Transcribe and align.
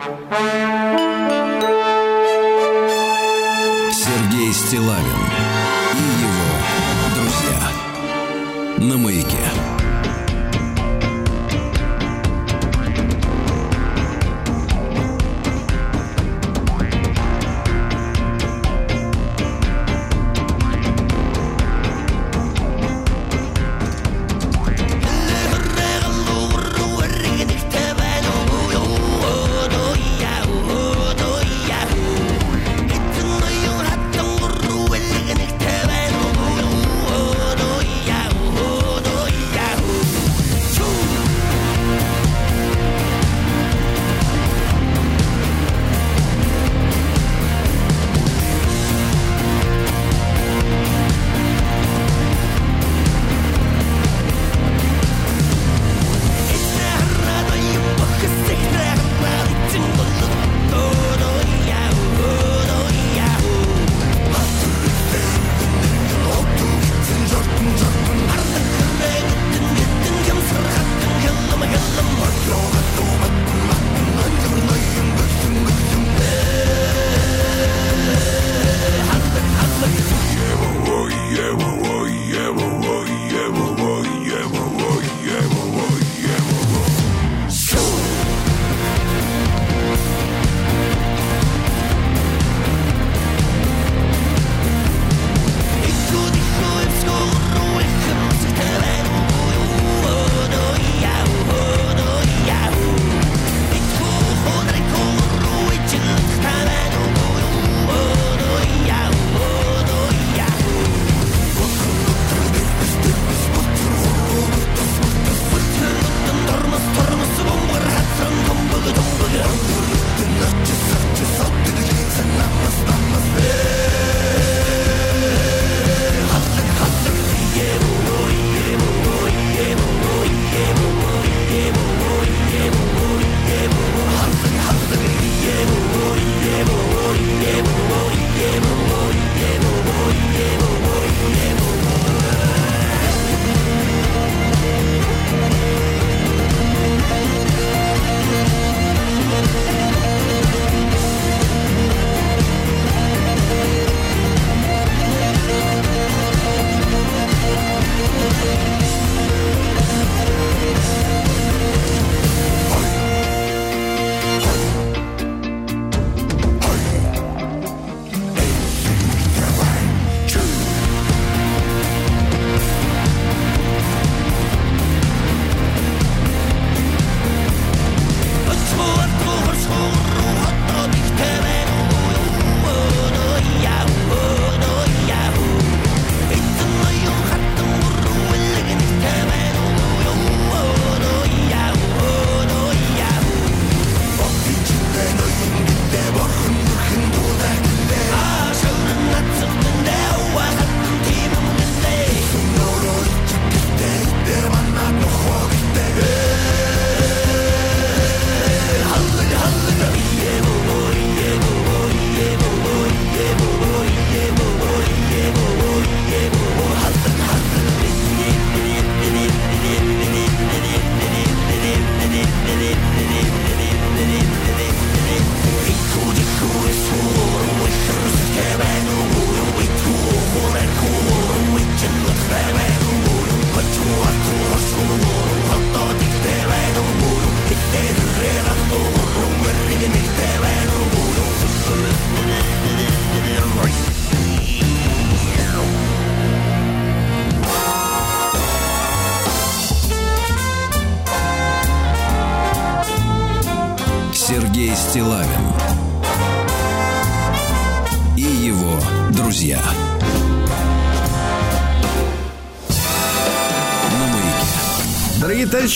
Сергей 0.00 0.79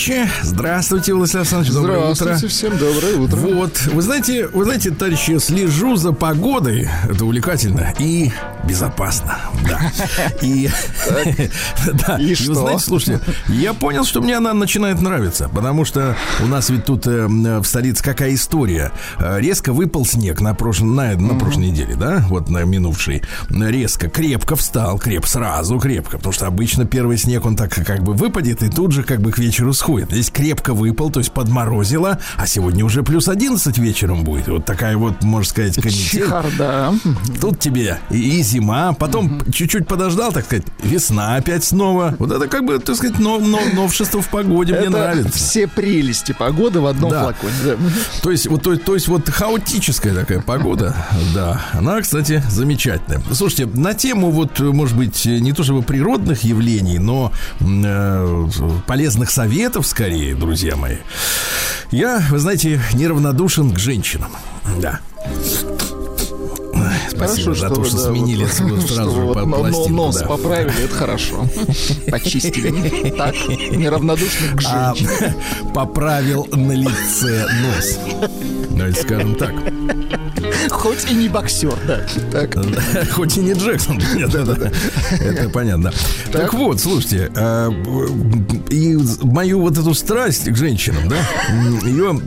товарищи, 0.05 0.31
здравствуйте, 0.43 1.13
Владислав 1.13 1.41
Александрович. 1.41 1.73
Доброе 1.73 2.13
Здравствуйте, 2.13 2.35
утро. 2.35 2.47
всем 2.47 2.77
доброе 2.77 3.15
утро. 3.17 3.37
Вот, 3.37 3.81
вы 3.87 4.01
знаете, 4.01 4.47
вы 4.47 4.65
знаете, 4.65 4.91
товарищи, 4.91 5.37
слежу 5.39 5.95
за 5.95 6.11
погодой. 6.13 6.87
Это 7.09 7.25
увлекательно 7.25 7.93
и 7.99 8.31
безопасно. 8.65 9.37
Да. 9.67 9.79
И, 10.41 10.69
да. 12.07 12.17
И 12.17 12.29
вы 12.29 12.35
что? 12.35 12.53
знаете, 12.55 12.83
слушайте, 12.83 13.19
я 13.47 13.73
понял, 13.73 14.03
что 14.05 14.21
мне 14.21 14.37
она 14.37 14.53
начинает 14.53 15.01
нравиться, 15.01 15.49
потому 15.49 15.85
что 15.85 16.15
у 16.43 16.47
нас 16.47 16.69
ведь 16.69 16.85
тут 16.85 17.07
э, 17.07 17.27
в 17.27 17.65
столице 17.65 18.03
какая 18.03 18.33
история. 18.33 18.91
Э, 19.19 19.39
Резко 19.39 19.73
выпал 19.73 20.05
снег 20.05 20.41
на, 20.41 20.53
прошлой 20.53 20.85
на, 20.85 21.15
на 21.15 21.35
прошлой 21.35 21.67
неделе, 21.67 21.95
да, 21.95 22.25
вот 22.29 22.49
на 22.49 22.63
минувшей. 22.63 23.23
Резко, 23.49 24.09
крепко 24.09 24.55
встал, 24.55 24.97
креп, 24.97 25.25
сразу 25.25 25.79
крепко, 25.79 26.17
потому 26.17 26.33
что 26.33 26.47
обычно 26.47 26.85
первый 26.85 27.17
снег, 27.17 27.45
он 27.45 27.55
так 27.55 27.73
как 27.73 28.03
бы 28.03 28.13
выпадет, 28.13 28.63
и 28.63 28.69
тут 28.69 28.91
же 28.91 29.03
как 29.03 29.21
бы 29.21 29.31
к 29.31 29.37
вечеру 29.37 29.73
сходит. 29.73 30.11
Здесь 30.11 30.29
крепко 30.29 30.73
выпал, 30.73 31.09
то 31.09 31.19
есть 31.19 31.31
подморозило, 31.31 32.19
а 32.37 32.47
сегодня 32.47 32.85
уже 32.85 33.03
плюс 33.03 33.27
11 33.27 33.77
вечером 33.77 34.23
будет. 34.23 34.47
Вот 34.47 34.65
такая 34.65 34.97
вот, 34.97 35.23
можно 35.23 35.49
сказать, 35.49 35.75
канитель. 35.75 36.21
Чехарда. 36.21 36.93
Тут 37.39 37.59
тебе 37.59 37.99
и, 38.09 38.39
и 38.39 38.43
зима, 38.55 38.93
потом 38.93 39.41
чуть-чуть 39.51 39.87
подождал, 39.87 40.31
так 40.31 40.45
сказать, 40.45 40.65
весна 40.81 41.35
опять 41.35 41.63
снова. 41.63 42.15
Вот 42.19 42.31
это 42.31 42.47
как 42.47 42.65
бы, 42.65 42.79
так 42.79 42.95
сказать, 42.95 43.19
но, 43.19 43.39
но, 43.39 43.59
новшество 43.73 44.21
в 44.21 44.29
погоде 44.29 44.71
мне 44.73 44.83
Это 44.83 44.89
нравится. 44.91 45.31
все 45.37 45.67
прелести 45.67 46.31
погоды 46.31 46.79
в 46.79 46.85
одном 46.85 47.11
Да. 47.11 47.23
флаконе. 47.23 47.53
Да. 47.65 47.75
То 48.21 48.31
есть, 48.31 48.47
вот, 48.47 48.63
то, 48.63 48.75
то 48.77 48.93
есть 48.93 49.07
вот 49.07 49.29
хаотическая 49.29 50.13
такая 50.13 50.39
погода, 50.41 50.95
да, 51.33 51.61
она, 51.73 52.01
кстати, 52.01 52.41
замечательная. 52.49 53.21
Слушайте, 53.33 53.65
на 53.65 53.93
тему 53.93 54.31
вот, 54.31 54.59
может 54.59 54.95
быть, 54.95 55.25
не 55.25 55.51
то 55.51 55.63
чтобы 55.63 55.81
природных 55.83 56.43
явлений, 56.43 56.97
но 56.99 57.31
э, 57.59 58.47
полезных 58.87 59.29
советов, 59.31 59.85
скорее, 59.85 60.35
друзья 60.35 60.75
мои, 60.75 60.97
я, 61.91 62.23
вы 62.29 62.39
знаете, 62.39 62.81
неравнодушен 62.93 63.73
к 63.73 63.79
женщинам, 63.79 64.31
да. 64.81 64.99
Спасибо 67.09 67.55
за 67.55 67.69
то, 67.69 67.83
что 67.83 67.97
да, 67.97 68.03
сменили 68.09 68.43
вот, 68.43 68.51
сразу 68.51 68.81
что 68.87 68.93
же 68.95 69.19
вот 69.21 69.45
но- 69.45 69.67
но- 69.67 69.87
нос 69.87 70.17
да. 70.17 70.25
поправили, 70.27 70.83
это 70.85 70.95
хорошо. 70.95 71.47
Почистили. 72.11 73.09
Так, 73.11 73.35
неравнодушны 73.71 74.55
к 74.57 74.63
А, 74.67 74.93
женщине. 74.95 75.35
поправил 75.73 76.47
на 76.51 76.71
лице 76.73 77.45
нос. 77.61 77.99
Давайте 78.71 79.01
скажем 79.01 79.35
так. 79.35 79.53
Хоть 80.69 81.09
и 81.09 81.15
не 81.15 81.27
боксер, 81.29 81.75
да. 81.87 82.01
Так. 82.31 82.55
Хоть 83.13 83.37
и 83.37 83.39
не 83.39 83.53
Джексон. 83.53 83.99
Нет, 84.15 84.33
это, 84.33 84.71
это 85.11 85.49
понятно. 85.49 85.91
Так. 86.31 86.53
вот, 86.53 86.79
слушайте, 86.79 87.31
а, 87.35 87.69
и 88.69 88.97
мою 89.21 89.61
вот 89.61 89.77
эту 89.77 89.93
страсть 89.93 90.45
к 90.49 90.55
женщинам, 90.55 91.07
да, 91.07 91.15
ее 91.87 92.19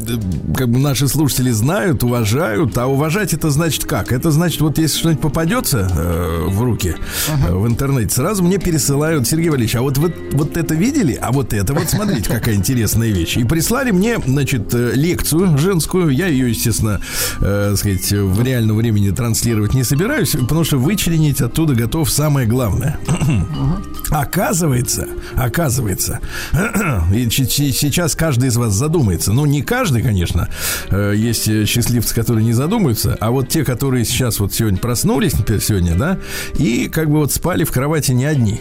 как 0.56 0.68
бы 0.68 0.78
наши 0.78 1.06
слушатели 1.08 1.50
знают, 1.50 2.02
уважают, 2.02 2.76
а 2.78 2.86
уважать 2.86 3.34
это 3.34 3.50
значит 3.50 3.84
как? 3.84 4.10
Это 4.12 4.30
значит, 4.30 4.57
вот 4.60 4.78
если 4.78 4.98
что-нибудь 4.98 5.22
попадется 5.22 5.88
э, 5.92 6.46
в 6.48 6.62
руки 6.62 6.94
э, 7.28 7.52
в 7.52 7.66
интернете, 7.66 8.14
сразу 8.14 8.42
мне 8.42 8.58
пересылают, 8.58 9.26
Сергей 9.26 9.50
Валерьевич, 9.50 9.76
а 9.76 9.82
вот 9.82 9.98
вы 9.98 10.14
вот 10.32 10.56
это 10.56 10.74
видели? 10.74 11.14
А 11.20 11.32
вот 11.32 11.52
это 11.52 11.74
вот, 11.74 11.88
смотрите, 11.88 12.30
какая 12.30 12.54
интересная 12.54 13.08
вещь. 13.10 13.36
И 13.36 13.44
прислали 13.44 13.90
мне, 13.90 14.18
значит, 14.24 14.74
э, 14.74 14.92
лекцию 14.94 15.56
женскую. 15.58 16.10
Я 16.10 16.26
ее, 16.26 16.50
естественно, 16.50 17.00
э, 17.40 17.74
сказать, 17.76 18.10
в 18.12 18.42
реальном 18.42 18.76
времени 18.76 19.10
транслировать 19.10 19.74
не 19.74 19.84
собираюсь, 19.84 20.30
потому 20.30 20.64
что 20.64 20.78
вычленить 20.78 21.40
оттуда 21.40 21.74
готов 21.74 22.10
самое 22.10 22.46
главное. 22.46 22.98
Оказывается, 24.10 25.06
оказывается, 25.34 26.20
и 27.12 27.28
сейчас 27.28 28.14
каждый 28.14 28.48
из 28.48 28.56
вас 28.56 28.72
задумается. 28.72 29.32
Ну, 29.32 29.44
не 29.44 29.62
каждый, 29.62 30.02
конечно. 30.02 30.48
Э, 30.90 31.12
Есть 31.14 31.66
счастливцы, 31.68 32.14
которые 32.14 32.44
не 32.44 32.54
задумаются, 32.54 33.16
а 33.20 33.30
вот 33.30 33.48
те, 33.48 33.64
которые 33.64 34.04
сейчас 34.04 34.40
вот 34.40 34.47
сегодня 34.52 34.78
проснулись, 34.78 35.34
сегодня, 35.60 35.94
да, 35.94 36.18
и 36.58 36.88
как 36.88 37.10
бы 37.10 37.18
вот 37.18 37.32
спали 37.32 37.64
в 37.64 37.72
кровати 37.72 38.12
не 38.12 38.24
одни. 38.24 38.60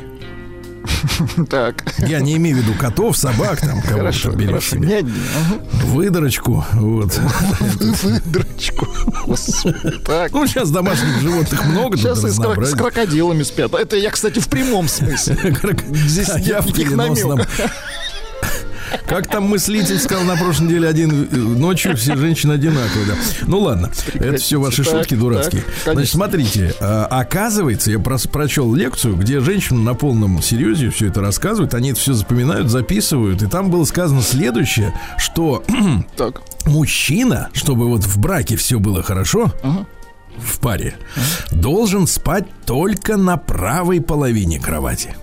Так. 1.49 1.83
Я 1.99 2.19
не 2.19 2.35
имею 2.37 2.57
в 2.57 2.59
виду 2.61 2.73
котов, 2.77 3.17
собак, 3.17 3.59
там, 3.59 3.81
кого 3.81 3.99
Хорошо, 3.99 4.31
там 4.31 4.39
берешь 4.39 4.69
себе. 4.69 5.05
Выдорочку, 5.83 6.65
вот. 6.73 7.19
Господи. 9.25 9.91
Так. 10.05 10.31
Ну, 10.31 10.47
сейчас 10.47 10.71
домашних 10.71 11.21
животных 11.21 11.65
много, 11.65 11.97
Сейчас 11.97 12.23
и 12.23 12.29
с, 12.29 12.73
крокодилами 12.75 13.43
спят. 13.43 13.73
Это 13.73 13.97
я, 13.97 14.11
кстати, 14.11 14.39
в 14.39 14.47
прямом 14.47 14.87
смысле. 14.87 15.37
Здесь 15.91 16.29
А 16.29 16.39
я 16.39 16.61
в 16.61 16.73
переносном. 16.73 17.41
Как 19.07 19.27
там 19.27 19.43
мыслитель 19.45 19.97
сказал 19.99 20.23
на 20.25 20.35
прошлой 20.37 20.67
неделе 20.67 20.87
один 20.87 21.27
э, 21.31 21.35
ночью 21.35 21.95
все 21.97 22.15
женщины 22.15 22.53
одинаковые. 22.53 23.07
Да. 23.07 23.13
Ну 23.47 23.59
ладно, 23.59 23.89
это 24.15 24.37
все 24.37 24.59
ваши 24.59 24.83
Так, 24.83 24.93
шутки 24.99 25.15
дурацкие. 25.15 25.63
так. 25.85 25.93
Значит, 25.95 26.11
смотрите, 26.11 26.73
а, 26.79 27.05
оказывается, 27.05 27.91
я 27.91 27.97
прос- 27.97 28.29
прочел 28.29 28.73
лекцию, 28.73 29.15
где 29.15 29.39
женщины 29.39 29.79
на 29.79 29.93
полном 29.93 30.41
серьезе 30.41 30.89
все 30.89 31.07
это 31.07 31.21
рассказывают, 31.21 31.73
они 31.73 31.91
это 31.91 31.99
все 31.99 32.13
запоминают, 32.13 32.69
записывают, 32.69 33.41
и 33.41 33.47
там 33.47 33.69
было 33.71 33.83
сказано 33.85 34.21
следующее, 34.21 34.93
что 35.17 35.63
Так. 36.17 36.41
мужчина, 36.65 37.49
чтобы 37.53 37.87
вот 37.87 38.03
в 38.03 38.17
браке 38.19 38.55
все 38.55 38.79
было 38.79 39.01
хорошо, 39.03 39.51
в 40.37 40.59
паре, 40.59 40.95
должен 41.51 42.05
спать 42.05 42.45
только 42.65 43.17
на 43.17 43.37
правой 43.37 44.01
половине 44.01 44.59
кровати. 44.59 45.15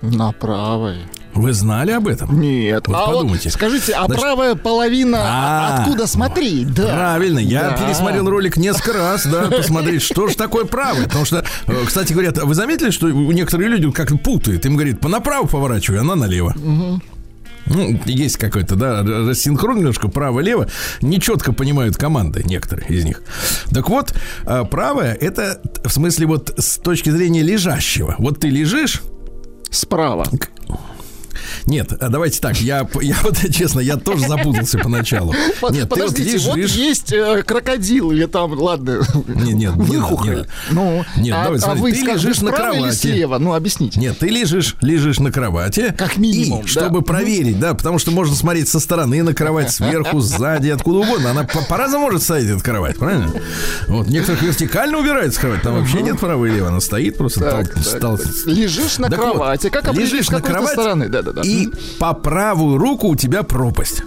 На 0.00 0.30
правой. 0.32 0.98
Вы 1.36 1.52
знали 1.52 1.90
об 1.92 2.08
этом? 2.08 2.40
Нет. 2.40 2.88
Вот 2.88 2.96
а 2.96 3.06
подумайте. 3.06 3.48
вот 3.50 3.52
скажите, 3.54 3.92
а 3.92 4.06
Значит- 4.06 4.22
правая 4.22 4.54
половина 4.54 5.18
А, 5.20 5.76
откуда 5.82 6.06
смотреть? 6.06 6.72
Да. 6.74 6.86
Правильно, 6.94 7.38
я 7.38 7.70
Да. 7.70 7.76
пересмотрел 7.76 8.28
ролик 8.28 8.56
несколько 8.56 8.94
раз, 8.94 9.26
да, 9.26 9.42
посмотреть, 9.48 10.02
что 10.02 10.28
же 10.28 10.36
такое 10.36 10.64
правое. 10.64 11.04
Потому 11.04 11.24
что, 11.24 11.44
э, 11.66 11.84
кстати, 11.86 12.12
говорят, 12.12 12.38
а 12.38 12.46
вы 12.46 12.54
заметили, 12.54 12.90
что 12.90 13.10
некоторые 13.10 13.68
люди 13.68 13.90
как-то 13.90 14.16
путают? 14.16 14.64
Им 14.66 14.74
говорит, 14.76 15.00
по 15.00 15.08
направо 15.08 15.46
поворачивай, 15.46 16.00
она 16.00 16.14
налево. 16.14 16.54
Ну, 17.68 17.98
есть 18.06 18.36
какой-то, 18.36 18.76
да, 18.76 19.02
рассинхрон 19.02 19.78
немножко 19.78 20.06
право-лево. 20.08 20.68
Нечетко 21.02 21.52
понимают 21.52 21.96
команды 21.96 22.42
некоторые 22.44 22.88
из 22.88 23.04
них. 23.04 23.22
Так 23.72 23.88
вот, 23.90 24.14
э, 24.44 24.64
правое 24.70 25.12
это 25.14 25.60
в 25.84 25.90
смысле 25.90 26.26
вот 26.26 26.54
с 26.56 26.78
точки 26.78 27.10
зрения 27.10 27.42
лежащего. 27.42 28.14
Вот 28.18 28.40
ты 28.40 28.48
лежишь, 28.48 29.02
Справа. 29.68 30.24
Нет, 31.66 31.92
а 32.00 32.08
давайте 32.08 32.40
так, 32.40 32.56
я, 32.60 32.86
я 33.02 33.16
вот 33.22 33.36
честно, 33.52 33.80
я 33.80 33.96
тоже 33.96 34.26
запутался 34.26 34.78
поначалу. 34.78 35.32
Нет, 35.32 35.62
ты 35.62 35.80
вот 35.80 35.88
Подождите, 35.88 36.38
вот 36.48 36.56
лежишь. 36.56 36.76
есть 36.76 37.12
э, 37.12 37.42
крокодил 37.44 38.10
или 38.12 38.26
там, 38.26 38.52
ладно, 38.52 39.00
Не, 39.26 39.52
нет, 39.52 39.74
не 39.76 39.84
выхухоль. 39.96 40.36
надо, 40.38 40.48
Ну, 40.70 41.04
Нет, 41.16 41.34
а, 41.36 41.44
давай, 41.44 41.58
а 41.58 41.62
смотри, 41.62 41.82
вы 41.82 41.92
ты 41.92 42.02
скажете, 42.02 42.26
лежишь 42.28 42.42
на 42.42 42.52
кровати. 42.52 42.94
слева? 42.94 43.38
Ну, 43.38 43.54
объясните. 43.54 43.98
Нет, 44.00 44.18
ты 44.18 44.28
лежишь, 44.28 44.76
лежишь 44.80 45.18
на 45.18 45.32
кровати. 45.32 45.94
Как 45.96 46.16
минимум, 46.16 46.60
И, 46.60 46.62
да. 46.62 46.68
чтобы 46.68 47.02
проверить, 47.02 47.58
да, 47.58 47.74
потому 47.74 47.98
что 47.98 48.10
можно 48.10 48.34
смотреть 48.34 48.68
со 48.68 48.78
стороны 48.80 49.22
на 49.22 49.34
кровать, 49.34 49.70
сверху, 49.72 50.20
сзади, 50.20 50.68
откуда 50.68 50.98
угодно. 50.98 51.30
Она 51.32 51.44
по- 51.44 51.62
по-разному 51.64 52.04
может 52.06 52.22
стоять, 52.22 52.46
эта 52.48 52.62
кровать, 52.62 52.96
правильно? 52.98 53.32
Вот, 53.88 54.06
некоторых 54.08 54.42
вертикально 54.42 54.98
убирается 54.98 55.40
кровать, 55.40 55.62
там 55.62 55.74
вообще 55.74 56.02
нет 56.02 56.18
права 56.20 56.44
и 56.46 56.50
лева, 56.50 56.68
она 56.68 56.80
стоит 56.80 57.16
просто. 57.16 57.40
Так, 57.40 57.66
тол- 57.66 57.74
так, 57.74 57.84
стал-. 57.84 58.18
Лежишь 58.46 58.98
на 58.98 59.08
Так 59.10 59.18
вот, 59.18 59.30
кровати. 59.32 59.68
как 59.70 59.88
определить, 59.88 60.12
лежишь 60.12 60.26
с 60.26 60.30
на 60.30 60.40
кровати, 60.40 60.72
стороны? 60.72 61.08
Да, 61.08 61.22
да, 61.22 61.32
да. 61.32 61.42
И 61.62 61.68
по 61.98 62.12
правую 62.14 62.78
руку 62.78 63.08
у 63.08 63.16
тебя 63.16 63.42
пропасть. 63.42 64.02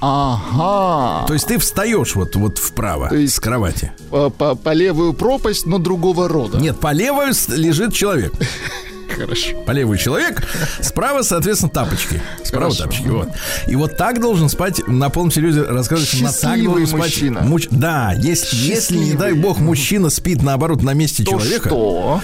Ага. 0.00 1.26
То 1.26 1.32
есть 1.34 1.46
ты 1.46 1.58
встаешь 1.58 2.14
вот, 2.14 2.36
вот 2.36 2.58
вправо 2.58 3.08
То 3.08 3.16
есть- 3.16 3.34
с 3.34 3.40
кровати. 3.40 3.92
По, 4.10 4.28
по- 4.30 4.54
по 4.54 4.72
левую 4.74 5.14
пропасть, 5.14 5.66
но 5.66 5.78
другого 5.78 6.28
рода. 6.28 6.58
Нет, 6.58 6.78
по 6.78 6.92
левую 6.92 7.32
лежит 7.48 7.92
человек. 7.94 8.32
Хорошо. 9.14 9.56
По 9.62 9.70
левый 9.72 9.98
человек, 9.98 10.42
справа, 10.80 11.22
соответственно, 11.22 11.70
тапочки. 11.70 12.20
Справа 12.44 12.64
Хорошо. 12.66 12.82
тапочки, 12.84 13.06
вот. 13.08 13.28
И 13.66 13.76
вот 13.76 13.96
так 13.96 14.20
должен 14.20 14.48
спать, 14.48 14.80
на 14.86 15.08
полном 15.10 15.30
серьезе 15.30 15.62
рассказывать, 15.62 16.08
что 16.10 16.24
на 16.24 16.32
так 16.32 16.62
должен 16.62 16.86
спать 16.86 17.00
мужчина. 17.00 17.38
муч- 17.40 17.68
Да, 17.70 18.12
если, 18.12 18.56
если, 18.56 18.96
не 18.96 19.14
дай 19.14 19.32
бог, 19.32 19.58
мужчина 19.58 20.10
спит, 20.10 20.42
наоборот, 20.42 20.82
на 20.82 20.92
месте 20.94 21.24
То 21.24 21.32
человека, 21.32 21.68
что? 21.68 22.20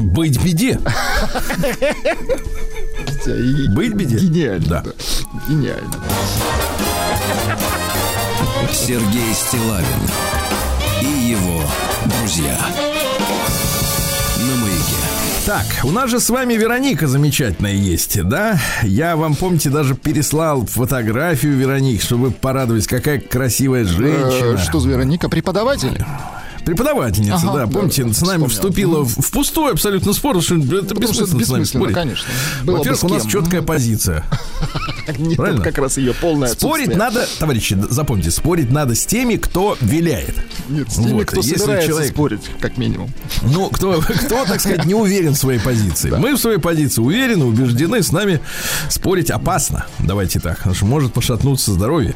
быть 0.00 0.42
беде. 0.42 0.80
Быть 3.74 3.94
беде. 3.94 4.18
Гениально. 4.18 4.66
Да. 4.66 4.82
да. 4.82 4.92
Гениально. 5.48 5.92
Сергей 8.72 9.34
Стилавин 9.34 9.84
и 11.02 11.30
его 11.30 11.62
друзья. 12.06 12.58
Так, 15.46 15.64
у 15.84 15.90
нас 15.90 16.10
же 16.10 16.20
с 16.20 16.28
вами 16.28 16.54
Вероника 16.54 17.06
замечательная 17.08 17.72
есть, 17.72 18.22
да? 18.24 18.58
Я 18.82 19.16
вам, 19.16 19.34
помните, 19.34 19.70
даже 19.70 19.94
переслал 19.94 20.66
фотографию 20.66 21.56
Вероники, 21.56 22.02
чтобы 22.02 22.26
вы 22.26 22.30
порадовались, 22.30 22.86
какая 22.86 23.18
красивая 23.20 23.84
женщина. 23.84 24.54
Э, 24.54 24.58
Что 24.58 24.80
за 24.80 24.90
Вероника? 24.90 25.28
Преподаватель? 25.28 26.04
Преподавательница, 26.64 27.36
Ага, 27.48 27.52
да, 27.60 27.66
помните, 27.66 28.04
да, 28.04 28.12
с 28.12 28.20
нами 28.20 28.30
вспомнил. 28.46 28.48
вступила 28.48 29.04
в, 29.04 29.08
в 29.20 29.30
пустой 29.30 29.72
абсолютно 29.72 30.12
спор, 30.12 30.40
что 30.42 30.56
это 30.56 30.94
Потому 30.94 31.12
что 31.12 31.24
бессмысленно, 31.24 31.26
с 31.26 31.32
нами 31.32 31.38
бессмысленно, 31.62 31.64
спорить. 31.66 31.94
конечно. 31.94 32.28
Было 32.64 32.76
Во-первых, 32.78 33.04
у 33.04 33.08
нас 33.08 33.26
четкая 33.26 33.62
позиция. 33.62 34.24
Нет, 35.18 35.36
Правильно? 35.36 35.60
это 35.60 35.70
как 35.70 35.78
раз 35.78 35.96
ее 35.96 36.14
полное 36.14 36.48
Спорить 36.50 36.94
надо, 36.94 37.26
товарищи, 37.38 37.76
запомните, 37.90 38.30
спорить 38.30 38.70
надо 38.70 38.94
с 38.94 39.04
теми, 39.06 39.36
кто 39.36 39.76
виляет. 39.80 40.34
Нет, 40.68 40.90
с 40.92 40.96
теми, 40.96 41.12
Вот, 41.14 41.26
кто 41.26 41.36
если 41.40 41.56
собирается 41.56 41.88
человек- 41.90 42.12
спорить, 42.12 42.42
как 42.60 42.76
минимум. 42.78 43.10
Ну, 43.42 43.68
кто, 43.70 44.00
кто, 44.00 44.44
так 44.44 44.60
сказать, 44.60 44.84
не 44.84 44.94
уверен 44.94 45.32
в 45.32 45.36
своей 45.38 45.58
позиции. 45.58 46.10
Мы 46.10 46.34
в 46.34 46.38
своей 46.38 46.58
позиции 46.58 47.00
уверены, 47.00 47.44
убеждены, 47.46 48.02
с 48.02 48.12
нами 48.12 48.40
спорить 48.88 49.30
опасно. 49.30 49.86
Давайте 49.98 50.38
так, 50.38 50.58
потому 50.58 50.74
что 50.76 50.84
может 50.86 51.12
пошатнуться 51.12 51.72
здоровье. 51.72 52.14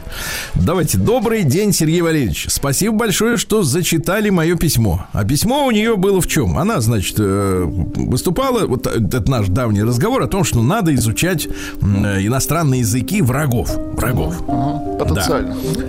Давайте. 0.55 0.99
Добрый 0.99 1.43
день, 1.43 1.73
Сергей 1.73 2.03
Валерьевич. 2.03 2.47
Спасибо 2.51 2.95
большое, 2.95 3.37
что 3.39 3.63
зачитали 3.63 4.31
мое 4.35 4.57
письмо. 4.57 5.07
А 5.13 5.25
письмо 5.25 5.67
у 5.67 5.71
нее 5.71 5.97
было 5.97 6.21
в 6.21 6.27
чем? 6.27 6.59
Она, 6.59 6.81
значит, 6.81 7.17
э, 7.19 7.65
выступала, 7.65 8.67
вот 8.67 8.87
это 8.87 9.31
наш 9.31 9.49
давний 9.49 9.83
разговор 9.83 10.23
о 10.23 10.27
том, 10.27 10.45
что 10.45 10.63
надо 10.63 10.95
изучать 10.95 11.49
иностранные 11.81 12.81
языки 12.81 13.23
врагов. 13.23 13.75
Врагов. 13.95 14.35
Ага, 14.49 14.97
потенциально. 14.99 15.55
Да. 15.55 15.81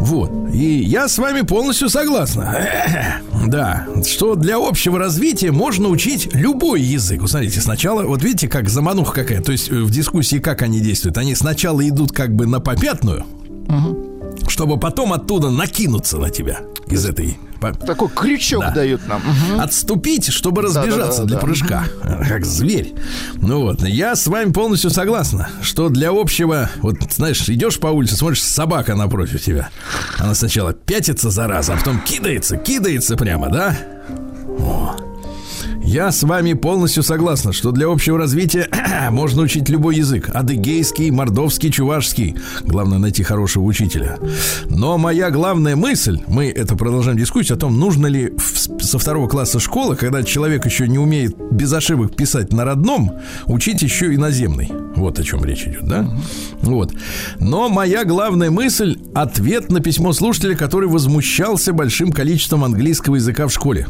Вот. 0.00 0.30
И 0.52 0.80
я 0.80 1.08
с 1.08 1.18
вами 1.18 1.42
полностью 1.42 1.88
согласна. 1.88 2.56
Да, 3.46 3.86
что 4.06 4.36
для 4.36 4.56
общего 4.56 4.98
развития 4.98 5.52
можно 5.52 5.88
учить 5.88 6.30
любой 6.32 6.80
язык. 6.80 7.20
Вот 7.20 7.30
смотрите, 7.30 7.60
сначала, 7.60 8.02
вот 8.04 8.22
видите, 8.22 8.48
как 8.48 8.70
замануха 8.70 9.12
какая. 9.12 9.42
То 9.42 9.52
есть 9.52 9.70
в 9.70 9.90
дискуссии 9.90 10.38
как 10.38 10.62
они 10.62 10.80
действуют. 10.80 11.18
Они 11.18 11.34
сначала 11.34 11.86
идут 11.86 12.12
как 12.12 12.34
бы 12.34 12.46
на 12.46 12.60
попятную, 12.60 13.26
угу. 13.68 14.13
Чтобы 14.48 14.78
потом 14.78 15.12
оттуда 15.12 15.50
накинуться 15.50 16.18
на 16.18 16.30
тебя 16.30 16.60
из 16.86 17.06
этой 17.06 17.38
такой 17.72 18.08
крючок 18.08 18.60
да. 18.60 18.70
дают 18.72 19.06
нам. 19.06 19.22
Угу. 19.22 19.60
Отступить, 19.60 20.28
чтобы 20.28 20.62
разбежаться 20.62 20.96
да, 20.96 21.06
да, 21.08 21.16
да, 21.22 21.24
для 21.24 21.36
да. 21.36 21.40
прыжка. 21.40 21.84
Как 22.28 22.44
зверь. 22.44 22.94
Ну 23.36 23.62
вот, 23.62 23.82
я 23.82 24.16
с 24.16 24.26
вами 24.26 24.52
полностью 24.52 24.90
согласна, 24.90 25.48
что 25.62 25.88
для 25.88 26.10
общего, 26.10 26.70
вот 26.82 26.96
знаешь, 27.10 27.48
идешь 27.48 27.78
по 27.78 27.86
улице, 27.86 28.16
смотришь, 28.16 28.42
собака 28.42 28.94
напротив 28.94 29.42
тебя. 29.42 29.70
Она 30.18 30.34
сначала 30.34 30.74
пятится 30.74 31.30
за 31.30 31.46
раз, 31.46 31.70
а 31.70 31.76
потом 31.76 32.00
кидается, 32.00 32.56
кидается 32.56 33.16
прямо, 33.16 33.48
да? 33.48 33.76
О. 34.58 34.96
Я 35.94 36.10
с 36.10 36.24
вами 36.24 36.54
полностью 36.54 37.04
согласна, 37.04 37.52
что 37.52 37.70
для 37.70 37.86
общего 37.86 38.18
развития 38.18 38.68
можно 39.12 39.42
учить 39.42 39.68
любой 39.68 39.94
язык. 39.94 40.28
Адыгейский, 40.34 41.10
мордовский, 41.10 41.70
чувашский. 41.70 42.34
Главное 42.64 42.98
найти 42.98 43.22
хорошего 43.22 43.62
учителя. 43.62 44.18
Но 44.68 44.98
моя 44.98 45.30
главная 45.30 45.76
мысль, 45.76 46.18
мы 46.26 46.50
это 46.50 46.74
продолжаем 46.74 47.16
дискуссию 47.16 47.54
о 47.54 47.60
том, 47.60 47.78
нужно 47.78 48.08
ли 48.08 48.32
в, 48.36 48.82
со 48.82 48.98
второго 48.98 49.28
класса 49.28 49.60
школы, 49.60 49.94
когда 49.94 50.24
человек 50.24 50.66
еще 50.66 50.88
не 50.88 50.98
умеет 50.98 51.36
без 51.52 51.72
ошибок 51.72 52.16
писать 52.16 52.52
на 52.52 52.64
родном, 52.64 53.12
учить 53.46 53.80
еще 53.82 54.12
иноземный. 54.12 54.72
Вот 54.96 55.20
о 55.20 55.22
чем 55.22 55.44
речь 55.44 55.62
идет, 55.62 55.84
да? 55.86 56.10
Вот. 56.60 56.92
Но 57.38 57.68
моя 57.68 58.04
главная 58.04 58.50
мысль– 58.50 58.98
ответ 59.14 59.70
на 59.70 59.78
письмо 59.78 60.12
слушателя, 60.12 60.56
который 60.56 60.88
возмущался 60.88 61.72
большим 61.72 62.10
количеством 62.10 62.64
английского 62.64 63.14
языка 63.14 63.46
в 63.46 63.52
школе. 63.52 63.86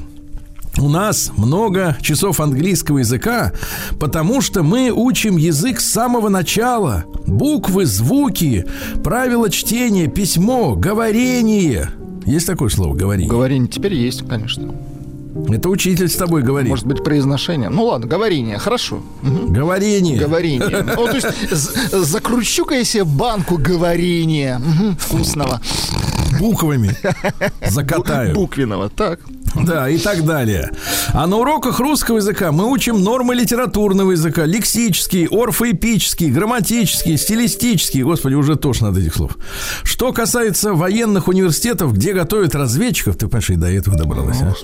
У 0.78 0.88
нас 0.88 1.30
много 1.36 1.96
часов 2.00 2.40
английского 2.40 2.98
языка, 2.98 3.52
потому 4.00 4.40
что 4.40 4.62
мы 4.62 4.90
учим 4.90 5.36
язык 5.36 5.80
с 5.80 5.86
самого 5.90 6.28
начала. 6.28 7.04
Буквы, 7.26 7.86
звуки, 7.86 8.66
правила 9.04 9.50
чтения, 9.50 10.08
письмо, 10.08 10.74
говорение. 10.74 11.90
Есть 12.26 12.46
такое 12.46 12.70
слово 12.70 12.94
говорение? 12.94 13.30
Говорение 13.30 13.68
теперь 13.68 13.94
есть, 13.94 14.26
конечно. 14.28 14.74
Это 15.48 15.68
учитель 15.68 16.08
с 16.08 16.16
тобой 16.16 16.42
говорит. 16.42 16.70
Может 16.70 16.86
быть, 16.86 17.02
произношение. 17.04 17.68
Ну 17.68 17.84
ладно, 17.84 18.06
говорение, 18.06 18.58
хорошо. 18.58 19.00
Говорение. 19.22 20.18
Говорение. 20.18 20.84
Ну, 20.96 21.06
то 21.06 21.14
есть, 21.14 21.26
закручу-ка 21.92 22.76
я 22.76 22.84
себе 22.84 23.04
банку 23.04 23.58
говорения 23.58 24.60
вкусного. 24.98 25.60
Буквами 26.38 26.96
закатаю. 27.68 28.34
Буквенного, 28.34 28.88
так. 28.88 29.20
Да, 29.62 29.88
и 29.88 29.98
так 29.98 30.24
далее. 30.24 30.70
А 31.12 31.26
на 31.26 31.36
уроках 31.36 31.78
русского 31.78 32.16
языка 32.16 32.50
мы 32.50 32.70
учим 32.70 33.02
нормы 33.02 33.34
литературного 33.34 34.12
языка, 34.12 34.46
лексический, 34.46 35.26
орфоэпический, 35.30 36.30
грамматический, 36.30 37.16
стилистический. 37.16 38.02
Господи, 38.02 38.34
уже 38.34 38.56
тошно 38.56 38.88
от 38.88 38.98
этих 38.98 39.14
слов. 39.14 39.38
Что 39.84 40.12
касается 40.12 40.74
военных 40.74 41.28
университетов, 41.28 41.94
где 41.94 42.12
готовят 42.12 42.54
разведчиков, 42.54 43.16
ты, 43.16 43.28
Паша, 43.28 43.52
и 43.52 43.56
до 43.56 43.70
этого 43.70 43.96
добралась, 43.96 44.42
а? 44.42 44.54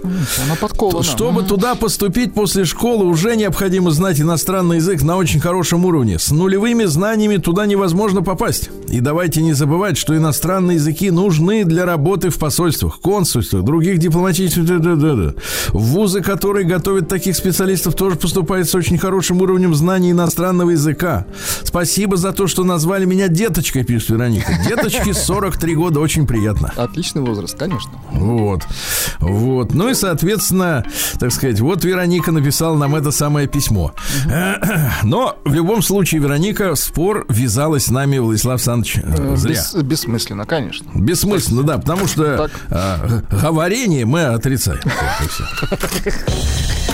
Она 0.45 0.57
подкована. 0.61 1.05
Чтобы 1.05 1.45
туда 1.45 1.77
поступить 1.77 2.35
после 2.35 2.65
школы, 2.65 3.05
уже 3.05 3.37
необходимо 3.37 3.93
знать 3.93 4.21
иностранный 4.21 4.77
язык 4.77 5.03
на 5.03 5.17
очень 5.17 5.41
хорошем 5.41 5.85
уровне. 5.85 6.19
С 6.19 6.31
нулевыми 6.31 6.85
знаниями 6.85 7.37
туда 7.37 7.67
невозможно 7.67 8.23
попасть. 8.23 8.71
И 8.89 9.01
давайте 9.01 9.41
не 9.41 9.53
забывать, 9.53 9.97
что 9.97 10.17
иностранные 10.17 10.77
языки 10.77 11.11
нужны 11.11 11.60
для 11.65 11.85
работы 11.85 12.31
в 12.31 12.39
посольствах, 12.39 13.01
консульствах, 13.01 13.65
других 13.65 13.99
дипломатических 13.99 14.65
да. 14.65 15.35
Вузы, 15.69 16.23
которые 16.23 16.67
готовят 16.67 17.09
таких 17.09 17.37
специалистов, 17.37 17.95
тоже 17.95 18.17
поступают 18.17 18.69
с 18.69 18.75
очень 18.75 18.99
хорошим 18.99 19.41
уровнем 19.41 19.75
знаний 19.75 20.11
иностранного 20.11 20.71
языка. 20.71 21.27
Спасибо 21.63 22.17
за 22.17 22.33
то, 22.33 22.47
что 22.47 22.65
назвали 22.65 23.05
меня 23.05 23.29
деточкой, 23.29 23.85
пишет 23.85 24.11
Вероника. 24.11 24.53
Деточки 24.67 25.13
43 25.13 25.75
года, 25.75 26.01
очень 26.01 26.27
приятно. 26.27 26.73
Отличный 26.77 27.23
возраст, 27.23 27.57
конечно. 27.57 27.93
Вот. 28.13 28.63
Вот. 29.21 29.75
Ну 29.75 29.89
и, 29.89 29.95
соответственно, 29.95 30.85
так 31.19 31.33
сказать, 31.33 31.61
вот 31.61 31.85
Вероника 31.85 32.33
написала 32.33 32.77
нам 32.77 32.95
это 32.95 33.11
самое 33.11 33.47
письмо. 33.49 33.93
Но 35.03 35.37
в 35.45 35.55
любом 35.55 35.83
случае, 35.83 36.21
Вероника, 36.21 36.75
спор 36.75 37.27
вязалась 37.29 37.87
с 37.87 37.91
нами, 37.91 38.19
Владислав 38.19 38.55
Александрович, 38.55 38.99
э, 39.03 39.37
зря. 39.37 39.55
Бес, 39.55 39.75
бессмысленно, 39.75 40.47
конечно. 40.47 40.87
Бессмысленно, 40.95 41.50
да, 41.51 41.79
потому 41.79 42.07
что 42.07 42.49
э, 42.71 43.21
говорение 43.43 44.07
мы 44.07 44.23
отрицаем. 44.25 44.81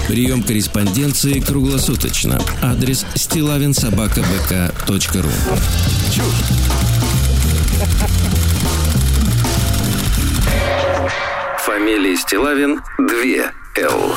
Прием 0.09 0.43
корреспонденции 0.43 1.41
круглосуточно. 1.41 2.41
Адрес 2.63 3.05
стилавинсобакабк.ру 3.15 5.31
Фамилия 11.65 12.17
Стилавин 12.17 12.81
2 12.99 13.07
Л. 13.79 14.15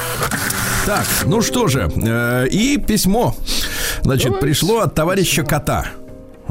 Так, 0.86 1.06
ну 1.26 1.42
что 1.42 1.68
же, 1.68 1.92
э, 1.96 2.48
и 2.48 2.78
письмо, 2.78 3.36
значит, 4.04 4.40
пришло 4.40 4.80
от 4.80 4.96
товарища 4.96 5.44
кота. 5.44 5.88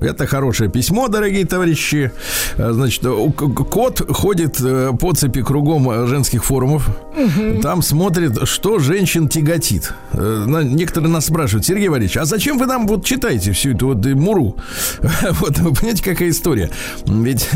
Это 0.01 0.27
хорошее 0.27 0.71
письмо, 0.71 1.09
дорогие 1.09 1.45
товарищи. 1.45 2.13
Э, 2.57 2.73
значит, 2.73 3.03
кот 3.03 4.01
ходит 4.09 4.61
э, 4.61 4.93
по 4.99 5.13
цепи 5.13 5.43
кругом 5.43 6.07
женских 6.07 6.45
форумов. 6.45 6.89
Угу. 7.17 7.61
Там 7.63 7.83
смотрит, 7.83 8.47
что 8.47 8.79
женщин 8.79 9.29
тяготит. 9.29 9.93
Э, 10.13 10.63
некоторые 10.65 11.11
нас 11.11 11.27
спрашивают, 11.27 11.67
Сергей 11.67 11.89
Валерьевич, 11.89 12.17
а 12.17 12.25
зачем 12.25 12.59
вы 12.59 12.67
нам 12.67 12.87
вот 12.87 13.05
читаете 13.05 13.53
всю 13.53 13.75
эту 13.75 13.89
вот 13.89 14.05
муру? 14.07 14.57
Вот, 15.41 15.59
вы 15.59 15.75
понимаете, 15.75 16.03
какая 16.03 16.31
история? 16.31 16.71
Ведь, 17.07 17.49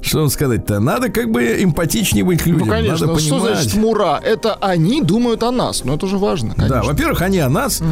что 0.00 0.20
вам 0.20 0.30
сказать-то, 0.30 0.78
надо 0.80 1.10
как 1.10 1.30
бы 1.30 1.62
эмпатичнее 1.62 2.24
быть 2.24 2.42
к 2.42 2.46
людям. 2.46 2.66
Ну, 2.66 2.72
конечно, 2.72 3.06
надо 3.06 3.20
что 3.20 3.36
понимать. 3.36 3.62
значит 3.62 3.74
мура? 3.74 4.20
Это 4.22 4.54
они 4.54 5.02
думают 5.02 5.42
о 5.42 5.50
нас, 5.50 5.84
но 5.84 5.94
это 5.94 6.06
же 6.06 6.18
важно, 6.18 6.54
конечно. 6.54 6.76
Да, 6.76 6.82
во-первых, 6.82 7.22
они 7.22 7.38
о 7.38 7.48
нас, 7.48 7.80
угу. 7.80 7.88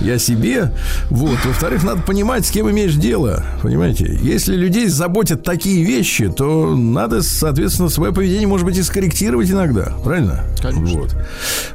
я 0.00 0.18
себе. 0.18 0.72
Вот, 1.10 1.38
во-вторых, 1.44 1.84
надо 1.84 2.02
понимать, 2.02 2.46
с 2.46 2.50
кем 2.50 2.70
имеешь 2.70 2.94
дело 2.94 3.33
понимаете? 3.62 4.18
Если 4.22 4.54
людей 4.54 4.88
заботят 4.88 5.42
такие 5.42 5.84
вещи, 5.84 6.28
то 6.30 6.74
надо, 6.76 7.22
соответственно, 7.22 7.88
свое 7.88 8.12
поведение, 8.12 8.46
может 8.46 8.66
быть, 8.66 8.76
и 8.78 8.82
скорректировать 8.82 9.50
иногда. 9.50 9.92
Правильно? 10.04 10.44
Конечно. 10.60 11.00
Вот. 11.00 11.16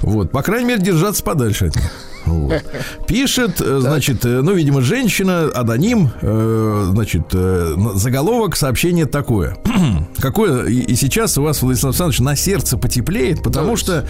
Вот. 0.01 0.32
По 0.32 0.42
крайней 0.42 0.68
мере, 0.68 0.82
держаться 0.82 1.24
подальше 1.24 1.68
от 1.68 1.75
них. 1.75 1.92
Вот. 2.34 2.64
Пишет, 3.08 3.62
э, 3.62 3.80
значит, 3.80 4.26
э, 4.26 4.42
ну, 4.42 4.54
видимо, 4.54 4.82
женщина, 4.82 5.50
аноним, 5.54 6.12
э, 6.22 6.90
значит, 6.92 7.32
заголовок 7.32 8.56
сообщения 8.56 9.06
такое. 9.06 9.58
Какое 10.20 10.66
и 10.66 10.96
сейчас 10.96 11.38
у 11.38 11.44
вас, 11.44 11.62
Владислав 11.62 11.92
Александрович, 11.92 12.20
на 12.20 12.36
сердце 12.36 12.78
потеплеет, 12.78 13.44
потому 13.44 13.76
что 13.76 14.06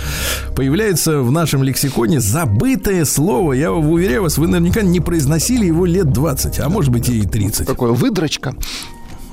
появляется 0.56 1.20
в 1.20 1.32
нашем 1.32 1.64
лексиконе 1.64 2.20
забытое 2.20 3.06
слово. 3.06 3.54
Я 3.54 3.72
уверяю 3.72 4.24
вас, 4.24 4.38
вы 4.38 4.48
наверняка 4.48 4.82
не 4.82 5.00
произносили 5.00 5.66
его 5.66 5.86
лет 5.86 6.12
20, 6.12 6.60
а 6.60 6.70
может 6.70 6.92
быть 6.92 7.10
и 7.10 7.22
30. 7.22 7.68
Такое 7.68 7.92
выдрочка. 7.92 8.56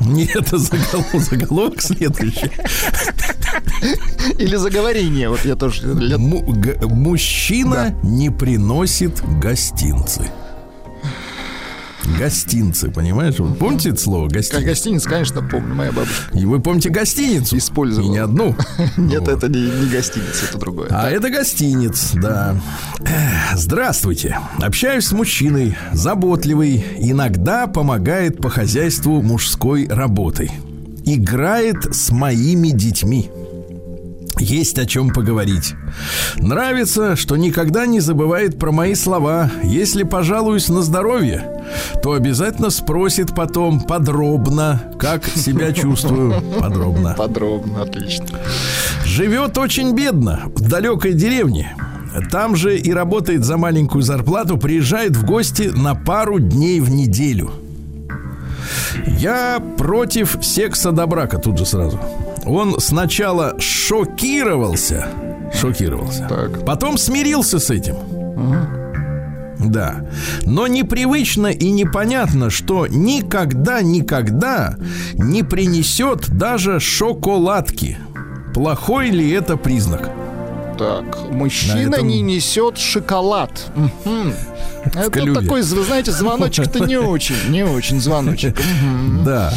Нет, 0.01 0.37
это 0.37 0.59
заголовок, 0.59 1.23
заголовок 1.23 1.83
следующий. 1.83 2.51
Или 4.39 4.57
заговорение. 4.57 5.29
Вот 5.29 5.45
я 5.45 5.57
тоже... 5.57 5.83
Мужчина 6.83 7.95
не 8.03 8.31
приносит 8.31 9.23
гостинцы. 9.41 10.31
Гостинцы, 12.19 12.91
понимаешь? 12.91 13.39
Вы 13.39 13.55
помните 13.55 13.91
это 13.91 14.01
слово 14.01 14.29
гостиница? 14.29 14.57
Как 14.57 14.65
гостиница, 14.65 15.09
конечно, 15.09 15.43
помню, 15.43 15.75
моя 15.75 15.93
бабушка. 15.93 16.39
И 16.39 16.45
вы 16.45 16.61
помните 16.61 16.89
гостиницу? 16.91 17.57
Использовала. 17.59 18.09
И 18.09 18.13
не 18.13 18.19
одну. 18.19 18.57
Нет, 18.97 19.29
это 19.29 19.49
не, 19.49 19.61
не 19.61 19.91
гостиница, 19.91 20.47
это 20.49 20.59
другое. 20.59 20.89
А 20.91 21.11
это 21.11 21.31
гостиниц, 21.31 22.13
да. 22.15 22.57
Здравствуйте. 23.55 24.39
Общаюсь 24.59 25.07
с 25.07 25.13
мужчиной, 25.13 25.77
заботливый, 25.93 26.85
иногда 26.99 27.67
помогает 27.67 28.41
по 28.41 28.49
хозяйству 28.49 29.23
мужской 29.23 29.87
работой. 29.89 30.51
Играет 31.05 31.95
с 31.95 32.11
моими 32.11 32.69
детьми. 32.71 33.31
Есть 34.39 34.79
о 34.79 34.87
чем 34.87 35.11
поговорить. 35.11 35.75
Нравится, 36.37 37.17
что 37.17 37.37
никогда 37.37 37.87
не 37.87 38.01
забывает 38.01 38.59
про 38.59 38.73
мои 38.73 38.95
слова. 38.95 39.51
Если 39.63 40.03
пожалуюсь 40.03 40.69
на 40.69 40.83
здоровье, 40.83 41.63
то 42.03 42.13
обязательно 42.13 42.71
спросит 42.71 43.35
потом 43.35 43.81
подробно, 43.81 44.83
как 44.99 45.27
себя 45.27 45.73
чувствую. 45.73 46.35
Подробно. 46.61 47.15
Подробно, 47.17 47.83
отлично. 47.83 48.27
Живет 49.05 49.59
очень 49.59 49.95
бедно, 49.95 50.43
в 50.55 50.69
далекой 50.69 51.13
деревне. 51.13 51.75
Там 52.31 52.57
же 52.57 52.79
и 52.79 52.93
работает 52.93 53.45
за 53.45 53.57
маленькую 53.57 54.03
зарплату, 54.03 54.57
приезжает 54.57 55.17
в 55.17 55.25
гости 55.25 55.71
на 55.75 55.95
пару 55.95 56.39
дней 56.39 56.81
в 56.81 56.91
неделю. 56.91 57.51
Я 59.07 59.63
против 59.77 60.39
секса 60.43 60.93
до 60.93 61.07
брака 61.07 61.39
тут 61.39 61.59
же 61.59 61.67
сразу. 61.67 62.01
Он 62.47 62.79
сначала 62.81 63.59
шокировался, 63.61 65.09
шокировался, 65.53 66.27
Так. 66.29 66.65
потом 66.65 66.97
смирился 66.97 67.59
с 67.59 67.71
этим. 67.71 67.97
Да. 69.59 70.07
Но 70.45 70.67
непривычно 70.67 71.49
и 71.49 71.71
непонятно, 71.71 72.51
что 72.51 72.87
никогда, 72.87 73.83
никогда 73.83 74.77
не 75.15 75.43
принесет 75.43 76.29
даже 76.31 76.79
шоколадки. 76.79 77.99
Плохой 78.55 79.11
ли 79.11 79.29
это 79.31 79.57
признак? 79.57 80.11
Так, 80.79 81.31
мужчина 81.31 81.75
На 81.75 81.97
этом- 81.97 82.09
не 82.09 82.21
несет 82.21 82.79
шоколад. 82.79 83.51
Это 84.95 85.35
такой, 85.35 85.63
вы 85.63 85.85
знаете, 85.85 86.13
звоночек-то 86.13 86.81
не 86.87 86.97
очень, 87.01 87.37
не 87.49 87.65
очень 87.65 88.01
звоночек. 88.01 88.57
Да. 89.25 89.53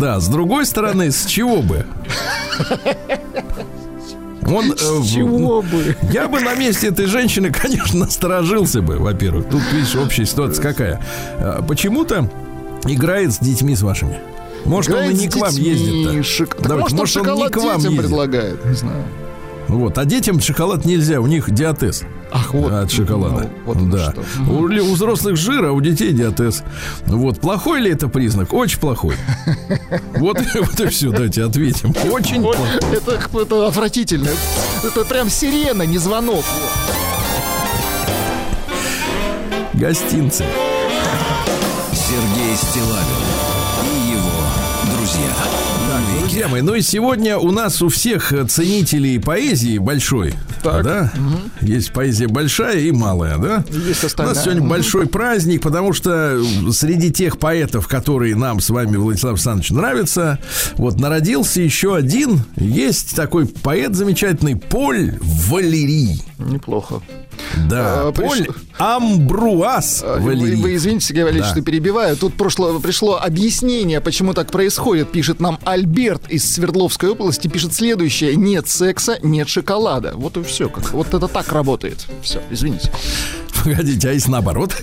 Да, 0.00 0.20
с 0.20 0.28
другой 0.28 0.64
стороны, 0.64 1.10
с 1.10 1.26
чего 1.26 1.60
бы? 1.62 1.84
Он, 4.46 4.72
э, 4.72 4.76
С 4.76 5.10
чего 5.10 5.60
бы? 5.60 5.94
Я 6.10 6.26
бы 6.28 6.40
на 6.40 6.54
месте 6.54 6.88
этой 6.88 7.06
женщины, 7.06 7.50
конечно, 7.50 8.00
насторожился 8.00 8.80
бы, 8.80 8.96
во-первых. 8.96 9.46
Тут, 9.50 9.60
видишь, 9.72 9.94
общая 9.94 10.24
ситуация 10.24 10.62
какая. 10.62 11.02
А, 11.38 11.62
Почему-то 11.62 12.30
играет 12.86 13.34
с 13.34 13.38
детьми 13.38 13.74
с 13.76 13.82
вашими. 13.82 14.18
Может, 14.64 14.92
он 14.92 15.00
и 15.00 15.02
Играет 15.02 15.20
не 15.20 15.28
к 15.28 15.36
вам 15.36 15.54
ездит-то. 15.54 16.62
Давайте, 16.66 16.94
может, 16.96 17.16
он 17.18 17.26
может, 17.26 17.38
он 17.38 17.44
не 17.44 17.48
к 17.50 17.56
вам 17.58 17.80
ездит. 17.80 17.98
предлагает? 17.98 18.64
Не 18.64 18.74
знаю. 18.74 19.04
Вот. 19.68 19.98
А 19.98 20.04
детям 20.04 20.40
шоколад 20.40 20.84
нельзя, 20.84 21.20
у 21.20 21.26
них 21.26 21.50
диатез 21.50 22.04
Ах, 22.32 22.52
вот. 22.54 22.72
от 22.72 22.90
шоколада. 22.90 23.50
Ну, 23.66 23.72
вот 23.74 23.90
да. 23.90 24.12
что. 24.12 24.22
У, 24.50 24.64
у 24.64 24.94
взрослых 24.94 25.36
жир, 25.36 25.66
а 25.66 25.72
у 25.72 25.80
детей 25.80 26.12
диатез. 26.12 26.62
Вот. 27.06 27.40
Плохой 27.40 27.80
ли 27.80 27.90
это 27.90 28.08
признак? 28.08 28.52
Очень 28.52 28.80
плохой. 28.80 29.14
Вот, 30.18 30.38
вот 30.54 30.80
и 30.80 30.86
все, 30.88 31.10
давайте 31.10 31.44
ответим. 31.44 31.94
Очень 32.10 32.44
Ой, 32.44 32.54
плохой. 32.56 32.66
Это, 32.92 33.38
это 33.40 33.66
отвратительно. 33.68 34.28
Это 34.82 35.04
прям 35.04 35.30
сирена, 35.30 35.82
не 35.82 35.98
звонок. 35.98 36.44
Гостинцы. 39.74 40.44
Сергей 41.92 42.56
Стилавин 42.56 43.22
и 43.84 44.10
его 44.12 44.96
друзья. 44.96 45.67
Друзья 46.28 46.46
мои, 46.48 46.60
ну 46.60 46.74
и 46.74 46.82
сегодня 46.82 47.38
у 47.38 47.50
нас 47.52 47.80
у 47.80 47.88
всех 47.88 48.34
ценителей 48.50 49.18
поэзии 49.18 49.78
большой, 49.78 50.34
Так. 50.62 50.84
да? 50.84 51.12
Есть 51.62 51.90
поэзия 51.94 52.28
большая 52.28 52.80
и 52.80 52.92
малая, 52.92 53.38
да? 53.38 53.64
Есть 53.70 54.04
У 54.04 54.08
остальная. 54.08 54.34
нас 54.34 54.42
сегодня 54.44 54.60
Мгм. 54.60 54.68
большой 54.68 55.06
праздник, 55.06 55.62
потому 55.62 55.94
что 55.94 56.38
среди 56.70 57.10
тех 57.10 57.38
поэтов, 57.38 57.88
которые 57.88 58.36
нам 58.36 58.60
с 58.60 58.68
вами, 58.68 58.98
Владислав 58.98 59.32
Александрович, 59.32 59.70
нравятся, 59.70 60.38
вот 60.76 61.00
народился 61.00 61.62
еще 61.62 61.96
один. 61.96 62.42
Есть 62.56 63.16
такой 63.16 63.46
поэт 63.46 63.94
замечательный 63.94 64.54
Поль 64.54 65.16
Валерий. 65.22 66.22
Неплохо. 66.38 67.00
Да, 67.68 68.08
А, 68.08 68.12
Поль 68.12 68.42
приш- 68.42 68.56
Амбруаз 68.78 70.02
А, 70.06 70.18
Вы, 70.18 70.36
вы 70.36 70.76
извините, 70.76 71.06
Сергей 71.06 71.24
Валерьевич, 71.24 71.48
Да. 71.48 71.54
что 71.54 71.62
перебиваю. 71.62 72.16
Тут 72.16 72.34
прошло, 72.34 72.78
пришло 72.80 73.18
объяснение, 73.20 74.00
почему 74.00 74.34
так 74.34 74.50
происходит. 74.50 75.10
Пишет 75.10 75.40
нам 75.40 75.58
Альберт 75.64 76.30
из 76.30 76.50
Свердловской 76.50 77.10
области. 77.10 77.48
Пишет 77.48 77.74
следующее. 77.74 78.36
Нет 78.36 78.68
секса, 78.68 79.18
нет 79.22 79.48
шоколада. 79.48 80.12
Вот 80.14 80.36
и 80.36 80.42
все. 80.42 80.68
Как, 80.68 80.90
вот 80.92 81.12
это 81.14 81.26
так 81.28 81.50
работает. 81.52 82.06
Все, 82.22 82.40
извините. 82.50 82.90
Погодите, 83.64 84.10
а 84.10 84.12
если 84.12 84.30
наоборот? 84.30 84.74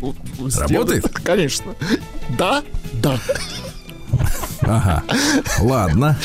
Работает? 0.58 1.06
Конечно. 1.24 1.74
Да? 2.38 2.62
Да. 2.94 3.18
Ага. 4.62 5.02
Ладно. 5.60 6.16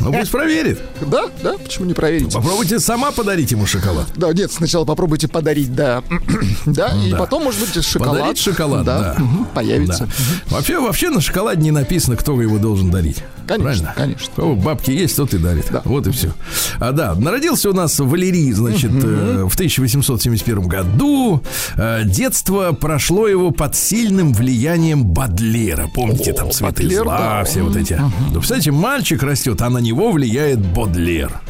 Ну 0.00 0.12
пусть 0.12 0.30
проверит. 0.30 0.80
Да? 1.00 1.24
Да? 1.42 1.54
Почему 1.58 1.86
не 1.86 1.94
проверить? 1.94 2.32
Попробуйте 2.32 2.78
сама 2.78 3.10
подарить 3.10 3.50
ему 3.50 3.66
шоколад. 3.66 4.06
Да, 4.16 4.32
нет, 4.32 4.52
сначала 4.52 4.84
попробуйте 4.84 5.28
подарить, 5.28 5.74
да. 5.74 6.02
да, 6.66 6.92
и 7.06 7.10
Да. 7.10 7.16
потом, 7.16 7.44
может 7.44 7.60
быть, 7.60 7.84
шоколад. 7.84 8.18
Подарить 8.20 8.38
шоколад, 8.38 8.84
да. 8.84 9.14
мгм, 9.18 9.46
появится. 9.46 10.06
Да. 10.50 10.56
Вообще, 10.56 10.78
вообще 10.78 11.10
на 11.10 11.20
шоколаде 11.20 11.62
не 11.62 11.70
написано, 11.70 12.16
кто 12.16 12.40
его 12.40 12.58
должен 12.58 12.90
дарить. 12.90 13.18
Конечно, 13.46 13.64
Правильно? 13.64 13.94
конечно. 13.96 14.32
Кого 14.36 14.54
бабки 14.54 14.90
есть, 14.92 15.16
тот 15.16 15.34
и 15.34 15.38
дарит. 15.38 15.66
Да. 15.70 15.82
Вот 15.84 16.06
и 16.06 16.10
все. 16.12 16.32
А 16.78 16.92
да, 16.92 17.14
народился 17.16 17.70
у 17.70 17.72
нас 17.72 17.98
Валерий, 17.98 18.52
значит, 18.52 18.92
э, 18.92 19.46
в 19.48 19.54
1871 19.54 20.68
году. 20.68 21.42
Э, 21.76 22.02
детство 22.04 22.72
прошло 22.72 23.26
его 23.26 23.50
под 23.50 23.74
сильным 23.74 24.32
влиянием 24.32 25.04
Бадлера. 25.04 25.88
Помните, 25.92 26.32
там 26.32 26.52
цветы 26.72 26.82
Бодлер, 26.84 27.02
зла, 27.04 27.18
да. 27.18 27.44
все 27.44 27.62
вот 27.62 27.76
эти. 27.76 27.94
Да, 27.94 28.10
представляете, 28.32 28.70
мальчик 28.72 29.22
растет, 29.22 29.60
а 29.62 29.70
на 29.70 29.78
него 29.78 30.10
влияет 30.12 30.58
Бодлер. 30.58 31.40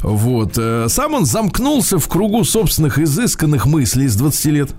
Вот. 0.00 0.54
э, 0.56 0.86
Сам 0.88 1.14
он 1.14 1.24
замкнулся 1.26 1.98
в 1.98 2.08
кругу 2.08 2.44
собственных 2.44 2.98
изысканных 2.98 3.66
мыслей 3.66 4.08
с 4.08 4.16
20 4.16 4.46
лет. 4.46 4.70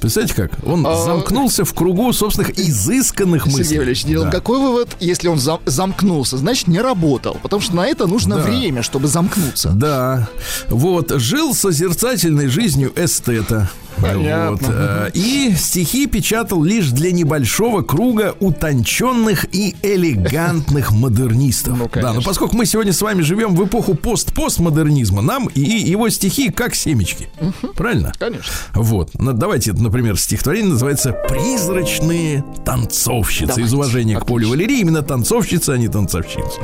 Представляете 0.00 0.34
как? 0.34 0.52
Он 0.64 0.86
А- 0.86 0.94
замкнулся 0.96 1.64
в 1.64 1.74
кругу 1.74 2.12
собственных 2.12 2.56
изысканных 2.56 3.46
мыслей. 3.46 3.64
Сергей 3.64 3.78
Валерьевич 3.78 4.04
делал 4.04 4.24
Да. 4.26 4.30
какой 4.30 4.60
вывод, 4.60 4.96
если 5.00 5.26
он 5.26 5.38
зам- 5.38 5.60
замкнулся, 5.66 6.36
значит, 6.38 6.68
не 6.68 6.78
работал. 6.80 7.36
Потому 7.42 7.60
что 7.60 7.74
на 7.74 7.84
это 7.86 8.06
нужно 8.06 8.36
Да. 8.36 8.42
время, 8.42 8.82
чтобы 8.84 9.08
замкнуться. 9.08 9.70
Да. 9.70 10.28
Вот. 10.68 11.10
Жил 11.16 11.52
созерцательной 11.54 12.46
жизнью 12.46 12.92
эстета. 12.94 13.70
Понятно. 14.00 14.50
Вот, 14.50 14.60
э, 14.68 15.10
И 15.14 15.54
стихи 15.56 16.06
печатал 16.06 16.62
лишь 16.62 16.90
для 16.90 17.12
небольшого 17.12 17.82
круга 17.82 18.34
утонченных 18.40 19.46
и 19.54 19.74
элегантных 19.82 20.92
модернистов. 20.92 21.76
Ну, 21.78 21.90
да, 21.94 22.12
но 22.12 22.22
поскольку 22.22 22.56
мы 22.56 22.66
сегодня 22.66 22.92
с 22.92 23.02
вами 23.02 23.22
живем 23.22 23.54
в 23.54 23.64
эпоху 23.64 23.94
пост-постмодернизма, 23.94 25.22
нам 25.22 25.46
и 25.46 25.60
его 25.60 26.08
стихи 26.08 26.50
как 26.50 26.74
семечки. 26.74 27.28
Правильно? 27.74 28.12
Конечно. 28.18 28.52
Вот. 28.74 29.10
Ну, 29.14 29.32
давайте, 29.32 29.72
например, 29.72 30.16
стихотворение 30.18 30.70
называется 30.70 31.12
«Призрачные 31.28 32.44
танцовщицы». 32.64 33.60
Из 33.60 33.70
Давайте. 33.70 33.76
уважения 33.76 34.18
к 34.18 34.26
Полю 34.26 34.48
Валерии 34.50 34.80
именно 34.80 35.02
танцовщица, 35.02 35.72
а 35.74 35.78
не 35.78 35.88
танцовщица. 35.88 36.60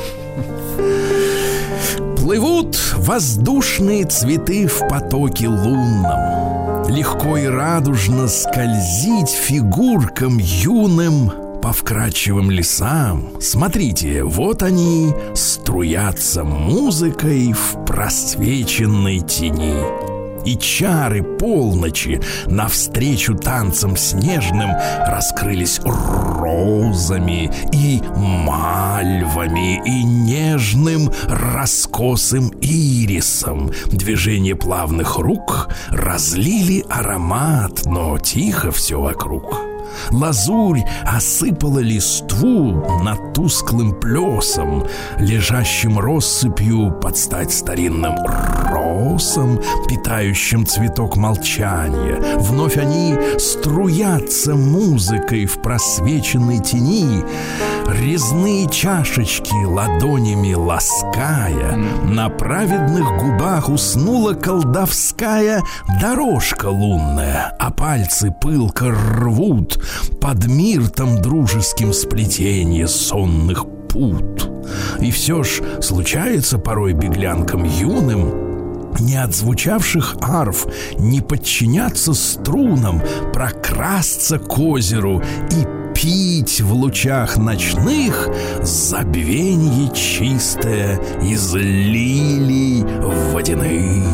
Плывут 2.17 2.79
воздушные 2.97 4.05
цветы 4.07 4.67
в 4.67 4.79
потоке 4.89 5.49
лунном. 5.49 6.74
Легко 6.89 7.37
и 7.37 7.47
радужно 7.47 8.29
скользить 8.29 9.31
фигуркам 9.31 10.39
юным 10.39 11.61
по 11.63 11.73
вкрадчивым 11.73 12.51
лесам. 12.51 13.41
Смотрите, 13.41 14.23
вот 14.23 14.63
они 14.63 15.15
струятся 15.35 16.45
музыкой 16.45 17.53
в 17.53 17.85
просвеченной 17.87 19.21
тени. 19.21 20.14
И 20.45 20.57
чары 20.57 21.23
полночи 21.23 22.21
навстречу 22.47 23.35
танцам 23.35 23.97
снежным 23.97 24.71
раскрылись 25.07 25.81
розами 25.85 27.51
и 27.73 28.03
мальвами 28.17 29.83
и 29.85 30.05
нежным 30.05 31.11
раскосым 31.29 32.51
ирисом. 32.61 33.71
Движение 33.87 34.55
плавных 34.55 35.19
рук 35.19 35.69
разлили 35.91 36.85
аромат, 36.89 37.87
но 37.87 38.19
тихо 38.19 38.71
все 38.71 39.01
вокруг. 39.01 39.74
Лазурь 40.11 40.83
осыпала 41.05 41.79
листву 41.79 43.03
над 43.03 43.35
тусклым 43.35 43.93
плесом, 43.93 44.87
лежащим 45.19 45.99
россыпью 45.99 46.93
под 47.01 47.17
стать 47.17 47.53
старинным 47.53 48.15
росом, 48.71 49.61
питающим 49.89 50.67
цветок 50.67 51.17
молчания. 51.17 52.21
Вновь 52.39 52.77
они 52.77 53.17
струятся 53.39 54.55
музыкой 54.55 55.47
в 55.47 55.61
просвеченной 55.61 56.61
тени, 56.61 57.25
резные 57.89 58.69
чашечки 58.69 59.65
ладонями 59.65 60.55
лаская, 60.55 61.77
на 62.05 62.29
праведных 62.29 63.19
губах 63.19 63.69
уснула 63.69 64.35
колдовская 64.35 65.63
дорожка 66.01 66.67
лунная, 66.67 67.55
а 67.59 67.71
пальцы 67.71 68.35
пылко 68.41 68.91
рвут 68.91 69.83
под 70.21 70.47
миртом 70.47 71.21
дружеским 71.21 71.93
сплетение 71.93 72.89
сонных 72.89 73.67
пут. 73.89 74.51
И 75.01 75.11
все 75.11 75.43
ж 75.43 75.61
случается 75.81 76.59
порой 76.59 76.93
беглянкам 76.93 77.65
юным 77.65 78.45
не 79.01 79.17
отзвучавших 79.17 80.17
арф, 80.21 80.67
не 80.99 81.21
подчиняться 81.21 82.15
струнам, 82.15 83.03
прокрасться 83.33 84.39
к 84.39 84.59
озеру 84.59 85.23
и 85.51 85.84
пить 85.95 86.61
в 86.61 86.73
лучах 86.73 87.37
ночных 87.37 88.29
забвенье 88.63 89.91
чистое 89.95 91.01
из 91.23 91.55
лилий 91.55 92.85
водяных. 93.33 94.05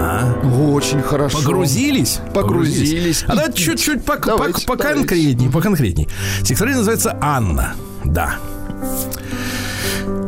А? 0.00 0.40
Очень 0.72 1.02
хорошо. 1.02 1.38
Погрузились? 1.38 2.20
Погрузились. 2.32 3.24
А 3.26 3.34
давайте 3.34 3.62
чуть-чуть 3.62 4.04
по, 4.04 4.16
по, 4.16 4.26
Давайте, 4.26 4.66
поконкретней, 4.66 5.50
поконкретней. 5.50 6.08
Стихотворение 6.42 6.78
называется 6.78 7.18
«Анна». 7.20 7.74
Да. 8.04 8.36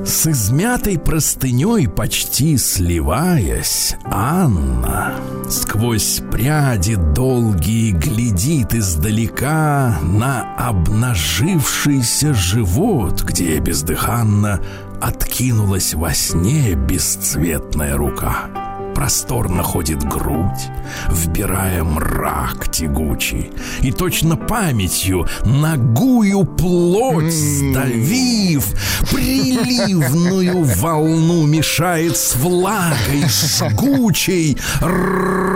С 0.04 0.26
измятой 0.26 0.98
простыней 0.98 1.88
почти 1.88 2.56
сливаясь, 2.58 3.96
Анна 4.04 5.14
сквозь 5.48 6.20
пряди 6.30 6.96
долгие 6.96 7.92
глядит 7.92 8.74
издалека 8.74 9.98
на 10.02 10.54
обнажившийся 10.56 12.34
живот, 12.34 13.22
где 13.22 13.58
бездыханно 13.58 14.60
откинулась 15.00 15.94
во 15.94 16.12
сне 16.14 16.74
бесцветная 16.74 17.96
рука 17.96 18.71
просторно 18.94 19.62
ходит 19.62 20.02
грудь, 20.02 20.70
вбирая 21.08 21.84
мрак 21.84 22.70
тягучий, 22.70 23.50
и 23.80 23.90
точно 23.92 24.36
памятью 24.36 25.26
ногую 25.44 26.44
плоть 26.44 27.32
сдавив, 27.32 28.66
приливную 29.10 30.62
волну 30.64 31.46
мешает 31.46 32.16
с 32.16 32.36
влагой 32.36 33.24
жгучей 33.28 34.58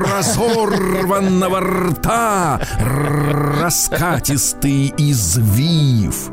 разорванного 0.06 1.60
рта 1.60 2.60
раскатистый 3.60 4.92
извив 4.96 6.30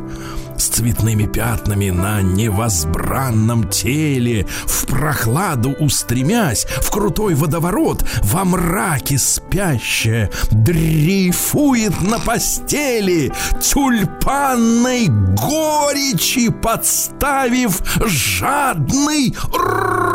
с 0.57 0.67
цветными 0.67 1.25
пятнами 1.25 1.89
на 1.89 2.21
невозбранном 2.21 3.69
теле, 3.69 4.45
в 4.65 4.85
прохладу 4.85 5.71
устремясь, 5.79 6.65
в 6.65 6.89
крутой 6.89 7.35
водоворот, 7.35 8.05
во 8.23 8.45
мраке 8.45 9.17
спящая, 9.17 10.29
дрейфует 10.51 12.01
на 12.01 12.19
постели, 12.19 13.31
тюльпанной 13.61 15.07
горечи 15.07 16.49
подставив 16.49 17.81
жадный 18.05 19.35
рот. 19.51 20.12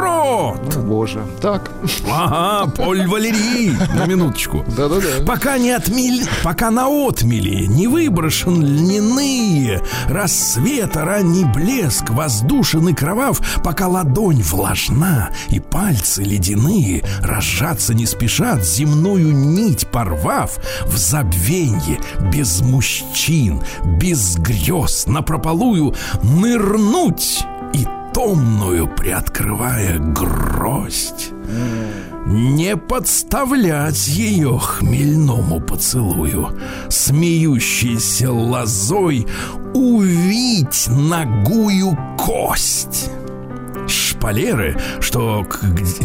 Боже. 0.88 1.20
Так. 1.40 1.70
Ага, 2.10 2.70
Поль 2.70 3.06
Валерий, 3.06 3.72
на 3.94 4.06
минуточку. 4.06 4.64
Да-да-да. 4.76 5.24
Пока 5.26 5.58
не 5.58 5.70
отмели, 5.70 6.24
пока 6.42 6.70
на 6.70 6.88
отмели 6.88 7.66
не 7.66 7.86
выброшен 7.86 8.62
льняные, 8.62 9.82
рассвета 10.08 11.04
ранний 11.04 11.44
блеск, 11.44 12.10
воздушен 12.10 12.88
и 12.88 12.94
кровав, 12.94 13.40
пока 13.62 13.88
ладонь 13.88 14.42
влажна 14.42 15.30
и 15.50 15.60
пальцы 15.60 16.22
ледяные 16.22 17.04
разжаться 17.20 17.94
не 17.94 18.06
спешат, 18.06 18.64
земную 18.64 19.32
нить 19.32 19.86
порвав, 19.88 20.58
в 20.86 20.96
забвенье 20.96 22.00
без 22.32 22.60
мужчин, 22.60 23.62
без 23.84 24.36
грез, 24.36 25.06
напропалую 25.06 25.94
нырнуть 26.22 27.44
и 27.72 27.86
томную 28.12 28.88
приоткрывая 28.88 29.98
гроздь. 29.98 31.30
Не 32.26 32.76
подставлять 32.76 34.06
ее 34.08 34.58
хмельному 34.58 35.60
поцелую, 35.60 36.58
Смеющейся 36.88 38.30
лозой 38.30 39.26
увить 39.74 40.88
ногую 40.88 41.96
кость 42.18 43.10
шпалеры, 44.18 44.76
что, 45.00 45.46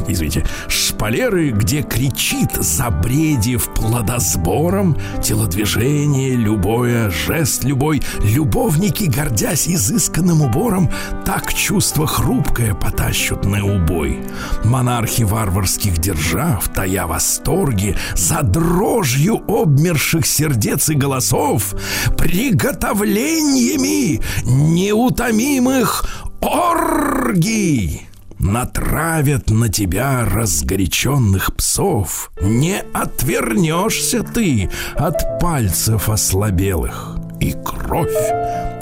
извините, 0.08 0.45
шпалеры, 0.67 1.49
где 1.49 1.82
кричит, 1.82 2.52
забредив 2.60 3.73
плодосбором, 3.73 4.95
телодвижение 5.21 6.36
любое, 6.36 7.10
жест 7.10 7.63
любой, 7.63 8.04
любовники, 8.23 9.06
гордясь 9.06 9.67
изысканным 9.67 10.43
убором, 10.43 10.91
так 11.26 11.52
чувство 11.54 12.06
хрупкое 12.06 12.76
потащут 12.76 13.45
на 13.45 13.65
убой. 13.65 14.19
Монархи 14.63 15.23
варварских 15.23 15.97
держав, 15.97 16.69
тая 16.69 17.08
восторги, 17.08 17.97
за 18.15 18.43
дрожью 18.43 19.41
обмерших 19.47 20.28
сердец 20.28 20.89
и 20.89 20.93
голосов, 20.93 21.73
приготовлениями 22.15 24.21
неутомимых 24.43 26.06
оргий 26.43 28.08
натравят 28.38 29.49
на 29.49 29.69
тебя 29.69 30.25
разгоряченных 30.25 31.56
псов. 31.56 32.32
Не 32.41 32.84
отвернешься 32.93 34.23
ты 34.23 34.69
от 34.95 35.39
пальцев 35.39 36.10
ослабелых. 36.10 37.17
И 37.39 37.53
кровь, 37.53 38.29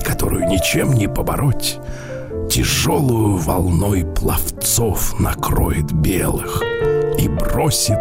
которую 0.04 0.48
ничем 0.48 0.94
не 0.94 1.08
побороть, 1.08 1.80
тяжелую 2.50 3.38
волной 3.38 4.06
пловцов 4.06 5.20
накроет 5.20 5.92
белых 5.92 6.62
и 7.20 7.28
бросит 7.28 8.00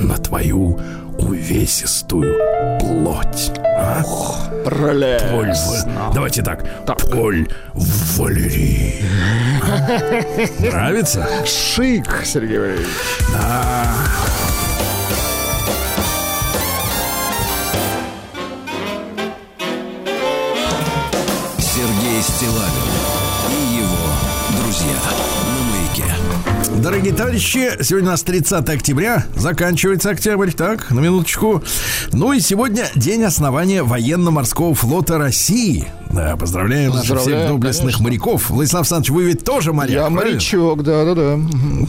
на 0.00 0.16
твою 0.16 0.78
увесистую 1.18 2.34
плоть. 2.80 3.52
А? 3.78 4.02
Поль, 5.30 5.52
В- 5.52 6.12
давайте 6.14 6.42
так. 6.42 6.64
Поль 7.10 7.48
Валерий. 7.74 9.00
Нравится? 10.58 11.26
Шик, 11.44 12.22
Сергей 12.24 12.58
Валерьевич. 12.58 12.86
Сергей 21.58 22.22
Стилавин 22.22 22.92
и 23.50 23.76
его 23.78 24.60
друзья. 24.60 24.96
Дорогие 26.82 27.12
товарищи, 27.14 27.82
сегодня 27.82 28.08
у 28.08 28.12
нас 28.12 28.22
30 28.22 28.68
октября, 28.68 29.24
заканчивается 29.34 30.10
октябрь, 30.10 30.52
так, 30.52 30.90
на 30.90 31.00
минуточку. 31.00 31.62
Ну 32.12 32.32
и 32.32 32.40
сегодня 32.40 32.84
день 32.94 33.24
основания 33.24 33.82
военно-морского 33.82 34.74
флота 34.74 35.18
России. 35.18 35.86
Да, 36.12 36.36
поздравляем 36.36 36.92
наших 36.92 37.20
всех 37.20 37.48
доблестных 37.48 37.96
конечно. 37.96 38.04
моряков. 38.04 38.50
Владислав 38.50 38.82
Александрович, 38.82 39.10
вы 39.10 39.24
ведь 39.24 39.44
тоже 39.44 39.72
моряк, 39.72 39.90
Я 39.92 40.00
правильно? 40.02 40.32
морячок, 40.32 40.82
да-да-да. 40.82 41.38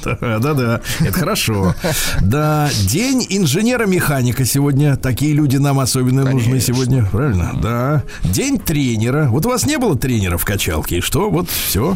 Да, 0.04 0.40
да, 0.40 0.54
да, 0.54 0.82
это 1.02 1.14
хорошо. 1.14 1.76
Да, 2.22 2.70
день 2.88 3.26
инженера-механика 3.30 4.46
сегодня. 4.46 4.96
Такие 4.96 5.34
люди 5.34 5.58
нам 5.58 5.80
особенно 5.80 6.24
нужны 6.24 6.60
сегодня, 6.60 7.06
правильно? 7.12 7.52
Да. 7.62 8.04
День 8.24 8.58
тренера. 8.58 9.28
Вот 9.30 9.46
у 9.46 9.50
вас 9.50 9.66
не 9.66 9.78
было 9.78 9.98
тренера 9.98 10.38
в 10.38 10.46
качалке, 10.46 10.98
и 10.98 11.02
что? 11.02 11.30
Вот 11.30 11.50
все. 11.50 11.96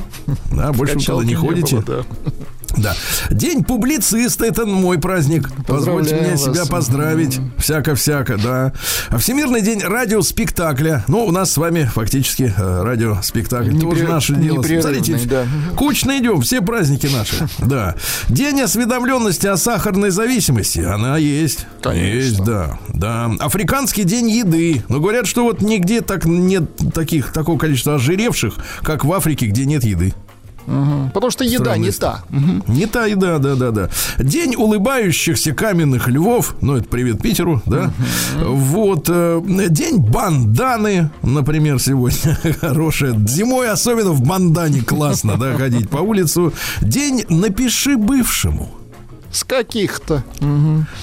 Да, 0.52 0.72
больше 0.74 1.00
вы 1.00 1.04
туда 1.04 1.26
не 1.26 1.36
ходите. 1.36 1.78
было, 1.78 2.04
да. 2.06 2.32
Да. 2.78 2.96
День 3.30 3.64
публициста 3.64 4.46
это 4.46 4.66
мой 4.66 4.98
праздник. 5.00 5.50
Позвольте 5.68 6.16
мне 6.16 6.38
себя 6.38 6.66
поздравить. 6.66 7.40
Всяко-всяко, 7.58 8.38
да. 8.38 8.74
А 9.10 9.18
Всемирный 9.18 9.62
день 9.62 9.82
радиоспектакля. 9.82 11.04
Ну, 11.08 11.26
у 11.26 11.32
нас 11.32 11.52
с 11.52 11.58
вами 11.58 11.84
фактически 11.94 12.54
э, 12.56 12.84
радиоспектакль. 12.84 13.72
Непре- 13.72 13.90
Тоже 13.90 14.04
наше 14.08 14.36
дело. 14.36 14.62
Смотрите, 14.62 15.18
да. 15.26 15.46
кучно 15.76 16.18
идем, 16.20 16.42
все 16.42 16.62
праздники 16.62 17.08
наши. 17.08 17.48
Да. 17.60 17.96
День 18.30 18.62
осведомленности 18.62 19.48
о 19.48 19.58
сахарной 19.58 20.10
зависимости. 20.12 20.80
Она 20.80 21.18
есть. 21.18 21.66
Конечно. 21.82 22.16
Есть, 22.16 22.44
да. 22.44 22.80
Да. 22.90 23.32
Африканский 23.40 24.04
день 24.04 24.30
еды. 24.30 24.84
Но 24.90 25.00
говорят, 25.00 25.28
что 25.28 25.44
вот 25.44 25.62
нигде 25.62 26.02
так 26.02 26.26
нет 26.26 26.64
таких, 26.94 27.32
такого 27.32 27.58
количества 27.58 27.96
ожиревших, 27.96 28.56
как 28.82 29.06
в 29.06 29.14
Африке, 29.14 29.48
где 29.48 29.66
нет 29.66 29.84
еды. 29.84 30.14
Потому 31.14 31.32
что 31.32 31.44
еда 31.44 31.56
Странная 31.58 31.80
не 31.80 31.92
та. 31.92 32.24
Мгм. 32.30 32.64
Не 32.68 32.86
та 32.86 33.06
еда, 33.06 33.38
да, 33.40 33.56
да, 33.56 33.72
да. 33.72 33.90
День 34.20 34.56
улыбающихся 34.56 35.54
каменных 35.54 36.08
львов. 36.08 36.56
Ну, 36.62 36.76
это 36.76 36.88
привет 36.88 37.22
Питеру, 37.22 37.62
да. 37.66 37.92
Вот. 38.40 39.06
э, 39.10 39.42
День 39.70 39.98
банданы, 39.98 41.10
например, 41.22 41.80
сегодня 41.80 42.38
хорошая. 42.62 43.14
Зимой 43.28 43.70
особенно 43.70 44.12
в 44.12 44.22
бандане 44.22 44.82
классно, 44.82 45.38
да, 45.38 45.56
ходить 45.58 45.90
по 45.90 45.98
улицу. 45.98 46.54
День 46.82 47.24
напиши 47.30 47.98
бывшему. 47.98 48.70
С 49.32 49.44
каких-то. 49.44 50.24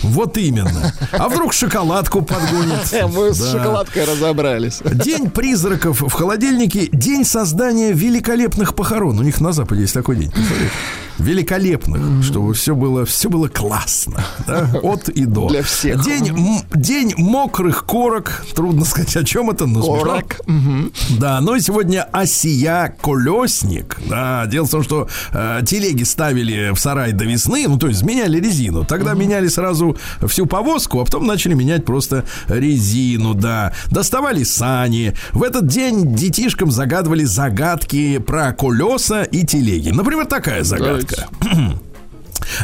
Вот 0.02 0.36
именно. 0.36 0.92
А 1.12 1.28
вдруг 1.28 1.52
шоколадку 1.52 2.22
подгонит? 2.22 2.92
Мы 3.14 3.32
с 3.32 3.50
шоколадкой 3.52 4.04
разобрались. 4.04 4.80
День 4.84 5.30
призраков 5.30 6.02
в 6.02 6.12
холодильнике. 6.12 6.88
День 6.92 7.24
создания 7.24 7.92
великолепных 7.92 8.74
похорон. 8.74 9.18
У 9.18 9.22
них 9.22 9.40
на 9.40 9.52
Западе 9.52 9.82
есть 9.82 9.94
такой 9.94 10.16
день. 10.16 10.30
представляете? 10.30 10.72
Великолепных, 11.18 12.24
чтобы 12.24 12.54
все 12.54 12.74
было, 12.74 13.04
все 13.04 13.28
было 13.28 13.48
классно. 13.48 14.24
да, 14.46 14.70
От 14.83 15.09
и 15.09 15.24
до. 15.24 15.48
Для 15.48 15.62
всех. 15.62 16.02
День, 16.04 16.28
м- 16.28 16.62
день 16.74 17.14
мокрых 17.16 17.85
корок. 17.87 18.44
Трудно 18.54 18.85
сказать, 18.85 19.16
о 19.16 19.24
чем 19.24 19.50
это, 19.50 19.66
но. 19.66 19.81
Корок. 19.83 20.40
Мгм. 20.46 20.92
Да, 21.18 21.40
ну 21.40 21.54
и 21.54 21.61
сегодня 21.61 22.02
осия 22.12 22.94
колесник. 23.02 23.98
Да, 24.09 24.46
дело 24.46 24.66
в 24.66 24.70
том, 24.70 24.83
что 24.83 25.09
э, 25.33 25.61
телеги 25.66 26.04
ставили 26.04 26.70
в 26.74 26.78
сарай 26.78 27.12
до 27.12 27.24
весны, 27.24 27.66
ну 27.68 27.78
то 27.78 27.88
есть 27.88 28.02
меняли 28.02 28.40
резину. 28.40 28.85
Тогда 28.85 29.14
меняли 29.14 29.48
сразу 29.48 29.96
всю 30.26 30.46
повозку, 30.46 31.00
а 31.00 31.04
потом 31.04 31.26
начали 31.26 31.54
менять 31.54 31.85
просто 31.85 32.24
резину, 32.48 33.35
да. 33.35 33.72
Доставали 33.90 34.44
сани. 34.44 35.14
В 35.33 35.42
этот 35.42 35.66
день 35.66 36.14
детишкам 36.14 36.70
загадывали 36.70 37.24
загадки 37.24 38.18
про 38.18 38.52
колеса 38.52 39.24
и 39.24 39.44
телеги. 39.44 39.90
Например, 39.90 40.26
такая 40.26 40.64
загадка. 40.64 41.07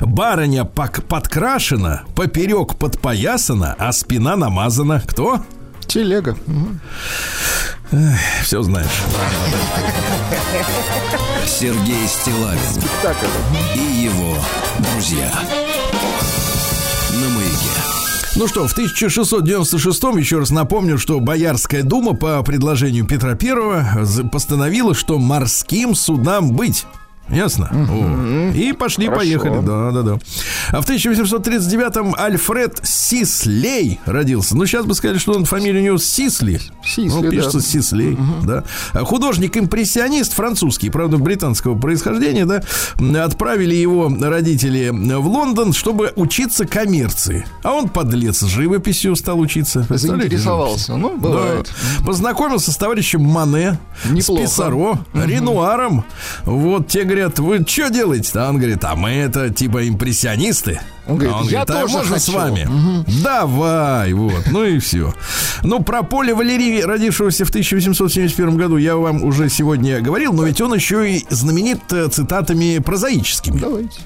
Барыня 0.00 0.62
пок- 0.62 1.02
подкрашена, 1.02 2.02
поперек 2.14 2.76
подпоясана, 2.76 3.74
а 3.78 3.92
спина 3.92 4.36
намазана. 4.36 5.02
Кто? 5.06 5.40
Телега. 5.86 6.36
Все 8.42 8.62
знаешь. 8.62 8.88
Сергей 11.46 12.06
Стилавин 12.08 12.58
и 13.74 14.02
его 14.04 14.36
друзья. 14.78 15.30
На 17.12 17.28
маяке. 17.28 17.70
Ну 18.36 18.48
что, 18.48 18.66
в 18.66 18.72
1696 18.72 20.02
еще 20.18 20.40
раз 20.40 20.50
напомню, 20.50 20.98
что 20.98 21.20
Боярская 21.20 21.84
дума 21.84 22.14
по 22.14 22.42
предложению 22.42 23.06
Петра 23.06 23.36
I 23.40 24.04
з- 24.04 24.24
постановила, 24.24 24.94
что 24.94 25.18
морским 25.18 25.94
судам 25.94 26.50
быть. 26.52 26.86
Ясно? 27.28 28.52
И 28.54 28.72
пошли-поехали. 28.72 29.60
Да, 29.64 29.90
да, 29.90 30.02
да. 30.02 30.18
А 30.70 30.80
в 30.80 30.88
1839-м 30.88 32.14
Альфред 32.18 32.80
Сислей 32.82 34.00
родился. 34.04 34.56
Ну, 34.56 34.66
сейчас 34.66 34.84
бы 34.84 34.94
сказали, 34.94 35.18
что 35.18 35.32
он 35.32 35.44
фамилия 35.44 35.80
у 35.80 35.82
него 35.84 35.98
Сисли. 35.98 36.60
Сисли, 36.84 37.08
ну, 37.08 37.30
пишется 37.30 37.58
да. 37.58 37.64
Сислей, 37.64 38.18
да. 38.44 38.64
А 38.92 39.04
Художник-импрессионист 39.04 40.32
французский, 40.34 40.90
правда, 40.90 41.16
британского 41.18 41.78
происхождения, 41.78 42.44
да, 42.46 42.62
отправили 43.24 43.74
его 43.74 44.12
родители 44.20 44.90
в 44.90 45.26
Лондон, 45.26 45.72
чтобы 45.72 46.12
учиться 46.16 46.66
коммерции. 46.66 47.46
А 47.62 47.72
он, 47.72 47.88
подлец, 47.88 48.42
живописью 48.44 49.16
стал 49.16 49.40
учиться. 49.40 49.86
Заинтересовался. 49.88 50.96
Ну, 50.96 51.16
бывает. 51.16 51.70
да. 51.98 52.04
Познакомился 52.04 52.72
с 52.72 52.76
товарищем 52.76 53.22
Мане, 53.22 53.78
Неплохо. 54.10 54.46
с 54.46 54.50
Писаро, 54.50 54.98
Ренуаром. 55.14 56.04
Вот 56.44 56.88
те 56.88 57.04
говорят, 57.14 57.38
вы 57.38 57.64
что 57.66 57.88
делаете-то? 57.90 58.46
А 58.46 58.50
он 58.50 58.58
говорит, 58.58 58.84
а 58.84 58.94
мы 58.96 59.10
это 59.10 59.50
типа 59.50 59.88
импрессионисты. 59.88 60.80
Он 61.06 61.16
говорит, 61.16 61.34
А 61.34 61.38
он 61.40 61.48
«Я 61.48 61.64
говорит, 61.64 61.70
«А 61.70 61.80
тоже 61.82 61.94
можно 61.94 62.18
с 62.18 62.26
хочу». 62.26 62.38
вами? 62.38 62.68
Давай, 63.22 64.12
вот, 64.14 64.44
ну 64.50 64.64
и 64.64 64.78
все. 64.78 65.12
Ну, 65.62 65.82
про 65.82 66.02
Поля 66.02 66.34
Валерии, 66.34 66.80
родившегося 66.80 67.44
в 67.44 67.50
1871 67.50 68.56
году, 68.56 68.76
я 68.78 68.96
вам 68.96 69.22
уже 69.22 69.50
сегодня 69.50 70.00
говорил, 70.00 70.32
но 70.32 70.44
ведь 70.44 70.60
он 70.62 70.74
еще 70.74 71.16
и 71.16 71.26
знаменит 71.28 71.80
э, 71.92 72.08
цитатами 72.08 72.78
прозаическими. 72.78 73.58
Давайте. 73.58 74.00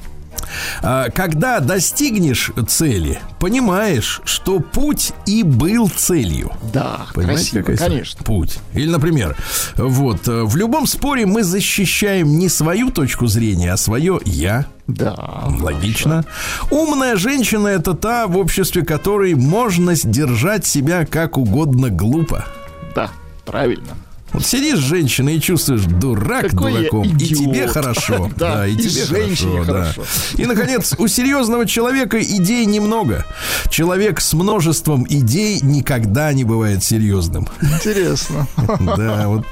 А, 0.83 1.11
Когда 1.11 1.61
достигнешь 1.61 2.51
цели, 2.69 3.21
понимаешь, 3.39 4.21
что 4.25 4.61
путь 4.61 5.13
и 5.27 5.43
был 5.43 5.89
целью. 5.89 6.53
Да, 6.73 7.07
Понимаете, 7.15 7.63
красиво, 7.63 7.63
какая 7.63 7.89
конечно. 7.91 8.25
Путь. 8.25 8.59
Или, 8.75 8.89
например, 8.89 9.37
вот, 9.77 10.27
э, 10.29 10.43
в 10.45 10.57
любом 10.57 10.87
споре 10.87 11.27
мы 11.27 11.43
защищаем 11.43 12.39
не 12.39 12.49
свою 12.49 12.91
точку 12.91 13.27
зрения, 13.27 13.73
а 13.73 13.77
свое 13.77 14.21
«я». 14.25 14.67
Да. 14.87 15.15
Логично. 15.61 16.25
Умная 16.71 17.17
женщина– 17.17 17.69
это 17.69 17.95
та 17.95 18.27
в 18.27 18.39
обществе, 18.39 18.85
которой 18.85 19.35
можно 19.35 19.95
сдержать 19.95 20.65
себя 20.65 21.05
как 21.05 21.37
угодно 21.37 21.91
глупо. 21.91 22.47
Да, 22.95 23.11
правильно. 23.45 23.97
Вот 24.33 24.45
сидишь 24.45 24.79
женщина 24.79 25.31
и 25.31 25.41
чувствуешь, 25.41 25.83
дурак 25.83 26.51
Какой 26.51 26.73
дураком, 26.73 27.17
и 27.17 27.27
тебе 27.27 27.67
хорошо. 27.67 28.31
Да, 28.37 28.67
и, 28.67 28.77
тебе 28.77 29.05
женщине 29.05 29.65
хорошо. 29.65 30.03
И, 30.37 30.47
наконец, 30.47 30.95
у 30.99 31.09
серьезного 31.09 31.67
человека 31.67 32.21
идей 32.21 32.67
немного. 32.67 33.25
Человек 33.71 34.21
с 34.21 34.33
множеством 34.35 35.07
идей 35.09 35.61
никогда 35.63 36.33
не 36.33 36.45
бывает 36.45 36.85
серьезным. 36.85 37.49
Интересно. 37.61 38.47
Да, 38.99 39.29
вот 39.29 39.47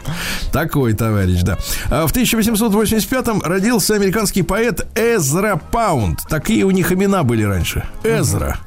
такой 0.53 0.93
товарищ, 0.95 1.41
да. 1.43 1.59
А 1.91 2.07
в 2.07 2.13
1885-м 2.15 3.43
родился 3.43 3.95
американский 3.95 4.43
поэт 4.43 4.87
Эзра 4.95 5.61
Паунд. 5.71 6.21
Такие 6.29 6.65
у 6.65 6.71
них 6.71 6.93
имена 6.93 7.23
были 7.23 7.43
раньше. 7.43 7.85
Эзра. 8.05 8.59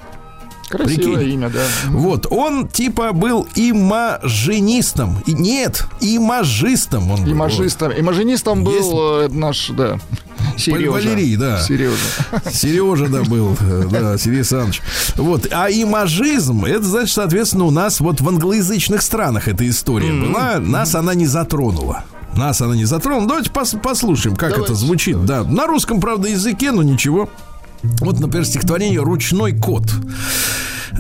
Красивое 0.70 1.16
Прикинь. 1.18 1.34
имя, 1.34 1.50
да. 1.50 1.62
Вот, 1.90 2.28
он 2.30 2.68
типа 2.68 3.12
был 3.14 3.48
имажинистом. 3.56 5.18
И 5.26 5.34
нет, 5.34 5.86
имажистом 6.00 7.12
он 7.12 7.24
был. 7.26 7.32
Имажистом. 7.32 7.92
Имажинистом 7.98 8.64
Есть- 8.64 8.92
был 8.92 9.22
э, 9.22 9.28
наш, 9.30 9.70
да, 9.70 10.00
Сережа. 10.58 10.92
Валерий, 10.92 11.36
да. 11.36 11.62
Сережа. 11.62 11.96
Сережа, 12.52 13.08
да, 13.08 13.24
был, 13.24 13.58
э, 13.60 13.86
да, 13.92 14.18
Сергей 14.20 14.40
Александрович. 14.40 14.82
Вот, 15.16 15.48
а 15.52 15.70
имажизм, 15.70 16.66
это 16.66 16.84
значит, 16.84 17.14
соответственно, 17.16 17.66
у 17.66 17.72
нас 17.72 18.00
вот 18.00 18.22
в 18.22 18.28
англоязычных 18.28 19.02
странах 19.02 19.48
эта 19.48 19.68
история 19.68 20.12
была, 20.14 20.60
нас 20.60 20.96
она 20.96 21.14
не 21.14 21.26
затронула. 21.26 22.04
Нас 22.36 22.62
она 22.62 22.76
не 22.76 22.86
затронула. 22.86 23.28
Давайте 23.28 23.50
пос- 23.50 23.80
послушаем, 23.80 24.36
как 24.36 24.52
Давайте, 24.52 24.74
это 24.74 24.80
звучит. 24.80 25.26
Да, 25.26 25.44
на 25.44 25.66
русском, 25.66 26.00
правда, 26.00 26.28
языке, 26.30 26.72
но 26.72 26.84
ничего. 26.84 27.28
Вот, 27.84 28.20
например, 28.20 28.46
стихотворение 28.46 29.00
«Ручной 29.02 29.54
кот». 29.54 29.92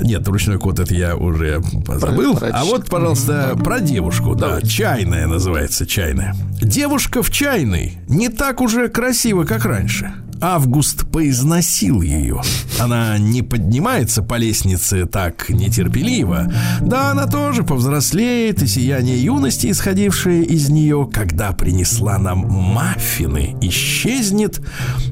Нет, 0.02 0.26
ручной 0.28 0.60
кот 0.60 0.80
это 0.80 0.94
я 0.94 1.15
уже 1.18 1.62
забыл. 1.88 2.38
Про- 2.38 2.50
а 2.54 2.63
вот, 2.63 2.89
пожалуйста, 2.89 3.58
про 3.62 3.80
девушку. 3.80 4.36
Да, 4.36 4.62
чайная 4.62 5.28
называется 5.28 5.86
чайная. 5.86 6.36
Девушка 6.62 7.22
в 7.24 7.32
чайной 7.32 7.98
не 8.08 8.30
так 8.30 8.62
уже 8.62 8.88
красиво, 8.88 9.44
как 9.44 9.65
раньше. 9.65 10.13
Август 10.41 11.10
поизносил 11.12 12.02
ее. 12.02 12.41
Она 12.80 13.17
не 13.17 13.41
поднимается 13.41 14.23
по 14.23 14.36
лестнице 14.36 15.06
так 15.06 15.49
нетерпеливо. 15.49 16.52
Да, 16.82 17.12
она 17.12 17.28
тоже 17.28 17.63
повзрослеет, 17.63 18.62
и 18.63 18.67
сияние 18.67 19.23
юности, 19.23 19.69
исходившее 19.69 20.43
из 20.43 20.69
нее, 20.69 21.10
когда 21.12 21.52
принесла 21.52 22.17
нам 22.17 22.39
маффины, 22.47 23.58
исчезнет. 23.62 24.62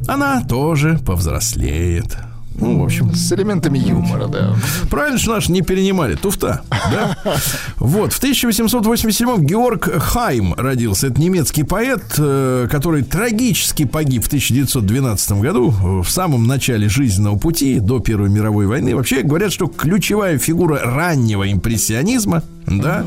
Она 0.07 0.43
тоже 0.43 0.99
повзрослеет. 1.05 2.17
Ну, 2.59 2.79
в 2.79 2.83
общем, 2.83 3.13
С 3.13 3.31
элементами 3.33 3.77
юмора, 3.77 4.27
да. 4.27 4.55
Правильно, 4.89 5.17
что 5.17 5.31
наши 5.31 5.51
не 5.51 5.61
перенимали. 5.61 6.15
Туфта. 6.15 6.61
Да? 6.69 7.17
Вот, 7.77 8.13
в 8.13 8.21
1887-м 8.21 9.45
Георг 9.45 9.89
Хайм 10.01 10.53
родился. 10.55 11.07
Это 11.07 11.21
немецкий 11.21 11.63
поэт, 11.63 12.03
э, 12.17 12.67
который 12.69 13.03
трагически 13.03 13.85
погиб 13.85 14.23
в 14.23 14.27
1912 14.27 15.31
году, 15.33 15.71
э, 15.71 16.01
в 16.03 16.09
самом 16.09 16.47
начале 16.47 16.89
жизненного 16.89 17.37
пути, 17.37 17.79
до 17.79 17.99
Первой 17.99 18.29
мировой 18.29 18.65
войны. 18.65 18.95
Вообще 18.95 19.21
говорят, 19.21 19.53
что 19.53 19.67
ключевая 19.67 20.37
фигура 20.37 20.79
раннего 20.83 21.49
импрессионизма, 21.51 22.43
да. 22.65 23.05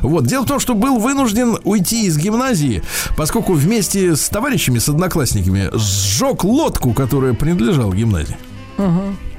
Вот. 0.00 0.26
Дело 0.26 0.44
в 0.44 0.48
том, 0.48 0.58
что 0.58 0.74
был 0.74 0.98
вынужден 0.98 1.58
уйти 1.64 2.06
из 2.06 2.16
гимназии, 2.16 2.82
поскольку 3.16 3.52
вместе 3.52 4.16
с 4.16 4.28
товарищами, 4.28 4.78
с 4.78 4.88
одноклассниками, 4.88 5.68
сжег 5.74 6.44
лодку, 6.44 6.92
которая 6.94 7.34
принадлежала 7.34 7.92
гимназии. 7.94 8.36
Uh-huh. 8.78 9.31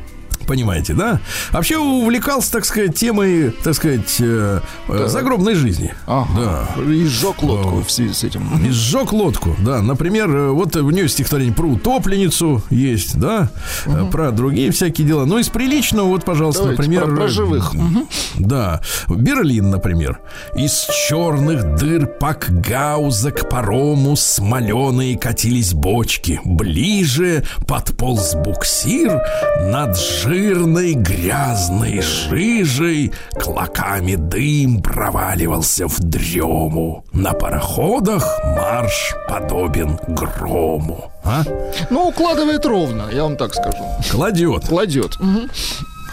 Понимаете, 0.48 0.94
да? 0.94 1.20
Вообще 1.52 1.78
увлекался, 1.78 2.52
так 2.52 2.66
сказать, 2.66 2.96
темой, 2.98 3.52
так 3.64 3.74
сказать, 3.76 4.16
э, 4.20 4.60
э, 4.90 5.08
загробной 5.08 5.56
жизни. 5.56 5.94
Ага. 6.06 6.68
И 6.88 7.06
сжег 7.06 7.42
лодку 7.44 7.84
в 7.84 7.92
связи 7.92 8.14
с 8.14 8.24
этим. 8.24 8.50
И 8.66 8.70
сжег 8.70 9.14
лодку, 9.14 9.56
да. 9.60 9.82
Например, 9.82 10.30
э, 10.30 10.50
вот 10.52 10.76
у 10.76 10.90
нее 10.90 11.08
стихотворение 11.08 11.54
про 11.54 11.68
утопленницу 11.68 12.62
есть, 12.70 13.18
да, 13.20 13.50
э, 13.86 14.06
про 14.12 14.32
другие 14.32 14.72
всякие 14.72 15.08
дела. 15.08 15.26
Ну, 15.26 15.38
из 15.40 15.50
приличного, 15.50 16.08
вот, 16.08 16.26
пожалуйста, 16.26 16.64
Давайте 16.64 16.82
например... 16.82 17.06
про- 17.06 17.16
про 17.16 17.28
живых. 17.28 17.74
Мгм. 17.74 18.08
Да. 18.36 18.82
Берлин, 19.10 19.70
например. 19.70 20.20
Из 20.56 20.88
черных 21.08 21.76
дыр 21.76 22.06
пакгауза 22.08 23.32
к 23.32 23.50
парому 23.50 24.16
смоленые 24.16 25.18
катились 25.18 25.74
бочки. 25.74 26.40
Ближе 26.44 27.44
подполз 27.68 28.36
буксир, 28.36 29.22
над 29.62 29.98
жирной 30.34 30.94
грязной 30.94 32.02
жижей 32.02 33.14
клоками 33.40 34.16
дым 34.16 34.82
проваливался 34.82 35.88
в 35.88 36.00
дрему. 36.00 37.06
На 37.14 37.34
пароходах 37.34 38.26
марш 38.44 39.14
подобен 39.30 40.00
грому. 40.08 41.12
А? 41.24 41.44
Ну, 41.92 42.08
укладывает 42.08 42.66
ровно, 42.66 43.10
я 43.14 43.24
вам 43.24 43.38
так 43.38 43.54
скажу. 43.54 43.84
Кладет. 44.10 44.68
Кладет. 44.68 45.20
Мгм. 45.20 45.52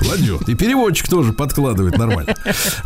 Кладет. 0.00 0.48
И 0.48 0.54
переводчик 0.54 1.08
тоже 1.08 1.32
подкладывает 1.32 1.98
нормально. 1.98 2.34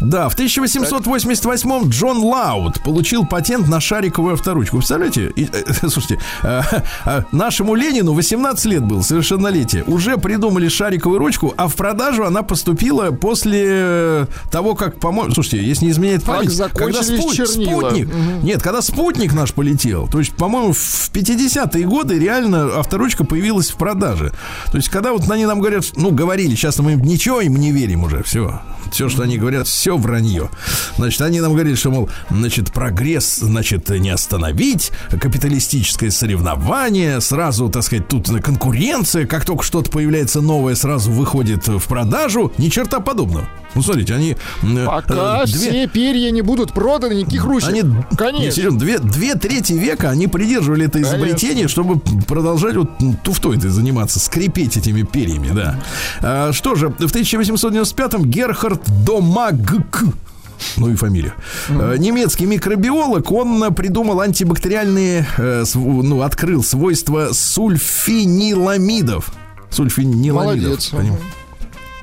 Да, 0.00 0.28
в 0.28 0.36
1888-м 0.36 1.88
Джон 1.88 2.18
Лауд 2.18 2.82
получил 2.82 3.24
патент 3.24 3.68
на 3.68 3.80
шариковую 3.80 4.34
авторучку. 4.34 4.78
Представляете? 4.78 5.32
И, 5.36 5.48
э, 5.50 5.72
слушайте, 5.88 6.18
э, 6.42 6.62
э, 7.04 7.22
нашему 7.30 7.74
Ленину 7.74 8.14
18 8.14 8.64
лет 8.66 8.82
был, 8.82 9.02
совершеннолетие. 9.02 9.84
Уже 9.84 10.16
придумали 10.18 10.68
шариковую 10.68 11.18
ручку, 11.18 11.54
а 11.56 11.68
в 11.68 11.76
продажу 11.76 12.24
она 12.24 12.42
поступила 12.42 13.10
после 13.12 14.26
того, 14.50 14.74
как, 14.74 14.98
по-моему... 14.98 15.32
Слушайте, 15.32 15.64
если 15.64 15.84
не 15.86 15.92
изменяет 15.92 16.24
память, 16.24 16.56
когда 16.74 17.02
спутник... 17.02 18.08
Нет, 18.42 18.62
когда 18.62 18.82
спутник 18.82 19.32
наш 19.34 19.52
полетел, 19.52 20.08
то 20.08 20.18
есть, 20.18 20.32
по-моему, 20.32 20.72
в 20.72 21.10
50-е 21.12 21.86
годы 21.86 22.18
реально 22.18 22.78
авторучка 22.78 23.24
появилась 23.24 23.70
в 23.70 23.76
продаже. 23.76 24.32
То 24.70 24.76
есть, 24.76 24.88
когда 24.88 25.12
вот 25.12 25.30
они 25.30 25.46
нам 25.46 25.60
говорят, 25.60 25.84
ну, 25.96 26.10
говорили, 26.10 26.54
сейчас 26.54 26.78
мы 26.78 26.92
им 26.92 27.03
ничего 27.04 27.40
им 27.40 27.56
не 27.56 27.72
верим 27.72 28.04
уже, 28.04 28.22
все. 28.22 28.60
Все, 28.90 29.08
что 29.08 29.22
они 29.22 29.38
говорят, 29.38 29.66
все 29.66 29.96
вранье. 29.96 30.50
Значит, 30.96 31.20
они 31.22 31.40
нам 31.40 31.52
говорили, 31.52 31.74
что, 31.74 31.90
мол, 31.90 32.10
значит, 32.30 32.72
прогресс, 32.72 33.38
значит, 33.38 33.88
не 33.88 34.10
остановить, 34.10 34.92
капиталистическое 35.10 36.10
соревнование, 36.10 37.20
сразу, 37.20 37.68
так 37.68 37.82
сказать, 37.82 38.06
тут 38.08 38.28
конкуренция, 38.40 39.26
как 39.26 39.44
только 39.44 39.64
что-то 39.64 39.90
появляется 39.90 40.40
новое, 40.40 40.74
сразу 40.74 41.10
выходит 41.10 41.66
в 41.66 41.86
продажу. 41.88 42.52
Ни 42.58 42.68
черта 42.68 43.00
подобного. 43.00 43.48
Ну, 43.74 43.82
смотрите, 43.82 44.14
они... 44.14 44.36
э, 44.62 44.86
Пока 44.86 45.42
э, 45.42 45.46
две- 45.46 45.70
все 45.70 45.86
перья 45.88 46.30
не 46.30 46.42
будут 46.42 46.72
проданы, 46.72 47.14
никаких 47.14 47.44
ручек. 47.44 47.70
они, 47.70 47.82
не, 47.82 48.16
Конечно. 48.16 48.50
серьезно, 48.52 48.78
две, 48.78 48.98
две 48.98 49.34
трети 49.34 49.72
века 49.72 50.10
они 50.10 50.26
придерживали 50.26 50.86
это 50.86 51.00
изобретение, 51.02 51.68
чтобы 51.68 51.98
продолжать 51.98 52.76
вот 52.76 52.90
туфтой 53.22 53.58
этой 53.58 53.70
заниматься, 53.70 54.20
скрипеть 54.20 54.76
этими 54.76 55.02
перьями, 55.02 55.50
да. 55.52 55.80
А, 56.22 56.52
что 56.52 56.74
же, 56.74 56.88
в 56.88 57.00
1895-м 57.02 58.24
Герхард 58.30 58.80
Домагк 59.04 60.04
ну 60.76 60.88
и 60.88 60.94
фамилия. 60.94 61.34
Э, 61.68 61.96
Немецкий 61.98 62.46
микробиолог, 62.46 63.30
он 63.32 63.62
э, 63.64 63.70
придумал 63.70 64.20
антибактериальные, 64.20 65.26
э, 65.36 65.64
ну, 65.74 66.22
открыл 66.22 66.62
свойства 66.62 67.30
сульфениламидов. 67.32 69.32
Сульфениламидов. 69.70 70.62
Молодец. 70.62 70.88
поним- 70.90 71.16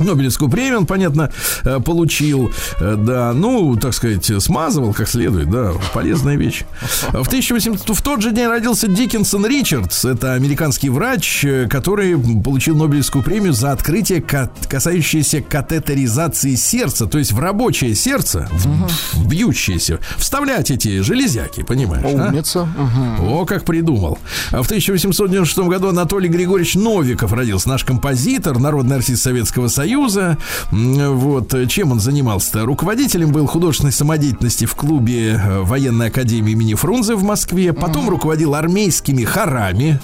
Нобелевскую 0.03 0.49
премию 0.49 0.79
он, 0.79 0.85
понятно, 0.85 1.31
э, 1.63 1.79
получил, 1.79 2.51
Э, 2.79 2.95
да, 2.97 3.33
ну, 3.33 3.75
так 3.75 3.93
сказать, 3.93 4.31
смазывал 4.41 4.93
как 4.93 5.07
следует, 5.07 5.49
да, 5.49 5.71
полезная 5.93 6.35
вещь. 6.35 6.63
В 7.11 7.27
1800, 7.27 7.95
в 7.95 8.01
тот 8.01 8.21
же 8.21 8.31
день 8.31 8.47
родился 8.47 8.87
Диккенсон 8.87 9.45
Ричардс, 9.45 10.05
это 10.05 10.33
американский 10.33 10.89
врач, 10.89 11.43
э, 11.45 11.67
который 11.69 12.17
получил 12.41 12.75
Нобелевскую 12.75 13.23
премию 13.23 13.53
за 13.53 13.71
открытие, 13.71 14.21
ка- 14.21 14.49
касающееся 14.69 15.41
катетеризации 15.41 16.55
сердца, 16.55 17.05
то 17.07 17.17
есть 17.17 17.31
в 17.31 17.39
рабочее 17.39 17.95
сердце, 17.95 18.49
в, 18.51 19.27
бьющееся, 19.27 19.99
вставлять 20.17 20.71
эти 20.71 21.01
железяки, 21.01 21.63
понимаешь? 21.63 22.05
а? 22.05 22.27
Умница. 22.27 22.65
Мгм. 22.65 23.27
О, 23.27 23.45
как 23.45 23.63
придумал. 23.65 24.17
А 24.51 24.61
в 24.63 24.65
1896 24.65 25.67
году 25.69 25.89
Анатолий 25.89 26.29
Григорьевич 26.29 26.75
Новиков 26.75 27.33
родился. 27.33 27.69
Наш 27.69 27.83
композитор, 27.83 28.59
народный 28.59 28.95
артист 28.97 29.23
Советского 29.23 29.67
Союза. 29.67 29.90
М, 29.95 31.17
Вот. 31.17 31.53
Чем 31.67 31.91
он 31.91 31.99
занимался-то? 31.99 32.65
Руководителем 32.65 33.31
был 33.31 33.45
художественной 33.47 33.91
самодеятельности 33.91 34.65
в 34.65 34.75
клубе 34.75 35.33
э, 35.43 35.59
военной 35.61 36.07
академии 36.07 36.51
имени 36.51 36.73
Фрунзе 36.73 37.15
в 37.15 37.23
Москве. 37.23 37.73
Потом 37.73 38.09
руководил 38.09 38.55
армейскими 38.55 39.23
хорами. 39.23 39.99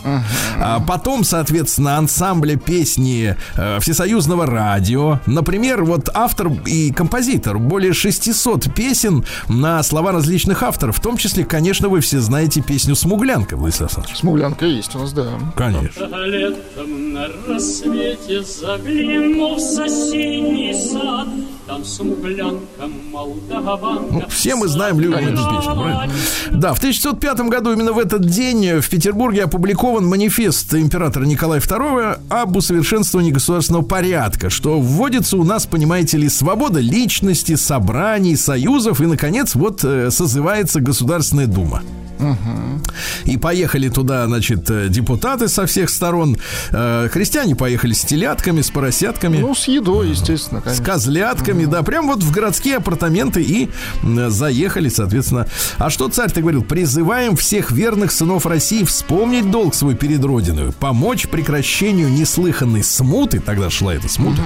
А 0.60 0.80
потом, 0.80 1.23
соответственно, 1.23 1.97
ансамбля 1.97 2.56
песни 2.58 3.36
э, 3.56 3.80
Всесоюзного 3.80 4.45
радио. 4.45 5.19
Например, 5.26 5.84
вот 5.84 6.10
автор 6.13 6.50
и 6.65 6.91
композитор 6.91 7.60
более 7.60 7.93
600 7.93 8.73
песен 8.73 9.26
на 9.47 9.82
слова 9.84 10.12
различных 10.12 10.63
авторов. 10.63 10.97
В 10.97 11.02
том 11.02 11.17
числе, 11.17 11.45
конечно, 11.45 11.89
вы 11.89 12.00
все 12.02 12.19
знаете 12.19 12.62
песню 12.62 12.95
«Смуглянка», 12.95 13.56
Владислав 13.58 13.89
Александрович. 13.89 14.17
Смуглянка 14.19 14.65
есть 14.65 14.95
у 14.95 15.00
нас, 15.00 15.13
да. 15.13 15.28
Конечно. 15.56 16.06
Летом 16.26 17.13
на 17.13 17.28
рассвете 17.47 18.43
заглянул 18.43 19.56
в 19.56 19.60
соседний 19.77 20.73
сад, 20.73 21.27
там 21.67 21.84
смуглянка 21.84 22.88
молдаванка. 23.12 24.13
Ну, 24.13 24.23
Все 24.30 24.56
мы 24.56 24.67
знаем, 24.67 24.99
любим 24.99 25.17
эту 25.17 25.38
песню, 25.38 25.75
правильно? 25.75 26.13
Да, 26.51 26.73
в 26.73 26.77
1905 26.77 27.39
году 27.41 27.73
именно 27.73 27.91
в 27.91 27.99
этот 27.99 28.25
день 28.25 28.80
в 28.80 28.89
Петербурге 28.89 29.43
опубликован 29.43 30.06
манифест 30.06 30.73
императора 30.73 31.25
Николая 31.25 31.60
II 31.60 32.19
об 32.30 32.56
усовершенствовании 32.56 33.32
государственного 33.32 33.84
порядка, 33.84 34.49
что 34.49 34.80
вводится 34.80 35.38
у 35.38 35.43
нас, 35.43 35.65
понимаете 35.65 36.17
ли, 36.17 36.30
свобода 36.30 36.80
личности, 36.80 37.56
собраний, 37.56 38.36
союзов 38.36 39.01
и, 39.01 39.06
наконец, 39.06 39.56
вот 39.56 39.84
э, 39.84 40.10
созывается 40.10 40.80
Государственная 40.80 41.47
Дума. 41.47 41.84
И 43.25 43.38
поехали 43.38 43.89
туда, 43.89 44.25
значит, 44.25 44.69
э, 44.69 44.88
депутаты 44.89 45.47
со 45.47 45.65
всех 45.65 45.89
сторон. 45.89 46.38
Э, 46.71 47.10
Христиане 47.12 47.56
поехали 47.56 47.93
с 47.93 48.01
телятками, 48.01 48.62
с 48.62 48.71
поросятками. 48.71 49.38
Ну, 49.38 49.53
с 49.53 49.67
едой, 49.67 50.10
естественно, 50.10 50.62
С 50.62 50.63
конечно. 50.63 50.86
Козлятками, 51.57 51.65
да, 51.65 51.83
прям 51.83 52.07
вот 52.07 52.23
в 52.23 52.31
городские 52.31 52.77
апартаменты 52.77 53.41
и 53.41 53.69
заехали, 54.03 54.89
соответственно. 54.89 55.47
А 55.77 55.89
что 55.89 56.09
царь-то 56.09 56.41
говорил? 56.41 56.63
Призываем 56.63 57.35
всех 57.35 57.71
верных 57.71 58.11
сынов 58.11 58.45
России 58.45 58.83
вспомнить 58.83 59.49
долг 59.49 59.75
свой 59.75 59.95
перед 59.95 60.23
Родиной, 60.23 60.71
помочь 60.71 61.27
прекращению 61.27 62.09
неслыханной 62.09 62.83
смуты, 62.83 63.39
тогда 63.39 63.69
шла 63.69 63.93
эта 63.93 64.07
смута, 64.07 64.41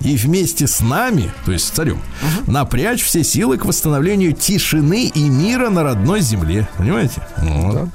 и 0.00 0.16
вместе 0.16 0.66
с 0.66 0.80
нами, 0.80 1.30
то 1.44 1.52
есть 1.52 1.66
с 1.66 1.70
царем, 1.70 2.00
напрячь 2.46 3.02
все 3.02 3.24
силы 3.24 3.56
к 3.56 3.64
восстановлению 3.64 4.32
тишины 4.32 5.06
и 5.06 5.28
мира 5.28 5.70
на 5.70 5.82
родной 5.82 6.20
земле. 6.20 6.68
Понимаете? 6.76 7.22
Вот. 7.38 7.88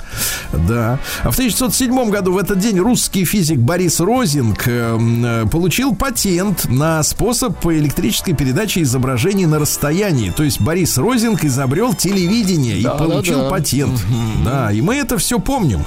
Да. 0.68 1.00
А 1.24 1.32
в 1.32 1.36
1907 1.36 2.10
году 2.10 2.34
в 2.34 2.38
этот 2.38 2.60
день 2.60 2.80
русский 2.80 3.26
физик 3.26 3.60
Борис 3.60 4.00
Розинг 4.00 4.68
э, 4.68 4.98
э, 4.98 5.46
получил 5.52 5.96
патент 5.96 6.66
на 6.70 7.04
способ 7.04 7.66
электрической 7.66 8.34
передачи 8.56 8.80
изображений 8.84 9.46
на 9.46 9.60
расстоянии. 9.60 10.30
То 10.32 10.44
есть 10.44 10.62
Борис 10.62 10.98
Розинг 10.98 11.44
изобрел 11.44 11.94
телевидение 11.94 12.80
и 12.80 12.84
Да, 12.84 12.94
да, 12.94 13.04
получил 13.04 13.40
да. 13.42 13.50
патент. 13.50 14.00
Да, 14.46 14.72
и 14.72 14.82
мы 14.82 14.96
это 14.96 15.18
все 15.18 15.40
помним. 15.40 15.84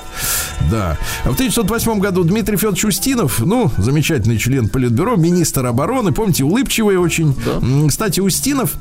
Да. 0.70 0.98
А 1.24 1.30
в 1.30 1.32
1908 1.32 1.98
году 1.98 2.24
Дмитрий 2.24 2.58
Федорович 2.58 2.84
Устинов, 2.84 3.40
ну, 3.40 3.70
замечательный 3.78 4.36
член 4.36 4.68
Политбюро, 4.68 5.16
министр 5.16 5.64
обороны, 5.64 6.12
помните, 6.12 6.44
улыбчивый 6.44 6.98
очень. 6.98 7.34
М, 7.62 7.88
Кстати, 7.88 8.20
Устинов 8.20 8.74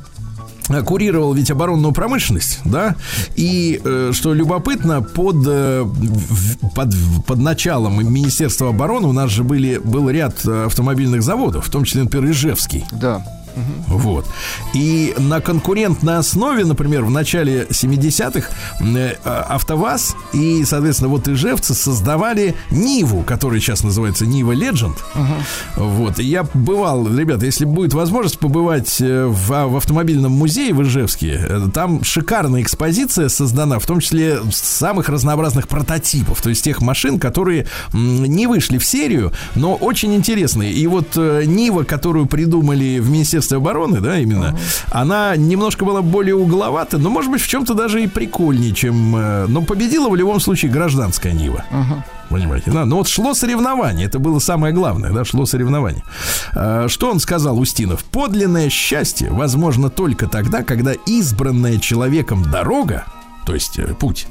э, 0.70 0.82
курировал 0.82 1.34
ведь 1.34 1.50
оборонную 1.50 1.94
промышленность, 1.94 2.60
да, 2.66 2.98
и 3.38 3.80
э, 3.82 4.12
что 4.14 4.34
любопытно, 4.34 5.02
под, 5.02 5.38
э, 5.48 5.86
под, 6.76 6.94
под 7.26 7.40
началом 7.40 8.06
Министерства 8.14 8.68
обороны 8.70 9.08
у 9.08 9.14
нас 9.14 9.32
же 9.32 9.46
были, 9.46 9.78
был 9.82 10.10
ряд 10.10 10.46
автомобильных 10.46 11.24
заводов, 11.24 11.68
в 11.68 11.70
том 11.72 11.86
числе, 11.86 12.04
например, 12.04 12.30
Ижевский. 12.32 12.84
Да. 12.92 13.26
Вот. 13.88 14.26
И 14.74 15.14
на 15.18 15.42
конкурентной 15.42 16.18
основе, 16.18 16.66
например, 16.66 17.04
в 17.04 17.10
начале 17.10 17.66
70-х 17.70 18.50
э, 18.82 19.16
а, 19.24 19.56
АвтоВАЗ 19.56 20.16
и, 20.34 20.64
соответственно, 20.66 21.10
вот 21.10 21.28
ижевцы 21.28 21.74
создавали 21.74 22.56
Ниву, 22.70 23.24
которая 23.24 23.60
сейчас 23.60 23.84
называется 23.84 24.26
Нива 24.26 24.54
Legend. 24.54 24.96
Вот. 25.76 26.20
И 26.20 26.24
я 26.24 26.46
бывал, 26.54 27.08
ребята, 27.08 27.46
если 27.46 27.66
будет 27.66 27.94
возможность 27.94 28.40
побывать 28.40 29.00
э, 29.02 29.26
в, 29.26 29.54
а, 29.54 29.68
в 29.68 29.78
автомобильном 29.78 30.32
музее 30.32 30.74
в 30.74 30.84
Ижевске, 30.84 31.40
э, 31.48 31.68
там 31.74 32.04
шикарная 32.04 32.62
экспозиция 32.62 33.30
создана, 33.30 33.80
в 33.80 33.86
том 33.86 34.00
числе 34.00 34.40
самых 34.52 35.10
разнообразных 35.10 35.68
прототипов, 35.68 36.42
то 36.42 36.50
есть 36.50 36.64
тех 36.64 36.82
машин, 36.82 37.20
которые 37.20 37.68
не 37.94 38.48
вышли 38.48 38.78
в 38.78 38.86
серию, 38.86 39.32
но 39.56 39.76
очень 39.76 40.14
интересные. 40.16 40.74
И 40.74 40.86
вот 40.88 41.16
Нива, 41.16 41.84
которую 41.84 42.26
придумали 42.26 43.00
в 43.00 43.10
Министерстве 43.10 43.47
обороны, 43.56 44.02
да, 44.02 44.18
именно, 44.20 44.58
она 44.92 45.36
немножко 45.36 45.86
была 45.86 46.02
более 46.02 46.36
угловата, 46.36 46.98
но, 46.98 47.10
может 47.10 47.32
быть, 47.32 47.42
в 47.42 47.48
чем-то 47.48 47.74
даже 47.74 48.04
и 48.04 48.08
прикольнее, 48.08 48.74
чем... 48.74 49.16
э, 49.16 49.46
но 49.48 49.62
победила 49.62 50.10
в 50.10 50.16
любом 50.16 50.40
случае 50.40 50.72
гражданская 50.72 51.34
Нива. 51.34 51.64
Понимаете, 52.30 52.72
да? 52.72 52.84
Но 52.86 52.98
вот 52.98 53.08
шло 53.08 53.34
соревнование, 53.34 54.08
это 54.08 54.20
было 54.20 54.40
самое 54.40 54.74
главное, 54.74 55.12
да, 55.12 55.24
шло 55.24 55.46
соревнование. 55.46 56.04
А, 56.54 56.88
Что 56.90 57.10
он 57.10 57.20
сказал, 57.20 57.58
Устинов? 57.58 58.04
Подлинное 58.04 58.70
счастье 58.70 59.32
возможно 59.32 59.90
только 59.90 60.28
тогда, 60.28 60.64
когда 60.64 60.92
избранная 61.06 61.78
человеком 61.78 62.44
дорога 62.52 63.06
то 63.48 63.54
есть 63.54 63.80
э, 63.80 63.94
путь, 63.98 64.28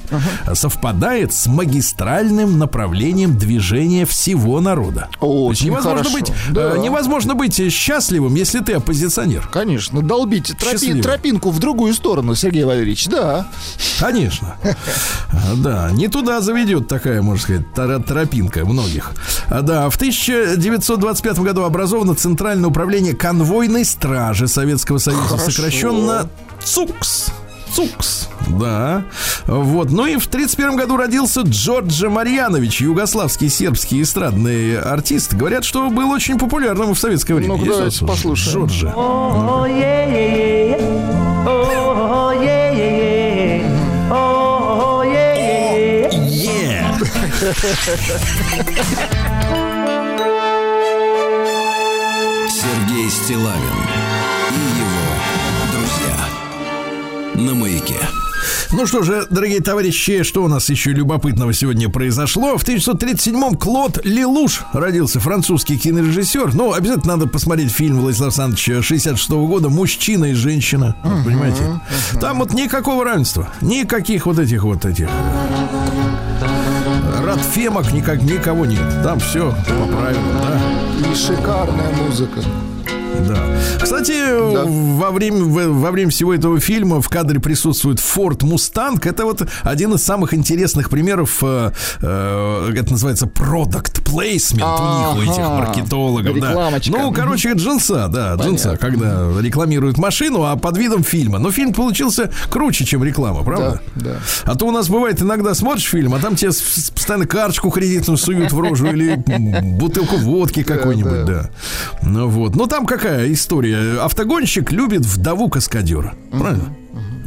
совпадает 0.53 1.33
с 1.33 1.47
магистральным 1.47 2.59
направлением 2.59 3.35
движения 3.35 4.05
всего 4.05 4.61
народа. 4.61 5.09
Очень 5.19 5.67
невозможно 5.71 6.03
хорошо. 6.03 6.13
быть, 6.19 6.31
Да. 6.51 6.75
э, 6.75 6.77
невозможно 6.77 7.33
быть 7.33 7.59
счастливым, 7.73 8.35
если 8.35 8.59
ты 8.59 8.73
оппозиционер. 8.73 9.47
Конечно, 9.51 10.03
долбить 10.03 10.51
тропи- 10.51 11.01
тропинку 11.01 11.49
в 11.49 11.57
другую 11.57 11.95
сторону, 11.95 12.35
Сергей 12.35 12.63
Валерьевич, 12.63 13.07
да. 13.07 13.47
Конечно. 13.99 14.55
Да, 15.55 15.89
не 15.91 16.07
туда 16.09 16.39
заведет 16.41 16.87
такая, 16.87 17.23
можно 17.23 17.41
сказать, 17.41 18.05
тропинка 18.05 18.65
многих. 18.65 19.13
Да, 19.49 19.89
в 19.89 19.95
1925 19.95 21.39
году 21.39 21.63
образовано 21.63 22.13
Центральное 22.13 22.69
управление 22.69 23.15
конвойной 23.15 23.83
стражи 23.83 24.47
Советского 24.47 24.99
Союза, 24.99 25.23
Хорошо. 25.29 25.49
сокращенно 25.51 26.29
ЦУКС. 26.63 27.27
ЦУКС, 27.73 28.29
да. 28.47 29.03
Вот. 29.45 29.91
Ну 29.91 30.05
и 30.05 30.17
в 30.17 30.27
1931 30.27 30.75
году 30.75 30.97
родился 30.97 31.41
Джорджа 31.41 32.09
Марьянович, 32.09 32.81
югославский 32.81 33.49
сербский 33.49 34.01
эстрадный 34.01 34.79
артист. 34.79 35.33
Говорят, 35.33 35.63
что 35.63 35.89
был 35.89 36.11
очень 36.11 36.37
популярным 36.37 36.93
в 36.93 36.99
советское 36.99 37.35
время. 37.35 37.55
Есть 37.55 37.67
давайте 37.67 38.05
послушаем. 38.05 38.67
Джорджа. 38.67 38.93
Oh 38.95 39.65
yeah, 39.77 40.07
На 57.37 57.53
маяке. 57.53 57.95
Ну 58.71 58.85
что 58.85 59.03
же, 59.03 59.25
дорогие 59.29 59.61
товарищи, 59.61 60.23
что 60.23 60.43
у 60.43 60.47
нас 60.47 60.69
еще 60.69 60.91
любопытного 60.91 61.53
сегодня 61.53 61.89
произошло? 61.89 62.57
В 62.57 62.67
1937-м 62.67 63.55
Клод 63.55 63.99
Лелуш 64.03 64.63
родился, 64.73 65.19
французский 65.19 65.77
кинорежиссер. 65.77 66.53
Ну, 66.53 66.73
обязательно 66.73 67.15
надо 67.15 67.27
посмотреть 67.27 67.71
фильм 67.71 67.99
Владислава 67.99 68.29
Александровича 68.29 68.81
66 68.81 69.29
года 69.29 69.69
«Мужчина 69.69 70.25
и 70.25 70.33
женщина». 70.33 70.95
Вот, 71.03 71.25
Понимаете? 71.25 71.79
Там 72.19 72.39
вот 72.39 72.53
никакого 72.53 73.05
равенства. 73.05 73.47
Никаких 73.61 74.25
вот 74.25 74.39
этих 74.39 74.63
вот 74.63 74.85
этих 74.85 75.07
радфемок 77.23 77.91
никак, 77.93 78.21
никого 78.23 78.65
нет. 78.65 78.81
Там 79.03 79.19
все 79.19 79.51
по 79.51 79.95
правилам, 79.95 80.41
да. 80.41 81.11
И 81.11 81.15
шикарная 81.15 81.93
музыка. 81.95 82.41
Да. 83.27 83.57
Кстати, 83.81 84.13
во, 84.97 85.11
время, 85.11 85.43
во, 85.43 85.91
время 85.91 86.11
всего 86.11 86.33
этого 86.33 86.59
фильма 86.59 87.01
в 87.01 87.09
кадре 87.09 87.39
присутствует 87.39 87.99
Ford 87.99 88.39
Mustang. 88.39 88.99
Это 89.07 89.25
вот 89.25 89.47
один 89.63 89.93
из 89.93 90.03
самых 90.03 90.33
интересных 90.33 90.89
примеров, 90.89 91.39
э, 91.41 91.71
э, 92.01 92.73
это 92.75 92.91
называется 92.91 93.25
product 93.25 94.03
placement 94.03 95.15
у 95.15 95.19
них, 95.19 95.29
у 95.29 95.31
этих 95.31 95.43
маркетологов. 95.43 96.39
Да. 96.39 96.71
Ну, 96.87 97.11
короче, 97.11 97.53
джинса, 97.53 98.07
да, 98.07 98.35
джинса, 98.35 98.77
когда 98.77 99.27
рекламируют 99.39 99.97
машину, 99.97 100.43
а 100.43 100.55
под 100.55 100.77
видом 100.77 101.03
фильма. 101.03 101.39
Но 101.39 101.51
фильм 101.51 101.73
получился 101.73 102.31
круче, 102.49 102.85
чем 102.85 103.03
реклама, 103.03 103.43
правда? 103.43 103.81
Да, 103.95 104.03
да. 104.03 104.15
А 104.43 104.55
то 104.55 104.67
у 104.67 104.71
нас 104.71 104.89
бывает 104.89 105.21
иногда 105.21 105.53
смотришь 105.53 105.85
фильм, 105.85 106.13
а 106.13 106.19
там 106.19 106.35
тебе 106.35 106.49
постоянно 106.49 107.25
карточку 107.25 107.69
кредитную 107.69 108.17
суют 108.17 108.51
в 108.51 108.59
рожу 108.59 108.87
или 108.87 109.15
бутылку 109.63 110.17
водки 110.17 110.63
какой-нибудь, 110.63 111.25
да. 111.25 111.49
Ну 112.01 112.27
вот. 112.27 112.55
Ну 112.55 112.67
там 112.67 112.85
какая 113.07 113.31
история? 113.31 114.01
Автогонщик 114.01 114.71
любит 114.71 115.05
вдову 115.05 115.49
каскадера. 115.49 116.13
Правильно? 116.31 116.75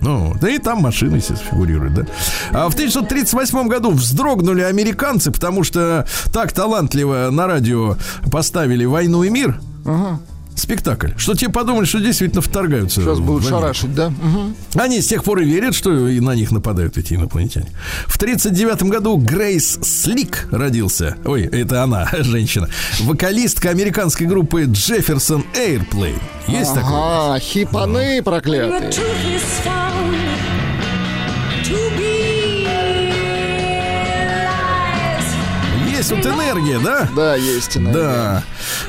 Ну, 0.02 0.34
да 0.40 0.48
и 0.48 0.58
там 0.58 0.78
машины, 0.78 1.16
естественно, 1.16 1.50
фигурируют, 1.50 1.94
да. 1.94 2.06
А 2.52 2.68
в 2.70 2.74
1938 2.74 3.68
году 3.68 3.90
вздрогнули 3.90 4.62
американцы, 4.62 5.30
потому 5.30 5.62
что 5.62 6.06
так 6.32 6.52
талантливо 6.52 7.28
на 7.30 7.46
радио 7.46 7.96
поставили 8.30 8.84
«Войну 8.84 9.24
и 9.24 9.30
мир». 9.30 9.60
Спектакль. 10.60 11.12
Что 11.16 11.34
те 11.34 11.48
подумали, 11.48 11.86
что 11.86 12.00
действительно 12.00 12.42
вторгаются. 12.42 13.00
Сейчас 13.00 13.18
будут 13.18 13.48
шарашить, 13.48 13.94
да? 13.94 14.10
Мгм. 14.10 14.54
Они 14.74 15.00
с 15.00 15.06
тех 15.06 15.24
пор 15.24 15.40
и 15.40 15.44
верят, 15.46 15.74
что 15.74 16.06
и 16.06 16.20
на 16.20 16.34
них 16.34 16.52
нападают 16.52 16.98
эти 16.98 17.14
инопланетяне. 17.14 17.68
В 18.06 18.16
1939 18.16 18.90
году 18.90 19.16
Грейс 19.16 19.78
Слик 19.82 20.48
родился. 20.50 21.16
Ой, 21.24 21.44
это 21.44 21.82
она, 21.82 22.08
женщина. 22.18 22.68
Вокалистка 23.00 23.70
американской 23.70 24.26
группы 24.26 24.64
Jefferson 24.64 25.44
Airplane. 25.54 26.20
Есть 26.46 26.74
такое? 26.74 26.92
Ага, 26.92 27.40
хипаны 27.40 28.22
проклятые. 28.22 28.90
Есть 36.00 36.12
вот 36.12 36.24
энергия, 36.24 36.78
да? 36.78 37.06
Да, 37.14 37.34
есть 37.36 37.76
энергия. 37.76 38.00
Да. 38.00 38.42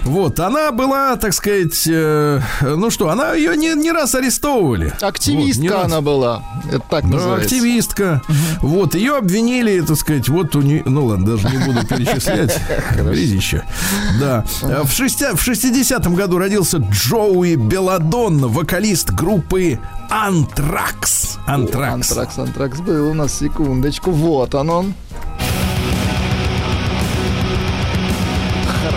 Вот, 0.03 0.39
она 0.39 0.71
была, 0.71 1.17
так 1.17 1.33
сказать, 1.33 1.83
э, 1.85 2.39
ну 2.61 2.89
что, 2.89 3.09
она 3.09 3.33
ее 3.33 3.57
не, 3.57 3.73
не 3.75 3.91
раз 3.91 4.15
арестовывали. 4.15 4.85
Вот, 4.85 5.01
не 5.01 5.07
Активистка 5.09 5.73
раз. 5.73 5.85
она 5.85 5.99
была. 5.99 6.41
Это 6.69 6.79
так 6.89 7.03
Да, 7.03 7.15
называется. 7.17 7.55
активистка. 7.55 8.21
Вот, 8.61 8.95
ее 8.95 9.17
обвинили, 9.17 9.81
так 9.81 9.97
сказать, 9.97 10.29
вот 10.29 10.55
у 10.55 10.61
нее... 10.61 10.83
Ну 10.85 11.05
ладно, 11.07 11.35
даже 11.35 11.49
не 11.49 11.57
буду 11.57 11.85
перечислять. 11.85 12.57
Грязище. 12.95 13.63
Да. 14.21 14.45
В, 14.61 14.89
шестя- 14.91 15.35
в 15.35 15.45
60-м 15.45 16.15
году 16.15 16.37
родился 16.37 16.77
Джоуи 16.77 17.55
Беладонна, 17.55 18.47
вокалист 18.47 19.11
группы 19.11 19.79
Антракс. 20.09 21.37
Антракс. 21.45 22.11
Антракс, 22.11 22.37
антракс 22.37 22.79
был 22.79 23.09
у 23.09 23.13
нас, 23.13 23.37
секундочку. 23.37 24.11
Вот 24.11 24.55
он 24.55 24.69
он. 24.69 24.93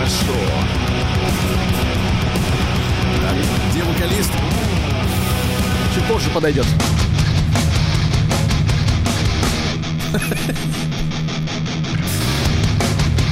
Хорошо. 0.04 0.34
Где 3.72 3.82
вокалист? 3.84 4.30
Чуть 5.94 6.04
позже 6.04 6.28
подойдет. 6.30 6.66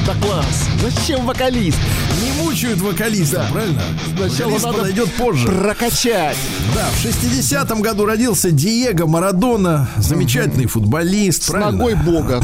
Да 0.04 0.14
класс. 0.14 0.68
Зачем 0.82 1.24
вокалист? 1.26 1.78
Не 2.24 2.42
мучают 2.42 2.80
вокалиста, 2.80 3.46
правильно? 3.52 3.80
Сначала 4.16 4.48
Вокалист 4.50 4.64
надо 4.64 4.78
подойдет 4.78 5.12
позже. 5.12 5.46
Прокачать. 5.46 6.36
Да, 6.74 6.88
в 6.90 7.04
60-м 7.04 7.82
году 7.82 8.04
родился 8.04 8.50
Диего 8.50 9.06
Марадона, 9.06 9.88
замечательный 9.98 10.66
футболист, 10.66 11.44
С 11.44 11.50
правильно? 11.50 11.70
ногой 11.72 11.94
бога. 11.94 12.42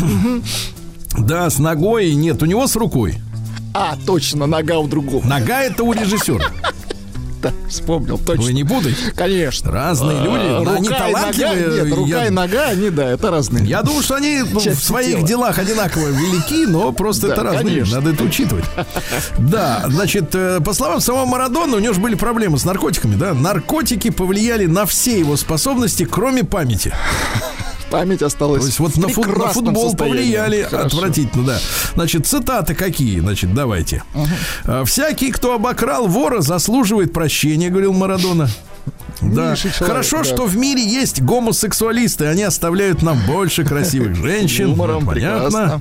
Да, 1.19 1.51
с 1.51 1.59
ногой. 1.59 2.15
Нет, 2.15 2.41
у 2.45 2.47
него 2.47 2.69
с 2.69 2.77
рукой. 2.77 3.19
А, 3.75 3.97
точно, 4.07 4.47
нога 4.47 4.79
у 4.79 4.87
другого. 4.89 5.25
Нога 5.27 5.63
это 5.63 5.85
у 5.85 5.93
режиссера. 5.93 6.45
Да, 7.41 7.53
вспомнил, 7.69 8.19
точно. 8.19 8.47
Вы 8.47 8.53
не 8.53 8.65
путайте. 8.65 9.13
Конечно. 9.15 9.71
Разные 9.71 10.19
люди, 10.25 10.43
А, 10.45 10.61
но 10.65 10.73
они 10.73 10.89
рука 10.89 11.09
и 11.09 11.13
нога- 11.13 11.23
талантливые. 11.23 11.85
Нет, 11.85 11.95
рука 11.97 12.09
Я- 12.09 12.27
и 12.27 12.31
нога, 12.31 12.65
они, 12.67 12.91
да, 12.91 13.11
это 13.13 13.31
разные. 13.31 13.65
Я 13.65 13.83
думаю, 13.85 14.03
что 14.03 14.17
они 14.17 14.39
ну, 14.41 14.59
в 14.59 14.65
Части 14.65 14.85
своих 14.85 15.19
тела. 15.19 15.29
делах 15.29 15.57
одинаково 15.61 16.09
велики, 16.09 16.67
но 16.67 16.91
просто 16.91 17.29
Да, 17.29 17.35
это 17.35 17.43
разные. 17.45 17.63
люди, 17.63 17.75
конечно. 17.77 17.97
Надо 18.01 18.11
это 18.11 18.25
учитывать. 18.25 18.65
Да, 19.39 19.85
значит, 19.89 20.35
э, 20.35 20.59
по 20.59 20.73
словам 20.73 21.01
самого 21.01 21.27
Марадона, 21.27 21.77
у 21.77 21.79
него 21.79 21.95
же 21.95 22.01
были 22.01 22.17
проблемы 22.17 22.59
с 22.59 22.65
наркотиками, 22.65 23.15
да? 23.15 23.35
Наркотики 23.35 24.11
повлияли 24.11 24.67
на 24.67 24.85
все 24.85 25.21
его 25.21 25.37
способности, 25.37 26.05
кроме 26.07 26.43
памяти. 26.43 26.93
Память 27.91 28.23
осталась 28.23 28.61
То 28.61 28.67
есть 28.67 28.79
вот 28.81 28.97
на, 28.97 29.07
фут- 29.09 29.27
на 29.39 29.49
футбол 29.49 29.91
состоянии. 29.91 30.17
повлияли 30.21 30.63
Хорошо. 30.63 30.87
отвратительно, 30.87 31.45
да. 31.47 31.59
Значит, 31.95 32.27
цитаты 32.27 32.75
какие? 32.75 33.21
Значит, 33.21 33.55
давайте. 33.55 34.03
А, 34.65 34.85
Всякий, 34.85 35.31
кто 35.33 35.55
обокрал 35.55 36.07
вора, 36.07 36.41
заслуживает 36.43 37.13
прощения, 37.13 37.71
говорил 37.71 37.93
Марадона. 37.95 38.49
Да. 39.21 39.57
Человек, 39.57 39.77
Хорошо, 39.79 40.19
да. 40.19 40.25
что 40.25 40.47
в 40.47 40.57
мире 40.57 40.83
есть 40.85 41.21
гомосексуалисты, 41.23 42.27
они 42.27 42.43
оставляют 42.43 43.03
нам 43.03 43.19
больше 43.27 43.65
красивых 43.65 44.15
женщин. 44.23 44.69
Юмором, 44.71 45.05
Ну, 45.05 45.11
понятно. 45.11 45.45
прекрасно. 45.51 45.81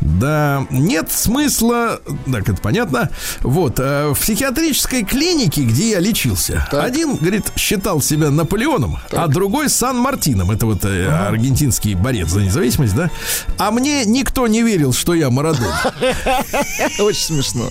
Да, 0.00 0.66
нет 0.70 1.10
смысла, 1.12 2.00
так 2.30 2.48
это 2.48 2.60
понятно. 2.60 3.10
Вот, 3.40 3.78
э, 3.78 4.08
в 4.14 4.18
психиатрической 4.18 5.04
клинике, 5.04 5.62
где 5.64 5.90
я 5.90 6.00
лечился, 6.00 6.66
Так. 6.70 6.84
один, 6.84 7.16
говорит, 7.16 7.44
считал 7.56 8.00
себя 8.00 8.30
Наполеоном, 8.30 8.98
а 9.12 9.26
другой 9.28 9.68
Сан-Мартином. 9.68 10.50
Это 10.50 10.66
вот 10.66 10.84
э, 10.84 11.06
аргентинский 11.08 11.94
борец 11.94 12.28
за 12.28 12.40
независимость, 12.40 12.94
да? 12.94 13.10
А 13.58 13.70
мне 13.70 14.04
никто 14.04 14.46
не 14.46 14.62
верил, 14.62 14.92
что 14.92 15.14
я 15.14 15.30
Марадон. 15.30 15.66
Очень 16.98 17.42
смешно. 17.42 17.68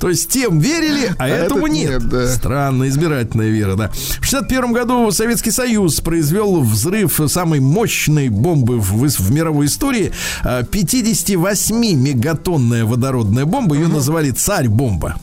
То 0.00 0.08
есть 0.08 0.28
тем 0.28 0.58
верили, 0.58 1.14
а, 1.18 1.28
этому 1.28 1.66
этот 1.66 1.76
нет. 2.12 2.30
Странно, 2.30 2.88
избирательная 2.88 3.48
вера, 3.48 3.74
да. 3.76 3.90
В 4.20 4.26
61 4.46 4.72
году 4.72 5.10
Советский 5.10 5.50
Союз 5.50 6.00
произвел 6.00 6.60
взрыв 6.60 7.20
самой 7.26 7.58
мощной 7.60 8.28
бомбы 8.28 8.78
в, 8.78 8.92
в- 8.92 9.32
мировой 9.32 9.66
истории. 9.66 10.12
А, 10.44 10.62
58-мегатонная 10.62 12.84
водородная 12.84 13.44
бомба. 13.44 13.74
Ее 13.74 13.88
называли 13.88 14.30
«Царь-бомба». 14.30 15.16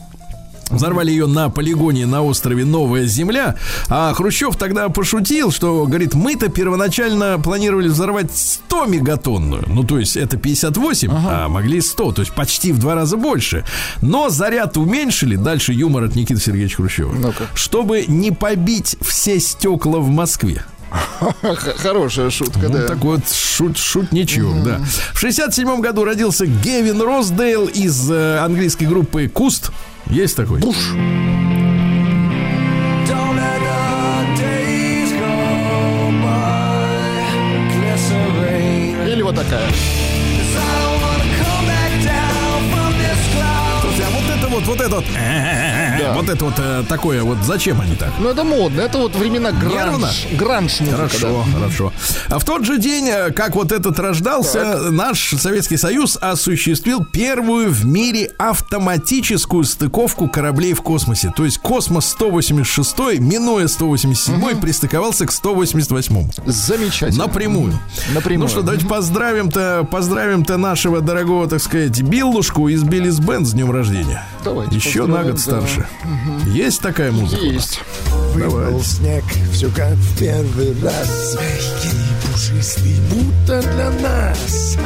Взорвали 0.70 1.10
ее 1.10 1.26
на 1.26 1.48
полигоне 1.50 2.06
на 2.06 2.22
острове 2.22 2.64
Новая 2.64 3.06
Земля. 3.06 3.56
А 3.88 4.12
Хрущев 4.14 4.56
тогда 4.56 4.88
пошутил, 4.88 5.52
что, 5.52 5.84
говорит, 5.86 6.14
мы-то 6.14 6.48
первоначально 6.48 7.38
планировали 7.38 7.88
взорвать 7.88 8.34
100 8.36 8.86
мегатонную. 8.86 9.64
Ну, 9.66 9.84
то 9.84 9.98
есть 9.98 10.16
это 10.16 10.36
58, 10.36 11.10
а 11.12 11.48
могли 11.48 11.80
100, 11.80 12.12
то 12.12 12.22
есть 12.22 12.32
почти 12.34 12.72
в 12.72 12.78
два 12.78 12.94
раза 12.94 13.16
больше. 13.16 13.64
Но 14.00 14.30
заряд 14.30 14.76
уменьшили, 14.76 15.36
дальше 15.36 15.72
юмор 15.72 16.04
от 16.04 16.14
Никиты 16.16 16.40
Сергеевича 16.40 16.76
Хрущева, 16.76 17.12
Ну-ка. 17.14 17.44
чтобы 17.54 18.04
не 18.08 18.30
побить 18.32 18.96
все 19.00 19.38
стекла 19.40 19.98
в 20.00 20.08
Москве. 20.08 20.64
Хорошая 21.78 22.30
шутка, 22.30 22.68
Ну, 22.68 22.74
да. 22.78 22.86
такой 22.86 23.16
вот 23.16 23.30
шут, 23.30 23.76
шутничок, 23.78 24.62
да. 24.64 24.80
В 25.12 25.18
67 25.18 25.80
году 25.80 26.04
родился 26.04 26.46
Гевин 26.46 27.00
Росдейл 27.02 27.66
из 27.66 28.10
э, 28.10 28.38
английской 28.38 28.84
группы 28.84 29.28
Куст. 29.28 29.70
Есть 30.10 30.36
такой? 30.36 30.60
Буш. 30.60 30.92
Или 39.06 39.22
вот 39.22 39.36
такая. 39.36 39.68
А 43.96 44.10
вот 44.10 44.38
это 44.38 44.48
вот, 44.48 44.64
вот 44.64 44.80
это 44.80 44.96
вот, 44.96 45.04
вот 46.12 46.28
это 46.28 46.44
вот 46.44 46.54
э, 46.58 46.84
такое 46.88 47.22
вот, 47.22 47.38
зачем 47.44 47.80
они 47.80 47.96
так? 47.96 48.12
Ну, 48.18 48.28
это 48.28 48.44
модно. 48.44 48.80
Это 48.80 48.98
вот 48.98 49.14
времена 49.16 49.52
гранж. 49.52 50.26
Гранж 50.32 50.80
музыка, 50.80 50.96
Хорошо, 50.96 51.44
да. 51.46 51.52
хорошо. 51.58 51.92
А 52.28 52.38
в 52.38 52.44
тот 52.44 52.64
же 52.64 52.78
день, 52.78 53.08
э, 53.08 53.30
как 53.30 53.54
вот 53.54 53.72
этот 53.72 53.98
рождался, 53.98 54.90
наш 54.90 55.34
Советский 55.38 55.76
Союз 55.76 56.16
осуществил 56.20 57.04
первую 57.04 57.70
в 57.70 57.84
мире 57.84 58.30
автоматическую 58.38 59.64
стыковку 59.64 60.28
кораблей 60.28 60.74
в 60.74 60.82
космосе. 60.82 61.32
То 61.34 61.44
есть 61.44 61.58
космос 61.58 62.06
186, 62.06 63.20
минуя 63.20 63.66
187, 63.66 64.60
пристыковался 64.60 65.26
к 65.26 65.32
188. 65.32 66.30
Замечательно. 66.46 67.26
Напрямую. 67.26 67.78
Напрямую. 68.14 68.44
Ну 68.44 68.48
что, 68.48 68.62
давайте 68.62 68.86
поздравим-то, 68.86 69.86
поздравим-то 69.90 70.56
нашего 70.56 71.00
дорогого, 71.00 71.48
так 71.48 71.62
сказать, 71.62 72.00
Биллушку 72.02 72.68
из 72.68 72.82
Биллис 72.82 73.18
Бенд 73.18 73.46
с 73.46 73.52
днем 73.52 73.70
рождения. 73.70 74.24
Давайте 74.44 74.76
Еще 74.76 75.06
на 75.06 75.22
год 75.22 75.34
да. 75.34 75.38
старше. 75.38 75.86
Есть 76.46 76.80
такая 76.80 77.12
музыка? 77.12 77.42
Есть. 77.42 77.80
Выпал 78.34 78.80
снег, 78.82 79.24
все 79.52 79.68
как 79.70 79.94
в 79.94 80.18
первый 80.18 80.74
раз. 80.82 81.36
Мягкий 81.40 81.96
и 81.96 82.26
пушистый, 82.26 82.96
будто 83.10 83.62
для 83.62 83.90
нас. 83.90 84.76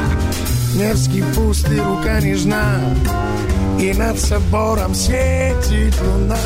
Невский 0.75 1.23
пустый, 1.35 1.79
рука 1.79 2.21
нежна. 2.21 2.79
И 3.79 3.93
над 3.93 4.19
собором 4.19 4.93
светит 4.93 5.95
луна 6.01 6.37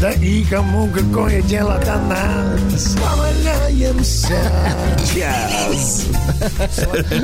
Да 0.00 0.12
и 0.12 0.44
кому 0.44 0.88
какое 0.88 1.42
дело 1.42 1.76
до 1.84 1.96
нас 2.02 2.96
Поваляемся 2.96 4.38
час 5.12 6.06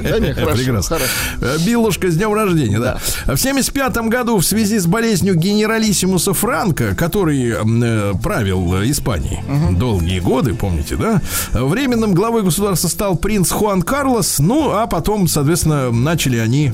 Да 0.02 0.18
не, 0.18 0.32
хорошо. 0.34 0.56
Прекрасно. 0.56 0.98
Э, 1.40 1.56
Биллушка 1.64 2.10
с 2.10 2.16
днем 2.16 2.34
рождения, 2.34 2.80
да. 2.80 2.98
В 3.26 3.36
75 3.36 3.96
году 4.08 4.38
в 4.38 4.44
связи 4.44 4.78
с 4.78 4.86
болезнью 4.86 5.36
генералиссимуса 5.36 6.32
Франка, 6.34 6.96
который 6.96 7.52
э, 7.52 8.14
правил 8.20 8.82
Испанией 8.82 9.40
долгие 9.78 10.18
годы, 10.18 10.54
помните, 10.54 10.96
да? 10.96 11.22
Временным 11.52 12.12
главой 12.14 12.42
государства 12.42 12.88
стал 12.88 13.16
принц 13.16 13.50
Хуан 13.50 13.82
Карлос, 13.82 14.40
ну, 14.40 14.72
а 14.72 14.86
потом, 14.88 15.28
соответственно, 15.28 15.92
начали 15.92 16.38
они 16.38 16.72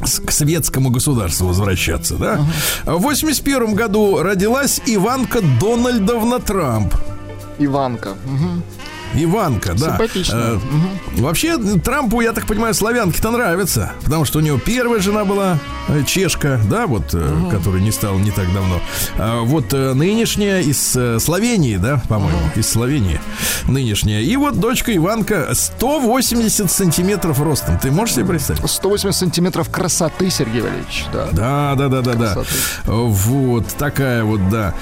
к 0.00 0.30
светскому 0.30 0.90
государству 0.90 1.46
возвращаться, 1.48 2.16
да? 2.16 2.46
В 2.84 2.98
81 2.98 3.74
году 3.74 4.22
родилась 4.22 4.80
Иванка 4.86 5.40
Дональдовна 5.60 6.40
Трамп. 6.40 6.94
Иванка. 7.58 8.14
Мгм. 8.26 8.62
Иванка, 9.16 9.74
да. 9.74 9.90
Симпатично. 9.90 10.34
Э, 10.34 10.58
Вообще, 11.16 11.56
Трампу, 11.58 12.20
я 12.20 12.32
так 12.32 12.46
понимаю, 12.46 12.74
славянки-то 12.74 13.30
нравятся. 13.30 13.92
Потому 14.02 14.24
что 14.24 14.38
у 14.38 14.42
него 14.42 14.58
первая 14.58 15.00
жена 15.00 15.24
была 15.24 15.58
э, 15.88 16.02
чешка, 16.06 16.60
да, 16.68 16.86
вот, 16.86 17.14
э, 17.14 17.50
которая 17.50 17.80
не 17.80 17.92
стала 17.92 18.18
не 18.18 18.30
так 18.30 18.52
давно. 18.52 18.80
А 19.16 19.42
вот 19.42 19.72
э, 19.72 19.94
нынешняя 19.94 20.60
из 20.60 20.96
Словении, 21.22 21.76
да, 21.76 22.02
по-моему, 22.08 22.38
из 22.56 22.68
Словении. 22.68 23.20
Нынешняя. 23.68 24.20
И 24.20 24.36
вот 24.36 24.58
дочка 24.58 24.94
Иванка 24.94 25.48
180 25.52 26.70
сантиметров 26.70 27.40
ростом. 27.40 27.78
Ты 27.78 27.90
можешь 27.90 28.16
себе 28.16 28.26
представить? 28.26 28.68
180 28.68 29.18
сантиметров 29.18 29.70
красоты, 29.70 30.30
Сергей 30.30 30.62
Валерьевич. 30.62 31.06
Да. 31.12 31.28
Да, 31.32 31.74
да, 31.76 31.88
да, 31.88 32.02
да, 32.02 32.12
да. 32.14 32.32
Красоты. 32.34 32.54
Вот 32.84 33.66
такая 33.78 34.24
вот, 34.24 34.40
да. 34.50 34.74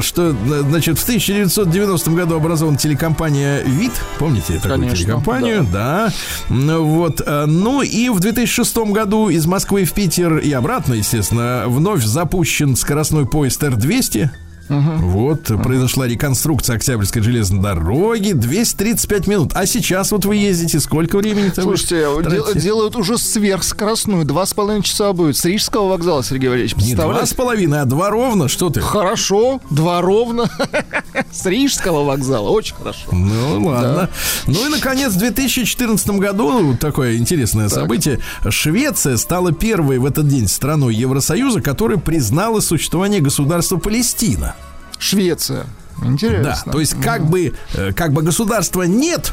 Что, 0.00 0.34
значит, 0.68 0.98
в 0.98 1.02
1990 1.02 2.10
году 2.10 2.36
образована 2.36 2.78
телекомпания 2.78 3.62
ВИД. 3.66 3.92
Помните 4.18 4.54
такую 4.54 4.72
Конечно, 4.72 4.96
телекомпанию? 4.96 5.66
Да. 5.72 6.12
Ну, 6.48 6.84
Вот. 6.84 7.20
э, 7.24 7.44
Ну 7.46 7.82
и 7.82 8.08
в 8.08 8.20
2006 8.20 8.76
году 8.92 9.28
из 9.28 9.46
Москвы 9.46 9.84
в 9.84 9.92
Питер 9.92 10.38
и 10.38 10.52
обратно, 10.52 10.94
естественно, 10.94 11.64
вновь 11.66 12.02
запущен 12.04 12.76
скоростной 12.76 13.26
поезд 13.26 13.62
Р-200. 13.62 14.30
Вот, 14.68 15.44
произошла 15.62 16.06
реконструкция 16.06 16.76
Октябрьской 16.76 17.22
железной 17.22 17.62
дороги 17.62 18.32
235 18.32 19.26
минут. 19.26 19.50
А 19.54 19.66
сейчас 19.66 20.10
вот 20.12 20.24
вы 20.24 20.36
ездите 20.36 20.80
сколько 20.80 21.18
времени? 21.18 21.52
Слушайте, 21.54 22.06
дел- 22.28 22.54
делают 22.54 22.96
уже 22.96 23.16
сверхскоростную. 23.18 24.24
Два 24.24 24.44
с 24.46 24.54
половиной 24.54 24.82
часа 24.82 25.12
будет. 25.12 25.36
С 25.36 25.44
Рижского 25.44 25.88
вокзала, 25.88 26.24
Сергей 26.24 26.48
Валерьевич. 26.48 26.76
Не 26.84 26.94
два 26.94 27.24
с 27.24 27.32
половиной, 27.32 27.80
а 27.82 27.84
два 27.84 28.10
ровно. 28.10 28.48
Что 28.48 28.70
ты? 28.70 28.80
Хорошо, 28.80 29.60
два 29.70 30.00
ровно. 30.00 30.50
С 31.32 31.46
Рижского 31.46 32.04
вокзала. 32.04 32.48
Очень 32.50 32.74
хорошо. 32.74 33.00
Ну, 33.12 33.64
ладно. 33.66 34.10
Ну 34.46 34.66
и, 34.66 34.68
наконец, 34.68 35.12
в 35.12 35.18
2014 35.18 36.08
году, 36.10 36.76
такое 36.76 37.16
интересное 37.16 37.68
событие, 37.68 38.20
Швеция 38.48 39.16
стала 39.16 39.52
первой 39.52 39.98
в 39.98 40.04
этот 40.06 40.28
день 40.28 40.48
страной 40.48 40.94
Евросоюза, 40.94 41.60
которая 41.60 41.98
признала 41.98 42.60
существование 42.60 43.20
государства 43.20 43.76
Палестина. 43.76 44.55
Швеция. 44.98 45.66
Да, 45.98 46.06
Интересно. 46.08 46.72
то 46.72 46.78
есть 46.80 47.00
как 47.00 47.24
бы, 47.24 47.54
э, 47.72 47.92
как 47.92 48.12
бы 48.12 48.20
государства 48.22 48.82
нет, 48.82 49.32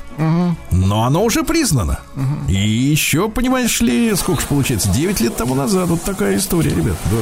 но 0.71 1.03
оно 1.03 1.23
уже 1.23 1.43
признано. 1.43 1.99
И 2.47 2.53
еще, 2.55 3.27
понимаешь 3.29 3.81
ли, 3.81 4.15
сколько 4.15 4.41
же 4.41 4.47
получается, 4.47 4.89
9 4.89 5.19
лет 5.19 5.35
тому 5.35 5.55
назад, 5.55 5.89
вот 5.89 6.03
такая 6.03 6.37
история, 6.37 6.69
ребят. 6.69 6.95
Да. 7.11 7.17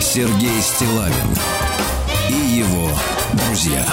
Сергей 0.00 0.60
Стилавин 0.60 1.14
и 2.28 2.58
его 2.58 2.90
друзья. 3.32 3.86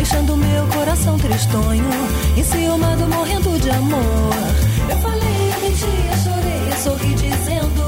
Deixando 0.00 0.34
meu 0.34 0.66
coração 0.68 1.18
tristonho, 1.18 1.84
enciumado, 2.34 3.06
morrendo 3.06 3.58
de 3.60 3.68
amor. 3.68 4.32
Eu 4.88 4.96
falei, 4.96 5.52
eu 5.52 5.60
menti, 5.60 5.84
eu 5.84 6.16
chorei, 6.24 6.68
eu 6.70 6.76
sorri 6.82 7.14
dizendo. 7.16 7.82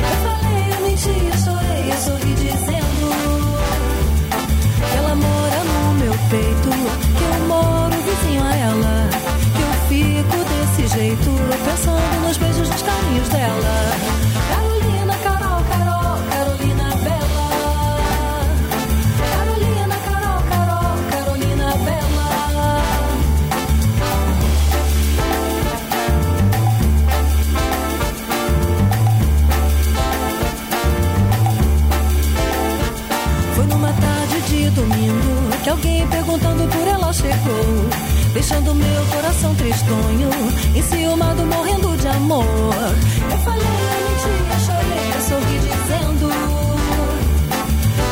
Eu 0.00 0.16
falei, 0.24 0.64
eu 0.72 0.80
menti, 0.86 1.10
eu 1.10 1.38
chorei, 1.44 1.92
eu 1.92 1.98
sorri 1.98 2.34
dizendo. 2.36 3.06
Que 4.90 4.96
ela 4.96 5.14
mora 5.14 5.60
no 5.70 5.94
meu 6.00 6.14
peito, 6.30 6.70
que 7.18 7.22
eu 7.22 7.46
moro 7.46 7.96
vizinho 8.08 8.42
a 8.42 8.56
ela. 8.56 9.10
Que 9.54 9.62
eu 9.62 9.72
fico 9.90 10.38
desse 10.48 10.96
jeito, 10.96 11.30
pensando 11.66 12.26
nos 12.26 12.38
beijos, 12.38 12.66
nos 12.66 12.80
carinhos 12.82 13.28
dela. 13.28 14.29
alguém 35.80 36.06
perguntando 36.08 36.68
por 36.68 36.86
ela 36.86 37.12
chegou, 37.12 37.88
deixando 38.34 38.74
meu 38.74 39.04
coração 39.06 39.54
tristonho, 39.54 40.28
enciumado, 40.76 41.46
morrendo 41.46 41.96
de 41.96 42.08
amor. 42.08 42.44
Eu 42.44 43.38
falei, 43.38 43.66
eu 43.66 44.00
mentia, 44.10 44.58
chorei, 44.66 45.12
eu 45.14 45.22
sorri 45.22 45.58
dizendo. 45.58 46.26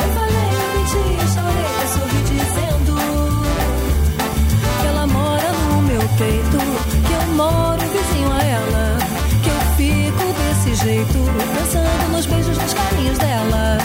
Eu 0.01 0.09
falei, 0.15 0.49
eu 0.79 1.27
chorei, 1.29 1.73
eu 1.83 1.89
sorri 1.93 2.21
dizendo. 2.23 2.93
Que 4.81 4.87
ela 4.87 5.07
mora 5.07 5.53
no 5.53 5.83
meu 5.83 6.01
peito, 6.17 6.59
que 7.07 7.13
eu 7.13 7.35
moro 7.35 7.81
vizinho 7.81 8.33
a 8.33 8.43
ela, 8.43 8.99
que 9.43 9.51
eu 9.51 9.61
fico 9.77 10.25
desse 10.39 10.75
jeito, 10.85 11.19
pensando 11.55 12.13
nos 12.13 12.27
beijos, 12.27 12.57
nos 12.57 12.73
carinhos 12.73 13.19
dela. 13.19 13.79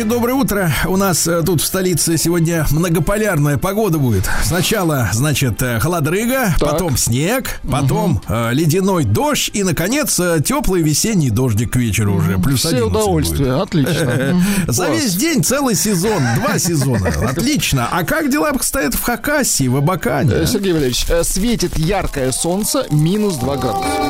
Товарищи, 0.00 0.02
доброе 0.02 0.34
утро. 0.34 0.72
У 0.86 0.96
нас 0.96 1.26
э, 1.26 1.42
тут 1.42 1.60
в 1.60 1.64
столице 1.64 2.16
сегодня 2.16 2.66
многополярная 2.70 3.58
погода 3.58 3.98
будет. 3.98 4.28
Сначала, 4.44 5.08
значит, 5.12 5.62
э, 5.62 5.78
холодрыга, 5.80 6.54
потом 6.60 6.96
снег, 6.96 7.60
потом 7.70 8.20
э, 8.28 8.50
ледяной 8.52 9.04
дождь 9.04 9.50
и, 9.52 9.62
наконец, 9.62 10.20
теплый 10.44 10.82
весенний 10.82 11.30
дождик 11.30 11.72
к 11.72 11.76
вечеру 11.76 12.14
уже. 12.16 12.38
Плюс 12.38 12.60
Все 12.60 12.86
11 12.86 13.08
будет. 13.10 13.48
отлично. 13.48 14.42
За 14.68 14.90
весь 14.90 15.14
день 15.14 15.42
целый 15.42 15.74
сезон, 15.74 16.22
два 16.36 16.58
сезона. 16.58 17.08
Отлично. 17.30 17.88
А 17.90 18.04
как 18.04 18.30
дела 18.30 18.50
обстоят 18.50 18.94
в 18.94 19.02
Хакасии, 19.02 19.68
в 19.68 19.76
Абакане? 19.76 20.46
Сергей 20.46 20.72
Валерьевич, 20.72 21.06
светит 21.22 21.78
яркое 21.78 22.32
солнце, 22.32 22.86
минус 22.90 23.36
2 23.36 23.56
градуса. 23.56 24.09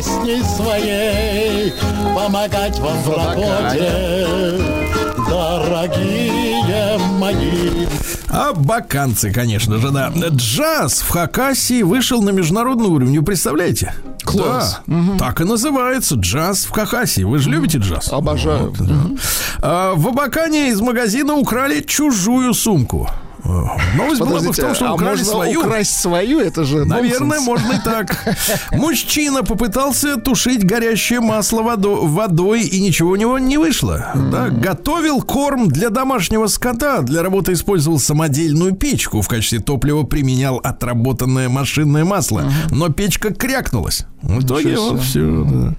Песней 0.00 0.42
своей 0.42 1.74
помогать 2.14 2.78
вам 2.78 3.02
в 3.02 3.08
работе, 3.10 4.26
дорогие 5.28 6.96
мои. 7.18 7.86
Абаканцы, 8.28 9.30
конечно 9.30 9.76
же, 9.76 9.90
да. 9.90 10.10
Джаз 10.30 11.00
в 11.02 11.10
Хакасии 11.10 11.82
вышел 11.82 12.22
на 12.22 12.30
международный 12.30 12.88
уровень. 12.88 13.18
Вы 13.18 13.24
представляете? 13.26 13.92
Класс. 14.24 14.80
Да. 14.86 15.18
Так 15.18 15.42
и 15.42 15.44
называется 15.44 16.14
джаз 16.14 16.64
в 16.64 16.70
Хакасии. 16.70 17.22
Вы 17.22 17.38
же 17.38 17.50
любите 17.50 17.76
джаз? 17.76 18.10
Обожаю. 18.10 18.70
Вот, 18.70 18.78
да. 18.78 18.94
А, 19.60 19.94
в 19.96 20.08
Абакане 20.08 20.70
из 20.70 20.80
магазина 20.80 21.34
украли 21.34 21.80
чужую 21.80 22.54
сумку. 22.54 23.06
А, 23.50 23.96
Новость 23.96 24.20
была 24.20 24.30
бы 24.30 24.36
в 24.36 24.38
Подождите, 24.40 24.62
том, 24.62 24.74
что 24.74 24.88
а 24.90 24.94
украли 24.94 25.08
можно 25.18 25.24
свою. 25.24 25.60
украсть 25.60 25.96
свою? 26.00 26.40
Это 26.40 26.64
же 26.64 26.84
Наверное, 26.84 27.38
нонсенс. 27.40 27.46
можно 27.46 27.72
и 27.72 27.78
так. 27.84 28.36
Мужчина 28.72 29.42
попытался 29.42 30.16
тушить 30.16 30.64
горящее 30.64 31.20
масло 31.20 31.60
водо- 31.62 32.06
водой, 32.06 32.62
и 32.62 32.80
ничего 32.80 33.10
у 33.10 33.16
него 33.16 33.38
не 33.38 33.58
вышло. 33.58 34.12
Да, 34.14 34.48
готовил 34.48 35.22
корм 35.22 35.68
для 35.68 35.90
домашнего 35.90 36.46
скота. 36.46 37.02
Для 37.02 37.22
работы 37.22 37.52
использовал 37.54 37.98
самодельную 37.98 38.74
печку. 38.74 39.20
В 39.22 39.28
качестве 39.28 39.58
топлива 39.58 40.04
применял 40.04 40.58
отработанное 40.58 41.48
машинное 41.48 42.04
масло. 42.04 42.44
Но 42.70 42.88
печка 42.90 43.32
крякнулась. 43.34 44.04
В 44.22 44.44
итоге 44.44 44.76
себе. 44.76 44.98
все. 45.00 45.44
да. 45.48 45.74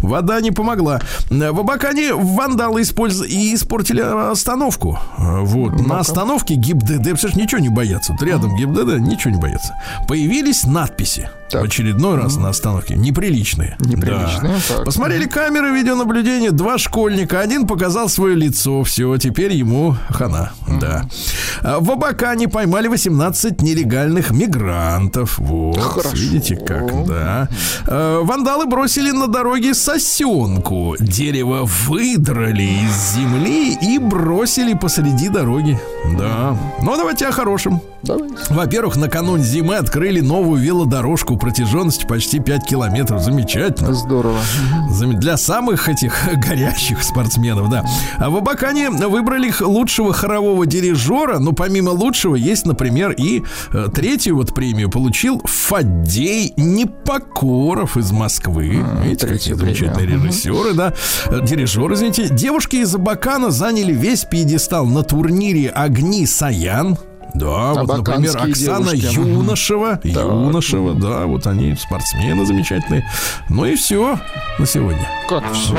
Вода 0.00 0.40
не 0.40 0.50
помогла. 0.50 1.00
В 1.30 1.60
Абакане 1.60 2.14
вандалы 2.14 2.82
использ- 2.82 3.26
и 3.26 3.54
испортили 3.54 4.00
остановку. 4.00 4.98
Вот. 5.18 5.86
На 5.86 6.00
остановке 6.00 6.54
ГИБДД, 6.54 7.02
представляешь, 7.10 7.36
ничего 7.36 7.60
не 7.60 7.68
боятся. 7.68 8.12
Вот 8.12 8.22
рядом 8.22 8.56
ГИБДД 8.56 8.98
ничего 9.00 9.34
не 9.34 9.40
боятся. 9.40 9.74
Появились 10.08 10.64
надписи. 10.64 11.28
Так. 11.52 11.62
В 11.62 11.64
очередной 11.66 12.16
раз 12.16 12.36
на 12.36 12.48
остановке. 12.48 12.94
Неприличные. 12.96 13.76
Неприличные, 13.80 14.54
Да. 14.68 14.76
так. 14.76 14.84
Посмотрели 14.84 15.26
камеры 15.26 15.70
видеонаблюдения. 15.70 16.50
Два 16.50 16.78
школьника. 16.78 17.40
Один 17.40 17.66
показал 17.66 18.08
свое 18.08 18.34
лицо. 18.34 18.82
Все, 18.84 19.16
теперь 19.18 19.52
ему 19.52 19.94
хана. 20.08 20.52
Да. 20.80 21.04
А 21.62 21.78
В 21.80 21.90
Абакане 21.90 22.48
поймали 22.48 22.88
18 22.88 23.60
нелегальных 23.62 24.30
мигрантов. 24.30 25.38
Вот. 25.38 25.78
Хорошо. 25.78 26.16
Видите 26.16 26.56
как, 26.56 27.06
да. 27.06 27.48
Э, 27.86 28.20
Вандалы 28.22 28.66
бросили 28.66 29.10
на 29.10 29.26
дороге 29.28 29.74
сосенку. 29.74 30.96
Дерево 30.98 31.64
выдрали 31.86 32.62
из 32.62 33.14
земли 33.14 33.74
и 33.74 33.98
бросили 33.98 34.74
посреди 34.74 35.28
дороги. 35.28 35.78
Да. 36.18 36.56
Ну, 36.82 36.96
давайте 36.96 37.26
о 37.28 37.32
хорошем. 37.32 37.80
Давайте. 38.02 38.34
Во-первых, 38.50 38.96
накануне 38.96 39.44
зимы 39.44 39.76
открыли 39.76 40.20
новую 40.20 40.60
велодорожку 40.60 41.36
протяженностью 41.42 42.08
почти 42.08 42.38
5 42.38 42.66
километров. 42.66 43.20
Замечательно. 43.20 43.92
Здорово. 43.92 44.38
Для 45.18 45.36
самых 45.36 45.88
этих 45.88 46.14
горящих 46.48 47.02
спортсменов, 47.02 47.68
да. 47.68 47.84
А 48.18 48.30
в 48.30 48.36
Абакане 48.36 48.90
выбрали 48.90 49.52
лучшего 49.60 50.12
хорового 50.12 50.66
дирижера. 50.66 51.40
Но 51.40 51.52
помимо 51.52 51.90
лучшего 51.90 52.36
есть, 52.36 52.64
например, 52.64 53.10
и 53.10 53.42
э, 53.72 53.88
третью 53.92 54.36
вот 54.36 54.54
премию 54.54 54.88
получил 54.88 55.42
Фадей 55.44 56.54
Непокоров 56.56 57.96
из 57.96 58.12
Москвы. 58.12 58.84
Видите, 59.02 59.26
какие 59.26 59.54
замечательные 59.54 60.06
премия. 60.06 60.24
режиссеры, 60.26 60.74
да. 60.74 60.94
Э, 61.26 61.40
Дирижер, 61.44 61.92
извините. 61.92 62.28
Девушки 62.28 62.76
из 62.76 62.94
Абакана 62.94 63.50
заняли 63.50 63.92
весь 63.92 64.24
пьедестал 64.24 64.86
на 64.86 65.02
турнире 65.02 65.70
«Огни 65.70 66.24
Саян». 66.24 66.96
Да, 67.34 67.72
вот, 67.74 67.98
например, 67.98 68.36
Оксана 68.36 68.94
девушки. 68.94 69.18
Юношева. 69.18 70.00
Юношева, 70.04 70.94
да, 70.94 71.26
вот 71.26 71.46
они 71.46 71.74
спортсмены 71.76 72.44
замечательные. 72.44 73.08
Ну 73.48 73.64
и 73.64 73.74
все 73.76 74.18
на 74.58 74.66
сегодня. 74.66 75.08
Как 75.28 75.44
все? 75.52 75.74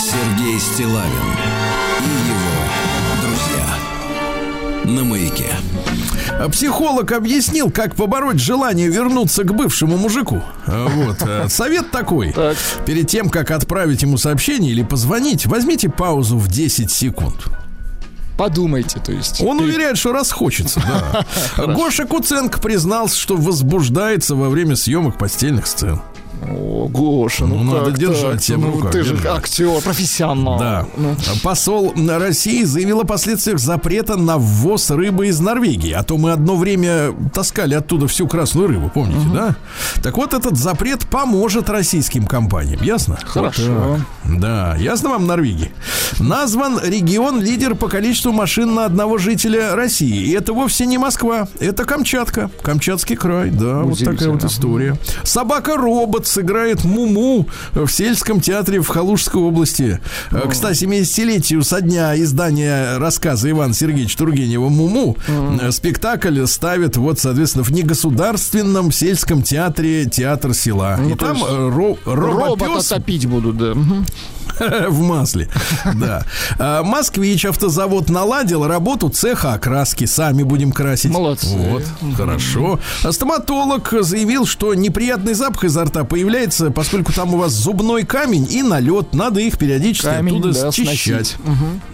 Сергей 0.00 0.58
Стилавин 0.58 1.36
и 2.00 2.10
его 2.28 2.60
друзья. 3.22 3.66
На 4.84 5.04
маяке. 5.04 5.54
А 6.42 6.48
Психолог 6.48 7.12
объяснил, 7.12 7.70
как 7.70 7.94
побороть 7.94 8.40
желание 8.40 8.88
вернуться 8.88 9.44
к 9.44 9.52
бывшему 9.54 9.98
мужику. 9.98 10.42
А 10.66 10.88
Вот. 10.88 11.18
э, 11.20 11.48
Совет 11.50 11.90
такой. 11.90 12.32
Так. 12.32 12.56
Перед 12.86 13.08
тем, 13.08 13.28
как 13.28 13.50
отправить 13.50 14.00
ему 14.02 14.16
сообщение 14.16 14.72
или 14.72 14.82
позвонить, 14.82 15.44
возьмите 15.46 15.90
паузу 15.90 16.38
в 16.38 16.48
10 16.48 16.90
секунд. 16.90 17.34
Подумайте, 18.38 18.98
то 19.04 19.12
есть. 19.12 19.42
Он 19.42 19.60
уверяет, 19.60 19.98
что 19.98 20.12
расхочется, 20.12 20.80
да. 20.80 21.26
Гоша 21.74 22.06
Куценко 22.06 22.58
признался, 22.58 23.18
что 23.20 23.36
возбуждается 23.36 24.34
во 24.34 24.48
время 24.48 24.76
съемок 24.76 25.18
постельных 25.18 25.66
сцен. 25.66 26.00
О, 26.42 26.88
Гоша, 26.88 27.44
ну, 27.46 27.62
Ну, 27.62 27.74
надо 27.74 27.90
держать 27.92 28.42
себя 28.42 28.56
в 28.58 28.60
Ну, 28.60 28.72
руках, 28.72 28.92
ты 28.92 29.02
же 29.02 29.14
держать. 29.14 29.38
актер, 29.38 29.80
профессионал. 29.82 30.58
Да. 30.58 30.86
Ну, 30.96 31.14
Посол 31.42 31.92
России 32.08 32.64
заявил 32.64 33.00
о 33.00 33.04
последствиях 33.04 33.58
запрета 33.58 34.16
на 34.16 34.38
ввоз 34.38 34.90
рыбы 34.90 35.28
из 35.28 35.38
Норвегии. 35.40 35.92
А 35.92 36.02
то 36.02 36.16
мы 36.16 36.32
одно 36.32 36.56
время 36.56 37.12
таскали 37.34 37.74
оттуда 37.74 38.06
всю 38.08 38.26
красную 38.26 38.68
рыбу, 38.68 38.90
помните, 38.92 39.26
да? 39.32 39.56
Так 40.02 40.16
вот, 40.16 40.32
этот 40.34 40.56
запрет 40.56 41.06
поможет 41.08 41.68
российским 41.68 42.26
компаниям, 42.26 42.82
ясно? 42.82 43.18
Хорошо. 43.24 43.98
Так. 44.24 44.40
Да, 44.40 44.76
ясно 44.76 45.10
вам, 45.10 45.26
Норвегии? 45.26 45.72
Назван 46.18 46.80
регион 46.82 47.40
лидер 47.40 47.74
по 47.74 47.88
количеству 47.88 48.32
машин 48.32 48.74
на 48.74 48.84
одного 48.86 49.18
жителя 49.18 49.74
России. 49.74 50.24
И 50.26 50.30
это 50.32 50.52
вовсе 50.52 50.86
не 50.86 50.98
Москва, 50.98 51.48
это 51.58 51.84
Камчатка, 51.84 52.50
Камчатский 52.62 53.16
край. 53.16 53.50
Да, 53.50 53.80
вот 53.82 53.98
такая 54.02 54.30
вот 54.30 54.44
история. 54.44 54.96
Собака-робот 55.22 56.26
сыграет 56.30 56.84
Муму 56.84 57.46
в 57.74 57.88
сельском 57.88 58.40
театре 58.40 58.80
в 58.80 58.88
Халужской 58.88 59.40
области. 59.42 60.00
Э, 60.30 60.40
К 60.48 60.52
170-летию 60.52 61.62
со 61.62 61.80
дня 61.80 62.18
издания 62.20 62.98
рассказа 62.98 63.50
Ивана 63.50 63.74
Сергеевича 63.74 64.16
Тургенева 64.18 64.68
«Муму» 64.68 65.16
э, 65.28 65.70
спектакль 65.72 66.44
ставят, 66.46 66.96
вот, 66.96 67.18
соответственно, 67.18 67.64
в 67.64 67.70
негосударственном 67.72 68.92
сельском 68.92 69.42
театре 69.42 70.06
«Театр 70.06 70.54
села». 70.54 70.96
Ну, 70.98 71.10
И 71.10 71.14
там 71.16 71.36
э, 71.42 71.48
ро- 71.48 71.98
Робота 72.04 72.64
робопес 72.64 72.86
топить 72.86 73.26
будут, 73.26 73.56
да. 73.58 73.74
В 74.88 75.00
масле. 75.00 75.48
Да. 75.94 76.24
А, 76.58 76.82
Москвич 76.82 77.44
автозавод 77.44 78.10
наладил 78.10 78.66
работу 78.66 79.08
цеха 79.08 79.54
окраски. 79.54 80.04
Сами 80.04 80.42
будем 80.42 80.72
красить. 80.72 81.12
Молодцы. 81.12 81.48
Вот, 81.56 81.84
хорошо. 82.16 82.78
Стоматолог 83.10 83.92
заявил, 84.00 84.46
что 84.46 84.74
неприятный 84.74 85.34
запах 85.34 85.64
изо 85.64 85.84
рта 85.84 86.04
появляется, 86.04 86.70
поскольку 86.70 87.12
там 87.12 87.34
у 87.34 87.38
вас 87.38 87.52
зубной 87.52 88.04
камень 88.04 88.46
и 88.50 88.62
налет. 88.62 89.14
Надо 89.14 89.40
их 89.40 89.58
периодически 89.58 90.06
Камень, 90.06 90.38
оттуда 90.38 90.52
да, 90.52 90.72
счищать. 90.72 91.36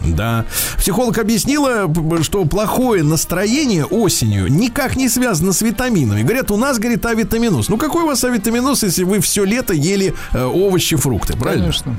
Да. 0.05 0.45
Психолог 0.79 1.19
объяснила, 1.19 1.91
что 2.23 2.45
плохое 2.45 3.03
настроение 3.03 3.85
осенью 3.85 4.49
никак 4.49 4.97
не 4.97 5.09
связано 5.09 5.53
с 5.53 5.63
витаминами. 5.63 6.23
Говорят, 6.23 6.51
у 6.51 6.57
нас, 6.57 6.79
говорит, 6.79 7.05
авитаминоз. 7.05 7.69
Ну 7.69 7.77
какой 7.77 8.05
у 8.05 8.07
вас 8.07 8.25
авитаминоз, 8.25 8.83
если 8.83 9.05
вы 9.05 9.21
все 9.21 9.45
лето 9.45 9.73
ели 9.73 10.15
э, 10.33 10.45
овощи, 10.45 10.97
фрукты, 10.97 11.37
правильно? 11.37 11.65
Конечно. 11.65 11.97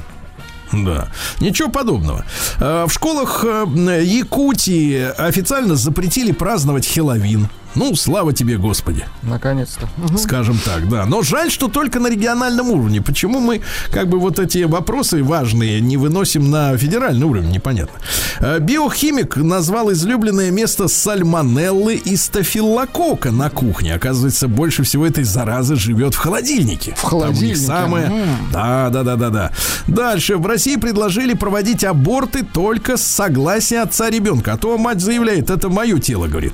Да, 0.73 1.07
ничего 1.39 1.69
подобного. 1.69 2.25
Э, 2.59 2.85
В 2.87 2.91
школах 2.91 3.43
э, 3.45 4.03
Якутии 4.03 5.11
официально 5.17 5.75
запретили 5.75 6.31
праздновать 6.31 6.85
Хеловин. 6.85 7.47
Ну, 7.77 7.95
слава 7.95 8.33
тебе, 8.33 8.57
Господи. 8.57 9.05
Наконец-то. 9.21 9.87
Скажем 10.17 10.57
так, 10.65 10.89
да. 10.89 11.05
Но 11.05 11.21
жаль, 11.21 11.51
что 11.51 11.67
только 11.67 11.99
на 11.99 12.07
региональном 12.09 12.71
уровне. 12.71 13.01
Почему 13.03 13.39
мы 13.39 13.61
как 13.91 14.07
бы 14.09 14.19
вот 14.19 14.39
эти 14.39 14.63
вопросы 14.63 15.23
важные 15.23 15.79
не 15.79 15.95
выносим 15.95 16.49
на 16.49 16.75
федеральный 16.75 17.27
уровень, 17.27 17.51
непонятно. 17.51 17.99
Э, 18.39 18.57
Биохимик 18.59 19.37
назвал 19.37 19.91
излюбленное 19.91 20.49
место 20.49 20.87
сальмонеллы 20.87 21.95
и 21.95 22.15
стафилокока 22.15 23.29
на 23.31 23.51
кухне. 23.51 23.93
Оказывается, 23.93 24.47
больше 24.47 24.81
всего 24.81 25.05
этой 25.05 25.23
заразы 25.23 25.75
живет 25.75 26.15
в 26.15 26.17
холодильнике. 26.17 26.95
В 26.97 27.01
Там 27.01 27.09
холодильнике? 27.11 27.59
самое... 27.59 28.07
М. 28.07 28.27
Да, 28.51 28.89
да, 28.89 29.03
да, 29.03 29.15
да, 29.15 29.29
да. 29.29 29.51
Дальше. 29.85 30.37
В 30.37 30.47
России 30.47 30.77
предложили 30.77 31.35
проводить 31.35 31.83
аборты 31.83 32.43
только 32.43 32.97
с 32.97 33.03
согласия 33.03 33.81
отца 33.83 34.09
ребенка. 34.09 34.53
А 34.53 34.57
то 34.57 34.75
мать 34.79 34.99
заявляет, 34.99 35.51
это 35.51 35.69
мое 35.69 35.99
тело, 35.99 36.25
говорит. 36.27 36.53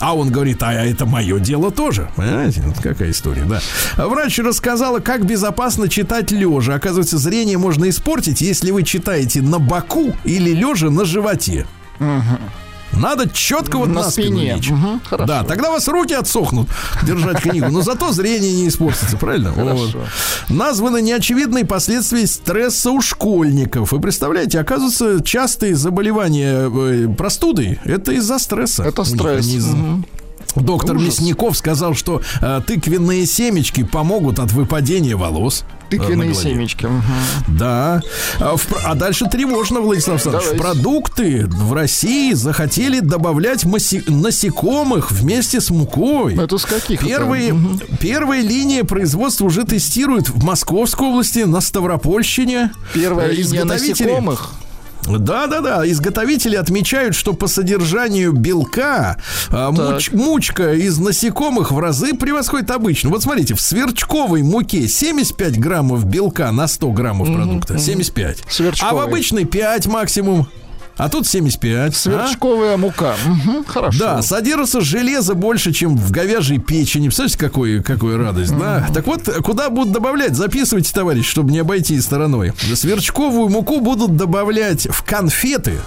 А 0.00 0.14
он 0.14 0.30
говорит, 0.30 0.62
а 0.62 0.72
это 0.72 1.06
мое 1.06 1.38
дело 1.38 1.70
тоже. 1.70 2.10
Понимаете, 2.16 2.62
вот 2.62 2.76
какая 2.82 3.10
история, 3.10 3.44
да. 3.44 3.60
А 3.96 4.08
Врач 4.08 4.38
рассказала, 4.38 5.00
как 5.00 5.24
безопасно 5.24 5.88
читать 5.88 6.30
лежа. 6.30 6.74
Оказывается, 6.74 7.18
зрение 7.18 7.58
можно 7.58 7.88
испортить, 7.88 8.40
если 8.40 8.70
вы 8.70 8.82
читаете 8.82 9.40
на 9.42 9.58
боку 9.58 10.14
или 10.24 10.50
лежа 10.50 10.90
на 10.90 11.04
животе. 11.04 11.66
Надо 12.96 13.28
четко 13.28 13.78
вот 13.78 13.88
на, 13.88 14.02
На 14.02 14.10
спине. 14.10 14.54
лечь. 14.54 14.70
Мгм, 14.70 15.00
хорошо. 15.04 15.26
Да, 15.26 15.42
тогда 15.44 15.70
у 15.70 15.72
вас 15.72 15.88
руки 15.88 16.14
отсохнут 16.14 16.68
держать 17.02 17.40
книгу, 17.40 17.68
но 17.70 17.82
зато 17.82 18.12
зрение 18.12 18.52
не 18.52 18.68
испортится, 18.68 19.16
правильно? 19.16 19.52
Хорошо. 19.52 19.98
Вот. 19.98 20.08
Названы 20.48 21.00
неочевидные 21.02 21.64
последствия 21.64 22.26
стресса 22.26 22.90
у 22.90 23.00
школьников. 23.00 23.92
Вы 23.92 24.00
представляете, 24.00 24.60
оказывается, 24.60 25.22
частые 25.22 25.74
заболевания 25.74 26.70
э, 26.72 27.08
простудой 27.16 27.78
это 27.84 28.12
из-за 28.12 28.38
стресса. 28.38 28.82
Это 28.84 29.02
них, 29.02 29.10
стресс. 29.10 29.46
Доктор 30.56 30.96
Ужас. 30.96 31.18
Мясников 31.18 31.56
сказал, 31.56 31.94
что 31.94 32.20
э, 32.40 32.60
тыквенные 32.66 33.26
семечки 33.26 33.82
помогут 33.82 34.38
от 34.38 34.52
выпадения 34.52 35.16
волос. 35.16 35.64
Э, 35.90 35.96
на 35.96 36.02
Тыквенные 36.02 36.30
голове. 36.30 36.50
семечки. 36.50 36.88
Да. 37.48 38.02
А, 38.40 38.56
в 38.56 38.66
а 38.84 38.94
дальше 38.94 39.26
тревожно, 39.26 39.80
Владислав 39.80 40.14
Александрович. 40.16 40.46
Давайте. 40.58 40.62
продукты 40.82 41.46
в 41.46 41.72
России 41.72 42.32
захотели 42.32 43.00
добавлять 43.00 43.64
маси- 43.64 44.02
насекомых 44.10 45.10
вместе 45.10 45.60
с 45.60 45.70
мукой. 45.70 46.36
Это 46.36 46.58
с 46.58 46.64
каких? 46.64 47.00
Первые, 47.00 47.52
Мгм. 47.52 47.80
первая 48.00 48.40
линия 48.42 48.84
производства 48.84 49.44
уже 49.46 49.64
тестируют 49.64 50.28
в 50.28 50.44
Московской 50.44 51.08
области, 51.08 51.40
на 51.40 51.60
Ставропольщине. 51.60 52.70
Первая 52.92 53.28
Э, 53.28 53.32
линия 53.32 53.64
насекомых. 53.64 54.50
Да, 55.06 55.46
да, 55.46 55.60
да. 55.60 55.90
Изготовители 55.90 56.56
отмечают, 56.56 57.14
что 57.14 57.32
по 57.32 57.46
содержанию 57.46 58.32
белка 58.32 59.18
а, 59.50 59.70
муч- 59.70 60.14
мучка 60.14 60.72
из 60.74 60.98
насекомых 60.98 61.70
в 61.72 61.78
разы 61.78 62.14
превосходит 62.14 62.70
обычно. 62.70 63.10
Вот 63.10 63.22
смотрите, 63.22 63.54
в 63.54 63.60
сверчковой 63.60 64.42
муке 64.42 64.88
75 64.88 65.58
граммов 65.58 66.04
белка 66.04 66.50
на 66.52 66.66
100 66.66 66.90
граммов 66.92 67.28
продукта. 67.34 67.78
75. 67.78 68.38
А 68.90 68.94
в 68.94 68.98
обычной 69.00 69.44
5 69.44 69.86
максимум. 69.86 70.48
А 70.96 71.08
тут 71.08 71.26
75. 71.26 71.92
а? 71.92 71.96
Сверчковая 71.96 72.76
мука. 72.76 73.16
Мгм, 73.26 73.64
Хорошо. 73.64 73.98
Да, 73.98 74.22
содержится 74.22 74.80
железа 74.80 75.34
больше, 75.34 75.72
чем 75.72 75.96
в 75.96 76.10
говяжьей 76.12 76.60
печени. 76.60 77.08
Представляете, 77.08 77.38
какой, 77.38 77.82
какая 77.82 78.16
радость, 78.16 78.56
да? 78.56 78.86
Так 78.94 79.06
вот, 79.06 79.22
куда 79.44 79.70
будут 79.70 79.92
добавлять? 79.92 80.36
Записывайте, 80.36 80.92
товарищ, 80.92 81.26
чтобы 81.28 81.50
не 81.50 81.58
обойти 81.58 82.00
стороной. 82.00 82.52
Сверчковую 82.74 83.48
муку 83.48 83.80
будут 83.80 84.16
добавлять 84.16 84.86
в 84.90 85.02
конфеты, 85.02 85.80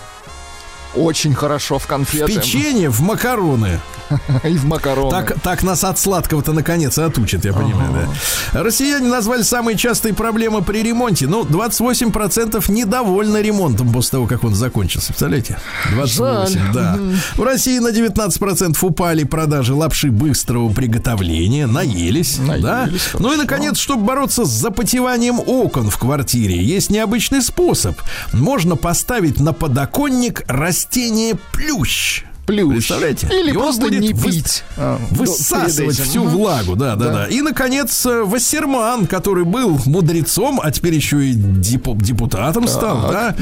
Очень 0.95 1.33
хорошо 1.35 1.79
в 1.79 1.83
в 1.83 1.87
конфеты. 1.87 2.33
печенье, 2.33 2.89
в 2.89 2.99
макароны. 3.01 3.79
И 4.43 4.57
в 4.57 4.65
макароны. 4.65 5.11
Так, 5.11 5.39
так 5.41 5.63
нас 5.63 5.83
от 5.83 5.99
сладкого-то 5.99 6.53
наконец 6.53 6.97
отучат, 6.97 7.45
я 7.45 7.53
понимаю, 7.53 8.09
да. 8.53 8.63
Россияне 8.63 9.07
назвали 9.07 9.41
самые 9.41 9.77
частые 9.77 10.13
проблемы 10.13 10.61
при 10.61 10.83
ремонте. 10.83 11.27
Ну, 11.27 11.43
28% 11.43 12.71
недовольны 12.71 13.37
ремонтом 13.37 13.91
после 13.91 14.11
того, 14.11 14.27
как 14.27 14.43
он 14.43 14.55
закончился. 14.55 15.07
Представляете? 15.07 15.59
28, 15.93 16.59
Жаль. 16.59 16.73
да. 16.73 16.99
В 17.35 17.43
России 17.43 17.79
на 17.79 17.89
19% 17.89 18.77
упали 18.81 19.23
продажи 19.23 19.73
лапши 19.73 20.09
быстрого 20.11 20.71
приготовления. 20.73 21.67
Наелись, 21.67 22.37
да? 22.37 22.85
Наелись, 22.85 23.09
Ну 23.19 23.33
и, 23.33 23.37
наконец, 23.37 23.77
чтобы 23.77 24.03
бороться 24.03 24.45
с 24.45 24.49
запотеванием 24.49 25.39
окон 25.39 25.89
в 25.89 25.97
квартире, 25.97 26.61
есть 26.63 26.89
необычный 26.89 27.41
способ. 27.41 27.97
Можно 28.33 28.75
поставить 28.75 29.39
на 29.39 29.53
подоконник 29.53 30.43
растение 30.47 31.35
плющ. 31.51 32.23
Плющ. 32.47 32.69
Представляете? 32.87 33.27
Или 33.27 33.51
И 33.51 33.55
он 33.57 33.63
просто 33.63 33.81
будет 33.81 34.01
не 34.01 34.13
пить. 34.13 34.63
а, 34.77 34.97
Высасывать 35.11 35.99
всю 35.99 36.23
влагу, 36.23 36.75
да, 36.77 36.95
да, 36.95 37.11
да, 37.11 37.25
И, 37.27 37.41
наконец, 37.41 38.05
э, 38.05 38.23
Вассерман, 38.23 39.05
который 39.05 39.43
был 39.43 39.77
мудрецом, 39.85 40.59
а 40.63 40.71
теперь 40.71 40.95
еще 40.95 41.25
и 41.27 41.33
депу- 41.33 41.95
депутатом 41.95 42.67
стал, 42.67 43.01
да, 43.11 43.35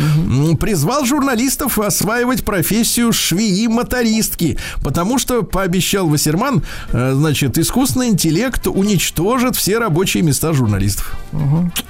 призвал 0.60 1.06
журналистов 1.06 1.78
осваивать 1.80 2.44
профессию 2.44 3.14
швеи-мотористки, 3.14 4.58
потому 4.84 5.20
что, 5.20 5.44
пообещал 5.44 6.08
Вассерман, 6.08 6.64
э, 6.92 7.14
значит, 7.14 7.58
искусственный 7.60 8.08
интеллект 8.10 8.66
уничтожит 8.68 9.56
все 9.56 9.78
рабочие 9.78 10.24
места 10.24 10.52
журналистов. 10.54 11.16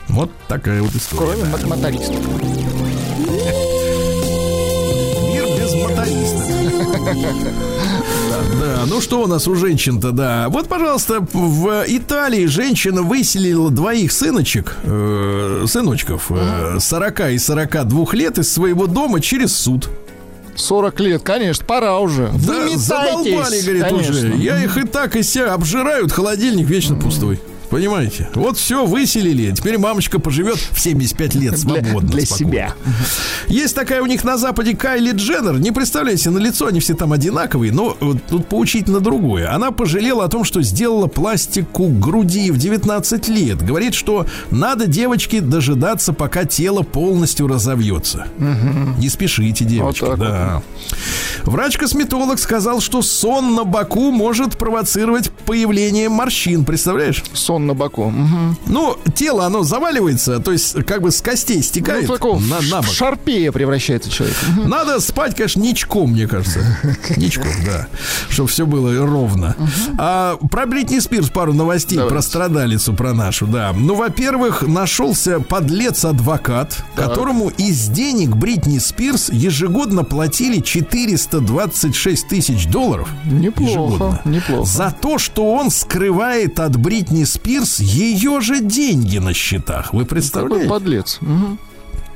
Вот 0.09 0.31
такая 0.47 0.81
вот 0.81 0.93
история. 0.95 1.33
Кроме 1.33 1.43
мо- 1.45 1.75
мотористов. 1.75 2.15
Да, 7.05 8.83
ну 8.87 9.01
что 9.01 9.21
у 9.23 9.27
нас 9.27 9.47
у 9.47 9.55
женщин-то, 9.55 10.11
да. 10.11 10.47
Вот, 10.49 10.67
пожалуйста, 10.67 11.19
в 11.31 11.83
Италии 11.87 12.45
женщина 12.45 13.01
выселила 13.01 13.69
двоих 13.71 14.11
сыночек, 14.11 14.75
э, 14.83 15.65
сыночков, 15.67 16.27
э, 16.31 16.77
40 16.79 17.31
и 17.31 17.37
42 17.37 18.13
лет 18.13 18.37
из 18.39 18.51
своего 18.51 18.87
дома 18.87 19.21
через 19.21 19.55
суд. 19.55 19.89
40 20.55 20.99
лет, 21.01 21.21
конечно, 21.21 21.65
пора 21.65 21.99
уже. 21.99 22.27
Да, 22.27 22.53
Выметайтесь. 22.53 22.79
задолбали, 22.79 23.61
говорит, 23.61 23.83
Конечно. 23.83 24.11
уже. 24.11 24.35
Я 24.37 24.63
их 24.63 24.77
и 24.77 24.83
так 24.87 25.15
и 25.15 25.23
ся 25.23 25.53
обжирают, 25.53 26.11
холодильник 26.11 26.67
вечно 26.67 26.95
пустой. 26.95 27.39
Понимаете? 27.69 28.29
Вот 28.35 28.57
все, 28.57 28.85
выселили. 28.85 29.51
Теперь 29.51 29.77
мамочка 29.77 30.19
поживет 30.19 30.57
в 30.71 30.79
75 30.79 31.35
лет 31.35 31.53
Для, 31.53 31.57
свободно. 31.57 32.09
для 32.09 32.25
спокойно. 32.25 32.51
себя. 32.51 32.73
Есть 33.47 33.75
такая 33.75 34.01
у 34.01 34.05
них 34.05 34.23
на 34.23 34.37
Западе 34.37 34.75
Кайли 34.75 35.11
Дженнер. 35.11 35.59
Не 35.59 35.71
представляете, 35.71 36.29
на 36.29 36.37
лицо 36.37 36.67
они 36.67 36.79
все 36.79 36.93
там 36.93 37.13
одинаковые, 37.13 37.71
но 37.71 37.95
вот 37.99 38.17
тут 38.29 38.47
поучительно 38.47 38.99
другое. 38.99 39.53
Она 39.53 39.71
пожалела 39.71 40.25
о 40.25 40.27
том, 40.27 40.43
что 40.43 40.61
сделала 40.61 41.07
пластику 41.07 41.87
груди 41.87 42.51
в 42.51 42.57
19 42.57 43.27
лет. 43.29 43.61
Говорит, 43.63 43.93
что 43.93 44.25
надо 44.51 44.87
девочке 44.87 45.41
дожидаться, 45.41 46.13
пока 46.13 46.45
тело 46.45 46.81
полностью 46.83 47.47
разовьется. 47.47 48.27
Не 48.97 49.09
спешите, 49.09 49.65
девочки. 49.65 50.03
Вот. 50.03 50.19
да. 50.19 50.61
Врач-косметолог 51.43 52.39
сказал, 52.39 52.81
что 52.81 53.01
сон 53.01 53.55
на 53.55 53.63
боку 53.63 54.11
может 54.11 54.57
провоцировать 54.57 55.31
появление 55.45 56.09
морщин. 56.09 56.65
Представляешь? 56.65 57.23
Сон 57.33 57.54
на 57.59 57.73
боку. 57.73 58.09
Мгм. 58.09 58.57
Ну, 58.67 58.97
тело, 59.15 59.45
оно 59.45 59.63
заваливается, 59.63 60.39
то 60.39 60.51
есть 60.51 60.83
как 60.85 61.01
бы 61.01 61.11
с 61.11 61.21
костей 61.21 61.61
стекает 61.63 62.07
Ну, 62.07 62.13
такого 62.13 62.39
на, 62.39 62.59
на 62.61 62.81
бок. 62.81 62.91
шарпея 62.93 63.51
превращается 63.51 64.09
человек. 64.09 64.35
Надо 64.65 64.99
спать, 64.99 65.35
конечно, 65.35 65.61
ничком, 65.61 66.11
мне 66.11 66.27
кажется. 66.27 66.59
Ничком, 67.17 67.51
да. 67.65 67.87
Чтобы 68.29 68.49
все 68.49 68.65
было 68.65 69.05
ровно. 69.05 69.55
А 69.97 70.37
про 70.49 70.65
Бритни 70.65 70.99
Спирс 70.99 71.29
пару 71.29 71.53
новостей, 71.53 71.95
Давайте. 71.97 72.13
про 72.15 72.21
страдалицу, 72.21 72.93
про 72.93 73.13
нашу, 73.13 73.47
да. 73.47 73.73
Ну, 73.75 73.95
во-первых, 73.95 74.61
нашелся 74.63 75.39
подлец-адвокат, 75.39 76.83
которому 76.95 77.49
из 77.49 77.87
денег 77.87 78.35
Бритни 78.35 78.79
Спирс 78.79 79.29
ежегодно 79.29 80.03
платили 80.03 80.59
426 80.61 82.27
тысяч 82.27 82.67
долларов. 82.67 83.07
Неплохо, 83.25 83.69
Ежегодно. 83.71 84.21
неплохо. 84.25 84.65
За 84.65 84.91
то, 84.99 85.17
что 85.17 85.51
он 85.53 85.69
скрывает 85.71 86.59
от 86.59 86.75
Бритни 86.77 87.23
Спирс 87.23 87.44
ее 87.79 88.41
же 88.41 88.59
деньги 88.61 89.17
на 89.17 89.33
счетах. 89.33 89.93
Вы 89.93 90.03
Какой 90.03 90.05
представляете? 90.05 90.69
подлец. 90.69 91.17
Мгм. 91.21 91.59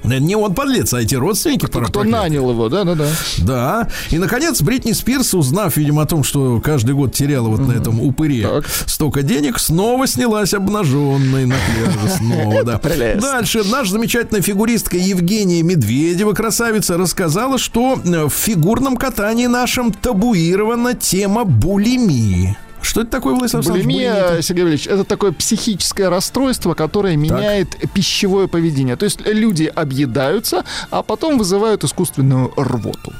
Не 0.01 0.35
он 0.37 0.53
подлец, 0.53 0.93
а 0.93 1.01
эти 1.01 1.15
родственники. 1.15 1.65
Кто, 1.65 1.81
кто 1.81 1.91
проклятые. 1.91 2.11
нанял 2.21 2.49
его, 2.49 2.69
да-да-да. 2.69 3.07
Да. 3.39 3.87
И, 4.11 4.17
наконец, 4.17 4.61
Бритни 4.61 4.93
Спирс, 4.93 5.33
узнав, 5.33 5.75
видимо, 5.75 6.03
о 6.03 6.05
том, 6.05 6.23
что 6.23 6.61
каждый 6.61 6.95
год 6.95 7.13
теряла 7.13 7.49
вот 7.49 7.59
на 7.67 7.73
этом 7.73 7.99
упыре 7.99 8.47
Так. 8.47 8.65
столько 8.85 9.23
денег, 9.23 9.59
снова 9.59 10.07
снялась 10.07 10.53
обнаженной 10.53 11.45
на 11.45 11.55
пляже. 11.55 12.15
Снова, 12.17 12.63
да. 12.63 12.79
Дальше 13.19 13.63
наша 13.69 13.91
замечательная 13.91 14.41
фигуристка 14.41 14.95
Евгения 14.95 15.61
Медведева, 15.63 16.31
красавица, 16.31 16.97
рассказала, 16.97 17.57
что 17.57 17.99
э, 18.03 18.25
в 18.25 18.33
фигурном 18.33 18.95
катании 18.95 19.47
нашем 19.47 19.91
табуирована 19.91 20.93
тема 20.93 21.43
булимии. 21.43 22.57
Что 22.81 23.01
это 23.01 23.11
такое, 23.11 23.35
Владислав 23.35 23.65
Булимия? 23.65 24.41
Сергей 24.41 24.63
Валерьевич, 24.63 24.87
это 24.87 25.03
такое 25.03 25.31
психическое 25.31 26.09
расстройство, 26.09 26.73
которое 26.73 27.15
меняет 27.17 27.75
пищевое 27.93 28.47
поведение. 28.47 28.95
То 28.95 29.05
есть 29.05 29.21
люди 29.25 29.65
объедаются, 29.65 30.63
а 30.89 31.03
потом 31.03 31.37
вызывают 31.37 31.83
искусственную 31.83 32.53
рвоту. 32.55 33.13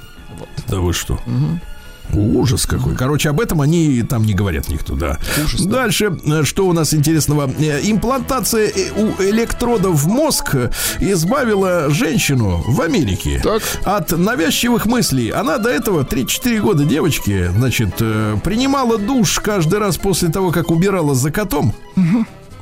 Да 0.68 0.80
вы 0.80 0.94
что? 0.94 1.20
Ужас 2.14 2.66
какой. 2.66 2.96
Короче, 2.96 3.30
об 3.30 3.40
этом 3.40 3.62
они 3.62 4.02
там 4.04 4.24
не 4.24 4.34
говорят 4.34 4.68
никто, 4.70 4.96
да. 4.96 5.20
Дальше, 5.66 6.18
э, 6.26 6.44
что 6.44 6.68
у 6.68 6.74
нас 6.74 6.94
интересного? 6.94 7.50
Э, 7.60 7.80
Имплантация 7.84 8.68
э, 8.68 8.92
у 8.98 9.22
электродов 9.22 10.04
в 10.04 10.08
мозг 10.08 10.56
избавила 11.00 11.90
женщину 11.90 12.64
в 12.68 12.82
Америке 12.82 13.40
Так. 13.44 13.62
от 13.84 14.12
навязчивых 14.18 14.86
мыслей. 14.86 15.30
Она 15.30 15.58
до 15.58 15.70
этого 15.70 16.04
3-4 16.04 16.60
года 16.60 16.84
девочки, 16.84 17.50
значит, 17.56 17.96
принимала 18.44 18.98
душ 18.98 19.40
каждый 19.40 19.80
раз 19.80 19.98
после 19.98 20.30
того, 20.30 20.52
как 20.52 20.72
убирала 20.72 21.16
за 21.16 21.32
котом. 21.32 21.74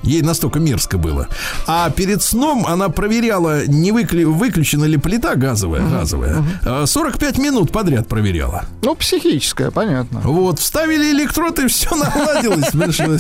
Ей 0.08 0.22
настолько 0.22 0.60
мерзко 0.60 0.98
было. 0.98 1.28
А 1.68 1.90
перед 1.90 2.22
сном 2.24 2.66
она 2.66 2.88
проверяла, 2.90 3.66
не 3.68 3.92
выкли- 3.92 4.24
выключена 4.24 4.86
ли 4.86 4.98
плита 4.98 5.36
газовая, 5.36 5.82
газовая. 5.82 6.44
Э, 6.64 6.86
45 6.88 7.38
минут 7.38 7.72
подряд 7.72 8.08
проверяла. 8.08 8.64
Ну, 8.84 8.96
психическое, 8.96 9.70
понятно. 9.70 10.22
Вот, 10.24 10.60
вставили 10.60 11.12
электрод, 11.12 11.60
и 11.60 11.68
все 11.68 11.94
наладилось. 11.96 12.68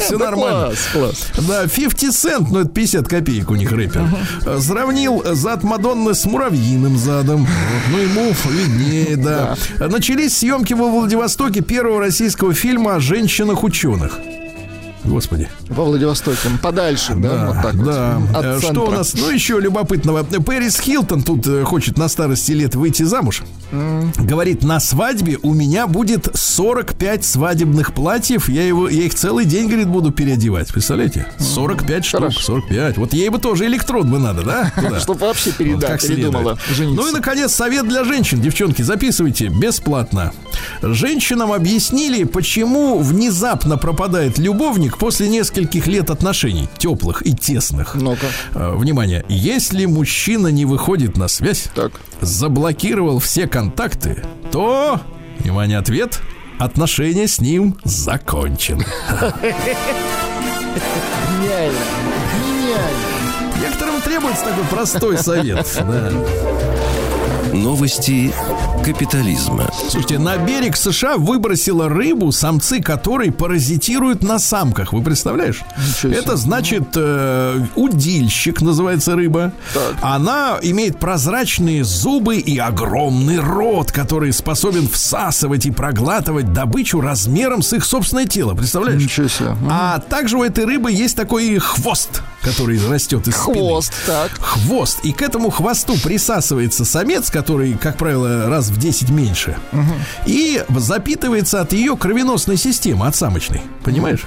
Все 0.01 0.17
нормально. 0.17 0.67
Класс, 0.67 0.77
класс. 0.93 1.45
Да, 1.47 1.67
50 1.67 2.13
цент, 2.13 2.51
ну 2.51 2.59
это 2.61 2.69
50 2.69 3.07
копеек 3.07 3.51
у 3.51 3.55
них 3.55 3.71
рэпер. 3.71 4.03
Сравнил 4.59 5.23
зад 5.35 5.63
Мадонны 5.63 6.13
с 6.13 6.25
муравьиным 6.25 6.97
задом. 6.97 7.45
Ну, 7.91 7.97
ему 7.97 8.33
виднее, 8.49 9.17
да. 9.17 9.55
Начались 9.79 10.37
съемки 10.37 10.73
во 10.73 10.87
Владивостоке 10.89 11.61
первого 11.61 11.99
российского 11.99 12.53
фильма 12.53 12.95
о 12.95 12.99
женщинах-ученых. 12.99 14.19
Господи. 15.07 15.49
Во 15.69 15.83
Владивостоке. 15.85 16.49
Подальше, 16.61 17.15
да? 17.15 17.47
вот 17.47 17.61
так 17.61 17.73
вот. 17.75 17.85
да. 17.85 18.17
От 18.35 18.45
Э, 18.45 18.57
Что 18.59 18.67
центра. 18.67 18.81
у 18.83 18.91
нас, 18.91 19.13
ну, 19.13 19.29
еще 19.29 19.59
любопытного. 19.59 20.23
Пэрис 20.23 20.79
Хилтон 20.79 21.23
тут 21.23 21.47
э, 21.47 21.63
хочет 21.63 21.97
на 21.97 22.07
старости 22.07 22.51
лет 22.51 22.75
выйти 22.75 23.03
замуж. 23.03 23.43
Говорит, 24.17 24.63
на 24.63 24.79
свадьбе 24.79 25.37
у 25.43 25.53
меня 25.53 25.87
будет 25.87 26.29
45 26.33 27.25
свадебных 27.25 27.93
платьев. 27.93 28.47
Я, 28.49 28.65
его, 28.65 28.87
я 28.89 29.03
их 29.03 29.13
целый 29.15 29.45
день, 29.45 29.67
говорит, 29.67 29.87
буду 29.87 30.11
переодевать. 30.11 30.71
Представляете? 30.71 31.27
45 31.39 32.05
штук, 32.05 32.19
Хорошо. 32.21 32.39
45. 32.41 32.97
Вот 32.97 33.13
ей 33.13 33.29
бы 33.29 33.39
тоже 33.39 33.65
электрод 33.65 34.05
бы 34.07 34.19
надо, 34.19 34.43
да? 34.43 34.71
Туда. 34.81 34.99
Чтоб 34.99 35.19
вообще 35.19 35.51
Вот 35.51 35.59
переда- 35.59 35.87
как 35.87 36.01
передумала. 36.01 36.57
Ну 36.79 37.09
и, 37.09 37.11
наконец, 37.11 37.53
совет 37.53 37.87
для 37.87 38.03
женщин. 38.03 38.39
Девчонки, 38.41 38.81
записывайте 38.81 39.47
бесплатно. 39.47 40.31
Женщинам 40.81 41.51
объяснили, 41.51 42.23
почему 42.23 42.99
внезапно 42.99 43.77
пропадает 43.77 44.37
любовник 44.37 44.96
после 44.99 45.27
нескольких 45.29 45.87
лет 45.87 46.09
отношений, 46.09 46.67
теплых 46.77 47.25
и 47.25 47.33
тесных. 47.33 47.95
Ну-ка. 47.95 48.27
Э, 48.53 48.75
Внимание, 48.75 49.23
если 49.29 49.85
мужчина 49.85 50.47
не 50.47 50.65
выходит 50.65 51.17
на 51.17 51.27
связь, 51.27 51.65
Так. 51.75 51.91
заблокировал 52.21 53.19
все 53.19 53.47
контакты, 53.47 54.23
то, 54.51 54.99
внимание, 55.39 55.77
ответ, 55.77 56.19
отношения 56.59 57.27
с 57.27 57.39
ним 57.39 57.77
закончены. 57.83 58.85
Гениально. 61.41 61.79
Гениально. 62.45 63.61
Некоторым 63.61 64.01
требуется 64.01 64.43
такой 64.45 64.63
простой 64.65 65.17
совет. 65.17 65.67
да. 65.79 66.11
Новости 67.53 68.33
капитализма. 68.83 69.69
Слушайте, 69.77 70.19
на 70.19 70.37
берег 70.37 70.75
США 70.75 71.17
выбросила 71.17 71.89
рыбу, 71.89 72.31
самцы 72.31 72.81
которой 72.81 73.31
паразитируют 73.31 74.23
на 74.23 74.39
самках. 74.39 74.93
Вы 74.93 75.01
представляешь? 75.01 75.61
Это 76.03 76.37
значит 76.37 76.89
э, 76.95 77.65
удильщик, 77.75 78.61
называется 78.61 79.15
рыба. 79.15 79.51
Она 80.01 80.57
имеет 80.61 80.99
прозрачные 80.99 81.83
зубы 81.83 82.37
и 82.37 82.57
огромный 82.57 83.39
рот, 83.39 83.91
который 83.91 84.33
способен 84.33 84.87
всасывать 84.87 85.65
и 85.65 85.71
проглатывать 85.71 86.53
добычу 86.53 87.01
размером 87.01 87.61
с 87.61 87.73
их 87.73 87.85
собственное 87.85 88.25
тело. 88.25 88.55
Представляешь? 88.55 89.01
Ничего 89.01 89.27
себе. 89.27 89.55
А 89.69 89.99
также 89.99 90.37
у 90.37 90.43
этой 90.43 90.65
рыбы 90.65 90.91
есть 90.91 91.15
такой 91.15 91.57
хвост, 91.59 92.21
который 92.41 92.79
растет 92.87 93.27
из 93.27 93.35
спины. 93.35 93.55
Хвост, 93.55 93.93
так. 94.05 94.31
Хвост. 94.39 94.99
И 95.03 95.11
к 95.11 95.21
этому 95.21 95.49
хвосту 95.49 95.97
присасывается 96.01 96.85
самец, 96.85 97.29
который, 97.37 97.73
как 97.73 97.97
правило, 97.97 98.47
раз 98.49 98.69
в 98.69 98.77
10 98.79 99.11
меньше. 99.11 99.57
И 100.25 100.63
запитывается 100.75 101.61
от 101.61 101.71
ее 101.71 101.95
кровеносной 101.95 102.57
системы, 102.57 103.05
от 103.05 103.15
самочной. 103.15 103.61
Понимаешь? 103.83 104.25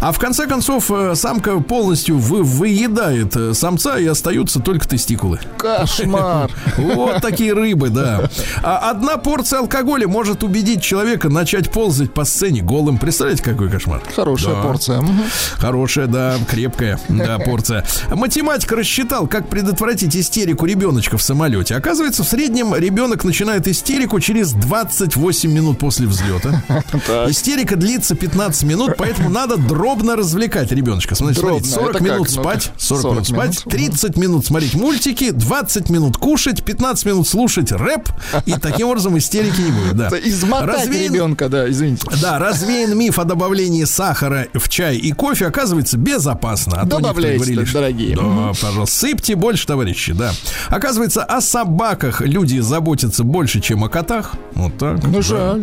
А 0.00 0.10
в 0.10 0.18
конце 0.18 0.46
концов, 0.46 0.90
э, 0.90 1.14
самка 1.14 1.60
полностью 1.60 2.16
вы- 2.18 2.42
выедает 2.42 3.36
э, 3.36 3.52
самца, 3.52 3.98
и 3.98 4.06
остаются 4.06 4.60
только 4.60 4.88
тестикулы. 4.88 5.38
Кошмар. 5.58 6.50
Вот 6.78 7.20
такие 7.20 7.52
рыбы, 7.52 7.90
да. 7.90 8.30
А 8.62 8.90
одна 8.90 9.16
порция 9.18 9.58
алкоголя 9.60 10.08
может 10.08 10.42
убедить 10.42 10.82
человека 10.82 11.28
начать 11.28 11.70
ползать 11.70 12.12
по 12.14 12.24
сцене 12.24 12.62
голым. 12.62 12.96
Представляете, 12.98 13.42
какой 13.42 13.68
кошмар? 13.70 14.02
Хорошая 14.14 14.54
Да. 14.54 14.62
порция. 14.62 15.04
Хорошая, 15.56 16.06
да, 16.06 16.36
крепкая, 16.50 16.98
да, 17.08 17.38
порция. 17.44 17.84
Математик 18.10 18.72
рассчитал, 18.72 19.26
как 19.26 19.48
предотвратить 19.48 20.16
истерику 20.16 20.64
ребеночка 20.64 21.18
в 21.18 21.22
самолете. 21.22 21.74
Оказывается, 21.76 22.24
в 22.24 22.28
среднем 22.28 22.45
ребенок 22.50 23.24
начинает 23.24 23.66
истерику 23.68 24.20
через 24.20 24.52
28 24.52 25.50
минут 25.52 25.78
после 25.78 26.06
взлета. 26.06 26.62
Истерика 27.28 27.76
длится 27.76 28.14
15 28.14 28.62
минут, 28.64 28.92
поэтому 28.96 29.30
надо 29.30 29.56
дробно 29.56 30.16
развлекать 30.16 30.72
ребеночка. 30.72 31.14
Смотрите, 31.14 31.40
Дробно. 31.40 31.66
смотрите, 31.66 31.74
40 31.74 31.90
Это 31.90 31.98
как? 31.98 32.06
минут 32.08 32.28
Ну-ка. 32.28 32.40
спать, 32.42 32.72
40, 32.78 33.02
40 33.02 33.14
минут 33.14 33.26
спать, 33.26 33.66
минут. 33.66 33.90
30 33.92 34.16
минут 34.16 34.46
смотреть 34.46 34.74
мультики, 34.74 35.30
20 35.30 35.90
минут 35.90 36.16
кушать, 36.16 36.64
15 36.64 37.06
минут 37.06 37.28
слушать 37.28 37.72
рэп, 37.72 38.08
и 38.46 38.52
таким 38.54 38.88
образом 38.88 39.16
истерики 39.18 39.60
не 39.60 39.70
будет. 39.70 39.96
Да. 39.96 40.08
Измотать 40.24 40.88
Развеян- 40.88 41.04
ребенка, 41.12 41.48
да, 41.48 41.68
извините. 41.70 42.06
да, 42.20 42.38
развеян 42.38 42.96
миф 42.96 43.18
о 43.18 43.24
добавлении 43.24 43.84
сахара 43.84 44.46
в 44.54 44.68
чай 44.68 44.96
и 44.96 45.12
кофе 45.12 45.46
оказывается 45.46 45.96
безопасно. 45.96 46.80
А 46.80 46.84
Добавляйте, 46.86 47.36
говорили, 47.38 47.64
дорогие. 47.72 48.16
Да, 48.16 48.52
пожалуйста, 48.60 48.96
сыпьте 48.96 49.34
больше, 49.36 49.66
товарищи, 49.66 50.12
да. 50.12 50.32
Оказывается, 50.68 51.22
о 51.24 51.40
собаках 51.40 52.20
люди 52.36 52.60
заботятся 52.60 53.24
больше, 53.24 53.60
чем 53.60 53.82
о 53.84 53.88
котах. 53.88 54.34
Вот 54.52 54.76
так. 54.76 55.02
Ну, 55.02 55.10
да. 55.10 55.22
жаль. 55.22 55.62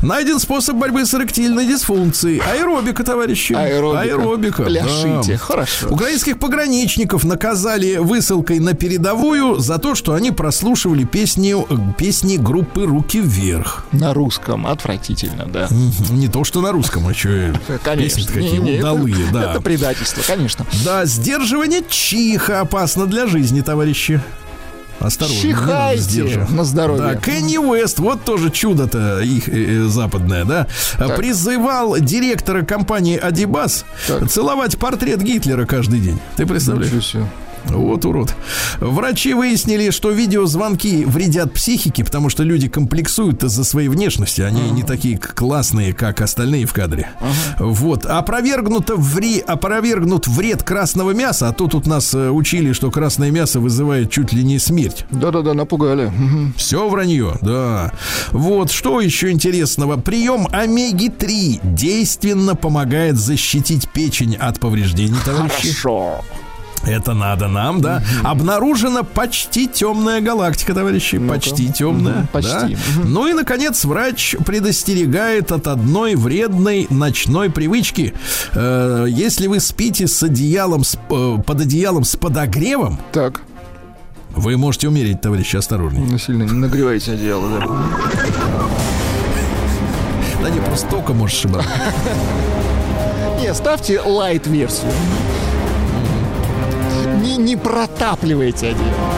Найден 0.00 0.38
способ 0.38 0.76
борьбы 0.76 1.04
с 1.04 1.12
эректильной 1.12 1.66
дисфункцией. 1.66 2.38
Аэробика, 2.38 3.02
товарищи. 3.02 3.52
Аэробика. 3.52 4.00
Аэробика. 4.02 4.62
Пляшите. 4.62 5.32
да. 5.32 5.38
Хорошо. 5.38 5.88
Украинских 5.88 6.38
пограничников 6.38 7.24
наказали 7.24 7.96
высылкой 7.96 8.60
на 8.60 8.74
передовую 8.74 9.58
за 9.58 9.78
то, 9.78 9.96
что 9.96 10.14
они 10.14 10.30
прослушивали 10.30 11.02
песни, 11.02 11.52
песни 11.94 12.36
группы 12.36 12.84
«Руки 12.86 13.20
вверх». 13.20 13.84
На 13.90 14.14
русском. 14.14 14.68
Отвратительно, 14.68 15.46
да. 15.46 15.66
Не 16.10 16.28
то, 16.28 16.44
что 16.44 16.60
на 16.60 16.70
русском, 16.70 17.08
а 17.08 17.12
что 17.14 17.54
Конечно. 17.82 18.20
песни 18.20 18.32
какие 18.32 18.58
Не-не, 18.58 18.76
это- 18.76 18.92
удалые, 18.92 19.26
да. 19.32 19.50
Это 19.50 19.60
предательство, 19.60 20.22
конечно. 20.24 20.64
Да, 20.84 21.06
сдерживание 21.06 21.82
чиха 21.88 22.60
опасно 22.60 23.06
для 23.06 23.26
жизни, 23.26 23.62
товарищи. 23.62 24.20
Осторожно, 25.00 25.40
Чихайте 25.40 26.46
на 26.50 26.64
здоровье. 26.64 27.02
Да, 27.02 27.16
Кенни 27.16 27.56
Уэст, 27.58 27.98
вот 27.98 28.24
тоже 28.24 28.50
чудо-то 28.50 29.20
их 29.20 29.48
э, 29.48 29.52
э, 29.52 29.84
западное, 29.84 30.44
да, 30.44 30.66
призывал 31.16 31.98
директора 31.98 32.62
компании 32.64 33.16
Адибас 33.16 33.84
Так. 34.06 34.30
целовать 34.30 34.78
портрет 34.78 35.22
Гитлера 35.22 35.66
каждый 35.66 36.00
день. 36.00 36.18
Ты 36.36 36.46
представляешь? 36.46 37.16
Вот 37.68 38.04
урод. 38.04 38.34
Врачи 38.80 39.34
выяснили, 39.34 39.90
что 39.90 40.10
видеозвонки 40.10 41.04
вредят 41.04 41.52
психике, 41.52 42.04
потому 42.04 42.28
что 42.28 42.42
люди 42.42 42.68
комплексуют 42.68 43.44
из-за 43.44 43.64
своей 43.64 43.88
внешности. 43.88 44.40
Они 44.40 44.70
не 44.70 44.82
такие 44.82 45.18
классные, 45.18 45.92
как 45.92 46.20
остальные 46.20 46.66
в 46.66 46.72
кадре. 46.72 47.10
Вот. 47.58 48.06
Опровергнуто 48.06 48.96
вре... 48.96 49.40
опровергнут 49.40 50.26
вред 50.26 50.62
красного 50.62 51.12
мяса. 51.12 51.48
А 51.48 51.52
то 51.52 51.66
тут 51.68 51.86
нас 51.86 52.14
э, 52.14 52.30
учили, 52.30 52.72
что 52.72 52.90
красное 52.90 53.30
мясо 53.30 53.60
вызывает 53.60 54.10
чуть 54.10 54.32
ли 54.32 54.42
не 54.44 54.58
смерть. 54.58 55.04
Да-да-да, 55.10 55.54
напугали. 55.54 56.06
Мгм. 56.06 56.54
Все 56.56 56.88
вранье, 56.88 57.36
да. 57.42 57.92
Вот, 58.30 58.70
что 58.70 59.00
еще 59.00 59.30
интересного? 59.30 59.96
Прием 59.96 60.48
омеги-3 60.50 61.60
действенно 61.62 62.54
помогает 62.54 63.16
защитить 63.16 63.88
печень 63.88 64.36
от 64.36 64.60
повреждений, 64.60 65.18
товарищи. 65.24 65.72
Хорошо. 65.72 66.20
Это 66.84 67.14
надо 67.14 67.48
нам, 67.48 67.80
да. 67.80 68.02
Обнаружена 68.24 69.02
почти 69.04 69.68
темная 69.68 70.20
галактика, 70.20 70.74
товарищи. 70.74 71.18
Почти 71.18 71.72
темная. 71.72 72.14
Мгм, 72.14 72.26
почти. 72.32 72.50
да. 72.52 72.66
Мгм. 73.00 73.12
Ну 73.12 73.26
и, 73.28 73.32
наконец, 73.34 73.84
врач 73.84 74.34
предостерегает 74.44 75.52
от 75.52 75.66
одной 75.68 76.14
вредной 76.16 76.86
ночной 76.90 77.50
привычки. 77.50 78.14
Э, 78.54 79.06
если 79.08 79.46
вы 79.46 79.60
спите 79.60 80.06
с 80.08 80.22
одеялом, 80.22 80.82
с, 80.84 80.96
э, 81.10 81.36
под 81.46 81.60
одеялом 81.60 82.04
с 82.04 82.16
подогревом, 82.16 82.98
Так, 83.12 83.42
вы 84.34 84.56
можете 84.56 84.88
умереть, 84.88 85.20
товарищи, 85.20 85.56
осторожнее. 85.56 86.04
ну, 86.04 86.18
сильно 86.18 86.42
не 86.42 86.52
нагревайте 86.52 87.12
одеяло, 87.12 87.48
да. 87.60 87.66
Да 90.42 90.50
не, 90.50 90.58
просто 90.60 90.88
тока 90.88 91.12
может 91.12 91.38
ошибаться. 91.38 91.70
Не, 93.40 93.52
ставьте 93.54 94.00
лайт-версию. 94.00 94.90
Не, 97.22 97.36
не 97.36 97.56
протапливайте 97.56 98.70
одеяло. 98.70 99.12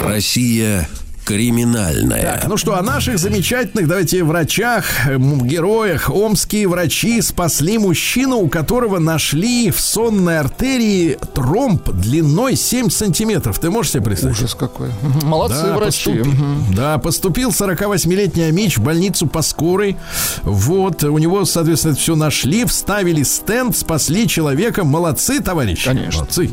Россия 0.00 0.88
Криминальное. 1.24 2.22
Так, 2.22 2.48
ну 2.48 2.56
что, 2.56 2.76
о 2.78 2.82
наших 2.82 3.18
замечательных, 3.18 3.88
давайте, 3.88 4.22
врачах, 4.24 4.84
героях. 5.08 6.10
Омские 6.10 6.68
врачи 6.68 7.20
спасли 7.22 7.78
мужчину, 7.78 8.36
у 8.36 8.48
которого 8.48 8.98
нашли 8.98 9.70
в 9.70 9.80
сонной 9.80 10.38
артерии 10.38 11.18
тромб 11.34 11.88
длиной 11.90 12.56
7 12.56 12.90
сантиметров. 12.90 13.58
Ты 13.58 13.70
можешь 13.70 13.92
себе 13.92 14.02
представить? 14.04 14.36
Ужас 14.36 14.54
какой. 14.54 14.90
Молодцы 15.22 15.62
Да, 15.62 15.76
врачи. 15.76 16.10
поступи- 16.10 16.24
Мгм. 16.24 16.74
Да, 16.74 16.98
поступил 16.98 17.50
48-летний 17.52 18.42
Амич 18.44 18.76
в 18.78 18.82
больницу 18.82 19.26
по 19.26 19.42
скорой. 19.42 19.96
Вот, 20.42 21.02
у 21.04 21.16
него, 21.18 21.44
соответственно, 21.46 21.92
это 21.92 22.00
все 22.00 22.16
нашли, 22.16 22.64
вставили 22.66 23.22
стенд, 23.22 23.76
спасли 23.76 24.28
человека. 24.28 24.84
Молодцы, 24.84 25.40
товарищи. 25.40 25.86
Конечно. 25.86 26.20
Молодцы. 26.20 26.50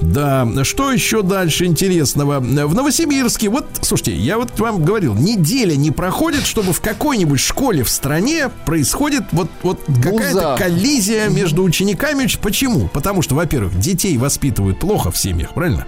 Да, 0.00 0.48
что 0.64 0.90
еще 0.92 1.22
дальше 1.22 1.64
интересного? 1.66 2.40
В 2.40 2.74
Новосибирске, 2.74 3.48
вот, 3.48 3.66
слушайте, 4.00 4.20
я 4.22 4.38
вот 4.38 4.58
вам 4.58 4.82
говорил, 4.82 5.14
неделя 5.14 5.76
не 5.76 5.90
проходит, 5.90 6.46
чтобы 6.46 6.72
в 6.72 6.80
какой-нибудь 6.80 7.40
школе 7.40 7.84
в 7.84 7.90
стране 7.90 8.50
происходит 8.64 9.24
вот, 9.32 9.50
вот 9.62 9.80
какая-то 10.02 10.56
коллизия 10.58 11.28
между 11.28 11.62
учениками. 11.62 12.26
Почему? 12.40 12.88
Потому 12.88 13.22
что, 13.22 13.34
во-первых, 13.34 13.78
детей 13.78 14.16
воспитывают 14.16 14.78
плохо 14.78 15.10
в 15.10 15.18
семьях, 15.18 15.54
правильно? 15.54 15.86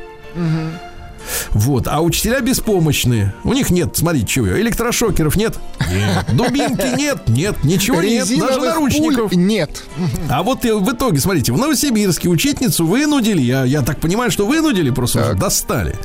Вот, 1.51 1.87
а 1.89 2.01
учителя 2.01 2.41
беспомощные. 2.41 3.35
У 3.45 3.53
них 3.53 3.71
нет, 3.71 3.97
смотрите, 3.97 4.27
чего, 4.27 4.61
электрошокеров 4.61 5.37
нет? 5.37 5.57
Нет. 5.91 6.37
Дубинки 6.37 6.97
нет? 6.97 7.29
Нет, 7.29 7.65
ничего 7.65 8.03
нет, 8.03 8.29
даже 8.39 8.61
наручников. 8.61 9.33
нет. 9.33 9.85
А 10.29 10.43
вот 10.43 10.65
и 10.65 10.71
в 10.71 10.93
итоге, 10.93 11.21
смотрите, 11.21 11.53
в 11.53 11.59
Новосибирске 11.59 12.29
учительницу 12.29 12.87
вынудили, 12.87 13.41
я, 13.41 13.65
я 13.65 13.83
так 13.83 13.99
понимаю, 14.01 14.31
что 14.31 14.47
вынудили, 14.47 14.91
просто 14.91 15.23
уже 15.23 15.35
достали, 15.35 15.97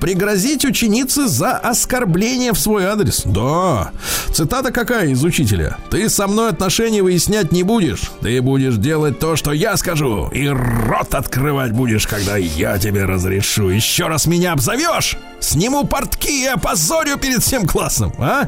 пригрозить 0.00 0.64
ученице 0.64 1.26
за 1.28 1.52
оскорбление 1.52 2.52
в 2.52 2.58
свой 2.58 2.84
адрес. 2.84 3.22
Да. 3.24 3.90
Цитата 4.32 4.70
какая 4.72 5.08
из 5.08 5.22
учителя? 5.24 5.76
Ты 5.90 6.08
со 6.08 6.26
мной 6.26 6.50
отношения 6.50 7.02
выяснять 7.02 7.52
не 7.52 7.62
будешь. 7.62 8.10
Ты 8.20 8.40
будешь 8.42 8.76
делать 8.76 9.18
то, 9.18 9.36
что 9.36 9.52
я 9.52 9.76
скажу. 9.76 10.28
И 10.32 10.48
рот 10.48 11.14
открывать 11.14 11.72
будешь, 11.72 12.06
когда 12.06 12.36
я 12.36 12.78
тебе 12.78 13.04
разрешу. 13.04 13.68
Еще 13.68 14.06
раз 14.06 14.26
меня 14.26 14.56
обзовешь, 14.60 15.16
сниму 15.40 15.84
портки 15.86 16.42
и 16.44 16.46
опозорю 16.46 17.16
перед 17.16 17.42
всем 17.42 17.66
классом. 17.66 18.12
А? 18.18 18.46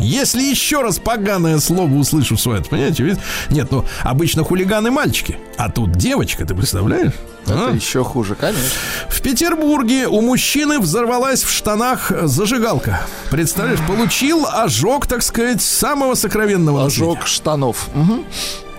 Если 0.00 0.42
еще 0.42 0.80
раз 0.82 0.98
поганое 0.98 1.60
слово 1.60 1.92
услышу 1.94 2.36
адрес, 2.50 2.66
понимаете? 2.68 3.04
Ведь- 3.04 3.18
Нет, 3.50 3.70
ну, 3.70 3.84
обычно 4.02 4.42
хулиганы 4.44 4.90
мальчики, 4.90 5.38
а 5.58 5.70
тут 5.70 5.92
девочка, 5.92 6.44
ты 6.44 6.54
представляешь? 6.54 7.12
Это 7.46 7.68
А? 7.68 7.70
еще 7.70 8.02
хуже, 8.02 8.34
конечно. 8.34 8.64
В 9.08 9.20
Петербурге 9.22 10.08
у 10.08 10.20
мужчины 10.22 10.80
взорвалась 10.80 11.42
в 11.44 11.50
штанах 11.50 12.10
зажигалка. 12.24 13.00
Представляешь, 13.30 13.80
получил 13.86 14.46
ожог, 14.50 15.06
так 15.06 15.22
сказать, 15.22 15.62
самого 15.62 16.14
сокровенного. 16.14 16.86
Ожог 16.86 17.26
штанов. 17.26 17.88
Мгм. 17.94 18.24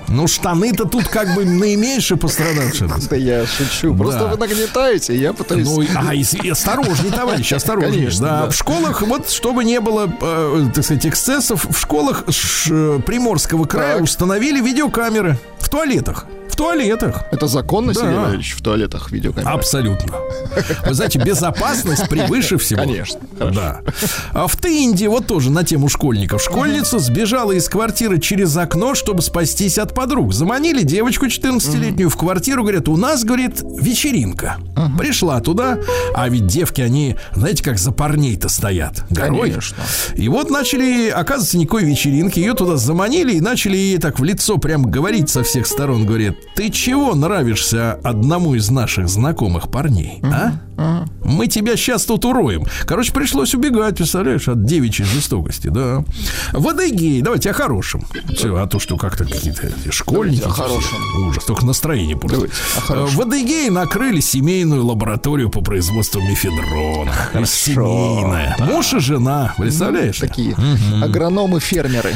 Ну, 0.07 0.27
штаны-то 0.27 0.85
тут 0.85 1.07
как 1.07 1.33
бы 1.35 1.45
наименьшие 1.45 2.17
пострадавшие. 2.17 2.89
Да 3.09 3.15
я 3.15 3.45
шучу. 3.45 3.95
Просто 3.95 4.27
вы 4.27 4.37
нагнетаете, 4.37 5.15
я 5.15 5.33
пытаюсь... 5.33 5.67
Ну, 5.67 5.83
а, 5.95 6.13
и, 6.13 6.49
осторожней, 6.49 7.11
товарищ, 7.11 7.53
осторожней. 7.53 7.99
Конечно, 7.99 8.25
да. 8.25 8.49
В 8.49 8.53
школах, 8.55 9.01
вот, 9.01 9.29
чтобы 9.29 9.63
не 9.63 9.79
было, 9.79 10.11
э, 10.21 10.65
так 10.73 10.83
сказать, 10.83 11.05
эксцессов, 11.05 11.65
в 11.69 11.79
школах 11.79 12.23
Ш- 12.29 12.99
Приморского 13.05 13.65
края 13.65 14.01
установили 14.01 14.61
видеокамеры 14.61 15.37
в 15.61 15.69
туалетах. 15.69 16.25
В 16.49 16.55
туалетах. 16.57 17.23
Это 17.31 17.47
законно, 17.47 17.93
Да. 17.93 18.01
Сергей 18.01 18.17
Валерьевич, 18.17 18.55
в 18.55 18.61
туалетах 18.61 19.09
видеокамеры? 19.11 19.49
Абсолютно. 19.49 20.13
Вы 20.85 20.93
знаете, 20.93 21.17
безопасность 21.17 22.09
превыше 22.09 22.57
всего. 22.57 22.81
Конечно, 22.81 23.21
Да. 23.39 23.79
А 24.33 24.47
в 24.47 24.55
Тынде, 24.57 25.07
вот 25.07 25.27
тоже 25.27 25.49
на 25.49 25.63
тему 25.63 25.87
школьников. 25.87 26.41
Школьница 26.43 26.99
сбежала 26.99 27.53
из 27.53 27.69
квартиры 27.69 28.19
через 28.19 28.55
окно, 28.57 28.95
чтобы 28.95 29.21
спастись 29.21 29.77
от 29.77 29.95
подруг. 29.95 30.33
Заманили 30.33 30.83
девочку 30.83 31.27
14-летнюю 31.27 32.09
в 32.09 32.17
квартиру, 32.17 32.63
говорят, 32.63 32.89
у 32.89 32.97
нас, 32.97 33.23
говорит, 33.23 33.61
вечеринка. 33.61 34.57
Пришла 34.97 35.39
туда, 35.39 35.77
а 36.13 36.27
ведь 36.27 36.47
девки, 36.47 36.81
они, 36.81 37.15
знаете, 37.33 37.63
как 37.63 37.77
за 37.79 37.91
парней-то 37.93 38.49
стоят. 38.49 39.05
Горой. 39.09 39.51
Конечно. 39.51 39.77
И 40.15 40.27
вот 40.27 40.49
начали, 40.49 41.09
оказывается, 41.09 41.57
никакой 41.57 41.85
вечеринки. 41.85 42.39
Ее 42.39 42.55
туда 42.55 42.75
заманили 42.75 43.35
и 43.35 43.41
начали 43.41 43.77
ей 43.77 43.97
так 43.99 44.19
в 44.19 44.23
лицо 44.23 44.57
прям 44.57 44.83
говорить 44.83 45.29
со 45.29 45.43
всех 45.51 45.67
сторон. 45.67 46.05
Говорит, 46.05 46.37
ты 46.55 46.69
чего 46.69 47.13
нравишься 47.13 47.99
одному 48.05 48.55
из 48.55 48.69
наших 48.69 49.09
знакомых 49.09 49.69
парней, 49.69 50.21
а? 50.23 50.53
Мы 51.31 51.47
тебя 51.47 51.75
сейчас 51.75 52.05
тут 52.05 52.25
уроем. 52.25 52.65
Короче, 52.85 53.13
пришлось 53.13 53.55
убегать, 53.55 53.97
представляешь, 53.97 54.47
от 54.47 54.65
девичьей 54.65 55.07
жестокости, 55.07 55.67
да. 55.67 56.03
В 56.51 56.67
Адыгее, 56.67 57.21
давайте 57.23 57.51
о 57.51 57.53
хорошем. 57.53 58.05
Все, 58.35 58.55
а 58.55 58.67
то, 58.67 58.79
что 58.79 58.97
как-то 58.97 59.25
какие-то 59.25 59.69
школьники. 59.91 60.41
Давайте 60.41 60.61
о 60.61 60.63
хорошем. 60.63 60.97
Ужас, 61.27 61.45
только 61.45 61.65
настроение 61.65 62.17
просто. 62.17 62.37
Давайте 62.37 62.55
хорошем. 62.81 63.17
В 63.17 63.21
Адыгее 63.21 63.71
накрыли 63.71 64.19
семейную 64.19 64.85
лабораторию 64.85 65.49
по 65.49 65.61
производству 65.61 66.21
мефедрона. 66.21 67.13
Семейная. 67.45 68.55
Муж 68.59 68.93
и 68.93 68.99
жена, 68.99 69.53
представляешь? 69.57 70.19
Такие 70.19 70.55
агрономы-фермеры. 71.01 72.13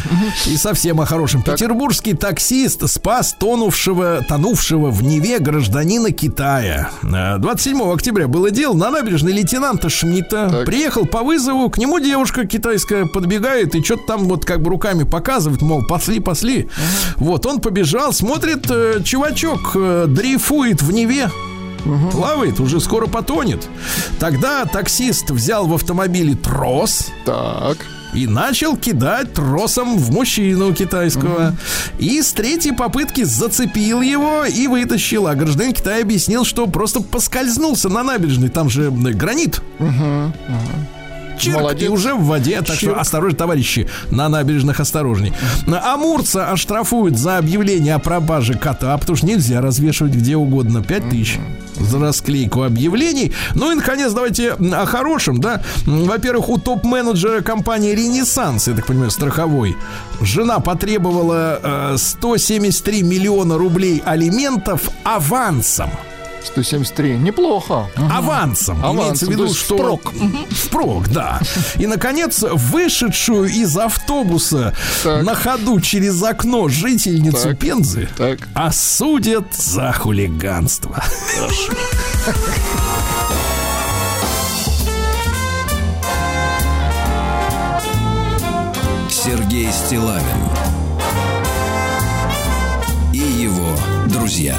И 0.48 0.58
совсем 0.58 1.00
о 1.02 1.06
хорошем. 1.06 1.42
Петербургский 1.42 2.14
таксист 2.14 2.88
спас 2.90 3.36
тонувшего, 3.38 4.26
тонувшего 4.28 4.92
в 4.92 5.04
Неве 5.04 5.40
гражданина 5.40 6.12
Китая. 6.12 6.92
Э, 7.04 7.38
27 7.38 7.94
октября 7.94 8.28
было 8.28 8.52
дело. 8.52 8.74
На 8.76 8.92
набережной 9.06 9.34
лейтенанта 9.34 9.88
Шмидта 9.90 10.50
Так. 10.50 10.66
приехал 10.66 11.06
по 11.06 11.22
вызову. 11.22 11.70
К 11.70 11.78
нему 11.78 12.00
девушка 12.00 12.46
китайская 12.48 13.06
подбегает 13.06 13.76
и 13.76 13.84
что-то 13.84 14.04
там 14.08 14.26
вот 14.26 14.46
как 14.46 14.62
бы 14.64 14.72
руками 14.72 15.04
показывает, 15.04 15.62
мол, 15.62 15.86
пасли, 15.86 16.20
пасли. 16.20 16.70
Вот 17.18 17.46
он 17.46 17.62
побежал, 17.62 18.14
смотрит, 18.14 18.66
э, 18.70 19.02
чувачок 19.04 19.72
э, 19.76 20.06
дрейфует 20.08 20.82
в 20.82 20.92
Неве. 20.92 21.30
Плавает, 22.12 22.60
уже 22.60 22.80
скоро 22.80 23.06
потонет. 23.06 23.68
Тогда 24.20 24.66
таксист 24.66 25.30
взял 25.30 25.68
в 25.68 25.74
автомобиле 25.76 26.34
трос, 26.34 27.10
Так. 27.26 27.78
И 28.16 28.28
начал 28.28 28.78
кидать 28.78 29.34
тросом 29.34 29.98
в 29.98 30.12
мужчину 30.12 30.74
китайского. 30.74 31.56
И 32.00 32.22
с 32.22 32.32
третьей 32.32 32.72
попытки 32.72 33.24
зацепил 33.24 34.02
его 34.02 34.46
и 34.46 34.68
вытащил. 34.68 35.28
А 35.28 35.36
гражданин 35.36 35.74
Китая 35.74 36.02
объяснил, 36.02 36.46
что 36.46 36.66
просто 36.68 37.02
поскользнулся 37.02 37.90
на 37.90 38.04
набережной. 38.04 38.50
Там 38.50 38.70
же 38.70 38.86
м, 38.86 39.04
гранит. 39.04 39.62
Чирк, 41.38 41.58
Молодец. 41.58 41.84
и 41.84 41.88
уже 41.92 42.14
в 42.14 42.24
воде. 42.24 42.58
Так 42.62 42.76
что 42.78 42.88
Чирк. 42.88 42.98
осторожно, 42.98 43.38
товарищи, 43.38 43.88
на 44.12 44.30
набережных 44.30 44.80
осторожней. 44.80 45.34
Амурца 45.68 46.52
оштрафуют 46.52 47.18
за 47.18 47.38
объявление 47.38 47.96
о 47.96 48.00
пропаже 48.00 48.54
кота, 48.56 48.98
потому 48.98 49.16
что 49.18 49.26
нельзя 49.28 49.62
развешивать 49.62 50.14
где 50.14 50.36
угодно. 50.36 50.84
5 50.84 51.10
тысяч 51.10 51.40
за 51.80 52.00
расклейку 52.00 52.64
объявлений. 52.64 53.34
Ну 53.54 53.72
и, 53.72 53.76
наконец, 53.76 54.14
давайте 54.14 54.52
о 54.54 54.86
хорошем, 54.86 55.40
да. 55.40 55.62
Во-первых, 55.86 56.50
у 56.50 56.58
топ-менеджера 56.58 57.42
компании 57.42 57.92
«Ренессанс», 57.94 58.68
я 58.68 58.74
так 58.76 58.86
понимаю, 58.86 59.12
страховой, 59.12 59.76
жена 60.22 60.60
потребовала 60.60 61.60
э, 61.62 61.96
173 61.98 63.04
миллиона 63.04 63.58
рублей 63.58 64.02
алиментов 64.06 64.90
авансом. 65.04 65.90
173. 66.46 67.18
Неплохо. 67.18 67.90
Авансом. 67.96 68.78
Авансом, 68.84 68.96
Имеется 69.06 69.26
в 69.26 69.30
виду, 69.30 69.54
что... 69.54 69.76
впрок. 69.78 70.14
Впрок, 70.52 71.08
да. 71.10 71.40
И, 71.78 71.88
наконец, 71.88 72.44
вышедшую 72.44 73.50
из 73.50 73.76
автобуса 73.78 74.74
Так. 75.04 75.24
на 75.24 75.36
ходу 75.36 75.80
через 75.80 76.22
окно 76.24 76.68
жительницу 76.70 77.50
Так. 77.50 77.60
Пензы 77.60 78.10
Так. 78.18 78.40
осудят 78.54 79.54
за 79.54 79.92
хулиганство. 79.94 81.04
Сергей 89.10 89.72
Стилавин 89.72 90.22
и 93.14 93.18
его 93.18 93.76
друзья. 94.08 94.58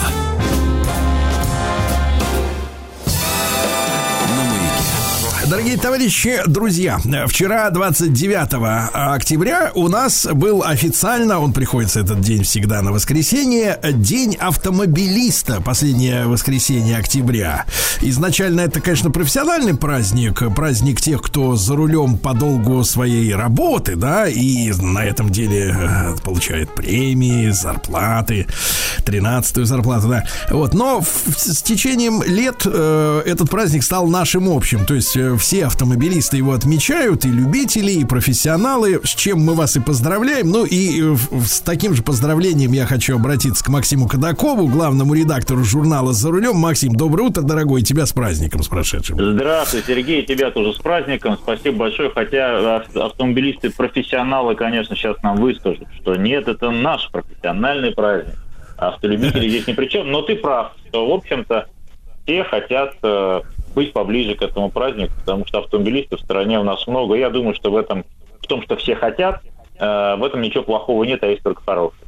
Дорогие 5.49 5.77
товарищи, 5.77 6.41
друзья, 6.49 6.99
вчера, 7.29 7.71
29 7.71 8.91
октября, 8.93 9.71
у 9.77 9.87
нас 9.87 10.27
был 10.27 10.65
официально, 10.65 11.39
он 11.39 11.53
приходится 11.53 12.01
этот 12.01 12.21
день 12.21 12.43
всегда 12.43 12.83
на 12.83 12.91
воскресенье, 12.91 13.79
День 13.93 14.35
автомобилиста, 14.35 15.61
последнее 15.61 16.27
воскресенье 16.27 16.97
октября. 16.97 17.65
Изначально 18.01 18.63
это, 18.63 18.81
конечно, 18.81 19.13
профессиональный 19.13 19.77
праздник, 19.77 20.43
праздник 20.57 21.01
тех, 21.01 21.23
кто 21.23 21.55
за 21.55 21.77
рулем 21.77 22.19
по 22.19 22.35
долгу 22.35 22.83
своей 22.83 23.33
работы, 23.33 23.95
да, 23.95 24.27
и 24.27 24.73
на 24.73 25.05
этом 25.05 25.31
деле 25.31 25.73
э, 25.79 26.17
получает 26.25 26.75
премии, 26.75 27.51
зарплаты. 27.51 28.49
13 29.05 29.65
зарплату, 29.65 30.09
да. 30.09 30.25
Вот, 30.51 30.75
но 30.75 31.05
с 31.37 31.63
течением 31.63 32.23
лет 32.25 32.63
э, 32.65 33.23
этот 33.25 33.49
праздник 33.49 33.85
стал 33.85 34.09
нашим 34.09 34.49
общим. 34.49 34.85
То 34.85 34.95
есть 34.95 35.17
э, 35.17 35.36
все 35.37 35.67
автомобилисты 35.67 36.37
его 36.37 36.53
отмечают, 36.53 37.25
и 37.25 37.29
любители, 37.29 37.93
и 37.93 38.05
профессионалы, 38.05 39.01
с 39.05 39.15
чем 39.15 39.41
мы 39.41 39.55
вас 39.55 39.77
и 39.77 39.81
поздравляем. 39.81 40.51
Ну 40.51 40.65
и 40.65 41.03
э, 41.03 41.17
с 41.45 41.61
таким 41.61 41.95
же 41.95 42.03
поздравлением 42.03 42.73
я 42.73 42.87
хочу 42.87 43.17
обратиться 43.17 43.65
к 43.65 43.69
Максиму 43.69 44.09
Кадакову, 44.09 44.69
главному 44.69 45.15
редактору 45.15 45.65
журнала 45.65 46.13
«За 46.13 46.31
рулем». 46.31 46.57
Максим, 46.57 46.95
доброе 46.95 47.25
утро, 47.25 47.43
дорогой, 47.43 47.83
тебя 47.83 48.07
с 48.07 48.13
праздником, 48.13 48.63
с 48.63 48.69
прошедшим. 48.69 49.19
Здравствуй, 49.19 49.83
Сергей, 49.87 50.25
тебя 50.25 50.51
тоже 50.51 50.73
с 50.75 50.79
праздником. 50.79 51.37
Спасибо 51.43 51.77
большое. 51.79 52.11
Хотя 52.11 52.77
ав- 52.77 52.97
автомобилисты, 52.97 53.71
профессионалы, 53.71 54.55
конечно, 54.55 54.97
сейчас 54.97 55.17
нам 55.23 55.37
выскажут, 55.37 55.87
что 56.01 56.17
нет, 56.17 56.49
это 56.49 56.71
наш 56.71 57.11
профессиональный 57.11 57.93
праздник. 57.93 58.35
Автолюбители 58.77 59.49
здесь 59.49 59.67
ни 59.67 59.73
при 59.73 59.87
чем. 59.87 60.11
Но 60.11 60.23
ты 60.23 60.37
прав, 60.37 60.73
что, 60.89 61.09
в 61.09 61.13
общем-то, 61.13 61.67
все 62.25 62.45
хотят 62.45 62.95
э, 63.03 63.41
быть 63.77 63.93
поближе 63.93 64.35
к 64.35 64.43
этому 64.43 64.71
празднику, 64.71 65.13
потому 65.21 65.47
что 65.47 65.59
автомобилистов 65.59 66.19
в 66.19 66.25
стране 66.25 66.59
у 66.59 66.65
нас 66.65 66.87
много. 66.87 67.15
Я 67.15 67.29
думаю, 67.29 67.55
что 67.55 67.71
в 67.71 67.77
этом, 67.77 68.05
в 68.41 68.47
том, 68.47 68.63
что 68.63 68.75
все 68.77 68.97
хотят, 68.97 69.43
э, 69.79 70.17
в 70.17 70.25
этом 70.25 70.41
ничего 70.41 70.65
плохого 70.65 71.05
нет, 71.05 71.23
а 71.23 71.27
есть 71.27 71.43
только 71.43 71.63
хорошее. 71.63 72.06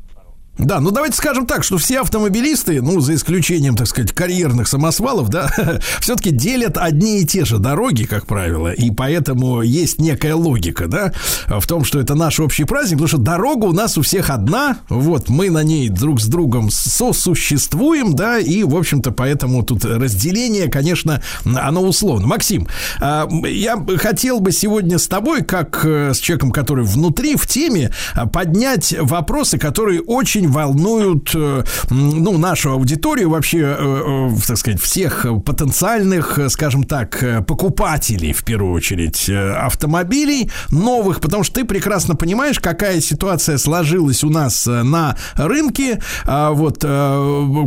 Да, 0.59 0.81
ну 0.81 0.91
давайте 0.91 1.17
скажем 1.17 1.47
так, 1.47 1.63
что 1.63 1.79
все 1.79 2.01
автомобилисты, 2.01 2.83
ну, 2.83 2.99
за 3.01 3.15
исключением, 3.15 3.77
так 3.77 3.87
сказать, 3.87 4.13
карьерных 4.13 4.67
самосвалов, 4.67 5.29
да, 5.29 5.49
все-таки 6.01 6.31
делят 6.33 6.77
одни 6.77 7.21
и 7.21 7.25
те 7.25 7.45
же 7.45 7.59
дороги, 7.59 8.05
как 8.05 8.27
правило, 8.27 8.73
и 8.73 8.91
поэтому 8.91 9.63
есть 9.63 10.01
некая 10.01 10.35
логика, 10.35 10.89
да, 10.89 11.13
в 11.47 11.65
том, 11.67 11.85
что 11.85 12.01
это 12.01 12.17
наш 12.17 12.41
общий 12.41 12.65
праздник, 12.65 12.99
потому 12.99 13.09
что 13.09 13.19
дорога 13.19 13.67
у 13.67 13.73
нас 13.73 13.97
у 13.99 14.03
всех 14.03 14.31
одна, 14.31 14.79
вот, 14.89 15.29
мы 15.29 15.51
на 15.51 15.63
ней 15.63 15.89
друг 15.91 16.21
с 16.21 16.27
другом 16.27 16.71
сосуществуем, 16.71 18.17
да, 18.17 18.39
и, 18.39 18.65
в 18.65 18.77
общем-то, 18.77 19.13
поэтому 19.13 19.63
тут 19.63 19.85
разделение, 19.85 20.69
конечно, 20.69 21.23
оно 21.45 21.83
условно. 21.83 22.27
Максим, 22.27 22.67
а, 23.01 23.29
я 23.47 23.81
хотел 23.99 24.41
бы 24.41 24.51
сегодня 24.51 24.99
с 24.99 25.07
тобой, 25.07 25.43
как 25.43 25.85
э, 25.85 26.15
с 26.15 26.19
человеком, 26.19 26.51
который 26.51 26.85
внутри, 26.85 27.37
в 27.37 27.47
теме, 27.47 27.93
поднять 28.33 28.95
вопросы, 28.99 29.59
которые 29.59 30.01
очень 30.01 30.48
волнуют, 30.49 31.31
э, 31.35 31.65
ну, 31.91 32.39
нашу 32.39 32.73
аудиторию, 32.73 33.31
вообще, 33.31 33.77
э, 33.79 34.29
э, 34.31 34.47
так 34.47 34.59
сказать, 34.59 34.81
всех 34.81 35.27
потенциальных, 35.45 36.39
скажем 36.49 36.85
так, 36.85 37.45
покупателей, 37.47 38.33
в 38.33 38.45
первую 38.45 38.73
очередь, 38.73 39.29
автомобилей 39.31 40.51
новых, 40.71 41.21
потому 41.21 41.45
что 41.45 41.57
ты 41.57 41.65
прекрасно 41.65 42.17
понимаешь, 42.17 42.59
какая 42.61 43.01
ситуация 43.01 43.59
сложилась 43.59 44.25
у 44.25 44.31
нас 44.31 44.67
на 44.67 45.17
рынке, 45.35 46.01
а, 46.25 46.51
вот, 46.53 46.79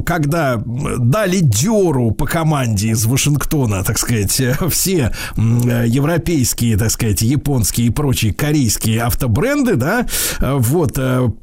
когда 0.05 0.61
дали 0.65 1.39
дёру 1.39 2.11
по 2.11 2.25
команде 2.25 2.89
из 2.89 3.05
Вашингтона, 3.05 3.83
так 3.83 3.97
сказать, 3.97 4.41
все 4.69 5.13
европейские, 5.35 6.77
так 6.77 6.91
сказать, 6.91 7.21
японские 7.21 7.87
и 7.87 7.89
прочие 7.89 8.33
корейские 8.33 9.03
автобренды, 9.03 9.75
да, 9.75 10.05
вот, 10.39 10.93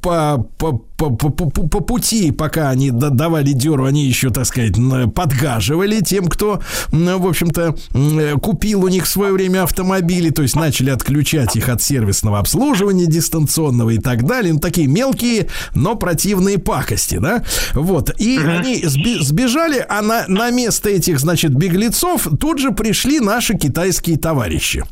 по, 0.01 0.47
по, 0.57 0.81
по, 0.99 1.29
по, 1.29 1.29
по- 1.49 1.67
по 1.67 1.79
пути, 1.79 2.31
пока 2.31 2.69
они 2.69 2.91
да- 2.91 3.09
давали 3.09 3.53
дёру, 3.53 3.85
они 3.85 4.05
еще, 4.05 4.29
так 4.31 4.45
сказать, 4.45 4.73
подгаживали 5.15 6.01
тем, 6.01 6.27
кто, 6.27 6.61
в 6.91 7.27
общем-то, 7.27 7.75
э, 7.93 8.33
купил 8.41 8.83
у 8.83 8.87
них 8.89 9.05
в 9.05 9.07
свое 9.09 9.31
время 9.31 9.63
автомобили, 9.63 10.29
то 10.29 10.41
есть 10.41 10.55
начали 10.55 10.89
отключать 10.89 11.55
их 11.55 11.69
от 11.69 11.81
сервисного 11.81 12.39
обслуживания 12.39 13.05
дистанционного 13.05 13.91
и 13.91 13.97
так 13.97 14.25
далее. 14.25 14.53
Ну, 14.53 14.59
такие 14.59 14.87
мелкие, 14.87 15.47
но 15.73 15.95
противные 15.95 16.57
пакости, 16.57 17.17
да? 17.17 17.43
Вот. 17.73 18.11
И 18.19 18.37
они 18.37 18.83
сби- 18.83 19.19
сбежали, 19.21 19.85
а 19.87 20.01
на, 20.01 20.25
на 20.27 20.51
место 20.51 20.89
этих, 20.89 21.19
значит, 21.19 21.53
беглецов 21.55 22.27
тут 22.39 22.59
же 22.59 22.71
пришли 22.71 23.19
наши 23.19 23.55
китайские 23.57 24.17
товарищи. 24.17 24.83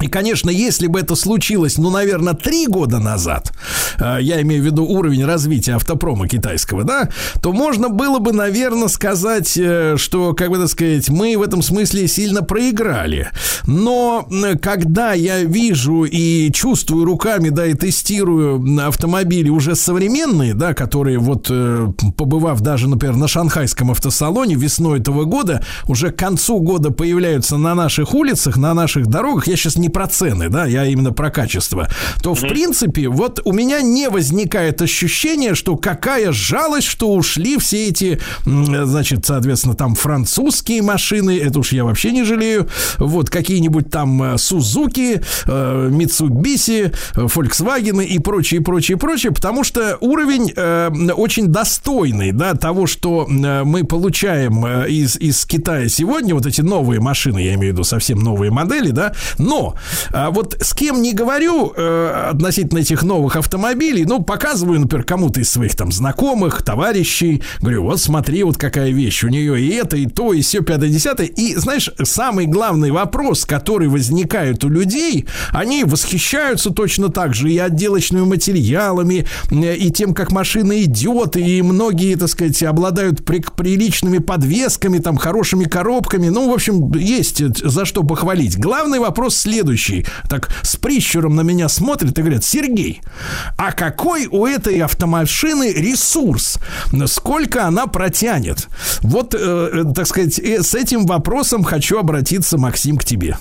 И, 0.00 0.06
конечно, 0.08 0.50
если 0.50 0.86
бы 0.86 1.00
это 1.00 1.14
случилось, 1.14 1.78
ну, 1.78 1.90
наверное, 1.90 2.34
три 2.34 2.66
года 2.66 2.98
назад, 2.98 3.52
э, 3.98 4.18
я 4.20 4.40
имею 4.42 4.62
в 4.62 4.66
виду 4.66 4.84
уровень 4.84 5.24
развития 5.24 5.74
автопрома 5.74 6.26
китайского, 6.26 6.84
да, 6.84 7.10
то 7.42 7.52
можно 7.52 7.88
было 7.88 8.18
бы, 8.18 8.32
наверное, 8.32 8.88
сказать, 8.88 9.56
э, 9.56 9.96
что, 9.98 10.32
как 10.32 10.50
бы 10.50 10.58
так 10.58 10.68
сказать, 10.68 11.10
мы 11.10 11.36
в 11.36 11.42
этом 11.42 11.62
смысле 11.62 12.08
сильно 12.08 12.42
проиграли. 12.42 13.28
Но 13.66 14.26
когда 14.62 15.12
я 15.12 15.42
вижу 15.42 16.04
и 16.04 16.50
чувствую 16.52 17.04
руками, 17.04 17.50
да, 17.50 17.66
и 17.66 17.74
тестирую 17.74 18.64
автомобили 18.86 19.50
уже 19.50 19.74
современные, 19.76 20.54
да, 20.54 20.72
которые 20.72 21.18
вот, 21.18 21.48
э, 21.50 21.88
побывав 22.16 22.60
даже, 22.60 22.88
например, 22.88 23.16
на 23.16 23.28
шанхайском 23.28 23.90
автосалоне 23.90 24.54
весной 24.54 25.00
этого 25.00 25.24
года, 25.24 25.62
уже 25.86 26.10
к 26.10 26.16
концу 26.16 26.60
года 26.60 26.90
появляются 26.90 27.58
на 27.58 27.74
наших 27.74 28.14
улицах, 28.14 28.56
на 28.56 28.72
наших 28.72 29.06
дорогах, 29.06 29.46
я 29.46 29.56
сейчас 29.56 29.76
не 29.76 29.89
про 29.90 30.06
цены, 30.06 30.48
да, 30.48 30.66
я 30.66 30.86
именно 30.86 31.12
про 31.12 31.30
качество, 31.30 31.88
то, 32.22 32.34
в 32.34 32.40
принципе, 32.40 33.08
вот 33.08 33.40
у 33.44 33.52
меня 33.52 33.80
не 33.82 34.08
возникает 34.08 34.82
ощущение, 34.82 35.54
что 35.54 35.76
какая 35.76 36.32
жалость, 36.32 36.86
что 36.86 37.12
ушли 37.12 37.58
все 37.58 37.88
эти, 37.88 38.20
значит, 38.44 39.26
соответственно, 39.26 39.74
там 39.74 39.94
французские 39.94 40.82
машины, 40.82 41.38
это 41.38 41.58
уж 41.58 41.72
я 41.72 41.84
вообще 41.84 42.12
не 42.12 42.24
жалею, 42.24 42.68
вот 42.98 43.30
какие-нибудь 43.30 43.90
там 43.90 44.22
э, 44.22 44.38
Сузуки, 44.38 45.22
э, 45.46 45.88
Митсубиси, 45.90 46.92
э, 47.14 47.20
Volkswagen 47.20 48.04
и 48.04 48.18
прочее, 48.18 48.60
прочее, 48.60 48.96
прочее, 48.96 49.32
потому 49.32 49.64
что 49.64 49.98
уровень 50.00 50.52
э, 50.54 50.90
очень 51.14 51.48
достойный, 51.48 52.32
да, 52.32 52.54
того, 52.54 52.86
что 52.86 53.26
э, 53.28 53.64
мы 53.64 53.84
получаем 53.84 54.64
э, 54.64 54.90
из, 54.90 55.16
из 55.16 55.44
Китая 55.46 55.88
сегодня, 55.88 56.34
вот 56.34 56.46
эти 56.46 56.60
новые 56.60 57.00
машины, 57.00 57.38
я 57.40 57.54
имею 57.54 57.72
в 57.72 57.76
виду 57.76 57.84
совсем 57.84 58.18
новые 58.18 58.50
модели, 58.50 58.90
да, 58.90 59.12
но 59.38 59.74
а, 60.12 60.30
вот 60.30 60.56
с 60.60 60.74
кем 60.74 61.02
не 61.02 61.12
говорю 61.12 61.72
э, 61.76 62.28
относительно 62.30 62.78
этих 62.78 63.02
новых 63.02 63.36
автомобилей, 63.36 64.04
ну, 64.04 64.22
показываю, 64.22 64.80
например, 64.80 65.04
кому-то 65.04 65.40
из 65.40 65.50
своих 65.50 65.76
там 65.76 65.92
знакомых, 65.92 66.62
товарищей, 66.62 67.42
говорю, 67.60 67.84
вот 67.84 68.00
смотри, 68.00 68.42
вот 68.42 68.56
какая 68.56 68.90
вещь, 68.90 69.24
у 69.24 69.28
нее 69.28 69.60
и 69.60 69.70
это, 69.70 69.96
и 69.96 70.06
то, 70.06 70.32
и 70.32 70.42
все, 70.42 70.62
пятое, 70.62 70.88
десятое, 70.88 71.26
и, 71.26 71.54
знаешь, 71.56 71.90
самый 72.02 72.46
главный 72.46 72.90
вопрос, 72.90 73.44
который 73.44 73.88
возникает 73.88 74.64
у 74.64 74.68
людей, 74.68 75.26
они 75.52 75.84
восхищаются 75.84 76.70
точно 76.70 77.08
так 77.08 77.34
же 77.34 77.50
и 77.50 77.58
отделочными 77.58 78.24
материалами, 78.24 79.26
э, 79.50 79.76
и 79.76 79.90
тем, 79.90 80.14
как 80.14 80.32
машина 80.32 80.82
идет, 80.82 81.36
и 81.36 81.62
многие, 81.62 82.16
так 82.16 82.28
сказать, 82.28 82.62
обладают 82.62 83.24
при- 83.24 83.40
приличными 83.40 84.18
подвесками, 84.18 84.98
там, 84.98 85.16
хорошими 85.16 85.64
коробками, 85.64 86.28
ну, 86.28 86.50
в 86.50 86.54
общем, 86.54 86.92
есть 86.92 87.40
э, 87.40 87.50
за 87.62 87.84
что 87.84 88.02
похвалить. 88.02 88.58
Главный 88.58 88.98
вопрос 88.98 89.36
следующий. 89.36 89.69
Так 90.28 90.50
с 90.62 90.76
прищуром 90.76 91.36
на 91.36 91.42
меня 91.42 91.68
смотрят 91.68 92.18
и 92.18 92.20
говорят, 92.22 92.44
Сергей, 92.44 93.00
а 93.56 93.72
какой 93.72 94.26
у 94.26 94.46
этой 94.46 94.78
автомашины 94.80 95.72
ресурс? 95.72 96.58
Сколько 97.06 97.66
она 97.66 97.86
протянет? 97.86 98.68
Вот, 99.00 99.34
э, 99.34 99.38
э, 99.38 99.84
так 99.94 100.06
сказать, 100.06 100.38
э, 100.38 100.62
с 100.62 100.74
этим 100.74 101.06
вопросом 101.06 101.62
хочу 101.64 101.98
обратиться, 101.98 102.58
Максим, 102.58 102.96
к 102.96 103.04
тебе. 103.04 103.36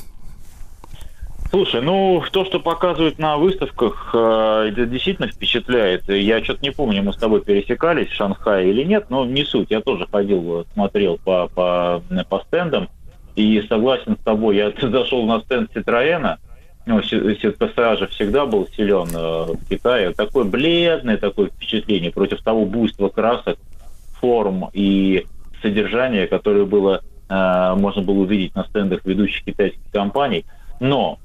Слушай, 1.50 1.82
ну, 1.82 2.24
то, 2.32 2.46
что 2.46 2.60
показывают 2.60 3.18
на 3.18 3.38
выставках, 3.38 4.12
э, 4.14 4.70
это 4.72 4.86
действительно 4.86 5.28
впечатляет. 5.28 6.08
Я 6.08 6.44
что-то 6.44 6.62
не 6.62 6.72
помню, 6.72 7.02
мы 7.02 7.12
с 7.12 7.18
тобой 7.18 7.42
пересекались 7.42 8.10
в 8.10 8.14
Шанхае 8.14 8.70
или 8.70 8.84
нет, 8.84 9.08
но 9.10 9.26
не 9.26 9.44
суть. 9.46 9.72
Я 9.72 9.82
тоже 9.82 10.06
ходил, 10.12 10.68
смотрел 10.74 11.18
по, 11.18 11.48
по, 11.48 12.04
по 12.30 12.40
стендам, 12.48 12.88
и 13.36 13.62
согласен 13.68 14.18
с 14.20 14.24
тобой. 14.24 14.58
Я 14.58 14.72
зашел 14.82 15.26
на 15.26 15.42
стенд 15.42 15.72
Citroёна, 15.76 16.38
ну, 16.86 17.02
же 17.04 18.08
всегда 18.08 18.46
был 18.46 18.68
силен 18.76 19.10
э, 19.14 19.54
в 19.54 19.70
Китае. 19.70 20.12
Такое 20.12 20.46
бледное 20.46 21.18
такое 21.18 21.48
впечатление 21.48 22.12
против 22.12 22.42
того 22.42 22.66
буйства 22.66 23.10
красок, 23.10 23.58
форм 24.20 24.70
и 24.74 25.26
содержания, 25.62 26.26
которое 26.26 26.66
было, 26.66 27.02
э, 27.30 27.76
можно 27.76 28.02
было 28.02 28.20
увидеть 28.22 28.56
на 28.56 28.64
стендах 28.66 29.06
ведущих 29.06 29.44
китайских 29.44 29.82
компаний. 29.92 30.46
Но 30.80 31.20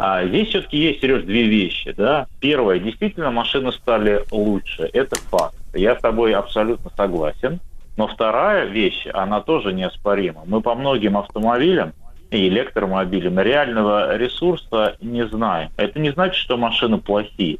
а 0.00 0.24
здесь 0.24 0.48
все-таки 0.50 0.76
есть, 0.76 1.00
Сереж, 1.00 1.24
две 1.24 1.44
вещи. 1.44 1.92
Да? 1.96 2.28
Первое, 2.38 2.78
действительно, 2.78 3.32
машины 3.32 3.72
стали 3.72 4.22
лучше. 4.30 4.88
Это 4.92 5.16
факт. 5.16 5.56
Я 5.74 5.96
с 5.96 6.00
тобой 6.00 6.34
абсолютно 6.34 6.90
согласен. 6.96 7.58
Но 7.98 8.06
вторая 8.06 8.66
вещь, 8.66 9.08
она 9.12 9.40
тоже 9.40 9.72
неоспорима. 9.72 10.42
Мы 10.46 10.60
по 10.60 10.76
многим 10.76 11.18
автомобилям 11.18 11.94
и 12.30 12.46
электромобилям 12.46 13.40
реального 13.40 14.16
ресурса 14.16 14.96
не 15.00 15.26
знаем. 15.26 15.70
Это 15.76 15.98
не 15.98 16.10
значит, 16.12 16.36
что 16.36 16.56
машины 16.56 16.98
плохие. 16.98 17.58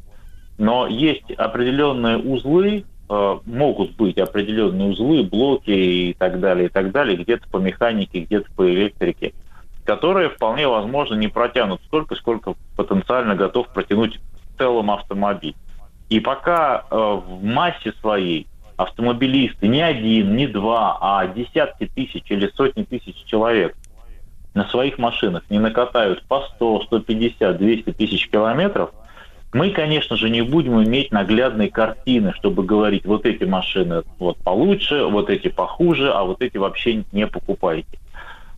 Но 0.57 0.87
есть 0.87 1.29
определенные 1.31 2.17
узлы, 2.17 2.85
э, 3.09 3.39
могут 3.45 3.97
быть 3.97 4.17
определенные 4.17 4.91
узлы, 4.91 5.23
блоки 5.23 5.71
и 5.71 6.13
так 6.17 6.39
далее, 6.39 6.67
и 6.67 6.69
так 6.69 6.91
далее, 6.91 7.17
где-то 7.17 7.45
по 7.49 7.57
механике, 7.57 8.21
где-то 8.21 8.49
по 8.55 8.65
электрике, 8.65 9.33
которые 9.83 10.29
вполне 10.29 10.69
возможно 10.69 11.15
не 11.15 11.27
протянут 11.27 11.81
столько, 11.83 12.15
сколько 12.15 12.53
потенциально 12.77 13.35
готов 13.35 13.67
протянуть 13.73 14.21
в 14.21 14.57
целом 14.57 14.89
автомобиль. 14.89 15.55
И 16.07 16.21
пока 16.21 16.85
э, 16.89 16.95
в 16.95 17.43
массе 17.43 17.91
своей 17.99 18.47
автомобилисты, 18.79 19.67
не 19.67 19.81
один, 19.81 20.37
не 20.37 20.47
два, 20.47 20.97
а 21.01 21.27
десятки 21.27 21.85
тысяч 21.93 22.23
или 22.29 22.49
сотни 22.55 22.83
тысяч 22.83 23.25
человек 23.25 23.75
на 24.53 24.65
своих 24.69 24.97
машинах 24.97 25.43
не 25.49 25.59
накатают 25.59 26.23
по 26.23 26.47
100, 26.55 26.83
150, 26.83 27.57
200 27.57 27.91
тысяч 27.91 28.29
километров, 28.29 28.91
мы, 29.51 29.71
конечно 29.71 30.15
же, 30.15 30.29
не 30.29 30.41
будем 30.43 30.81
иметь 30.81 31.11
наглядной 31.11 31.69
картины, 31.69 32.31
чтобы 32.35 32.63
говорить, 32.63 33.05
вот 33.05 33.25
эти 33.25 33.43
машины 33.43 34.03
вот 34.17 34.37
получше, 34.37 35.03
вот 35.03 35.29
эти 35.29 35.49
похуже, 35.49 36.13
а 36.13 36.23
вот 36.23 36.41
эти 36.41 36.55
вообще 36.55 37.03
не 37.11 37.27
покупайте. 37.27 37.99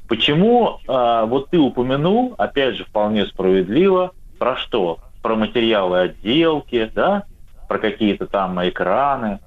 Почему 0.07 0.80
э, 0.88 1.26
вот 1.26 1.49
ты 1.49 1.57
упомянул, 1.57 2.35
опять 2.38 2.76
же, 2.76 2.85
вполне 2.85 3.26
справедливо, 3.26 4.11
про 4.38 4.56
что? 4.56 4.99
Про 5.23 5.35
материалы 5.35 5.99
отделки, 5.99 6.91
да, 6.93 7.23
про 7.68 7.80
какие-то 7.80 8.27
там 8.27 8.61
экраны. 8.68 9.39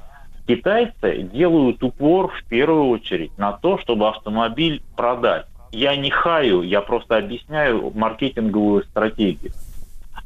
Китайцы 0.47 1.23
делают 1.33 1.83
упор 1.83 2.29
в 2.29 2.45
первую 2.45 2.89
очередь 2.89 3.37
на 3.39 3.53
то, 3.53 3.79
чтобы 3.79 4.09
автомобиль 4.09 4.83
продать. 4.97 5.47
Я 5.73 5.97
не 5.97 6.11
хаю, 6.11 6.63
я 6.63 6.83
просто 6.83 7.17
объясняю 7.17 7.91
маркетинговую 7.95 8.85
стратегию. 8.85 9.53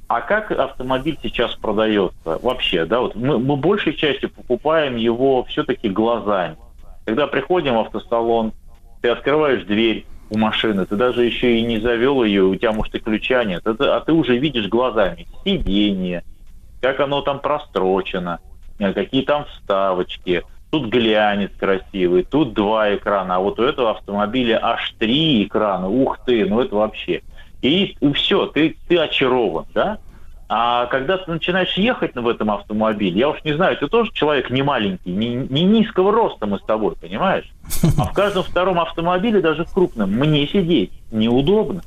А 0.08 0.20
как 0.22 0.50
автомобиль 0.50 1.18
сейчас 1.22 1.54
продается 1.54 2.38
вообще? 2.42 2.84
Да, 2.84 3.00
вот 3.00 3.14
мы, 3.14 3.38
мы 3.38 3.56
большей 3.56 3.94
частью 3.94 4.30
покупаем 4.30 4.96
его 4.96 5.44
все-таки 5.44 5.88
глазами. 5.88 6.56
Когда 7.04 7.26
приходим 7.26 7.74
в 7.74 7.80
автосалон, 7.80 8.52
ты 9.00 9.10
открываешь 9.10 9.64
дверь 9.64 10.06
у 10.30 10.38
машины, 10.38 10.84
ты 10.86 10.96
даже 10.96 11.24
еще 11.24 11.58
и 11.58 11.62
не 11.62 11.78
завел 11.78 12.24
ее, 12.24 12.44
у 12.44 12.56
тебя, 12.56 12.72
может, 12.72 12.94
и 12.94 12.98
ключа 12.98 13.44
нет, 13.44 13.66
это, 13.66 13.96
а 13.96 14.00
ты 14.00 14.12
уже 14.12 14.36
видишь 14.36 14.68
глазами 14.68 15.26
сиденье, 15.44 16.22
как 16.80 17.00
оно 17.00 17.22
там 17.22 17.40
прострочено, 17.40 18.40
какие 18.78 19.22
там 19.22 19.44
вставочки, 19.46 20.42
тут 20.70 20.86
глянец 20.86 21.50
красивый, 21.58 22.24
тут 22.24 22.52
два 22.52 22.94
экрана, 22.94 23.36
а 23.36 23.40
вот 23.40 23.58
у 23.58 23.62
этого 23.62 23.90
автомобиля 23.90 24.58
аж 24.62 24.94
три 24.98 25.44
экрана, 25.44 25.88
ух 25.88 26.18
ты, 26.24 26.46
ну 26.46 26.60
это 26.60 26.76
вообще– 26.76 27.22
и, 27.62 27.96
и 28.00 28.12
все, 28.12 28.46
ты, 28.46 28.76
ты 28.88 28.98
очарован, 28.98 29.66
да? 29.74 29.98
А 30.50 30.86
когда 30.86 31.18
ты 31.18 31.30
начинаешь 31.30 31.76
ехать 31.76 32.14
в 32.14 32.26
этом 32.26 32.50
автомобиле, 32.50 33.18
я 33.18 33.28
уж 33.28 33.44
не 33.44 33.52
знаю, 33.54 33.76
ты 33.76 33.86
тоже 33.86 34.10
человек 34.14 34.48
не 34.48 34.62
маленький, 34.62 35.10
не, 35.10 35.34
не 35.34 35.64
низкого 35.64 36.10
роста 36.10 36.46
мы 36.46 36.58
с 36.58 36.62
тобой, 36.62 36.94
понимаешь? 36.96 37.52
А 37.98 38.04
в 38.04 38.14
каждом 38.14 38.44
втором 38.44 38.80
автомобиле, 38.80 39.42
даже 39.42 39.64
в 39.64 39.72
крупном, 39.72 40.10
мне 40.10 40.46
сидеть 40.46 40.92
неудобно. 41.10 41.82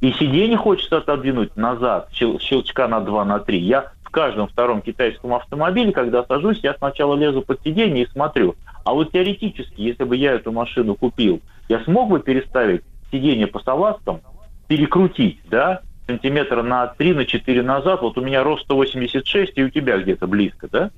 И 0.00 0.12
сиденье 0.12 0.58
хочется 0.58 0.98
отодвинуть 0.98 1.56
назад, 1.56 2.10
щелчка 2.12 2.86
на 2.86 3.00
2, 3.00 3.24
на 3.24 3.38
3. 3.40 3.58
Я 3.58 3.92
каждом 4.18 4.48
втором 4.48 4.82
китайском 4.82 5.32
автомобиле, 5.32 5.92
когда 5.92 6.24
сажусь, 6.24 6.58
я 6.64 6.74
сначала 6.74 7.14
лезу 7.14 7.40
под 7.40 7.62
сиденье 7.62 8.02
и 8.02 8.10
смотрю. 8.10 8.56
А 8.84 8.92
вот 8.92 9.12
теоретически, 9.12 9.80
если 9.80 10.02
бы 10.02 10.16
я 10.16 10.32
эту 10.32 10.50
машину 10.50 10.96
купил, 10.96 11.40
я 11.68 11.78
смог 11.84 12.10
бы 12.10 12.18
переставить 12.18 12.82
сиденье 13.12 13.46
по 13.46 13.60
салазкам 13.60 14.20
перекрутить, 14.66 15.38
да, 15.48 15.82
сантиметра 16.08 16.64
на 16.64 16.88
3, 16.88 17.14
на 17.14 17.26
4 17.26 17.62
назад, 17.62 18.02
вот 18.02 18.18
у 18.18 18.20
меня 18.20 18.42
рост 18.42 18.64
186, 18.64 19.52
и 19.54 19.62
у 19.62 19.70
тебя 19.70 19.98
где-то 19.98 20.26
близко, 20.26 20.66
да? 20.68 20.90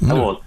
Ну. 0.00 0.16
Вот. 0.16 0.42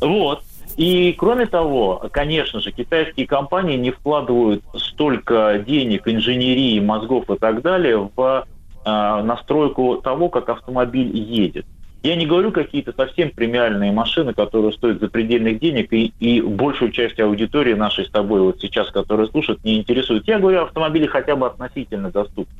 Вот. 0.00 0.42
И 0.76 1.12
кроме 1.18 1.46
того, 1.46 2.08
конечно 2.12 2.60
же, 2.60 2.70
китайские 2.70 3.26
компании 3.26 3.76
не 3.76 3.90
вкладывают 3.90 4.62
столько 4.76 5.60
денег, 5.66 6.06
инженерии, 6.06 6.78
мозгов 6.78 7.28
и 7.28 7.36
так 7.36 7.60
далее 7.60 8.08
в 8.14 8.46
настройку 8.84 9.96
того, 9.96 10.28
как 10.28 10.48
автомобиль 10.48 11.16
едет. 11.16 11.66
Я 12.02 12.16
не 12.16 12.24
говорю 12.24 12.50
какие-то 12.50 12.94
совсем 12.96 13.30
премиальные 13.30 13.92
машины, 13.92 14.32
которые 14.32 14.72
стоят 14.72 15.00
запредельных 15.00 15.60
денег, 15.60 15.92
и, 15.92 16.14
и 16.18 16.40
большую 16.40 16.92
часть 16.92 17.20
аудитории 17.20 17.74
нашей 17.74 18.06
с 18.06 18.10
тобой 18.10 18.40
вот 18.40 18.58
сейчас, 18.60 18.90
которые 18.90 19.28
слушают, 19.28 19.62
не 19.64 19.78
интересует. 19.78 20.26
Я 20.26 20.38
говорю 20.38 20.62
автомобили 20.62 21.06
хотя 21.06 21.36
бы 21.36 21.46
относительно 21.46 22.10
доступны. 22.10 22.56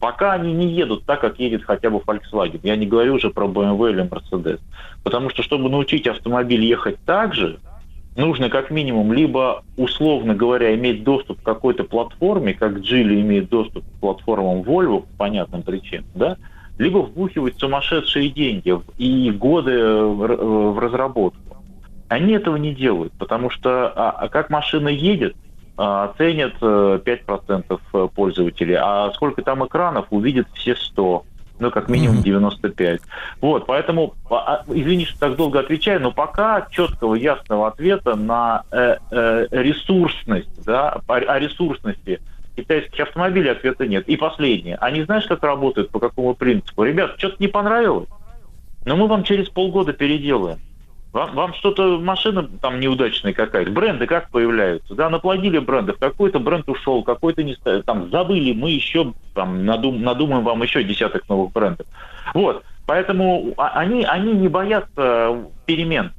Пока 0.00 0.32
они 0.32 0.52
не 0.54 0.68
едут 0.68 1.04
так, 1.04 1.20
как 1.20 1.38
едет 1.38 1.64
хотя 1.64 1.90
бы 1.90 1.98
Volkswagen. 1.98 2.60
Я 2.62 2.74
не 2.76 2.86
говорю 2.86 3.14
уже 3.14 3.30
про 3.30 3.46
BMW 3.46 3.90
или 3.90 4.02
Mercedes. 4.02 4.58
Потому 5.04 5.28
что, 5.28 5.42
чтобы 5.42 5.68
научить 5.68 6.06
автомобиль 6.06 6.64
ехать 6.64 6.96
так 7.04 7.34
же, 7.34 7.60
нужно 8.16 8.50
как 8.50 8.70
минимум 8.70 9.12
либо, 9.12 9.64
условно 9.76 10.34
говоря, 10.34 10.74
иметь 10.74 11.04
доступ 11.04 11.40
к 11.40 11.44
какой-то 11.44 11.84
платформе, 11.84 12.54
как 12.54 12.78
Geely 12.78 13.20
имеет 13.20 13.48
доступ 13.48 13.84
к 13.84 14.00
платформам 14.00 14.62
Volvo 14.62 15.00
по 15.00 15.16
понятным 15.18 15.62
причинам, 15.62 16.06
да, 16.14 16.36
либо 16.78 16.98
вбухивать 16.98 17.58
сумасшедшие 17.58 18.28
деньги 18.28 18.74
и 18.98 19.30
годы 19.30 19.82
в 19.84 20.78
разработку. 20.78 21.56
Они 22.08 22.34
этого 22.34 22.56
не 22.56 22.74
делают, 22.74 23.12
потому 23.14 23.48
что 23.48 23.88
а, 23.88 24.10
а 24.10 24.28
как 24.28 24.50
машина 24.50 24.88
едет, 24.88 25.34
а, 25.78 26.12
ценят 26.18 26.54
5% 26.60 27.80
э, 27.94 28.08
пользователей, 28.14 28.76
а 28.78 29.10
сколько 29.14 29.40
там 29.40 29.64
экранов, 29.64 30.06
увидят 30.10 30.46
все 30.52 30.76
100 30.76 31.24
ну, 31.62 31.70
как 31.70 31.88
минимум 31.88 32.22
95. 32.22 33.00
Вот, 33.40 33.66
поэтому, 33.66 34.14
а, 34.28 34.64
извини, 34.68 35.04
что 35.06 35.18
так 35.20 35.36
долго 35.36 35.60
отвечаю, 35.60 36.00
но 36.00 36.10
пока 36.10 36.66
четкого, 36.70 37.14
ясного 37.14 37.68
ответа 37.68 38.16
на 38.16 38.64
э, 38.72 38.96
э, 39.10 39.46
ресурсность, 39.50 40.64
да, 40.64 41.00
о, 41.06 41.14
о 41.14 41.38
ресурсности 41.38 42.20
китайских 42.56 43.00
автомобилей 43.00 43.50
ответа 43.50 43.86
нет. 43.86 44.08
И 44.08 44.16
последнее. 44.16 44.76
Они 44.76 45.04
знаешь, 45.04 45.24
как 45.26 45.42
работают, 45.42 45.90
по 45.90 46.00
какому 46.00 46.34
принципу? 46.34 46.82
Ребят, 46.82 47.14
что-то 47.16 47.36
не 47.38 47.48
понравилось? 47.48 48.08
Но 48.84 48.96
мы 48.96 49.06
вам 49.06 49.22
через 49.22 49.48
полгода 49.48 49.92
переделаем. 49.92 50.58
Вам, 51.12 51.34
вам 51.34 51.54
что-то, 51.54 51.98
машина 51.98 52.48
там 52.60 52.80
неудачная 52.80 53.34
какая-то, 53.34 53.70
бренды 53.70 54.06
как 54.06 54.30
появляются, 54.30 54.94
да, 54.94 55.10
наплодили 55.10 55.58
брендов, 55.58 55.98
какой-то 55.98 56.38
бренд 56.38 56.66
ушел, 56.68 57.02
какой-то 57.02 57.42
не 57.42 57.54
там 57.82 58.10
забыли, 58.10 58.52
мы 58.54 58.70
еще 58.70 59.12
там 59.34 59.66
надум, 59.66 60.02
надумаем 60.02 60.42
вам 60.42 60.62
еще 60.62 60.82
десяток 60.82 61.28
новых 61.28 61.52
брендов. 61.52 61.86
Вот, 62.32 62.64
поэтому 62.86 63.52
а, 63.58 63.68
они, 63.78 64.04
они 64.04 64.32
не 64.32 64.48
боятся 64.48 65.50
перемен 65.66 66.12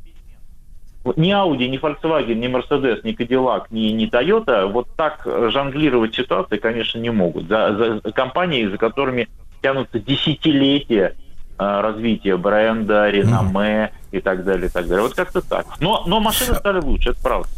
ни 1.18 1.32
Audi, 1.32 1.68
ни 1.68 1.78
Volkswagen, 1.78 2.36
ни 2.36 2.48
Mercedes, 2.48 3.03
ни 3.03 3.14
Cadillac, 3.14 3.65
ни, 3.72 3.91
ни 3.91 4.06
Toyota 4.10 4.68
вот 4.68 4.88
так 4.95 5.22
жонглировать 5.26 6.15
ситуацией, 6.15 6.60
конечно, 6.60 6.99
не 6.99 7.10
могут. 7.10 7.48
За, 7.48 7.99
за 8.03 8.11
компании, 8.14 8.65
за 8.65 8.78
которыми 8.78 9.28
тянутся 9.61 9.99
десятилетия 9.99 11.15
развития 11.58 12.38
бренда, 12.38 13.10
реноме 13.10 13.92
и 14.12 14.20
так 14.20 14.44
далее, 14.44 14.68
и 14.68 14.70
так 14.70 14.88
далее. 14.88 15.04
Вот 15.04 15.14
как-то 15.14 15.42
так. 15.42 15.66
Но, 15.80 16.04
но 16.06 16.20
машины 16.20 16.56
стали 16.56 16.80
лучше, 16.80 17.12
это 17.12 17.22
правда. 17.22 17.50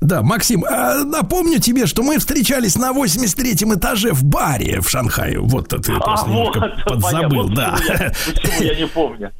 Да, 0.00 0.22
Максим, 0.22 0.64
а 0.64 1.04
напомню 1.04 1.58
тебе, 1.58 1.86
что 1.86 2.02
мы 2.02 2.18
встречались 2.18 2.76
на 2.76 2.90
83-м 2.92 3.74
этаже 3.74 4.12
в 4.12 4.24
баре 4.24 4.80
в 4.80 4.88
Шанхае. 4.88 5.38
Вот 5.40 5.68
ты 5.68 5.92
а, 5.92 6.00
просто 6.00 6.30
вот, 6.30 6.56
подзабыл, 6.86 7.48
понятно, 7.48 7.54
да. 7.54 7.76
Почему 7.76 7.98
я, 7.98 8.12
почему 8.34 8.62
я 8.62 8.74
не 8.76 8.86
помню? 8.86 9.32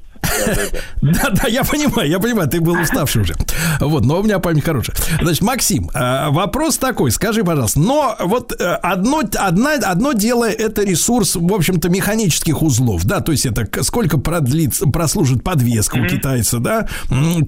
Да, 1.03 1.31
да, 1.31 1.49
я 1.49 1.65
понимаю, 1.65 2.09
я 2.09 2.19
понимаю, 2.19 2.49
ты 2.49 2.61
был 2.61 2.75
уставший 2.81 3.23
уже. 3.23 3.35
Вот, 3.81 4.05
но 4.05 4.21
у 4.21 4.23
меня 4.23 4.39
память 4.39 4.65
хорошая. 4.65 4.97
Значит, 5.21 5.43
Максим, 5.43 5.91
э, 5.95 6.31
вопрос 6.31 6.79
такой, 6.79 7.11
скажи, 7.11 7.43
пожалуйста, 7.43 7.81
но 7.81 8.17
вот 8.21 8.53
э, 8.59 8.65
одно, 8.83 9.23
одна, 9.39 9.75
одно 9.75 10.13
дело 10.13 10.49
это 10.49 10.83
ресурс, 10.83 11.37
в 11.37 11.53
общем-то, 11.53 11.89
механических 11.89 12.63
узлов, 12.63 13.05
да, 13.05 13.21
то 13.21 13.33
есть 13.33 13.47
это 13.47 13.67
сколько 13.83 14.19
продлится, 14.19 14.87
прослужит 14.87 15.43
подвеска 15.43 15.97
у 15.97 16.07
китайца, 16.07 16.59
да, 16.59 16.87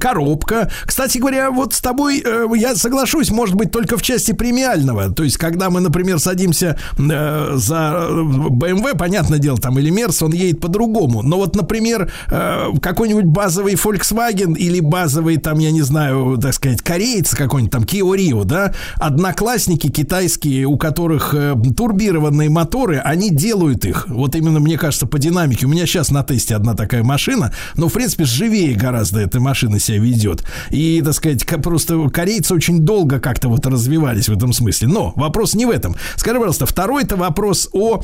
коробка. 0.00 0.70
Кстати 0.84 1.18
говоря, 1.18 1.50
вот 1.50 1.74
с 1.74 1.80
тобой 1.80 2.22
э, 2.24 2.46
я 2.56 2.74
соглашусь, 2.74 3.30
может 3.30 3.54
быть, 3.54 3.70
только 3.70 3.96
в 3.96 4.02
части 4.02 4.32
премиального, 4.32 5.10
то 5.12 5.24
есть 5.24 5.36
когда 5.36 5.70
мы, 5.70 5.80
например, 5.80 6.18
садимся 6.18 6.78
за 6.96 8.06
BMW, 8.10 8.96
понятное 8.96 9.38
дело, 9.38 9.58
там, 9.58 9.78
или 9.78 9.90
Мерс, 9.90 10.22
он 10.22 10.32
едет 10.32 10.60
по-другому, 10.60 11.22
но 11.22 11.36
вот, 11.36 11.54
например, 11.54 12.10
какой-нибудь 12.80 13.24
базовый 13.24 13.74
Volkswagen 13.74 14.56
или 14.56 14.80
базовый, 14.80 15.36
там, 15.36 15.58
я 15.58 15.70
не 15.70 15.82
знаю, 15.82 16.38
так 16.40 16.54
сказать, 16.54 16.82
кореец 16.82 17.34
какой-нибудь, 17.34 17.72
там, 17.72 17.82
Kia 17.82 18.16
Rio, 18.16 18.44
да, 18.44 18.74
одноклассники 18.96 19.88
китайские, 19.88 20.66
у 20.66 20.76
которых 20.76 21.34
э, 21.34 21.54
турбированные 21.76 22.50
моторы, 22.50 22.98
они 22.98 23.30
делают 23.30 23.84
их. 23.84 24.06
Вот 24.08 24.34
именно, 24.34 24.60
мне 24.60 24.78
кажется, 24.78 25.06
по 25.06 25.18
динамике. 25.18 25.66
У 25.66 25.68
меня 25.68 25.86
сейчас 25.86 26.10
на 26.10 26.22
тесте 26.22 26.54
одна 26.54 26.74
такая 26.74 27.02
машина, 27.02 27.52
но, 27.76 27.88
в 27.88 27.92
принципе, 27.92 28.24
живее 28.24 28.74
гораздо 28.74 29.20
эта 29.20 29.40
машина 29.40 29.78
себя 29.78 29.98
ведет. 29.98 30.44
И, 30.70 31.02
так 31.04 31.14
сказать, 31.14 31.46
просто 31.62 32.08
корейцы 32.08 32.54
очень 32.54 32.80
долго 32.80 33.20
как-то 33.20 33.48
вот 33.48 33.66
развивались 33.66 34.28
в 34.28 34.32
этом 34.32 34.52
смысле. 34.52 34.88
Но 34.88 35.12
вопрос 35.16 35.54
не 35.54 35.66
в 35.66 35.70
этом. 35.70 35.96
Скажи, 36.16 36.38
пожалуйста, 36.38 36.66
второй 36.66 37.02
это 37.02 37.16
вопрос 37.16 37.68
о 37.72 38.02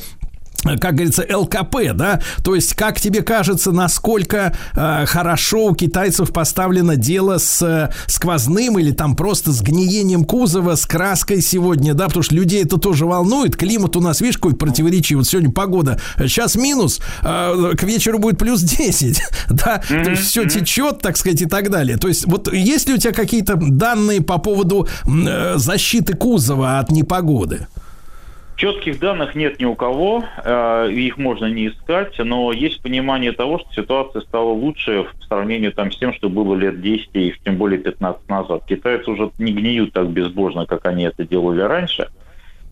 как 0.63 0.95
говорится, 0.95 1.25
ЛКП, 1.29 1.93
да, 1.93 2.21
то 2.43 2.55
есть, 2.55 2.73
как 2.73 2.99
тебе 2.99 3.21
кажется, 3.21 3.71
насколько 3.71 4.55
э, 4.75 5.05
хорошо 5.05 5.67
у 5.67 5.75
китайцев 5.75 6.33
поставлено 6.33 6.95
дело 6.95 7.37
с 7.37 7.61
э, 7.61 7.91
сквозным 8.07 8.79
или 8.79 8.91
там 8.91 9.15
просто 9.15 9.51
с 9.51 9.61
гниением 9.61 10.25
кузова, 10.25 10.75
с 10.75 10.85
краской 10.85 11.41
сегодня, 11.41 11.93
да, 11.93 12.07
потому 12.07 12.23
что 12.23 12.35
людей 12.35 12.63
это 12.63 12.77
тоже 12.77 13.05
волнует, 13.05 13.55
климат 13.55 13.95
у 13.95 14.01
нас, 14.01 14.21
видишь, 14.21 14.37
какой 14.37 14.55
противоречивый, 14.55 15.21
вот 15.21 15.27
сегодня 15.27 15.51
погода, 15.51 15.99
сейчас 16.17 16.55
минус, 16.55 16.99
э, 17.21 17.73
к 17.77 17.83
вечеру 17.83 18.19
будет 18.19 18.37
плюс 18.37 18.61
10, 18.61 19.21
да, 19.49 19.81
то 19.87 20.09
есть 20.11 20.23
все 20.23 20.47
течет, 20.47 20.99
так 20.99 21.17
сказать, 21.17 21.41
и 21.41 21.45
так 21.45 21.69
далее, 21.69 21.97
то 21.97 22.07
есть, 22.07 22.25
вот 22.25 22.51
есть 22.51 22.87
ли 22.87 22.95
у 22.95 22.97
тебя 22.97 23.13
какие-то 23.13 23.55
данные 23.55 24.21
по 24.21 24.37
поводу 24.37 24.87
э, 25.05 25.53
защиты 25.57 26.13
кузова 26.13 26.79
от 26.79 26.91
непогоды? 26.91 27.67
Четких 28.59 28.99
данных 28.99 29.35
нет 29.35 29.57
ни 29.61 29.63
у 29.63 29.73
кого, 29.73 30.21
э, 30.43 30.91
их 30.91 31.17
можно 31.17 31.45
не 31.45 31.69
искать, 31.69 32.19
но 32.19 32.51
есть 32.51 32.81
понимание 32.81 33.31
того, 33.31 33.59
что 33.59 33.71
ситуация 33.71 34.21
стала 34.21 34.49
лучше 34.49 35.05
в 35.17 35.23
сравнении 35.23 35.69
там, 35.69 35.93
с 35.93 35.97
тем, 35.97 36.13
что 36.13 36.27
было 36.27 36.55
лет 36.55 36.81
10 36.81 37.09
и 37.13 37.33
тем 37.45 37.55
более 37.55 37.79
15 37.79 38.27
назад. 38.27 38.65
Китайцы 38.67 39.09
уже 39.11 39.31
не 39.39 39.53
гниют 39.53 39.93
так 39.93 40.09
безбожно, 40.09 40.65
как 40.65 40.85
они 40.87 41.05
это 41.05 41.25
делали 41.25 41.61
раньше. 41.61 42.09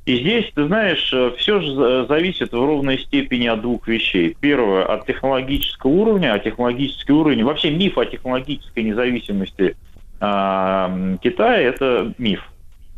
И 0.05 0.17
здесь, 0.17 0.51
ты 0.53 0.67
знаешь, 0.67 1.13
все 1.37 1.61
же 1.61 2.05
зависит 2.05 2.51
в 2.51 2.65
ровной 2.65 2.99
степени 2.99 3.47
от 3.47 3.61
двух 3.61 3.87
вещей. 3.87 4.35
Первое, 4.41 4.83
от 4.83 5.05
технологического 5.05 5.89
уровня, 5.89 6.33
а 6.33 6.39
технологический 6.39 7.13
уровень, 7.13 7.45
вообще 7.45 7.71
миф 7.71 7.97
о 7.97 8.03
технологической 8.03 8.83
независимости 8.83 9.77
э, 10.19 11.17
Китая– 11.23 11.59
это 11.61 12.13
миф. 12.17 12.43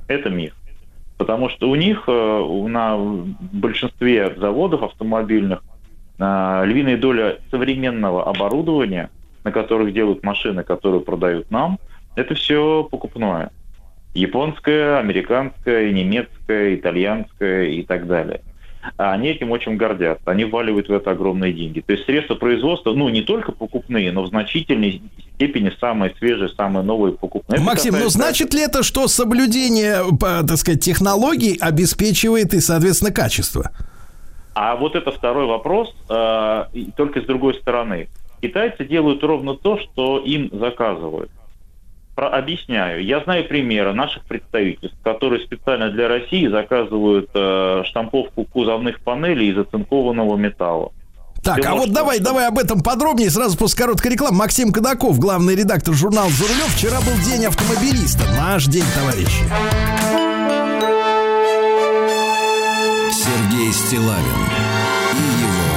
Это 0.07 0.31
миф. 0.31 0.55
Потому 1.19 1.49
что 1.49 1.69
у 1.69 1.75
них 1.75 2.05
э, 2.07 2.65
на 2.69 2.97
большинстве 2.97 4.33
заводов 4.37 4.83
автомобильных 4.83 5.61
э, 6.17 6.63
львиная 6.65 6.97
доля 6.97 7.39
современного 7.51 8.23
оборудования, 8.23 9.09
на 9.43 9.51
которых 9.51 9.93
делают 9.93 10.23
машины, 10.23 10.63
которые 10.63 11.01
продают 11.01 11.51
нам, 11.51 11.77
это 12.15 12.35
все 12.35 12.87
покупное. 12.89 13.51
Японское, 14.13 14.97
американское, 14.97 15.91
немецкое, 15.91 16.75
итальянское 16.75 17.65
и 17.65 17.83
так 17.83 18.07
далее. 18.07 18.39
А 18.97 19.13
они 19.13 19.29
этим 19.29 19.51
очень 19.51 19.75
гордятся. 19.75 20.31
Они 20.31 20.45
вваливают 20.45 20.87
в 20.87 20.93
это 20.93 21.11
огромные 21.11 21.53
деньги. 21.53 21.81
То 21.81 21.93
есть 21.93 22.05
средства 22.05 22.35
производства, 22.35 22.93
ну, 22.93 23.09
не 23.09 23.21
только 23.21 23.51
покупные, 23.51 24.11
но 24.11 24.23
в 24.23 24.27
значительной 24.27 25.01
степени 25.35 25.71
самые 25.79 26.13
свежие, 26.17 26.49
самые 26.49 26.83
новые 26.83 27.13
покупные. 27.13 27.59
Максим, 27.61 27.95
ну 27.99 28.09
значит 28.09 28.53
ли 28.53 28.61
это, 28.61 28.83
что 28.83 29.07
соблюдение, 29.07 30.03
так 30.19 30.57
сказать, 30.57 30.81
технологий 30.81 31.57
обеспечивает 31.59 32.53
и, 32.53 32.59
соответственно, 32.59 33.11
качество? 33.11 33.71
А 34.53 34.75
вот 34.75 34.95
это 34.95 35.11
второй 35.11 35.45
вопрос, 35.45 35.93
э, 36.09 36.65
только 36.97 37.21
с 37.21 37.25
другой 37.25 37.53
стороны. 37.55 38.09
Китайцы 38.41 38.85
делают 38.85 39.23
ровно 39.23 39.55
то, 39.55 39.79
что 39.79 40.19
им 40.19 40.49
заказывают. 40.51 41.31
Про, 42.19 42.37
объясняю. 42.37 43.01
Я 43.01 43.23
знаю 43.23 43.47
примеры 43.47 43.93
наших 43.93 44.25
представительств, 44.25 44.97
которые 45.05 45.41
специально 45.41 45.89
для 45.89 46.09
России 46.09 46.47
заказывают 46.47 47.29
э, 47.33 47.83
штамповку 47.85 48.43
кузовных 48.43 48.99
панелей 48.99 49.51
из 49.51 49.57
оцинкованного 49.57 50.35
металла. 50.35 50.91
Так, 51.41 51.65
а 51.65 51.75
вот 51.75 51.93
давай, 51.93 52.19
давай 52.19 52.49
об 52.49 52.59
этом 52.59 52.81
подробнее. 52.81 53.29
Сразу 53.29 53.57
после 53.57 53.85
короткой 53.85 54.11
рекламы. 54.11 54.35
Максим 54.35 54.73
Кадаков, 54.73 55.17
главный 55.17 55.55
редактор 55.55 55.93
журнала 55.93 56.29
«За 56.29 56.43
рулем». 56.43 56.67
Вчера 56.75 56.99
был 56.99 57.17
день 57.23 57.45
автомобилиста. 57.45 58.25
Наш 58.35 58.65
день, 58.65 58.83
товарищи. 58.93 59.45
Сергей 63.13 63.71
Стилавин 63.71 64.41
и 65.13 65.23
его 65.39 65.69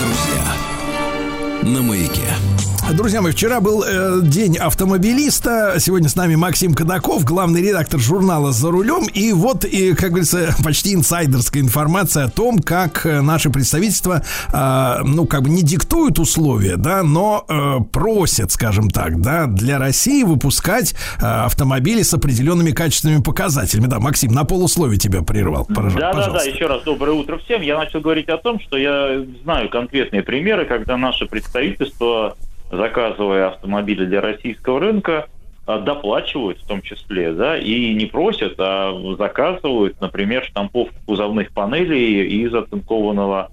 друзья 0.00 1.74
на 1.74 1.82
маяке. 1.82 2.53
Друзья 2.92 3.22
мои, 3.22 3.32
вчера 3.32 3.60
был 3.60 3.82
э, 3.82 4.20
день 4.22 4.58
автомобилиста. 4.58 5.76
Сегодня 5.78 6.08
с 6.08 6.16
нами 6.16 6.34
Максим 6.36 6.74
Кадаков, 6.74 7.24
главный 7.24 7.62
редактор 7.62 7.98
журнала 7.98 8.52
«За 8.52 8.70
рулем». 8.70 9.06
И 9.06 9.32
вот, 9.32 9.64
и, 9.64 9.94
как 9.94 10.10
говорится, 10.10 10.54
почти 10.62 10.92
инсайдерская 10.92 11.62
информация 11.62 12.24
о 12.24 12.28
том, 12.28 12.58
как 12.58 13.06
э, 13.06 13.22
наши 13.22 13.48
представительства, 13.48 14.22
э, 14.52 15.02
ну, 15.02 15.26
как 15.26 15.42
бы 15.42 15.48
не 15.48 15.62
диктуют 15.62 16.18
условия, 16.18 16.76
да, 16.76 17.02
но 17.02 17.46
э, 17.48 17.78
просят, 17.90 18.52
скажем 18.52 18.90
так, 18.90 19.20
да, 19.20 19.46
для 19.46 19.78
России 19.78 20.22
выпускать 20.22 20.94
э, 21.20 21.24
автомобили 21.24 22.02
с 22.02 22.12
определенными 22.12 22.72
качественными 22.72 23.22
показателями. 23.22 23.86
Да, 23.86 23.98
Максим, 23.98 24.32
на 24.32 24.44
полусловие 24.44 24.98
тебя 24.98 25.22
прервал. 25.22 25.66
Да, 25.70 26.12
да, 26.12 26.30
да. 26.30 26.42
Еще 26.42 26.66
раз 26.66 26.82
доброе 26.82 27.12
утро 27.12 27.38
всем. 27.38 27.62
Я 27.62 27.78
начал 27.78 28.00
говорить 28.00 28.28
о 28.28 28.36
том, 28.36 28.60
что 28.60 28.76
я 28.76 29.24
знаю 29.42 29.70
конкретные 29.70 30.22
примеры, 30.22 30.66
когда 30.66 30.98
наше 30.98 31.24
представительство 31.24 32.36
заказывая 32.76 33.48
автомобили 33.48 34.04
для 34.06 34.20
российского 34.20 34.80
рынка, 34.80 35.26
а, 35.66 35.78
доплачивают 35.78 36.58
в 36.60 36.66
том 36.66 36.82
числе, 36.82 37.32
да, 37.32 37.56
и 37.56 37.94
не 37.94 38.06
просят, 38.06 38.54
а 38.58 38.92
заказывают, 39.18 40.00
например, 40.00 40.44
штамповку 40.44 40.94
кузовных 41.06 41.52
панелей 41.52 42.26
из 42.26 42.54
оцинкованного 42.54 43.50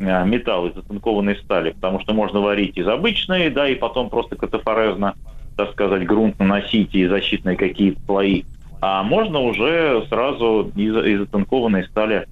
а, 0.00 0.24
металла, 0.24 0.68
из 0.68 0.76
оцинкованной 0.76 1.36
стали, 1.36 1.70
потому 1.70 2.00
что 2.00 2.12
можно 2.12 2.40
варить 2.40 2.76
из 2.76 2.86
обычной, 2.86 3.48
да, 3.48 3.68
и 3.68 3.74
потом 3.74 4.10
просто 4.10 4.36
катафорезно, 4.36 5.14
так 5.56 5.72
сказать, 5.72 6.04
грунт 6.04 6.38
наносить 6.38 6.94
и 6.94 7.06
защитные 7.06 7.56
какие-то 7.56 8.00
слои, 8.04 8.42
а 8.82 9.02
можно 9.02 9.40
уже 9.40 10.04
сразу 10.10 10.70
из, 10.76 10.94
из 10.96 11.22
оцинкованной 11.22 11.84
стали 11.84 12.26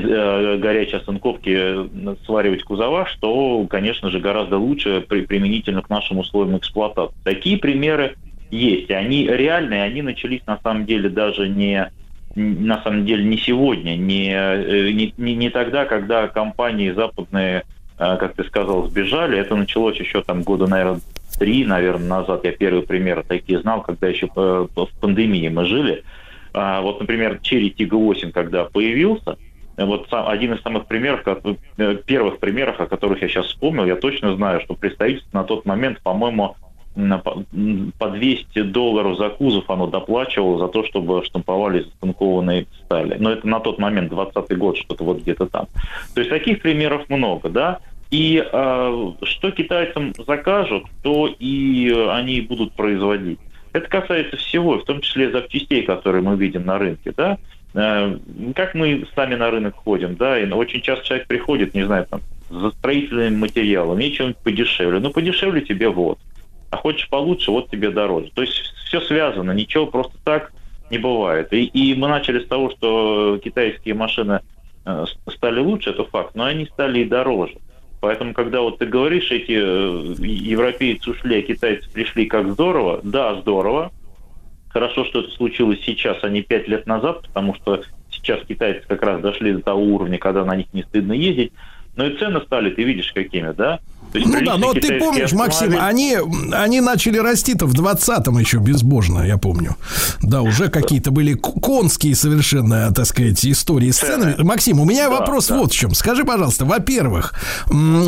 горячей 0.00 0.96
оцинковки 0.96 1.50
э, 1.56 2.16
сваривать 2.24 2.64
кузова, 2.64 3.06
что, 3.06 3.64
конечно 3.68 4.10
же, 4.10 4.18
гораздо 4.18 4.58
лучше 4.58 5.04
при, 5.08 5.22
применительно 5.22 5.82
к 5.82 5.88
нашим 5.88 6.18
условиям 6.18 6.58
эксплуатации. 6.58 7.14
Такие 7.22 7.58
примеры 7.58 8.16
есть. 8.50 8.90
Они 8.90 9.26
реальные, 9.26 9.82
они 9.82 10.02
начались 10.02 10.44
на 10.46 10.58
самом 10.62 10.84
деле 10.86 11.08
даже 11.08 11.48
не 11.48 11.90
на 12.36 12.82
самом 12.82 13.06
деле 13.06 13.22
не 13.22 13.38
сегодня, 13.38 13.94
не, 13.94 14.28
э, 14.32 14.90
не, 14.90 15.12
не, 15.16 15.50
тогда, 15.50 15.84
когда 15.84 16.26
компании 16.26 16.90
западные, 16.90 17.62
как 17.96 18.34
ты 18.34 18.42
сказал, 18.42 18.88
сбежали. 18.88 19.38
Это 19.38 19.54
началось 19.54 19.96
еще 20.00 20.20
там 20.20 20.42
года, 20.42 20.66
наверное, 20.66 21.00
три, 21.38 21.64
наверное, 21.64 22.08
назад. 22.08 22.40
Я 22.42 22.50
первый 22.50 22.82
пример 22.82 23.22
такие 23.22 23.60
знал, 23.60 23.82
когда 23.82 24.08
еще 24.08 24.26
в 24.34 24.88
пандемии 25.00 25.48
мы 25.48 25.64
жили. 25.64 26.02
А 26.52 26.80
вот, 26.80 26.98
например, 26.98 27.38
Cherry 27.40 27.72
Tiggo 27.72 27.98
8, 27.98 28.32
когда 28.32 28.64
появился, 28.64 29.36
вот 29.76 30.06
один 30.10 30.54
из 30.54 30.62
самых 30.62 30.86
примеров, 30.86 31.22
э, 31.26 31.96
первых 32.06 32.38
примеров, 32.38 32.80
о 32.80 32.86
которых 32.86 33.22
я 33.22 33.28
сейчас 33.28 33.46
вспомнил, 33.46 33.84
я 33.84 33.96
точно 33.96 34.34
знаю, 34.36 34.60
что 34.60 34.74
представительство 34.74 35.38
на 35.38 35.44
тот 35.44 35.64
момент, 35.66 36.00
по-моему, 36.02 36.56
по 37.98 38.08
200 38.08 38.62
долларов 38.62 39.18
за 39.18 39.30
кузов 39.30 39.68
оно 39.68 39.88
доплачивало 39.88 40.58
за 40.58 40.68
то, 40.68 40.84
чтобы 40.84 41.24
штамповали 41.24 41.82
затанкованные 41.82 42.66
стали. 42.84 43.16
Но 43.18 43.32
это 43.32 43.48
на 43.48 43.58
тот 43.58 43.78
момент, 43.78 44.10
20 44.10 44.56
год, 44.56 44.76
что-то 44.78 45.02
вот 45.02 45.18
где-то 45.18 45.46
там. 45.46 45.66
То 46.14 46.20
есть 46.20 46.30
таких 46.30 46.62
примеров 46.62 47.08
много, 47.08 47.48
да. 47.48 47.80
И 48.10 48.40
э, 48.40 49.12
что 49.22 49.50
китайцам 49.50 50.12
закажут, 50.24 50.84
то 51.02 51.26
и 51.26 51.92
они 52.10 52.42
будут 52.42 52.74
производить. 52.74 53.40
Это 53.72 53.88
касается 53.88 54.36
всего, 54.36 54.78
в 54.78 54.84
том 54.84 55.00
числе 55.00 55.32
запчастей, 55.32 55.82
которые 55.82 56.22
мы 56.22 56.36
видим 56.36 56.64
на 56.64 56.78
рынке, 56.78 57.12
да. 57.16 57.38
Э, 57.74 58.16
как 58.54 58.74
мы 58.74 59.06
сами 59.14 59.34
на 59.34 59.50
рынок 59.50 59.74
ходим, 59.76 60.14
да, 60.14 60.38
и 60.38 60.48
очень 60.50 60.80
часто 60.80 61.04
человек 61.04 61.26
приходит, 61.26 61.74
не 61.74 61.84
знаю, 61.84 62.06
там, 62.08 62.20
за 62.48 62.70
строительным 62.70 63.38
материалом, 63.38 63.98
чем-нибудь 64.00 64.38
подешевле. 64.38 65.00
Ну, 65.00 65.10
подешевле 65.10 65.60
тебе 65.60 65.88
вот. 65.88 66.18
А 66.70 66.76
хочешь 66.76 67.08
получше, 67.08 67.50
вот 67.50 67.70
тебе 67.70 67.90
дороже. 67.90 68.30
То 68.34 68.42
есть 68.42 68.54
все 68.86 69.00
связано, 69.00 69.52
ничего 69.52 69.86
просто 69.86 70.16
так 70.24 70.52
не 70.90 70.98
бывает. 70.98 71.52
И, 71.52 71.64
и 71.64 71.94
мы 71.94 72.08
начали 72.08 72.44
с 72.44 72.46
того, 72.46 72.70
что 72.70 73.40
китайские 73.42 73.94
машины 73.94 74.40
э, 74.84 75.04
стали 75.34 75.58
лучше, 75.58 75.90
это 75.90 76.04
факт, 76.04 76.34
но 76.34 76.44
они 76.44 76.66
стали 76.66 77.00
и 77.00 77.04
дороже. 77.04 77.56
Поэтому, 78.00 78.34
когда 78.34 78.60
вот 78.60 78.78
ты 78.78 78.86
говоришь, 78.86 79.30
эти 79.30 79.52
э, 79.52 80.14
европейцы 80.20 81.10
ушли, 81.10 81.38
а 81.38 81.42
китайцы 81.42 81.90
пришли, 81.90 82.26
как 82.26 82.52
здорово, 82.52 83.00
да, 83.02 83.34
здорово, 83.40 83.92
Хорошо, 84.74 85.04
что 85.04 85.20
это 85.20 85.30
случилось 85.30 85.78
сейчас, 85.86 86.18
а 86.22 86.28
не 86.28 86.42
пять 86.42 86.66
лет 86.66 86.84
назад, 86.88 87.22
потому 87.22 87.54
что 87.54 87.84
сейчас 88.10 88.44
китайцы 88.44 88.84
как 88.88 89.02
раз 89.04 89.20
дошли 89.20 89.52
до 89.52 89.60
того 89.60 89.80
уровня, 89.80 90.18
когда 90.18 90.44
на 90.44 90.56
них 90.56 90.66
не 90.72 90.82
стыдно 90.82 91.12
ездить. 91.12 91.52
Но 91.94 92.04
и 92.04 92.16
цены 92.16 92.40
стали, 92.40 92.70
ты 92.70 92.82
видишь, 92.82 93.12
какими, 93.12 93.52
да? 93.52 93.78
Ну 94.14 94.44
да, 94.44 94.56
но 94.56 94.72
ты 94.72 94.98
помнишь, 94.98 95.32
Максим, 95.32 95.76
они, 95.78 96.16
они 96.52 96.80
начали 96.80 97.18
расти-то 97.18 97.66
в 97.66 97.74
20-м 97.74 98.38
еще 98.38 98.58
безбожно, 98.58 99.22
я 99.26 99.38
помню. 99.38 99.76
Да, 100.22 100.42
уже 100.42 100.68
какие-то 100.68 101.10
были 101.10 101.34
конские 101.34 102.14
совершенно, 102.14 102.92
так 102.92 103.06
сказать, 103.06 103.44
истории 103.44 103.90
с 103.90 103.98
ценами. 103.98 104.36
Максим, 104.38 104.80
у 104.80 104.84
меня 104.84 105.08
Да, 105.08 105.20
вопрос 105.20 105.48
да. 105.48 105.58
вот 105.58 105.72
в 105.72 105.74
чем. 105.76 105.94
Скажи, 105.94 106.24
пожалуйста, 106.24 106.64
во-первых, 106.64 107.34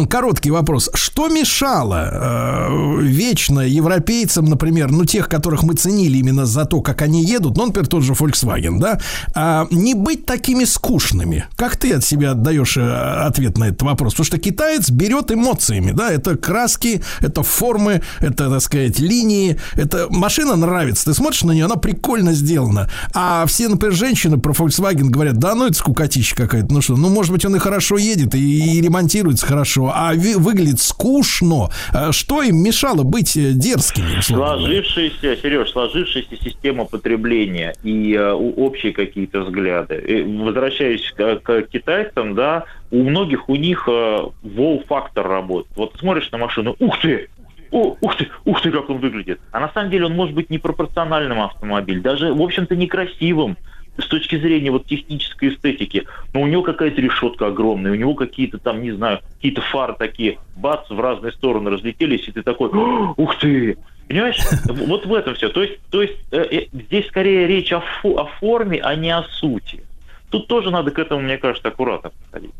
короткий 0.09 0.51
вопрос. 0.51 0.91
Что 0.95 1.28
мешало 1.28 2.09
э, 2.12 3.03
вечно 3.03 3.61
европейцам, 3.61 4.45
например, 4.45 4.93
ну, 4.93 5.05
тех, 5.05 5.28
которых 5.28 5.65
мы 5.65 5.74
ценили 5.74 6.19
именно 6.19 6.47
за 6.47 6.66
то, 6.66 6.81
как 6.81 7.03
они 7.03 7.24
едут, 7.24 7.57
ну, 7.57 7.66
например, 7.66 7.89
тот 7.89 8.05
же 8.05 8.12
Volkswagen, 8.12 8.78
да, 8.78 9.01
а, 9.35 9.66
не 9.70 9.95
быть 9.95 10.24
такими 10.24 10.65
скучными? 10.65 11.47
Как 11.57 11.77
ты 11.77 11.93
от 11.95 12.05
себя 12.05 12.31
отдаешь 12.31 12.77
э, 12.77 13.27
ответ 13.27 13.59
на 13.59 13.65
этот 13.65 13.83
вопрос? 13.83 14.12
Потому 14.15 14.27
что 14.27 14.39
китаец 14.39 14.91
берет 14.91 15.33
эмоциями, 15.33 15.95
да, 15.97 16.12
это 16.12 16.36
краски, 16.36 17.02
это 17.20 17.43
формы, 17.43 18.02
это, 18.20 18.51
так 18.51 18.60
сказать, 18.60 18.98
линии, 18.98 19.59
это 19.77 20.06
машина 20.10 20.56
нравится, 20.56 21.06
ты 21.06 21.14
смотришь 21.14 21.43
на 21.43 21.52
нее, 21.52 21.64
она 21.64 21.77
прикольно 21.77 22.32
сделана. 22.32 22.89
А 23.14 23.44
все, 23.47 23.68
например, 23.68 23.94
женщины 23.97 24.39
про 24.39 24.52
Volkswagen 24.52 25.09
говорят, 25.09 25.39
да, 25.39 25.55
ну 25.55 25.66
это 25.66 25.74
скукотища 25.74 26.36
какая-то, 26.36 26.73
ну 26.73 26.81
что, 26.81 26.97
ну 26.97 27.09
может 27.09 27.32
быть 27.32 27.44
он 27.44 27.56
и 27.56 27.59
хорошо 27.59 27.97
едет, 27.98 28.35
и, 28.35 28.77
и 28.78 28.81
ремонтируется 28.81 29.47
хорошо, 29.47 29.93
а 29.94 30.14
ви- 30.14 30.35
выглядит 30.35 30.81
скучно. 30.81 31.70
А 31.93 32.12
Что 32.12 32.43
им 32.43 32.62
мешало 32.62 33.02
быть 33.02 33.36
э, 33.36 33.52
дерзкими? 33.52 34.20
Сложившаяся, 34.20 35.36
Сереж, 35.43 35.70
сложившаяся 35.70 36.36
система 36.43 36.85
потребления 36.85 37.74
и 37.82 38.14
э, 38.14 38.32
общие 38.32 38.93
какие-то 38.93 39.43
взгляды. 39.43 39.97
И 39.97 40.23
возвращаясь 40.23 41.12
к, 41.16 41.40
к 41.40 41.62
китайцам, 41.70 42.35
да, 42.35 42.64
у 42.91 43.03
многих 43.03 43.49
у 43.49 43.57
них 43.57 43.89
э, 43.89 44.19
вол-фактор 44.43 45.27
работает. 45.27 45.77
Вот 45.77 45.95
смотришь 45.99 46.31
на 46.31 46.39
машину, 46.39 46.77
ух 46.79 47.01
ты, 47.01 47.29
о, 47.71 47.97
ух 48.01 48.17
ты, 48.17 48.29
ух 48.45 48.61
ты, 48.63 48.71
как 48.71 48.91
он 48.91 48.99
выглядит. 48.99 49.41
А 49.53 49.61
на 49.61 49.71
самом 49.73 49.91
деле 49.91 50.07
он 50.07 50.15
может 50.15 50.35
быть 50.35 50.51
непропорциональным 50.51 51.41
автомобиль, 51.41 52.01
даже, 52.01 52.33
в 52.33 52.41
общем-то, 52.41 52.77
некрасивым 52.77 53.57
с 53.99 54.07
точки 54.07 54.37
зрения 54.37 54.71
вот 54.71 54.87
технической 54.87 55.55
эстетики, 55.55 56.07
но 56.35 56.43
у 56.43 56.47
него 56.47 56.63
какая-то 56.63 57.01
решетка 57.01 57.47
огромная, 57.47 57.93
у 57.93 57.97
него 57.97 58.15
какие-то 58.15 58.59
там, 58.59 58.83
не 58.83 58.93
знаю, 58.93 59.21
какие-то 59.37 59.63
фары 59.63 59.95
такие, 59.99 60.39
бац, 60.55 60.89
в 60.91 61.01
разные 61.01 61.33
стороны 61.33 61.71
разлетелись, 61.71 62.29
и 62.29 62.33
ты 62.33 62.43
такой, 62.43 62.71
«О, 62.71 63.15
ух 63.17 63.39
ты! 63.39 63.79
Понимаешь? 64.09 64.39
Вот 64.67 65.05
в 65.07 65.15
этом 65.15 65.35
все. 65.35 65.49
То 65.49 65.63
есть, 65.63 65.81
то 65.91 66.01
есть 66.01 66.17
э, 66.31 66.39
э, 66.39 66.67
здесь 66.73 67.09
скорее 67.09 67.47
речь 67.47 67.73
о, 67.73 67.83
фо- 68.03 68.21
о 68.21 68.27
форме, 68.39 68.81
а 68.81 68.95
не 68.95 69.11
о 69.11 69.25
сути. 69.25 69.83
Тут 70.31 70.47
тоже 70.47 70.71
надо 70.71 70.91
к 70.91 70.99
этому, 70.99 71.23
мне 71.23 71.39
кажется, 71.39 71.69
аккуратно 71.69 72.11
подходить. 72.11 72.53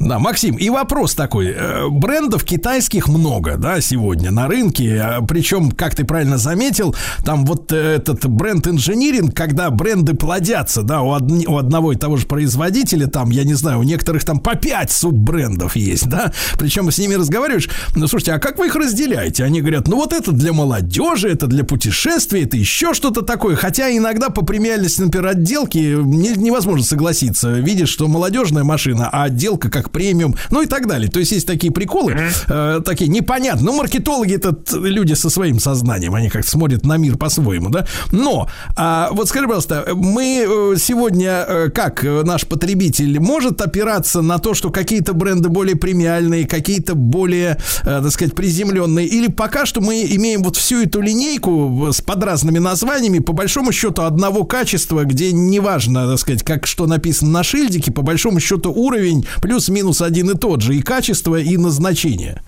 Да, 0.00 0.18
Максим, 0.18 0.56
и 0.56 0.68
вопрос 0.70 1.14
такой. 1.14 1.54
Э, 1.56 1.88
Брендов 1.88 2.42
китайских 2.44 3.06
много, 3.08 3.56
да, 3.56 3.80
сегодня 3.80 4.32
на 4.32 4.48
рынке. 4.48 5.00
А, 5.00 5.22
Причем, 5.22 5.70
как 5.70 5.94
ты 5.94 6.04
правильно 6.04 6.36
заметил, 6.36 6.96
там 7.24 7.44
вот 7.46 7.70
э, 7.72 7.76
этот 7.96 8.26
бренд 8.26 8.66
инжиниринг, 8.66 9.34
когда 9.34 9.70
бренды 9.70 10.14
плодятся, 10.14 10.82
да, 10.82 11.00
у, 11.02 11.14
одни- 11.14 11.46
у 11.46 11.58
одного 11.58 11.92
и 11.92 11.96
того 11.96 12.16
же 12.16 12.26
производителя, 12.26 13.06
там, 13.06 13.30
я 13.30 13.44
не 13.44 13.54
знаю, 13.54 13.78
у 13.78 13.82
некоторых 13.84 14.24
там 14.24 14.40
по 14.40 14.56
5 14.56 14.90
суббрендов 14.90 15.76
есть, 15.76 16.08
да. 16.08 16.32
Причем 16.58 16.90
с 16.90 16.98
ними 16.98 17.14
разговариваешь, 17.14 17.70
ну, 17.94 18.08
слушайте, 18.08 18.32
а 18.32 18.40
как 18.40 18.58
вы 18.58 18.66
их 18.66 18.74
разделяете? 18.74 19.44
Они 19.44 19.60
говорят, 19.60 19.86
ну, 19.86 19.96
вот 19.96 20.12
это 20.12 20.32
для 20.32 20.52
молодежи, 20.52 21.28
это 21.30 21.46
для 21.46 21.62
путешествий, 21.62 22.42
это 22.42 22.56
еще 22.56 22.94
что-то 22.94 23.22
такое. 23.22 23.54
Хотя 23.54 23.96
иногда 23.96 24.28
по 24.28 24.44
премиальности, 24.44 25.02
например, 25.02 25.28
отделки 25.28 25.78
не- 25.78 26.36
невозможно 26.36 26.84
согласиться. 26.84 27.52
Видишь, 27.52 27.90
что 27.90 28.08
молодежная 28.08 28.64
машина, 28.64 29.08
а 29.10 29.22
отделка 29.24 29.70
как 29.70 29.83
премиум, 29.90 30.36
ну 30.50 30.62
и 30.62 30.66
так 30.66 30.86
далее. 30.86 31.10
То 31.10 31.20
есть 31.20 31.32
есть 31.32 31.46
такие 31.46 31.72
приколы, 31.72 32.16
э, 32.48 32.80
такие 32.84 33.08
непонятные. 33.08 33.64
Ну, 33.64 33.76
маркетологи 33.76 34.34
это 34.34 34.56
люди 34.76 35.14
со 35.14 35.30
своим 35.30 35.58
сознанием, 35.58 36.14
они 36.14 36.28
как-то 36.28 36.50
смотрят 36.50 36.84
на 36.84 36.96
мир 36.96 37.16
по-своему, 37.16 37.70
да. 37.70 37.86
Но, 38.10 38.48
а, 38.76 39.08
вот 39.12 39.28
скажи, 39.28 39.46
пожалуйста, 39.46 39.86
мы 39.94 40.46
э, 40.46 40.76
сегодня, 40.78 41.44
э, 41.46 41.70
как 41.70 42.04
э, 42.04 42.22
наш 42.24 42.46
потребитель, 42.46 43.18
может 43.20 43.60
опираться 43.60 44.22
на 44.22 44.38
то, 44.38 44.54
что 44.54 44.70
какие-то 44.70 45.12
бренды 45.14 45.48
более 45.48 45.76
премиальные, 45.76 46.46
какие-то 46.46 46.94
более, 46.94 47.58
э, 47.82 47.84
так 47.84 48.10
сказать, 48.10 48.34
приземленные, 48.34 49.06
или 49.06 49.28
пока 49.28 49.66
что 49.66 49.80
мы 49.80 50.02
имеем 50.02 50.42
вот 50.42 50.56
всю 50.56 50.82
эту 50.82 51.00
линейку 51.00 51.88
с 51.92 52.00
под 52.00 52.22
разными 52.22 52.58
названиями, 52.58 53.18
по 53.18 53.32
большому 53.32 53.72
счету 53.72 54.02
одного 54.02 54.44
качества, 54.44 55.04
где 55.04 55.32
неважно, 55.32 56.08
так 56.08 56.18
сказать, 56.18 56.42
как 56.42 56.66
что 56.66 56.86
написано 56.86 57.30
на 57.30 57.42
шильдике, 57.42 57.92
по 57.92 58.02
большому 58.02 58.40
счету 58.40 58.72
уровень 58.72 59.26
плюс-минус 59.74 60.02
один 60.02 60.30
и 60.30 60.38
тот 60.38 60.62
же, 60.62 60.74
и 60.74 60.82
качество, 60.82 61.36
и 61.36 61.56
назначение. 61.56 62.42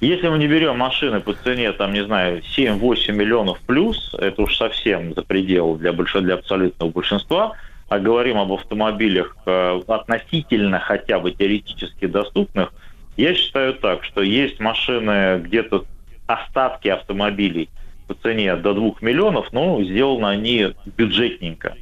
Если 0.00 0.28
мы 0.28 0.38
не 0.38 0.46
берем 0.46 0.78
машины 0.78 1.20
по 1.20 1.34
цене, 1.34 1.72
там, 1.72 1.92
не 1.92 2.04
знаю, 2.04 2.42
7-8 2.56 3.12
миллионов 3.12 3.58
плюс, 3.66 4.14
это 4.18 4.42
уж 4.42 4.56
совсем 4.56 5.14
за 5.14 5.22
предел 5.22 5.76
для, 5.76 5.92
больш... 5.92 6.14
для 6.14 6.34
абсолютного 6.34 6.90
большинства, 6.90 7.52
а 7.88 7.98
говорим 7.98 8.38
об 8.38 8.52
автомобилях 8.52 9.36
э, 9.46 9.80
относительно 9.86 10.80
хотя 10.80 11.18
бы 11.18 11.32
теоретически 11.32 12.06
доступных, 12.06 12.72
я 13.16 13.34
считаю 13.34 13.74
так, 13.74 14.02
что 14.02 14.22
есть 14.22 14.58
машины 14.60 15.40
где-то 15.44 15.84
остатки 16.26 16.88
автомобилей 16.88 17.68
по 18.08 18.14
цене 18.14 18.56
до 18.56 18.72
2 18.72 18.92
миллионов, 19.02 19.52
но 19.52 19.82
сделаны 19.84 20.26
они 20.26 20.74
бюджетненько. 20.96 21.76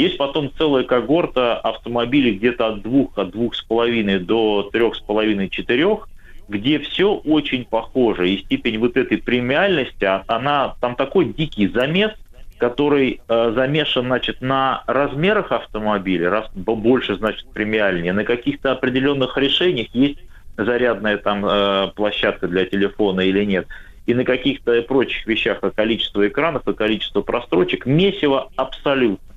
Есть 0.00 0.16
потом 0.16 0.50
целая 0.56 0.84
когорта 0.84 1.58
автомобилей 1.58 2.32
где-то 2.32 2.68
от 2.68 2.80
двух, 2.80 3.18
от 3.18 3.32
двух 3.32 3.54
с 3.54 3.60
половиной 3.60 4.18
до 4.18 4.70
трех 4.72 4.96
с 4.96 5.00
половиной, 5.00 5.50
четырех, 5.50 6.08
где 6.48 6.78
все 6.78 7.12
очень 7.12 7.66
похоже. 7.66 8.30
И 8.30 8.38
степень 8.38 8.78
вот 8.78 8.96
этой 8.96 9.18
премиальности, 9.18 10.06
а- 10.06 10.24
она 10.26 10.74
там 10.80 10.96
такой 10.96 11.26
дикий 11.26 11.68
замес, 11.68 12.12
который 12.56 13.20
э, 13.28 13.52
замешан, 13.54 14.06
значит, 14.06 14.40
на 14.40 14.84
размерах 14.86 15.52
автомобиля, 15.52 16.30
раз 16.30 16.50
больше, 16.54 17.16
значит, 17.16 17.46
премиальнее, 17.52 18.14
на 18.14 18.24
каких-то 18.24 18.72
определенных 18.72 19.36
решениях 19.36 19.88
есть 19.92 20.20
зарядная 20.56 21.18
там 21.18 21.44
э, 21.44 21.88
площадка 21.94 22.48
для 22.48 22.64
телефона 22.64 23.20
или 23.20 23.44
нет, 23.44 23.66
и 24.06 24.14
на 24.14 24.24
каких-то 24.24 24.80
прочих 24.80 25.26
вещах, 25.26 25.58
а 25.60 25.70
количество 25.70 26.26
экранов 26.26 26.66
и 26.66 26.72
количество 26.72 27.20
прострочек, 27.20 27.84
месиво 27.84 28.50
абсолютно. 28.56 29.29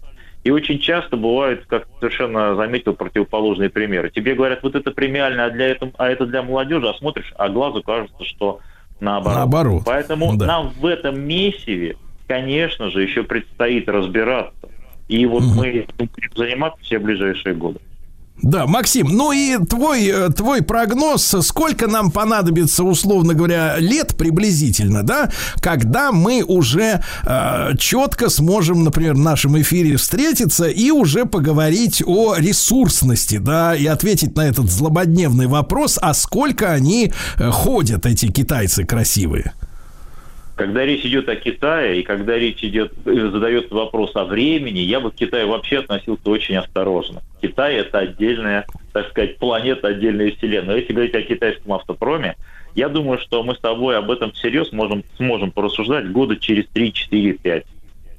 И 0.44 0.52
очень 0.52 0.80
часто 0.80 1.16
бывают, 1.16 1.66
как 1.68 1.88
совершенно 2.00 2.56
заметил, 2.56 2.94
противоположные 2.94 3.70
примеры. 3.70 4.10
Тебе 4.10 4.36
говорят, 4.36 4.62
вот 4.62 4.76
это 4.76 4.92
премиально, 4.92 5.46
а, 5.46 5.50
для 5.50 5.68
этого, 5.68 5.92
а 5.98 6.10
это 6.10 6.26
для 6.26 6.44
молодежи, 6.44 6.88
а 6.88 6.94
смотришь, 6.94 7.34
а 7.38 7.48
глазу 7.48 7.82
кажется, 7.82 8.26
что 8.26 8.60
наоборот. 9.00 9.38
Наоборот. 9.38 9.84
Поэтому 9.86 10.36
Да. 10.36 10.46
нам 10.46 10.70
в 10.78 10.86
этом 10.86 11.22
месиве, 11.22 11.96
конечно 12.28 12.90
же, 12.90 13.04
еще 13.04 13.24
предстоит 13.24 13.88
разбираться. 13.88 14.70
И 15.08 15.26
вот 15.26 15.44
мы 15.44 15.68
этим 15.70 15.94
будем 15.98 16.36
заниматься 16.36 16.82
все 16.84 17.00
ближайшие 17.00 17.56
годы. 17.56 17.80
Да, 18.42 18.66
Максим, 18.66 19.08
ну 19.10 19.32
и 19.32 19.58
твой, 19.64 20.08
э, 20.08 20.30
твой 20.30 20.64
прогноз, 20.64 21.36
сколько 21.42 21.88
нам 21.88 22.12
понадобится, 22.12 22.84
условно 22.84 23.36
говоря, 23.36 23.76
лет 23.78 24.18
приблизительно, 24.18 25.04
да, 25.04 25.32
когда 25.62 26.12
мы 26.12 26.44
уже 26.44 27.04
э, 27.24 27.70
четко 27.78 28.30
сможем, 28.30 28.84
например, 28.84 29.14
в 29.14 29.20
нашем 29.20 29.62
эфире 29.62 29.98
встретиться 29.98 30.66
и 30.66 30.90
уже 30.90 31.26
поговорить 31.26 32.02
о 32.06 32.36
ресурсности, 32.36 33.38
да, 33.38 33.76
и 33.76 33.86
ответить 33.86 34.36
на 34.36 34.48
этот 34.48 34.70
злободневный 34.70 35.48
вопрос, 35.48 36.00
а 36.02 36.14
сколько 36.16 36.72
они 36.72 37.14
э, 37.38 37.50
ходят, 37.52 38.06
эти 38.08 38.32
китайцы 38.32 38.84
красивые. 38.84 39.54
Когда 40.56 40.86
речь 40.86 41.04
идет 41.04 41.28
о 41.30 41.36
Китае, 41.36 42.00
и 42.00 42.04
когда 42.04 42.38
речь 42.38 42.64
идет, 42.64 42.94
э, 43.06 43.30
задается 43.32 43.74
вопрос 43.74 44.16
о 44.16 44.26
времени, 44.26 44.80
я 44.80 45.00
бы 45.00 45.10
к 45.10 45.16
Китаю 45.16 45.48
вообще 45.48 45.80
относился 45.80 46.30
очень 46.30 46.58
осторожно. 46.58 47.24
Китай– 47.42 47.76
это 47.78 48.00
отдельная, 48.00 48.66
так 48.92 49.10
сказать, 49.10 49.38
планета, 49.38 49.88
отдельная 49.88 50.32
вселенная. 50.32 50.78
Если 50.78 50.94
говорить 50.94 51.16
о 51.16 51.24
китайском 51.24 51.74
автопроме, 51.74 52.36
я 52.76 52.88
думаю, 52.88 53.18
что 53.18 53.44
мы 53.44 53.56
с 53.56 53.60
тобой 53.60 53.98
об 53.98 54.12
этом 54.12 54.32
всерьез 54.32 54.72
можем, 54.72 55.04
сможем 55.18 55.52
порассуждать 55.52 56.12
года 56.12 56.36
через 56.36 56.68
3, 56.68 56.94
4, 56.94 57.34
5. 57.34 57.66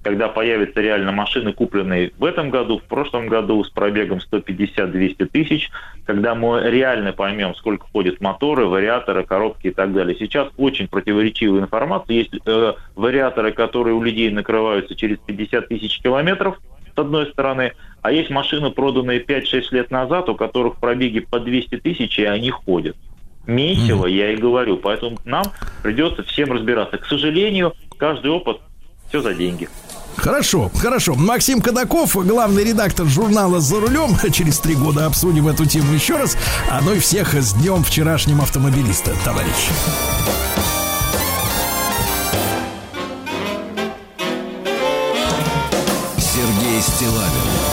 Когда 0.04 0.28
появятся 0.28 0.82
реально 0.82 1.12
машины, 1.12 1.54
купленные 1.54 2.12
в 2.18 2.24
этом 2.26 2.50
году, 2.50 2.78
в 2.78 2.82
прошлом 2.82 3.26
году 3.26 3.64
с 3.64 3.70
пробегом 3.70 4.18
150-200 4.18 5.24
тысяч, 5.32 5.70
когда 6.04 6.34
мы 6.34 6.60
реально 6.62 7.14
поймем, 7.14 7.54
сколько 7.54 7.86
ходят 7.90 8.20
моторы, 8.20 8.66
вариаторы, 8.66 9.24
коробки 9.24 9.68
и 9.68 9.70
так 9.70 9.94
далее. 9.94 10.14
Сейчас 10.18 10.48
очень 10.58 10.88
противоречивая 10.88 11.62
информация. 11.62 12.16
Есть 12.16 12.34
э, 12.44 12.74
вариаторы, 12.94 13.52
которые 13.52 13.94
у 13.94 14.02
людей 14.02 14.30
накрываются 14.30 14.94
через 14.94 15.16
50 15.20 15.68
тысяч 15.68 15.98
километров, 16.02 16.60
с 16.94 16.98
одной 16.98 17.30
стороны, 17.32 17.72
а 18.02 18.12
есть 18.12 18.28
машины, 18.28 18.70
проданные 18.70 19.24
5-6 19.24 19.68
лет 19.70 19.90
назад, 19.90 20.28
у 20.28 20.34
которых 20.34 20.76
пробеги 20.76 21.20
по 21.20 21.40
200 21.40 21.78
тысяч, 21.78 22.18
и 22.18 22.24
они 22.24 22.50
ходят. 22.50 22.94
Месиво, 23.46 24.04
я 24.04 24.32
и 24.32 24.36
говорю. 24.36 24.76
Поэтому 24.76 25.16
нам 25.24 25.44
придется 25.82 26.22
всем 26.24 26.52
разбираться. 26.52 26.98
К 26.98 27.06
сожалению, 27.06 27.72
каждый 27.96 28.30
опыт 28.30 28.58
все 29.08 29.20
за 29.20 29.34
деньги. 29.34 29.68
Хорошо, 30.16 30.70
хорошо. 30.74 31.14
Максим 31.14 31.60
Кадаков, 31.60 32.16
главный 32.16 32.64
редактор 32.64 33.06
журнала 33.06 33.60
«За 33.60 33.80
рулем». 33.80 34.16
Через 34.32 34.58
три 34.58 34.74
года 34.74 35.06
обсудим 35.06 35.48
эту 35.48 35.66
тему 35.66 35.92
еще 35.92 36.16
раз. 36.16 36.36
А 36.70 36.80
ну 36.80 36.94
и 36.94 36.98
всех 36.98 37.34
с 37.34 37.54
днем 37.54 37.82
вчерашним 37.84 38.40
автомобилиста, 38.40 39.12
товарищ. 39.24 39.68
Сергей 46.18 46.80
Стилавин 46.80 47.63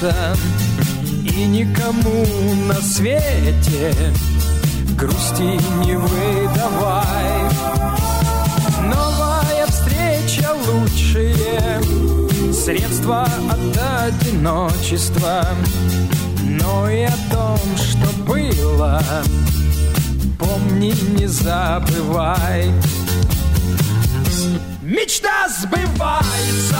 хочется, 0.00 0.36
и 1.24 1.46
никому 1.46 2.24
на 2.66 2.74
свете 2.74 3.94
грусти 4.96 5.60
не 5.84 5.96
выдавай. 5.96 7.50
Новая 8.82 9.66
встреча 9.66 10.50
лучшее 10.68 11.82
средство 12.52 13.22
от 13.24 14.08
одиночества, 14.08 15.46
но 16.42 16.88
и 16.88 17.02
о 17.02 17.16
том, 17.30 17.58
что 17.76 18.24
было, 18.24 19.02
помни, 20.38 20.94
не 21.18 21.26
забывай. 21.26 22.72
Мечта 24.82 25.48
сбывается 25.48 26.78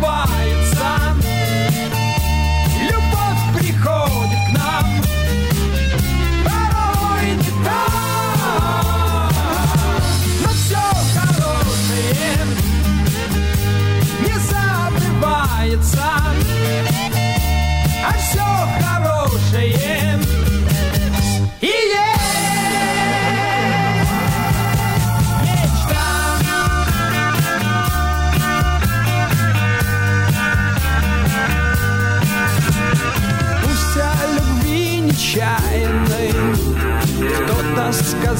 сбывается. 0.00 1.19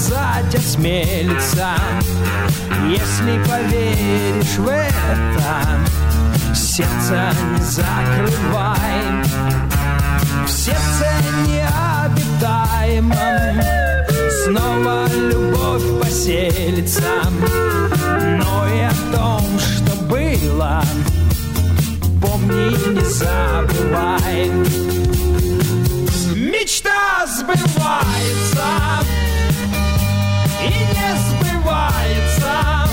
Сказать 0.00 0.54
осмелится 0.54 1.74
Если 2.88 3.42
поверишь 3.44 4.56
в 4.56 4.68
это. 4.68 5.78
Сердце 6.54 7.32
не 7.52 7.62
закрывай 7.62 9.24
В 10.46 10.48
сердце 10.48 11.06
необитаемом 11.46 13.16
Снова 14.44 15.06
любовь 15.14 16.02
поселится. 16.02 17.22
Но 18.38 18.66
и 18.68 18.80
о 18.80 18.92
том, 19.14 19.44
что 19.58 19.92
было 20.04 20.82
Помни, 22.22 22.70
не 22.94 23.04
забывай. 23.04 24.50
Мечта 26.34 27.26
сбывается 27.26 28.70
И 30.62 30.68
не 30.68 31.16
сбывается 31.16 32.89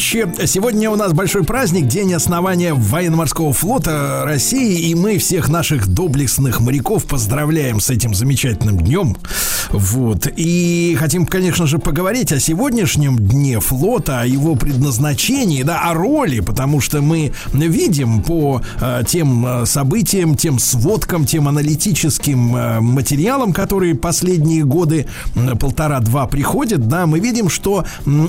товарищи, 0.00 0.46
сегодня 0.46 0.90
у 0.90 0.96
нас 0.96 1.12
большой 1.12 1.44
праздник, 1.44 1.86
день 1.86 2.14
основания 2.14 2.72
военно-морского 2.72 3.52
флота 3.52 4.22
России, 4.24 4.88
и 4.88 4.94
мы 4.94 5.18
всех 5.18 5.50
наших 5.50 5.88
доблестных 5.88 6.60
моряков 6.60 7.04
поздравляем 7.04 7.80
с 7.80 7.90
этим 7.90 8.14
замечательным 8.14 8.78
днем. 8.78 9.16
Вот. 9.72 10.26
И 10.36 10.96
хотим, 10.98 11.26
конечно 11.26 11.66
же, 11.66 11.78
поговорить 11.78 12.32
о 12.32 12.40
сегодняшнем 12.40 13.16
дне 13.18 13.60
флота, 13.60 14.20
о 14.20 14.26
его 14.26 14.56
предназначении, 14.56 15.62
да, 15.62 15.82
о 15.90 15.94
роли, 15.94 16.40
потому 16.40 16.80
что 16.80 17.00
мы 17.00 17.32
видим 17.52 18.22
по 18.22 18.62
э, 18.80 19.02
тем 19.06 19.46
э, 19.46 19.66
событиям, 19.66 20.36
тем 20.36 20.58
сводкам, 20.58 21.24
тем 21.24 21.46
аналитическим 21.46 22.56
э, 22.56 22.80
материалам, 22.80 23.52
которые 23.52 23.94
последние 23.94 24.64
годы, 24.64 25.06
м, 25.36 25.56
полтора-два 25.56 26.26
приходят, 26.26 26.88
да, 26.88 27.06
мы 27.06 27.20
видим, 27.20 27.48
что 27.48 27.84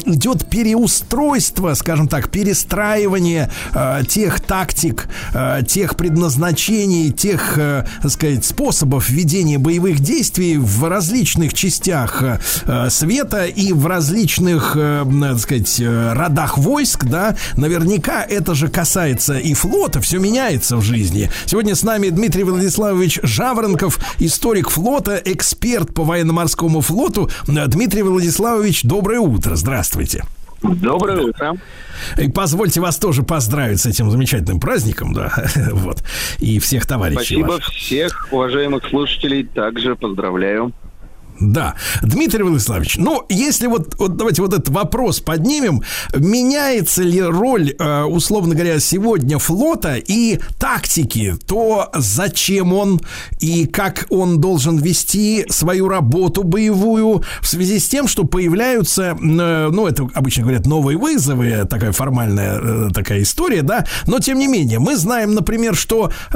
идет 0.06 0.48
переустройство, 0.48 1.74
скажем 1.74 2.08
так, 2.08 2.30
перестраивание 2.30 3.50
э, 3.74 4.04
тех 4.08 4.42
тактик, 4.42 5.10
э, 5.34 5.62
тех 5.68 5.96
предназначений, 5.96 7.12
тех, 7.12 7.58
э, 7.58 7.86
так 8.02 8.12
сказать, 8.12 8.46
способов 8.46 9.10
ведения 9.10 9.58
боевых 9.58 10.00
действий 10.00 10.58
в 10.58 10.88
различных 10.88 11.31
частях 11.54 12.22
э, 12.22 12.40
э, 12.66 12.90
света 12.90 13.46
и 13.46 13.74
в 13.74 13.86
различных, 13.88 14.76
э, 14.76 15.02
м, 15.02 15.22
так 15.22 15.40
сказать, 15.40 15.80
э, 15.80 16.14
родах 16.14 16.58
войск, 16.58 17.06
да, 17.06 17.36
наверняка 17.58 18.24
это 18.24 18.56
же 18.56 18.68
касается 18.68 19.38
и 19.38 19.54
флота, 19.54 20.02
все 20.02 20.20
меняется 20.20 20.78
в 20.78 20.82
жизни. 20.82 21.30
Сегодня 21.46 21.76
с 21.76 21.84
нами 21.84 22.10
Дмитрий 22.10 22.44
Владиславович 22.44 23.20
Жаворонков, 23.24 24.00
историк 24.20 24.70
флота, 24.70 25.22
эксперт 25.24 25.94
по 25.94 26.04
военно-морскому 26.04 26.82
флоту. 26.82 27.30
Э, 27.48 27.68
Дмитрий 27.68 28.04
Владиславович, 28.04 28.84
доброе 28.84 29.20
утро, 29.20 29.56
здравствуйте. 29.56 30.24
Доброе 30.64 31.22
утро. 31.22 31.58
И 32.20 32.30
позвольте 32.30 32.82
вас 32.82 32.98
тоже 32.98 33.24
поздравить 33.24 33.82
с 33.82 33.88
этим 33.88 34.12
замечательным 34.12 34.60
праздником, 34.60 35.12
да, 35.12 35.34
вот, 35.72 36.04
и 36.38 36.60
всех 36.60 36.86
товарищей 36.86 37.18
Спасибо 37.42 37.48
ваших. 37.48 37.74
всех 37.74 38.28
уважаемых 38.32 38.86
слушателей. 38.88 39.44
Также 39.44 39.96
поздравляю. 39.96 40.72
Да. 41.42 41.74
Дмитрий 42.04 42.44
Владиславович, 42.44 42.98
ну, 42.98 43.24
если 43.28 43.66
вот, 43.66 43.96
вот 43.98 44.16
давайте 44.16 44.44
вот 44.44 44.54
этот 44.54 44.70
вопрос 44.70 45.20
поднимем, 45.20 45.82
меняется 46.14 47.02
ли 47.02 47.22
роль, 47.22 47.72
э, 47.78 48.04
условно 48.04 48.54
говоря, 48.54 48.80
сегодня 48.80 49.40
флота 49.40 49.96
и 49.96 50.40
тактики, 50.60 51.36
то 51.48 51.90
зачем 51.96 52.74
он 52.74 53.02
и 53.40 53.66
как 53.66 54.06
он 54.10 54.40
должен 54.40 54.78
вести 54.78 55.46
свою 55.50 55.88
работу 55.90 56.44
боевую 56.44 57.24
в 57.42 57.48
связи 57.48 57.80
с 57.80 57.88
тем, 57.90 58.08
что 58.08 58.24
появляются, 58.24 59.18
э, 59.20 59.70
ну, 59.72 59.88
это 59.88 60.08
обычно 60.14 60.44
говорят 60.44 60.68
новые 60.68 60.98
вызовы, 60.98 61.66
такая 61.68 61.92
формальная 61.92 62.60
э, 62.62 62.90
такая 62.94 63.24
история, 63.24 63.64
да, 63.64 63.86
но 64.06 64.20
тем 64.20 64.38
не 64.38 64.48
менее, 64.48 64.78
мы 64.78 64.96
знаем, 64.96 65.34
например, 65.34 65.76
что 65.76 66.12
э, 66.32 66.36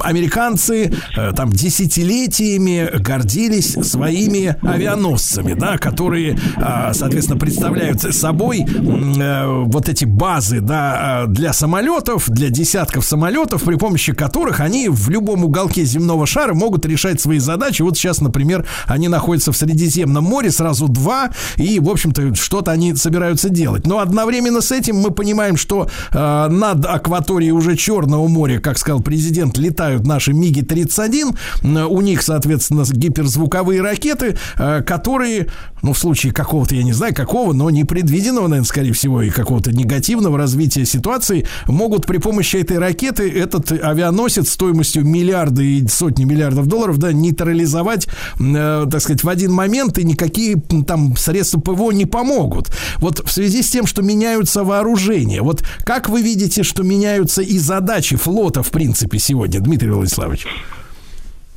американцы 0.00 0.92
э, 1.16 1.32
там 1.36 1.52
десятилетиями 1.52 2.95
гордились 2.98 3.72
своими 3.82 4.56
авианосцами, 4.62 5.54
да, 5.54 5.78
которые, 5.78 6.38
а, 6.56 6.92
соответственно, 6.94 7.38
представляют 7.38 8.02
собой 8.14 8.64
э, 8.66 9.62
вот 9.64 9.88
эти 9.88 10.04
базы, 10.04 10.60
да, 10.60 11.22
а, 11.22 11.26
для 11.26 11.52
самолетов, 11.52 12.28
для 12.28 12.50
десятков 12.50 13.04
самолетов, 13.04 13.62
при 13.62 13.76
помощи 13.76 14.12
которых 14.12 14.60
они 14.60 14.88
в 14.88 15.08
любом 15.10 15.44
уголке 15.44 15.84
земного 15.84 16.26
шара 16.26 16.54
могут 16.54 16.86
решать 16.86 17.20
свои 17.20 17.38
задачи. 17.38 17.82
Вот 17.82 17.96
сейчас, 17.96 18.20
например, 18.20 18.66
они 18.86 19.08
находятся 19.08 19.52
в 19.52 19.56
Средиземном 19.56 20.24
море, 20.24 20.50
сразу 20.50 20.88
два, 20.88 21.30
и, 21.56 21.80
в 21.80 21.88
общем-то, 21.88 22.34
что-то 22.34 22.70
они 22.70 22.94
собираются 22.94 23.48
делать. 23.48 23.86
Но 23.86 23.98
одновременно 23.98 24.60
с 24.60 24.72
этим 24.72 24.96
мы 24.96 25.10
понимаем, 25.10 25.56
что 25.56 25.88
э, 26.12 26.48
над 26.48 26.84
акваторией 26.84 27.52
уже 27.52 27.76
Черного 27.76 28.26
моря, 28.28 28.60
как 28.60 28.78
сказал 28.78 29.00
президент, 29.00 29.58
летают 29.58 30.06
наши 30.06 30.32
МиГи-31. 30.32 31.36
Э, 31.62 31.84
У 31.84 32.00
них, 32.00 32.22
соответственно, 32.22 32.75
гиперзвуковые 32.84 33.82
ракеты, 33.82 34.36
э, 34.58 34.82
которые, 34.82 35.48
ну, 35.82 35.92
в 35.92 35.98
случае 35.98 36.32
какого-то, 36.32 36.74
я 36.74 36.82
не 36.82 36.92
знаю, 36.92 37.14
какого, 37.14 37.52
но 37.52 37.70
непредвиденного, 37.70 38.48
наверное, 38.48 38.66
скорее 38.66 38.92
всего, 38.92 39.22
и 39.22 39.30
какого-то 39.30 39.72
негативного 39.72 40.38
развития 40.38 40.84
ситуации, 40.84 41.46
могут 41.66 42.06
при 42.06 42.18
помощи 42.18 42.56
этой 42.56 42.78
ракеты 42.78 43.28
этот 43.30 43.72
авианосец 43.72 44.50
стоимостью 44.50 45.04
миллиарды 45.04 45.78
и 45.78 45.88
сотни 45.88 46.24
миллиардов 46.24 46.66
долларов, 46.66 46.98
да, 46.98 47.12
нейтрализовать, 47.12 48.08
э, 48.38 48.86
так 48.90 49.00
сказать, 49.00 49.24
в 49.24 49.28
один 49.28 49.52
момент, 49.52 49.98
и 49.98 50.04
никакие 50.04 50.56
там 50.86 51.16
средства 51.16 51.60
ПВО 51.60 51.90
не 51.90 52.06
помогут. 52.06 52.70
Вот 52.98 53.26
в 53.26 53.30
связи 53.30 53.62
с 53.62 53.70
тем, 53.70 53.86
что 53.86 54.02
меняются 54.02 54.64
вооружения, 54.64 55.42
вот 55.42 55.64
как 55.84 56.08
вы 56.08 56.22
видите, 56.22 56.62
что 56.62 56.82
меняются 56.82 57.42
и 57.42 57.58
задачи 57.58 58.16
флота, 58.16 58.62
в 58.62 58.70
принципе, 58.70 59.18
сегодня, 59.18 59.60
Дмитрий 59.60 59.90
Владиславович? 59.90 60.46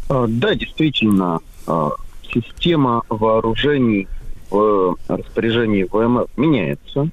А, 0.10 0.26
Да, 0.27 0.56
действительно, 0.56 1.40
а, 1.68 1.91
система 2.34 3.03
вооружений 3.10 4.07
в 4.49 4.98
распоряжении 5.07 5.84
ВМФ 5.84 6.27
меняется. 6.36 7.10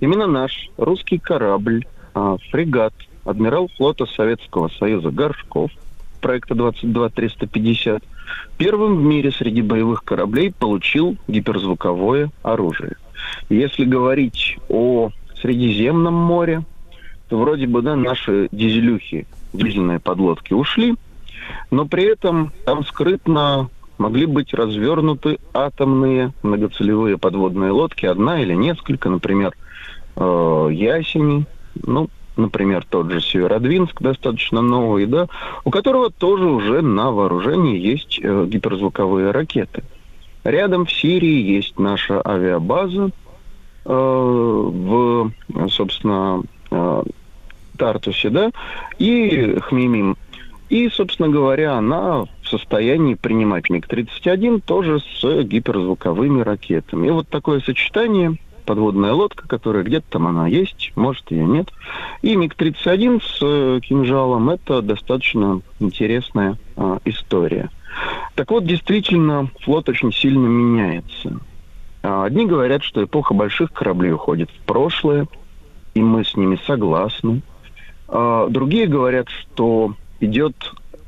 Именно 0.00 0.26
наш 0.26 0.68
русский 0.76 1.18
корабль, 1.18 1.86
а, 2.14 2.36
фрегат, 2.50 2.92
адмирал 3.24 3.70
флота 3.76 4.06
Советского 4.06 4.68
Союза 4.68 5.12
Горшков, 5.12 5.70
проекта 6.20 6.56
22350, 6.56 8.02
первым 8.58 8.96
в 8.96 9.02
мире 9.02 9.30
среди 9.30 9.62
боевых 9.62 10.02
кораблей 10.02 10.52
получил 10.52 11.16
гиперзвуковое 11.28 12.30
оружие. 12.42 12.96
Если 13.50 13.84
говорить 13.84 14.58
о 14.68 15.10
Средиземном 15.40 16.14
море, 16.14 16.64
то 17.28 17.38
вроде 17.38 17.68
бы, 17.68 17.82
да, 17.82 17.94
наши 17.94 18.48
дизелюхи, 18.50 19.26
дизельные 19.52 20.00
подлодки 20.00 20.52
ушли, 20.54 20.96
но 21.70 21.86
при 21.86 22.04
этом 22.04 22.52
там 22.64 22.84
скрытно 22.84 23.68
могли 23.98 24.26
быть 24.26 24.52
развернуты 24.52 25.38
атомные 25.54 26.32
многоцелевые 26.42 27.18
подводные 27.18 27.70
лодки, 27.70 28.06
одна 28.06 28.40
или 28.40 28.54
несколько, 28.54 29.08
например, 29.08 29.54
э, 30.16 30.68
Ясени, 30.72 31.46
ну, 31.86 32.08
например, 32.36 32.84
тот 32.88 33.10
же 33.10 33.20
Северодвинск, 33.20 34.00
достаточно 34.00 34.60
новый, 34.60 35.06
да, 35.06 35.28
у 35.64 35.70
которого 35.70 36.10
тоже 36.10 36.46
уже 36.46 36.82
на 36.82 37.10
вооружении 37.10 37.78
есть 37.78 38.18
э, 38.22 38.46
гиперзвуковые 38.48 39.30
ракеты. 39.30 39.82
Рядом 40.44 40.86
в 40.86 40.92
Сирии 40.92 41.54
есть 41.54 41.78
наша 41.78 42.20
авиабаза 42.24 43.10
э, 43.84 43.90
в, 43.92 45.30
собственно, 45.70 46.42
э, 46.70 47.02
Тартусе, 47.78 48.30
да, 48.30 48.50
и 48.98 49.58
Хмимим. 49.60 50.16
И, 50.72 50.88
собственно 50.88 51.28
говоря, 51.28 51.74
она 51.74 52.22
в 52.22 52.48
состоянии 52.48 53.12
принимать 53.12 53.68
МиГ-31 53.68 54.62
тоже 54.62 55.00
с 55.00 55.42
гиперзвуковыми 55.42 56.40
ракетами. 56.40 57.08
И 57.08 57.10
вот 57.10 57.28
такое 57.28 57.60
сочетание, 57.60 58.38
подводная 58.64 59.12
лодка, 59.12 59.46
которая 59.46 59.82
где-то 59.82 60.06
там 60.08 60.28
она 60.28 60.46
есть, 60.46 60.92
может 60.94 61.30
ее 61.30 61.44
нет, 61.44 61.68
и 62.22 62.34
МиГ-31 62.36 63.22
с 63.22 63.38
э, 63.42 63.80
кинжалом, 63.82 64.48
это 64.48 64.80
достаточно 64.80 65.60
интересная 65.78 66.56
а, 66.78 67.00
история. 67.04 67.68
Так 68.34 68.50
вот, 68.50 68.64
действительно, 68.64 69.50
флот 69.60 69.90
очень 69.90 70.10
сильно 70.10 70.46
меняется. 70.46 71.38
А, 72.02 72.24
Одни 72.24 72.46
говорят, 72.46 72.82
что 72.82 73.04
эпоха 73.04 73.34
больших 73.34 73.74
кораблей 73.74 74.14
уходит 74.14 74.48
в 74.48 74.64
прошлое, 74.64 75.26
и 75.92 76.00
мы 76.00 76.24
с 76.24 76.34
ними 76.34 76.58
согласны. 76.66 77.42
А, 78.08 78.48
Другие 78.48 78.86
говорят, 78.86 79.28
что 79.28 79.96
идет 80.22 80.54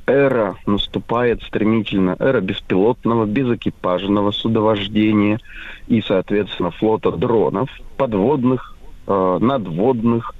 эра, 0.06 0.56
наступает 0.66 1.42
стремительно 1.42 2.16
эра 2.18 2.40
беспилотного, 2.40 3.24
безэкипажного 3.24 4.32
судовождения 4.32 5.40
и, 5.88 6.02
соответственно, 6.02 6.70
флота 6.70 7.12
дронов, 7.12 7.70
подводных, 7.96 8.76
э, 9.06 9.38
надводных, 9.40 10.34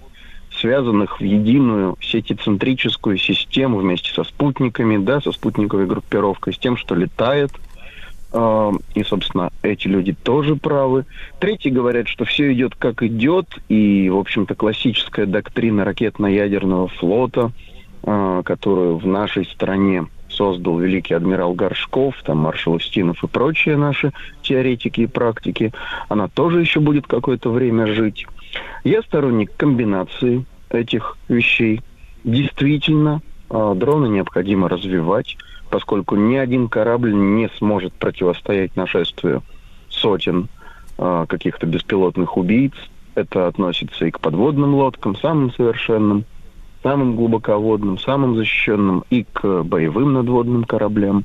связанных 0.51 1.21
в 1.21 1.25
единую 1.25 1.97
сетицентрическую 2.01 3.17
систему 3.19 3.79
вместе 3.79 4.13
со 4.13 4.25
спутниками, 4.25 4.99
да, 4.99 5.21
со 5.21 5.33
спутниковой 5.33 5.87
группировкой, 5.87 6.53
с 6.53 6.59
тем, 6.59 6.77
что 6.77 6.95
летает. 6.95 7.51
Э, 8.33 8.73
И, 8.95 9.03
собственно, 9.03 9.51
эти 9.63 9.89
люди 9.89 10.13
тоже 10.13 10.57
правы. 10.57 11.07
Третьи 11.41 11.71
говорят, 11.71 12.09
что 12.09 12.25
все 12.25 12.53
идет 12.53 12.75
как 12.75 13.03
идет, 13.03 13.47
и, 13.69 14.11
в 14.11 14.19
общем-то, 14.19 14.55
классическая 14.55 15.27
доктрина 15.27 15.85
ракетно-ядерного 15.85 16.89
флота, 16.89 17.53
которую 18.05 18.99
в 18.99 19.07
нашей 19.07 19.47
стране 19.47 20.07
создал 20.29 20.79
великий 20.79 21.15
адмирал 21.15 21.55
Горшков, 21.55 22.15
там 22.25 22.39
маршал 22.39 22.75
Устинов 22.75 23.23
и 23.23 23.27
прочие 23.27 23.77
наши 23.77 24.13
теоретики 24.43 25.03
и 25.03 25.07
практики, 25.07 25.73
она 26.09 26.29
тоже 26.29 26.61
еще 26.61 26.81
будет 26.81 27.07
какое-то 27.07 27.51
время 27.51 27.87
жить. 27.87 28.27
Я 28.85 29.03
сторонник 29.03 29.57
комбинации 29.57 30.45
этих 30.71 31.17
вещей. 31.29 31.81
Действительно, 32.25 33.21
э, 33.51 33.75
дроны 33.77 34.09
необходимо 34.09 34.69
развивать, 34.69 35.37
поскольку 35.71 36.17
ни 36.17 36.37
один 36.37 36.69
корабль 36.69 37.15
не 37.15 37.49
сможет 37.59 37.93
противостоять 37.95 38.77
нашествию 38.77 39.43
сотен 39.89 40.49
э, 40.99 41.27
каких-то 41.29 41.67
беспилотных 41.67 42.37
убийц. 42.37 42.73
Это 43.15 43.47
относится 43.47 44.07
и 44.07 44.11
к 44.11 44.21
подводным 44.21 44.75
лодкам, 44.75 45.17
самым 45.17 45.53
совершенным, 45.53 46.25
самым 46.85 47.17
глубоководным, 47.17 47.99
самым 47.99 48.37
защищенным, 48.37 49.05
и 49.09 49.25
к 49.25 49.63
боевым 49.63 50.13
надводным 50.13 50.65
кораблям. 50.65 51.25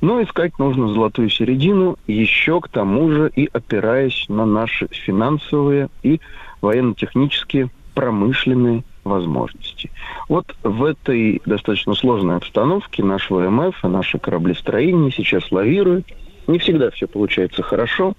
Но 0.00 0.22
искать 0.22 0.58
нужно 0.58 0.88
золотую 0.88 1.30
середину, 1.30 1.98
еще 2.06 2.60
к 2.60 2.68
тому 2.68 3.10
же 3.10 3.30
и 3.34 3.48
опираясь 3.52 4.26
на 4.28 4.46
наши 4.46 4.86
финансовые 4.90 5.88
и 6.04 6.20
военно-технические 6.62 7.70
промышленные 7.94 8.84
возможности. 9.02 9.90
Вот 10.28 10.54
в 10.62 10.84
этой 10.84 11.42
достаточно 11.44 11.94
сложной 11.94 12.36
обстановке 12.36 13.02
наш 13.02 13.30
ВМФ 13.30 13.84
и 13.84 13.88
наше 13.88 14.18
кораблестроение 14.18 15.10
сейчас 15.10 15.50
лавируют. 15.50 16.06
Не 16.46 16.58
всегда 16.58 16.90
все 16.90 17.06
получается 17.08 17.62
хорошо, 17.62 18.14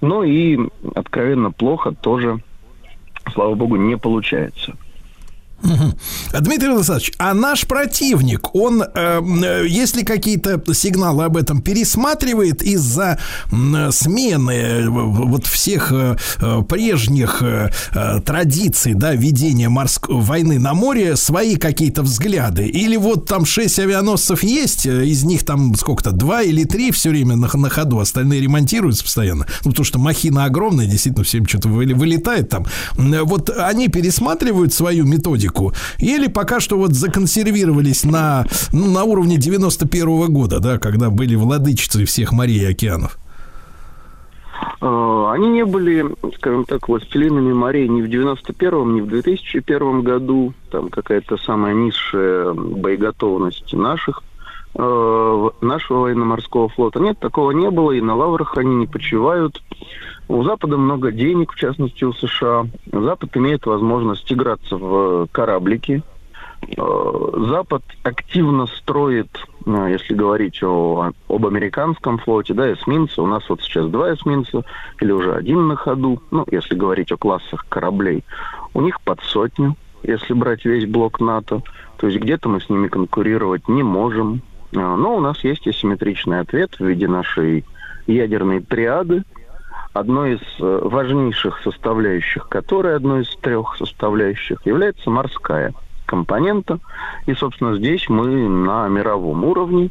Но 0.00 0.22
и 0.22 0.58
откровенно 0.94 1.50
плохо 1.50 1.92
тоже, 1.92 2.38
слава 3.32 3.54
богу, 3.54 3.76
не 3.76 3.96
получается. 3.96 4.76
Мгм. 5.62 5.94
Дмитрий 6.40 6.68
Владиславович, 6.68 7.12
а 7.18 7.34
наш 7.34 7.66
противник, 7.66 8.54
он, 8.54 8.82
э, 8.82 8.86
э, 8.94 9.66
если 9.68 10.04
какие-то 10.04 10.62
сигналы 10.72 11.24
об 11.24 11.36
этом 11.36 11.62
пересматривает 11.62 12.62
из-за 12.62 13.18
смены 13.50 14.50
э, 14.52 14.88
вот 14.88 15.46
всех 15.46 15.90
э, 15.90 16.16
э, 16.40 16.62
прежних 16.68 17.42
э, 17.42 17.70
э, 17.92 18.20
традиций, 18.20 18.94
да, 18.94 19.14
ведения 19.14 19.68
морск... 19.68 20.06
войны 20.08 20.60
на 20.60 20.74
море, 20.74 21.16
свои 21.16 21.56
какие-то 21.56 22.02
взгляды? 22.02 22.66
Или 22.66 22.96
вот 22.96 23.26
там 23.26 23.44
шесть 23.44 23.80
авианосцев 23.80 24.44
есть, 24.44 24.86
э, 24.86 25.06
из 25.06 25.24
них 25.24 25.44
там 25.44 25.74
сколько-то, 25.74 26.12
два 26.12 26.42
или 26.42 26.62
три 26.64 26.92
все 26.92 27.10
время 27.10 27.34
на, 27.34 27.50
на 27.52 27.68
ходу, 27.68 27.98
остальные 27.98 28.42
ремонтируются 28.42 29.02
постоянно? 29.02 29.46
Ну, 29.64 29.72
потому 29.72 29.84
что 29.84 29.98
махина 29.98 30.44
огромная, 30.44 30.86
действительно, 30.86 31.24
всем 31.24 31.48
что-то 31.48 31.68
вылетает 31.68 32.48
там. 32.48 32.64
Вот 32.94 33.50
они 33.50 33.88
пересматривают 33.88 34.72
свою 34.72 35.04
методику 35.04 35.47
или 35.98 36.28
пока 36.28 36.60
что 36.60 36.76
вот 36.76 36.94
законсервировались 36.94 38.04
на, 38.04 38.46
ну, 38.72 38.90
на 38.90 39.04
уровне 39.04 39.36
91 39.36 40.32
года, 40.32 40.60
да, 40.60 40.78
когда 40.78 41.10
были 41.10 41.34
владычицы 41.34 42.04
всех 42.04 42.32
морей 42.32 42.60
и 42.60 42.66
океанов? 42.66 43.18
Э, 44.80 45.30
Они 45.32 45.48
не 45.48 45.64
были, 45.64 46.06
скажем 46.36 46.64
так, 46.64 46.88
властелинами 46.88 47.52
морей 47.52 47.88
ни 47.88 48.02
в 48.02 48.06
91-м, 48.06 48.94
ни 48.94 49.00
в 49.00 49.08
2001 49.08 50.02
году. 50.02 50.52
Там 50.70 50.88
какая-то 50.88 51.36
самая 51.36 51.74
низшая 51.74 52.52
боеготовность 52.54 53.72
наших 53.72 54.22
э, 54.74 55.48
нашего 55.60 56.00
военно-морского 56.00 56.68
флота. 56.68 57.00
Нет, 57.00 57.18
такого 57.18 57.50
не 57.52 57.70
было, 57.70 57.92
и 57.92 58.00
на 58.00 58.14
лаврах 58.14 58.56
они 58.56 58.76
не 58.76 58.86
почивают. 58.86 59.62
У 60.28 60.42
Запада 60.42 60.76
много 60.76 61.10
денег, 61.10 61.52
в 61.52 61.56
частности 61.56 62.04
у 62.04 62.12
США. 62.12 62.66
Запад 62.92 63.34
имеет 63.36 63.64
возможность 63.64 64.30
играться 64.30 64.76
в 64.76 65.26
кораблики. 65.32 66.02
Э, 66.76 67.46
Запад 67.48 67.82
активно 68.02 68.66
строит, 68.66 69.30
э, 69.64 69.86
если 69.90 70.14
говорить 70.14 70.62
о, 70.62 71.12
об 71.28 71.46
американском 71.46 72.18
флоте, 72.18 72.52
да, 72.52 72.70
эсминцы. 72.70 73.22
У 73.22 73.26
нас 73.26 73.48
вот 73.48 73.62
сейчас 73.62 73.86
два 73.86 74.12
эсминца 74.12 74.64
или 75.00 75.12
уже 75.12 75.34
один 75.34 75.66
на 75.66 75.76
ходу. 75.76 76.20
Ну, 76.30 76.44
если 76.50 76.74
говорить 76.74 77.10
о 77.10 77.16
классах 77.16 77.64
кораблей. 77.68 78.22
У 78.74 78.82
них 78.82 79.00
под 79.00 79.20
сотню, 79.22 79.76
если 80.02 80.34
брать 80.34 80.66
весь 80.66 80.86
блок 80.86 81.20
НАТО. 81.20 81.62
То 81.96 82.06
есть 82.06 82.20
где-то 82.20 82.50
мы 82.50 82.60
с 82.60 82.68
ними 82.68 82.88
конкурировать 82.88 83.66
не 83.66 83.82
можем. 83.82 84.42
Э, 84.72 84.94
Но 84.94 85.16
у 85.16 85.20
нас 85.20 85.42
есть 85.42 85.66
асимметричный 85.66 86.40
ответ 86.40 86.74
в 86.78 86.84
виде 86.84 87.08
нашей 87.08 87.64
ядерной 88.06 88.60
триады, 88.60 89.24
одной 89.92 90.34
из 90.34 90.40
э, 90.60 90.80
важнейших 90.82 91.60
составляющих, 91.62 92.48
которой 92.48 92.96
одной 92.96 93.22
из 93.22 93.36
трех 93.36 93.76
составляющих 93.76 94.64
является 94.64 95.10
морская 95.10 95.74
компонента. 96.06 96.78
И, 97.26 97.34
собственно, 97.34 97.76
здесь 97.76 98.08
мы 98.08 98.48
на 98.48 98.88
мировом 98.88 99.44
уровне. 99.44 99.90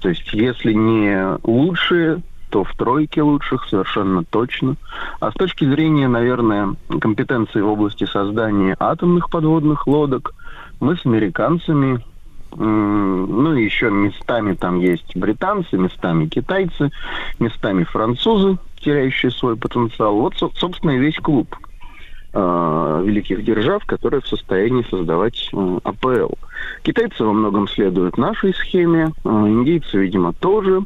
То 0.00 0.10
есть, 0.10 0.32
если 0.32 0.72
не 0.72 1.38
лучшие, 1.42 2.22
то 2.50 2.62
в 2.62 2.72
тройке 2.76 3.22
лучших 3.22 3.64
совершенно 3.68 4.22
точно. 4.22 4.76
А 5.20 5.30
с 5.30 5.34
точки 5.34 5.64
зрения, 5.64 6.06
наверное, 6.06 6.74
компетенции 7.00 7.60
в 7.60 7.68
области 7.68 8.04
создания 8.04 8.76
атомных 8.78 9.30
подводных 9.30 9.86
лодок, 9.86 10.34
мы 10.80 10.96
с 10.96 11.06
американцами 11.06 12.00
Ну, 12.56 13.54
и 13.54 13.64
еще 13.64 13.90
местами 13.90 14.54
там 14.54 14.78
есть 14.78 15.16
британцы, 15.16 15.76
местами 15.76 16.26
китайцы, 16.26 16.90
местами 17.40 17.82
французы, 17.82 18.58
теряющие 18.84 19.30
свой 19.30 19.56
потенциал. 19.56 20.14
Вот, 20.16 20.36
со- 20.36 20.50
собственно, 20.54 20.92
и 20.92 20.98
весь 20.98 21.16
клуб 21.16 21.56
э, 22.32 23.02
великих 23.04 23.44
держав, 23.44 23.84
которые 23.86 24.20
в 24.20 24.28
состоянии 24.28 24.86
создавать 24.90 25.50
э, 25.52 25.78
АПЛ. 25.82 26.34
Китайцы 26.82 27.24
во 27.24 27.32
многом 27.32 27.66
следуют 27.68 28.18
нашей 28.18 28.54
схеме, 28.54 29.12
э, 29.24 29.28
индийцы, 29.28 29.98
видимо, 29.98 30.32
тоже 30.32 30.82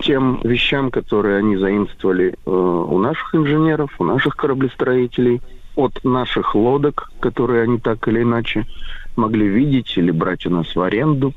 тем 0.00 0.40
вещам, 0.42 0.90
которые 0.90 1.38
они 1.38 1.56
заимствовали 1.56 2.34
у 2.44 2.98
наших 2.98 3.34
инженеров, 3.34 3.90
у 3.98 4.04
наших 4.04 4.36
кораблестроителей, 4.36 5.40
от 5.76 6.04
наших 6.04 6.54
лодок, 6.54 7.10
которые 7.20 7.62
они 7.62 7.78
так 7.78 8.06
или 8.08 8.22
иначе 8.22 8.66
могли 9.16 9.46
видеть 9.46 9.96
или 9.96 10.10
брать 10.10 10.46
у 10.46 10.50
нас 10.50 10.74
в 10.74 10.80
аренду. 10.80 11.32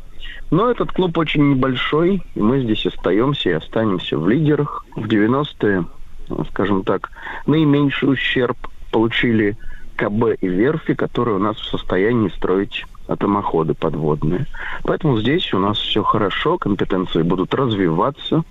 Но 0.52 0.70
этот 0.70 0.92
клуб 0.92 1.18
очень 1.18 1.52
небольшой, 1.52 2.22
и 2.36 2.40
мы 2.40 2.62
здесь 2.62 2.86
остаемся 2.86 3.50
и 3.50 3.54
останемся 3.54 4.18
в 4.18 4.28
лидерах. 4.30 4.86
В 4.96 5.06
90-е, 5.06 5.86
э, 6.30 6.44
скажем 6.50 6.84
так, 6.84 7.12
наименьший 7.48 8.12
ущерб 8.12 8.58
получили 8.92 9.58
КБ 9.96 10.38
и 10.42 10.48
верфи, 10.48 10.94
которые 10.94 11.36
у 11.36 11.40
нас 11.40 11.58
в 11.58 11.66
состоянии 11.66 12.30
строить 12.30 12.86
атомоходы 13.08 13.74
подводные. 13.74 14.48
Поэтому 14.84 15.20
здесь 15.20 15.54
у 15.54 15.60
нас 15.60 15.78
все 15.78 16.04
хорошо, 16.04 16.58
компетенции 16.58 17.22
будут 17.22 17.54
развиваться, 17.54 18.44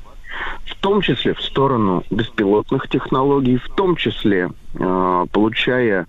в 0.64 0.74
том 0.76 1.00
числе 1.00 1.34
в 1.34 1.42
сторону 1.42 2.04
беспилотных 2.10 2.88
технологий, 2.88 3.56
в 3.56 3.68
том 3.70 3.96
числе 3.96 4.50
э, 4.74 5.26
получая 5.32 6.06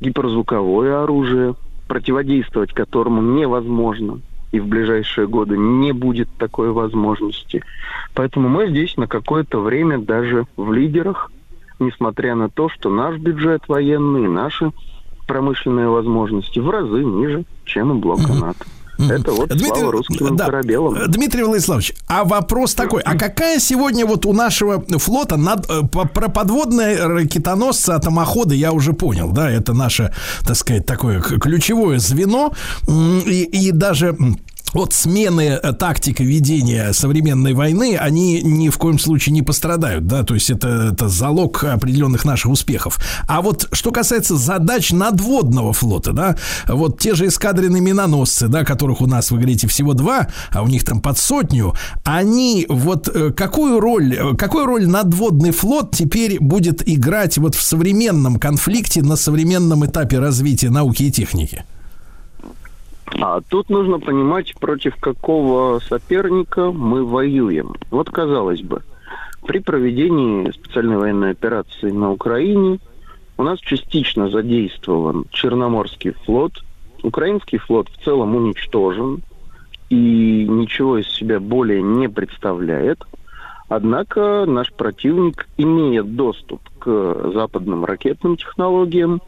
гиперзвуковое 0.00 1.02
оружие, 1.02 1.54
противодействовать 1.88 2.72
которому 2.72 3.20
невозможно, 3.22 4.20
и 4.52 4.60
в 4.60 4.66
ближайшие 4.66 5.26
годы 5.26 5.56
не 5.56 5.92
будет 5.92 6.28
такой 6.38 6.72
возможности. 6.72 7.62
Поэтому 8.14 8.48
мы 8.48 8.68
здесь 8.68 8.96
на 8.96 9.06
какое-то 9.06 9.60
время 9.60 9.98
даже 9.98 10.46
в 10.56 10.72
лидерах, 10.72 11.30
несмотря 11.78 12.34
на 12.34 12.48
то, 12.48 12.68
что 12.68 12.90
наш 12.90 13.18
бюджет 13.18 13.68
военный, 13.68 14.28
наши 14.28 14.72
промышленные 15.26 15.88
возможности 15.88 16.58
в 16.58 16.70
разы 16.70 17.04
ниже, 17.04 17.44
чем 17.64 17.90
у 17.90 17.94
блока 17.94 18.32
НАТО. 18.32 18.64
Это 18.98 19.32
вот 19.32 19.52
слава 19.52 19.92
русским 19.92 20.36
да. 20.36 20.46
корабелам. 20.46 21.10
Дмитрий 21.10 21.44
Владиславович, 21.44 21.94
а 22.08 22.24
вопрос 22.24 22.74
такой, 22.74 23.02
а 23.02 23.16
какая 23.16 23.60
сегодня 23.60 24.04
вот 24.04 24.26
у 24.26 24.32
нашего 24.32 24.84
флота 24.98 25.36
над, 25.36 25.70
э, 25.70 25.82
про 25.86 26.28
подводные 26.28 27.06
ракетоносцы, 27.06 27.90
атомоходы, 27.90 28.56
я 28.56 28.72
уже 28.72 28.92
понял, 28.92 29.30
да, 29.30 29.50
это 29.50 29.72
наше, 29.72 30.12
так 30.44 30.56
сказать, 30.56 30.84
такое 30.86 31.20
ключевое 31.20 31.98
звено, 31.98 32.52
и, 32.88 33.42
и 33.44 33.70
даже 33.70 34.16
м, 34.74 34.80
от 34.80 34.92
смены 34.92 35.58
э, 35.62 35.72
тактики 35.72 36.22
ведения 36.22 36.92
современной 36.92 37.54
войны 37.54 37.96
они 37.98 38.42
ни 38.42 38.68
в 38.68 38.78
коем 38.78 38.98
случае 38.98 39.32
не 39.32 39.42
пострадают, 39.42 40.06
да, 40.06 40.22
то 40.22 40.34
есть 40.34 40.50
это, 40.50 40.90
это 40.92 41.08
залог 41.08 41.64
определенных 41.64 42.24
наших 42.24 42.50
успехов. 42.50 42.98
А 43.26 43.42
вот 43.42 43.68
что 43.72 43.90
касается 43.90 44.36
задач 44.36 44.90
надводного 44.92 45.72
флота, 45.72 46.12
да, 46.12 46.36
вот 46.66 47.00
те 47.00 47.14
же 47.14 47.26
эскадренные 47.26 47.82
миноносцы, 47.82 48.48
да, 48.48 48.64
которых 48.64 49.00
у 49.00 49.06
нас, 49.06 49.30
вы 49.30 49.38
говорите, 49.38 49.68
всего 49.68 49.94
два, 49.94 50.28
а 50.50 50.62
у 50.62 50.68
них 50.68 50.84
там 50.84 51.00
под 51.00 51.18
сотню, 51.18 51.74
они 52.04 52.66
вот 52.68 53.08
э, 53.08 53.32
какую 53.32 53.80
роль, 53.80 54.14
э, 54.14 54.36
какую 54.36 54.66
роль 54.66 54.86
надводный 54.86 55.50
флот 55.50 55.94
теперь 55.94 56.38
будет 56.40 56.86
играть 56.88 57.38
вот 57.38 57.54
в 57.54 57.62
современном 57.62 58.36
конфликте 58.36 59.02
на 59.02 59.16
современном 59.16 59.84
этапе 59.86 60.18
развития 60.18 60.70
науки 60.70 61.04
и 61.04 61.10
техники? 61.10 61.64
А 63.20 63.40
тут 63.40 63.70
нужно 63.70 63.98
понимать, 63.98 64.54
против 64.58 64.96
какого 64.96 65.78
соперника 65.80 66.70
мы 66.70 67.04
воюем. 67.04 67.74
Вот 67.90 68.10
казалось 68.10 68.62
бы, 68.62 68.82
при 69.46 69.58
проведении 69.60 70.50
специальной 70.50 70.96
военной 70.96 71.30
операции 71.30 71.90
на 71.90 72.10
Украине 72.12 72.78
у 73.36 73.42
нас 73.42 73.58
частично 73.60 74.28
задействован 74.28 75.24
Черноморский 75.30 76.12
флот. 76.24 76.52
Украинский 77.02 77.58
флот 77.58 77.88
в 77.88 78.04
целом 78.04 78.34
уничтожен 78.34 79.22
и 79.90 80.46
ничего 80.48 80.98
из 80.98 81.08
себя 81.08 81.40
более 81.40 81.82
не 81.82 82.08
представляет. 82.08 83.04
Однако 83.68 84.44
наш 84.46 84.72
противник 84.72 85.46
имеет 85.56 86.16
доступ 86.16 86.60
к 86.78 87.30
западным 87.32 87.84
ракетным 87.84 88.36
технологиям, 88.36 89.20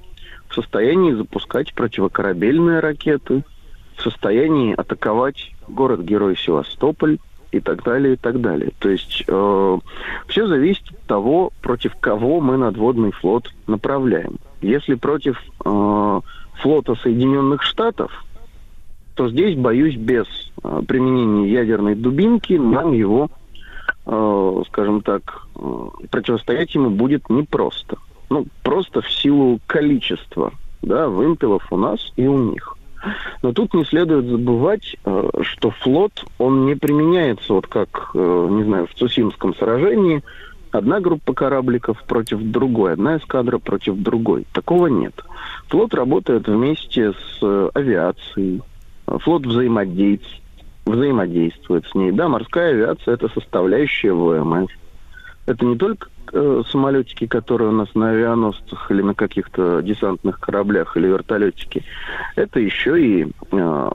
в 0.49 0.55
состоянии 0.55 1.13
запускать 1.13 1.73
противокорабельные 1.75 2.81
ракеты, 2.81 3.45
в 4.01 4.03
состоянии 4.03 4.75
атаковать 4.75 5.53
город-герой 5.69 6.37
Севастополь 6.37 7.19
и 7.53 7.61
так 7.61 7.83
далее, 7.83 8.15
и 8.15 8.17
так 8.17 8.41
далее. 8.41 8.73
То 8.79 8.89
есть 8.89 9.25
э, 9.27 9.79
все 10.29 10.47
зависит 10.47 10.91
от 10.91 11.01
того, 11.03 11.53
против 11.61 11.95
кого 11.97 12.41
мы 12.41 12.57
надводный 12.57 13.13
флот 13.13 13.53
направляем. 13.67 14.37
Если 14.63 14.95
против 14.95 15.39
э, 15.65 16.21
флота 16.55 16.95
Соединенных 16.97 17.63
Штатов, 17.63 18.25
то 19.15 19.29
здесь, 19.29 19.57
боюсь, 19.57 19.97
без 19.97 20.27
э, 20.63 20.83
применения 20.87 21.53
ядерной 21.53 21.95
дубинки 21.95 22.55
нам 22.55 22.93
его, 22.93 23.29
э, 24.07 24.63
скажем 24.69 25.03
так, 25.03 25.47
э, 25.57 25.61
противостоять 26.11 26.75
ему 26.75 26.91
будет 26.91 27.29
непросто. 27.29 27.99
Ну, 28.31 28.47
просто 28.63 29.03
в 29.03 29.11
силу 29.11 29.61
количества 29.67 30.53
да, 30.83 31.09
вымпелов 31.09 31.67
у 31.73 31.77
нас 31.77 32.13
и 32.17 32.27
у 32.27 32.39
них. 32.53 32.77
Но 33.43 33.53
тут 33.53 33.75
не 33.75 33.85
следует 33.85 34.27
забывать, 34.27 34.97
э, 35.05 35.31
что 35.43 35.71
флот, 35.71 36.25
он 36.39 36.67
не 36.67 36.75
применяется 36.75 37.55
вот 37.55 37.67
как, 37.67 38.11
э, 38.15 38.49
не 38.51 38.65
знаю, 38.65 38.87
в 38.87 38.95
Цусимском 38.95 39.55
сражении 39.55 40.23
одна 40.71 41.01
группа 41.01 41.33
корабликов 41.33 42.03
против 42.05 42.41
другой, 42.43 42.93
одна 42.93 43.17
эскадра 43.17 43.59
против 43.59 43.97
другой. 43.97 44.47
Такого 44.53 44.87
нет. 44.87 45.15
Флот 45.69 45.95
работает 45.95 46.47
вместе 46.47 47.13
с 47.13 47.39
э, 47.43 47.71
авиацией, 47.75 48.63
флот 49.07 49.47
взаимодействует, 49.47 50.43
взаимодействует 50.87 51.87
с 51.87 51.95
ней. 51.95 52.13
Да, 52.13 52.29
морская 52.29 52.71
авиация– 52.71 53.15
это 53.15 53.29
составляющая 53.29 54.13
ВМФ. 54.13 54.71
Это 55.47 55.65
не 55.65 55.77
только 55.77 56.09
э, 56.33 56.63
самолетики, 56.69 57.27
которые 57.27 57.71
у 57.71 57.73
нас 57.73 57.95
на 57.95 58.11
авианосцах 58.11 58.91
или 58.91 59.03
на 59.03 59.15
каких-то 59.15 59.81
десантных 59.83 60.41
кораблях 60.41 60.97
или 60.97 61.07
вертолетики. 61.07 61.85
Это 62.37 62.61
еще 62.61 63.01
и 63.01 63.33
э, 63.53 63.91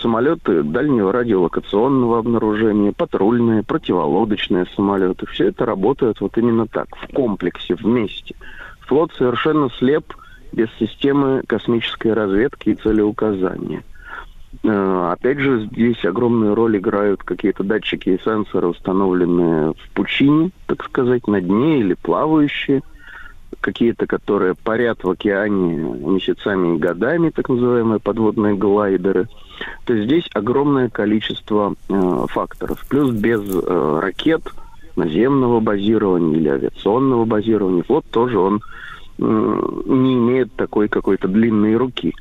самолеты 0.00 0.62
дальнего 0.62 1.12
радиолокационного 1.12 2.18
обнаружения, 2.18 2.92
патрульные, 2.92 3.62
противолодочные 3.62 4.66
самолеты. 4.74 5.26
Все 5.26 5.48
это 5.48 5.64
работает 5.64 6.20
вот 6.20 6.36
именно 6.36 6.66
так, 6.66 6.88
в 6.96 7.12
комплексе, 7.14 7.74
вместе. 7.74 8.34
Флот 8.86 9.12
совершенно 9.14 9.70
слеп 9.78 10.12
без 10.52 10.68
системы 10.78 11.42
космической 11.46 12.12
разведки 12.12 12.70
и 12.70 12.74
целеуказания. 12.74 13.82
Э, 14.64 15.12
Опять 15.12 15.38
же, 15.38 15.68
здесь 15.72 16.04
огромную 16.04 16.54
роль 16.54 16.78
играют 16.78 17.22
какие-то 17.22 17.64
датчики 17.64 18.10
и 18.10 18.22
сенсоры, 18.22 18.68
установленные 18.68 19.72
в 19.72 19.90
пучине, 19.94 20.50
так 20.66 20.84
сказать, 20.84 21.26
на 21.26 21.40
дне 21.40 21.80
или 21.80 21.94
плавающие. 21.94 22.82
Какие-то, 23.60 24.06
которые 24.06 24.54
парят 24.54 25.04
в 25.04 25.10
океане 25.10 25.76
месяцами 25.76 26.74
и 26.74 26.78
годами, 26.78 27.30
так 27.30 27.48
называемые 27.48 28.00
подводные 28.00 28.54
глайдеры. 28.54 29.28
То 29.84 29.92
есть 29.92 30.06
здесь 30.06 30.28
огромное 30.34 30.88
количество 30.88 31.74
э, 31.88 32.26
факторов. 32.28 32.84
Плюс 32.88 33.12
без 33.12 33.40
э, 33.42 33.98
ракет 34.00 34.42
наземного 34.96 35.60
базирования 35.60 36.38
или 36.38 36.48
авиационного 36.48 37.24
базирования 37.24 37.82
флот 37.82 38.04
тоже 38.10 38.38
он 38.38 38.62
э, 39.18 39.62
не 39.86 40.14
имеет 40.14 40.52
такой 40.54 40.88
какой-то 40.88 41.28
длинной 41.28 41.76
руки. 41.76 42.14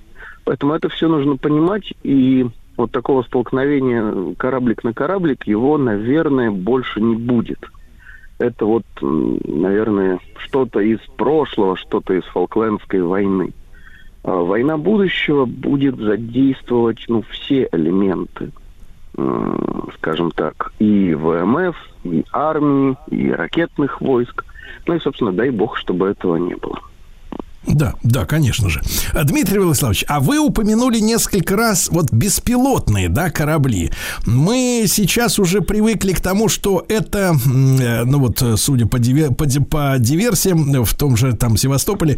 Поэтому 0.43 0.73
это 0.73 0.89
все 0.89 1.07
нужно 1.07 1.38
понимать, 1.38 1.93
и 2.03 2.47
вот 2.77 2.91
такого 2.91 3.23
столкновения 3.23 4.34
кораблик 4.35 4.84
на 4.84 4.93
кораблик, 4.93 5.45
его, 5.45 5.77
наверное, 5.77 6.51
больше 6.51 7.01
не 7.01 7.15
будет. 7.15 7.59
Это 8.39 8.65
вот, 8.65 8.85
наверное, 9.01 10.19
что-то 10.38 10.80
из 10.80 10.99
прошлого, 11.15 11.77
что-то 11.77 12.13
из 12.13 12.23
Фолклендской 12.26 13.01
войны. 13.01 13.53
А 14.23 14.35
Война 14.41 14.77
будущего 14.77 15.45
будет 15.45 15.97
задействовать 15.97 17.05
ну, 17.07 17.23
все 17.30 17.69
элементы, 17.72 18.51
скажем 19.95 20.31
так, 20.31 20.73
и 20.80 21.13
ВМФ, 21.13 21.76
и 22.03 22.26
армии, 22.31 22.97
и 23.09 23.30
ракетных 23.31 24.01
войск. 24.01 24.43
Ну 24.88 24.95
и, 24.95 24.99
собственно, 24.99 25.31
дай 25.31 25.51
бог, 25.51 25.77
чтобы 25.77 26.07
этого 26.07 26.38
не 26.38 26.55
было. 26.55 26.80
Да, 27.67 27.93
да, 28.03 28.25
конечно 28.25 28.69
же. 28.69 28.81
А, 29.13 29.23
Дмитрий 29.23 29.59
Владиславович, 29.59 30.05
а 30.07 30.19
вы 30.19 30.39
упомянули 30.39 30.99
несколько 30.99 31.55
раз 31.55 31.89
вот 31.91 32.11
беспилотные, 32.11 33.07
да, 33.07 33.29
корабли. 33.29 33.91
Мы 34.25 34.85
сейчас 34.88 35.38
уже 35.38 35.61
привыкли 35.61 36.13
к 36.13 36.21
тому, 36.21 36.49
что 36.49 36.83
это, 36.89 37.35
ну 37.45 38.19
вот, 38.19 38.43
судя 38.57 38.88
по, 38.88 38.97
дивер- 38.97 39.33
по, 39.35 39.45
по 39.65 39.95
диверсиям 39.99 40.83
в 40.83 40.95
том 40.95 41.15
же 41.15 41.33
там 41.33 41.55
Севастополе, 41.55 42.17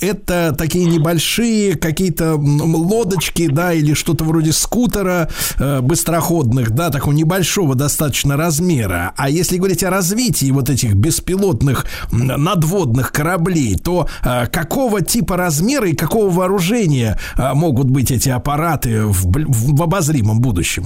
это 0.00 0.54
такие 0.56 0.84
небольшие 0.84 1.74
какие-то 1.74 2.36
лодочки, 2.36 3.48
да, 3.48 3.72
или 3.72 3.92
что-то 3.94 4.24
вроде 4.24 4.52
скутера 4.52 5.28
э, 5.58 5.80
быстроходных, 5.80 6.70
да, 6.70 6.90
такого 6.90 7.12
небольшого 7.12 7.74
достаточно 7.74 8.36
размера. 8.36 9.12
А 9.16 9.28
если 9.28 9.56
говорить 9.56 9.82
о 9.82 9.90
развитии 9.90 10.50
вот 10.52 10.70
этих 10.70 10.94
беспилотных 10.94 11.86
надводных 12.12 13.10
кораблей, 13.10 13.76
то 13.76 14.08
э, 14.22 14.46
какого 14.76 15.00
типа 15.00 15.38
размера 15.38 15.88
и 15.88 15.96
какого 15.96 16.28
вооружения 16.28 17.16
э, 17.38 17.54
могут 17.54 17.88
быть 17.88 18.10
эти 18.10 18.28
аппараты 18.28 19.06
в, 19.06 19.24
в 19.24 19.82
обозримом 19.82 20.42
будущем? 20.42 20.84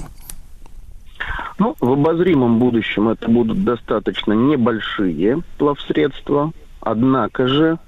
Ну, 1.59 1.75
в 1.81 1.91
обозримом 1.91 2.57
будущем 2.57 3.09
это 3.09 3.29
будут 3.29 3.65
достаточно 3.65 4.31
небольшие 4.31 5.39
плавсредства, 5.57 6.53
однако 6.79 7.49
же 7.49 7.79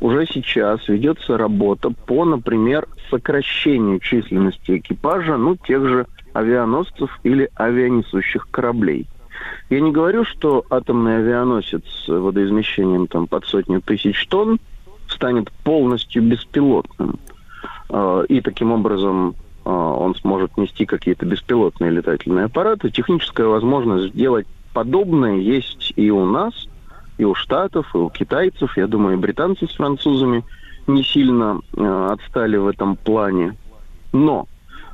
уже 0.00 0.26
сейчас 0.26 0.88
ведется 0.88 1.38
работа 1.38 1.90
по, 1.90 2.24
например, 2.24 2.88
сокращению 3.08 4.00
численности 4.00 4.78
экипажа, 4.78 5.36
ну, 5.36 5.54
тех 5.54 5.86
же 5.86 6.06
авианосцев 6.32 7.20
или 7.22 7.48
авианесущих 7.54 8.48
кораблей. 8.50 9.06
Я 9.70 9.80
не 9.80 9.92
говорю, 9.92 10.24
что 10.24 10.64
атомный 10.70 11.18
авианосец 11.18 11.82
с 12.04 12.08
водоизмещением 12.08 13.06
там, 13.06 13.28
под 13.28 13.44
сотню 13.44 13.80
тысяч 13.80 14.26
тонн 14.26 14.58
станет 15.12 15.50
полностью 15.64 16.22
беспилотным. 16.22 17.18
Э, 17.90 18.24
И 18.28 18.40
таким 18.40 18.72
образом 18.72 19.34
э, 19.64 19.70
он 19.70 20.14
сможет 20.16 20.56
нести 20.56 20.86
какие-то 20.86 21.26
беспилотные 21.26 21.90
летательные 21.90 22.46
аппараты. 22.46 22.90
Техническая 22.90 23.46
возможность 23.46 24.14
сделать 24.14 24.46
подобное 24.72 25.36
есть 25.36 25.92
и 25.96 26.10
у 26.10 26.24
нас, 26.24 26.68
и 27.18 27.24
у 27.24 27.34
Штатов, 27.34 27.94
и 27.94 27.98
у 27.98 28.10
китайцев. 28.10 28.76
Я 28.76 28.86
думаю, 28.86 29.16
и 29.16 29.20
британцы 29.20 29.66
с 29.66 29.74
французами 29.74 30.44
не 30.86 31.04
сильно 31.04 31.60
э, 31.76 32.08
отстали 32.12 32.56
в 32.56 32.66
этом 32.66 32.96
плане. 32.96 33.56
Но 34.12 34.46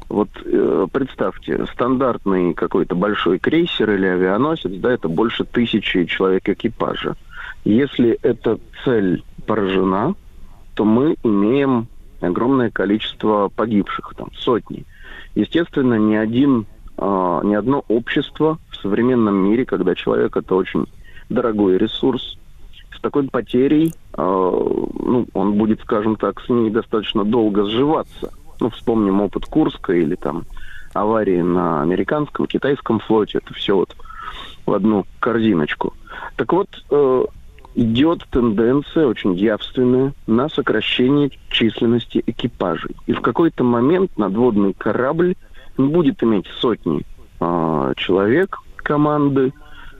вот 0.09 0.29
э, 0.45 0.87
представьте, 0.93 1.67
стандартный 1.73 2.55
какой-то 2.55 2.95
большой 2.95 3.39
крейсер 3.39 3.91
или 3.91 4.07
авианосец, 4.07 4.73
да, 4.81 4.93
это 4.93 5.09
больше 5.09 5.45
тысячи 5.45 6.05
человек 6.05 6.49
экипажа. 6.49 7.17
Если 7.65 8.19
эта 8.23 8.59
цель 8.85 9.23
поражена, 9.47 10.15
то 10.75 10.85
мы 10.85 11.17
имеем 11.23 11.89
огромное 12.21 12.71
количество 12.71 13.49
погибших, 13.49 14.15
там 14.17 14.29
сотни. 14.35 14.85
Естественно, 15.35 15.95
ни 15.95 16.15
один, 16.15 16.67
э, 16.97 17.41
ни 17.45 17.55
одно 17.55 17.85
общество 17.89 18.59
в 18.71 18.77
современном 18.77 19.37
мире, 19.37 19.65
когда 19.65 19.95
человек 19.95 20.37
это 20.37 20.55
очень 20.55 20.87
дорогой 21.29 21.79
ресурс, 21.79 22.39
с 22.97 23.01
такой 23.01 23.29
потерей, 23.29 23.93
э, 24.17 24.21
ну, 24.23 25.27
он 25.33 25.55
будет, 25.55 25.81
скажем 25.81 26.17
так, 26.17 26.41
с 26.41 26.49
ней 26.49 26.71
достаточно 26.71 27.25
долго 27.25 27.65
сживаться. 27.65 28.33
Ну, 28.61 28.71
вспомним 28.71 29.21
опыт 29.21 29.47
Курска 29.47 29.93
или 29.93 30.17
там 30.17 30.45
аварии 30.95 31.41
на 31.41 31.83
американском, 31.83 32.47
китайском 32.47 32.99
флоте. 32.99 33.39
Это 33.39 33.55
все 33.55 33.77
вот 33.77 33.95
в 34.67 34.73
одну 34.73 35.07
корзиночку. 35.21 35.95
Так 36.37 36.53
вот, 36.53 36.69
э, 36.91 37.25
идет 37.79 38.27
тенденция 38.33 39.07
очень 39.07 39.35
явственная 39.35 40.13
на 40.27 40.49
сокращение 40.49 41.31
численности 41.49 42.25
экипажей. 42.27 42.97
И 43.07 43.13
в 43.13 43.21
какой-то 43.21 43.63
момент 43.63 44.19
надводный 44.19 44.75
корабль 44.75 45.37
не 45.77 45.87
будет 45.87 46.21
иметь 46.25 46.47
сотни 46.59 47.03
э, 47.39 47.93
человек 47.97 48.59
команды, 48.79 49.53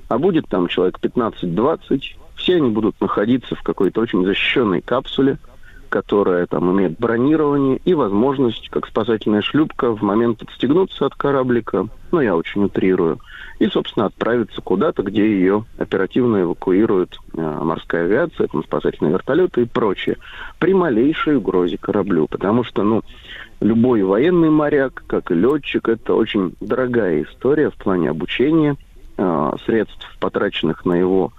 а 0.09 0.19
будет 0.19 0.49
там 0.49 0.67
человек 0.67 0.99
15-20. 1.01 2.03
Все 2.35 2.57
они 2.57 2.71
будут 2.71 3.01
находиться 3.01 3.55
в 3.55 3.63
какой-то 3.63 4.01
очень 4.01 4.25
защищенной 4.25 4.81
капсуле, 4.81 5.39
которая 5.89 6.47
там 6.47 6.71
имеет 6.73 6.99
бронирование 6.99 7.81
и 7.85 7.95
возможность, 7.95 8.69
как 8.69 8.87
спасательная 8.87 9.43
шлюпка, 9.43 9.91
в 9.91 10.03
момент 10.03 10.43
отстегнуться 10.43 11.07
от 11.07 11.15
кораблика, 11.15 11.89
ну, 12.13 12.21
я 12.21 12.37
очень 12.37 12.65
утрирую, 12.65 13.19
и, 13.59 13.67
собственно, 13.67 14.07
отправиться 14.07 14.61
куда-то, 14.63 15.03
где 15.03 15.27
ее 15.27 15.65
оперативно 15.79 16.43
эвакуирует 16.43 17.19
э, 17.35 17.41
морская 17.41 18.05
авиация, 18.05 18.47
там, 18.47 18.63
спасательные 18.63 19.13
вертолеты 19.13 19.63
и 19.63 19.67
прочее, 19.67 20.17
при 20.59 20.75
малейшей 20.75 21.37
угрозе 21.37 21.77
кораблю. 21.77 22.29
Потому 22.29 22.63
что, 22.63 22.83
ну, 22.83 23.03
любой 23.61 24.03
военный 24.05 24.51
моряк, 24.51 25.03
как 25.07 25.31
и 25.31 25.35
летчик, 25.35 25.89
это 25.89 26.15
очень 26.15 26.55
дорогая 26.61 27.25
история 27.25 27.71
в 27.71 27.75
плане 27.75 28.11
обучения, 28.11 28.77
э, 29.17 29.53
средств, 29.67 30.17
потраченных 30.21 30.85
на 30.85 30.95
его 30.95 31.33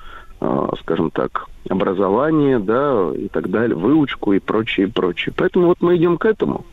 скажем 0.82 1.12
так, 1.12 1.48
образование, 1.70 2.60
да, 2.60 3.12
и 3.16 3.28
так 3.28 3.50
далее, 3.50 3.76
выучку 3.76 4.34
и 4.34 4.40
прочее, 4.40 4.88
и 4.88 4.90
прочее. 4.90 5.34
Поэтому 5.36 5.68
вот 5.68 5.82
мы 5.82 5.98
идем 5.98 6.18
к 6.18 6.26
этому. 6.26 6.66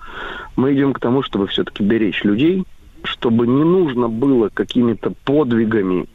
Мы 0.56 0.74
идем 0.74 0.92
к 0.92 1.00
тому, 1.00 1.22
чтобы 1.22 1.48
все-таки 1.48 1.82
беречь 1.82 2.24
людей, 2.24 2.64
чтобы 3.02 3.46
не 3.46 3.64
нужно 3.64 4.08
было 4.08 4.48
какими-то 4.52 5.12
подвигами 5.24 6.06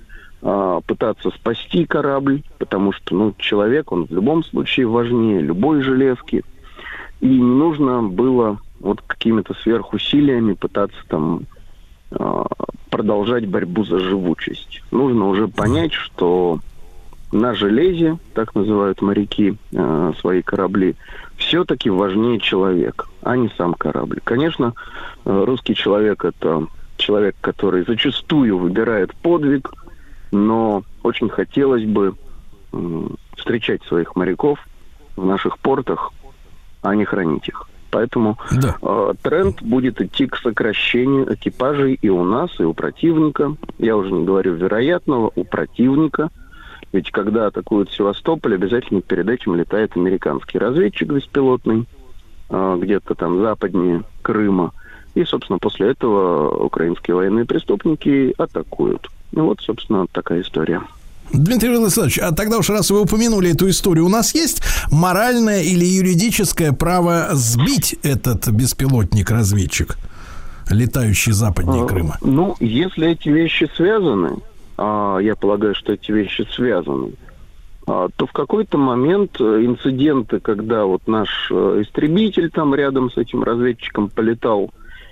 а, 0.42 0.82
пытаться 0.82 1.30
спасти 1.32 1.86
корабль, 1.86 2.42
потому 2.58 2.92
что, 2.92 3.16
ну, 3.16 3.34
человек, 3.38 3.92
он 3.92 4.06
в 4.06 4.12
любом 4.12 4.44
случае 4.44 4.88
важнее 4.88 5.42
любой 5.42 5.82
железки. 5.82 6.44
И 7.20 7.28
не 7.28 7.40
нужно 7.40 8.02
было 8.02 8.60
вот 8.80 9.02
какими-то 9.06 9.54
сверхусилиями 9.62 10.54
пытаться 10.54 10.98
там 11.08 11.44
а, 12.12 12.46
продолжать 12.90 13.48
борьбу 13.48 13.84
за 13.84 14.00
живучесть. 14.00 14.82
Нужно 14.92 15.28
уже 15.28 15.48
понять, 15.48 15.94
что 15.94 16.60
на 17.32 17.54
железе, 17.54 18.18
так 18.34 18.56
называют 18.56 19.02
моряки 19.02 19.58
э, 19.72 20.14
свои 20.20 20.42
корабли, 20.42 20.96
все-таки 21.38 21.90
важнее 21.90 22.40
человек, 22.40 23.08
а 23.22 23.38
не 23.38 23.50
сам 23.58 23.74
корабль. 23.74 24.20
Конечно, 24.24 24.74
э, 25.26 25.44
русский 25.46 25.76
человек 25.76 26.26
это 26.26 26.68
человек, 26.98 27.36
который 27.42 27.84
зачастую 27.86 28.58
выбирает 28.58 29.16
подвиг, 29.16 29.72
но 30.32 30.84
очень 31.04 31.30
хотелось 31.30 31.86
бы 31.86 32.16
м, 32.74 33.18
встречать 33.36 33.84
своих 33.84 34.16
моряков 34.16 34.60
в 35.16 35.26
наших 35.26 35.58
портах, 35.60 36.12
а 36.82 36.96
не 36.96 37.06
хранить 37.06 37.48
их. 37.48 37.68
Поэтому 37.92 38.38
э, 38.82 39.14
тренд 39.22 39.62
будет 39.62 40.02
идти 40.02 40.26
к 40.26 40.38
сокращению 40.38 41.34
экипажей 41.34 42.00
и 42.02 42.08
у 42.08 42.24
нас, 42.24 42.50
и 42.60 42.64
у 42.64 42.74
противника. 42.74 43.56
Я 43.78 43.98
уже 43.98 44.12
не 44.12 44.24
говорю 44.24 44.54
вероятного, 44.56 45.32
у 45.36 45.44
противника. 45.44 46.30
Ведь 46.94 47.10
когда 47.12 47.48
атакуют 47.48 47.92
Севастополь, 47.92 48.56
обязательно 48.56 49.02
перед 49.02 49.30
этим 49.30 49.56
летает 49.56 49.96
американский 49.96 50.58
разведчик 50.58 51.10
беспилотный, 51.10 51.86
э, 52.50 52.78
где-то 52.82 53.16
там 53.16 53.42
западнее 53.42 54.04
Крыма. 54.22 54.72
И, 55.16 55.24
собственно, 55.24 55.60
после 55.60 55.92
этого 55.92 56.66
украинские 56.66 57.16
военные 57.16 57.46
преступники 57.46 58.34
атакуют. 58.38 59.10
Ну 59.32 59.46
вот, 59.46 59.62
собственно, 59.62 60.06
такая 60.12 60.42
история. 60.42 60.82
Дмитрий 61.34 61.70
Владиславович, 61.70 62.20
а 62.20 62.34
тогда 62.34 62.58
уж 62.58 62.70
раз 62.70 62.92
вы 62.92 63.02
упомянули 63.02 63.52
эту 63.54 63.70
историю, 63.70 64.06
у 64.06 64.10
нас 64.10 64.36
есть 64.36 64.62
моральное 64.92 65.62
или 65.62 65.86
юридическое 65.86 66.74
право 66.74 67.30
сбить 67.32 67.96
этот 68.04 68.50
беспилотник-разведчик, 68.50 69.98
летающий 70.70 71.32
западнее 71.32 71.84
А, 71.84 71.88
Крыма? 71.88 72.18
Ну, 72.22 72.58
если 72.60 73.12
эти 73.12 73.30
вещи 73.30 73.70
связаны, 73.78 74.28
а 74.28 74.51
я 75.20 75.36
полагаю, 75.36 75.76
что 75.76 75.94
эти 75.94 76.12
вещи 76.12 76.48
связаны, 76.52 77.14
а, 77.88 78.10
то 78.16 78.26
в 78.26 78.32
какой-то 78.32 78.78
момент 78.78 79.42
э, 79.42 79.66
инциденты, 79.66 80.40
когда 80.40 80.86
вот 80.86 81.08
наш 81.08 81.50
э, 81.52 81.82
истребитель 81.82 82.52
там 82.52 82.76
рядом 82.76 83.10
с 83.10 83.18
этим 83.18 83.44
разведчиком 83.44 84.10
полетал, 84.10 84.72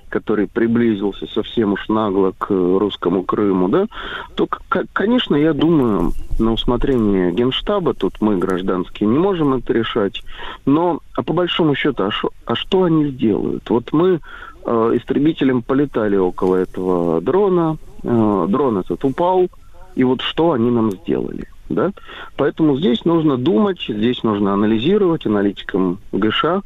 который 0.10 0.48
приблизился 0.48 1.26
совсем 1.28 1.74
уж 1.74 1.90
нагло 1.90 2.34
к 2.38 2.52
э, 2.52 2.78
русскому 2.78 3.24
Крыму, 3.24 3.70
да, 3.70 3.88
то, 4.36 4.48
конечно, 4.94 5.36
я 5.36 5.54
думаю, 5.54 6.14
на 6.38 6.54
усмотрение 6.54 7.32
Генштаба, 7.32 7.94
тут 7.94 8.22
мы, 8.22 8.38
гражданские, 8.38 9.10
не 9.10 9.18
можем 9.18 9.56
это 9.56 9.74
решать, 9.74 10.24
но, 10.66 11.00
а 11.16 11.24
по 11.24 11.34
большому 11.34 11.76
счету, 11.76 12.04
а, 12.04 12.12
шо- 12.12 12.32
а 12.46 12.56
что 12.56 12.84
они 12.84 13.10
сделают? 13.10 13.70
Вот 13.70 13.92
мы 13.94 14.20
э, 14.66 14.92
истребителем 14.96 15.62
полетали 15.62 16.16
около 16.16 16.56
этого 16.56 17.22
дрона, 17.22 17.78
э, 18.04 18.46
дрон 18.50 18.78
этот 18.78 19.04
упал, 19.04 19.48
и 19.96 20.04
вот 20.04 20.22
что 20.22 20.52
они 20.52 20.72
нам 20.72 20.92
сделали, 20.92 21.48
да? 21.70 21.92
Поэтому 22.38 22.78
здесь 22.78 23.06
нужно 23.06 23.38
думать, 23.38 23.82
здесь 23.88 24.24
нужно 24.24 24.54
анализировать 24.54 25.26
аналитикам 25.26 26.00
ГШ, 26.12 26.64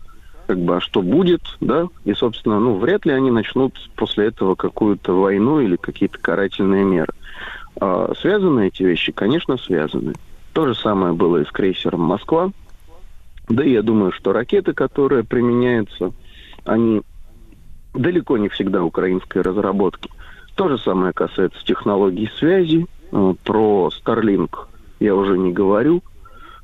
как 0.47 0.59
бы, 0.59 0.77
а 0.77 0.81
что 0.81 1.01
будет, 1.01 1.41
да, 1.61 1.87
и, 2.05 2.13
собственно, 2.13 2.59
ну, 2.59 2.75
вряд 2.75 3.05
ли 3.05 3.13
они 3.13 3.31
начнут 3.31 3.73
после 3.95 4.27
этого 4.27 4.55
какую-то 4.55 5.13
войну 5.13 5.61
или 5.61 5.77
какие-то 5.77 6.19
карательные 6.19 6.83
меры. 6.83 7.13
А 7.79 8.11
связаны 8.19 8.67
эти 8.67 8.83
вещи? 8.83 9.11
Конечно, 9.11 9.57
связаны. 9.57 10.13
То 10.53 10.67
же 10.67 10.75
самое 10.75 11.13
было 11.13 11.37
и 11.37 11.45
с 11.45 11.51
крейсером 11.51 12.01
«Москва». 12.01 12.51
Да 13.49 13.63
я 13.63 13.81
думаю, 13.81 14.11
что 14.11 14.31
ракеты, 14.31 14.73
которые 14.73 15.23
применяются, 15.23 16.11
они 16.65 17.01
далеко 17.93 18.37
не 18.37 18.49
всегда 18.49 18.83
украинской 18.83 19.41
разработки. 19.41 20.09
То 20.55 20.69
же 20.69 20.77
самое 20.77 21.13
касается 21.13 21.63
технологий 21.65 22.29
связи. 22.37 22.85
Э, 23.11 23.33
Про 23.43 23.89
Starlink 23.89 24.55
я 24.99 25.15
уже 25.15 25.37
не 25.37 25.51
говорю. 25.51 26.01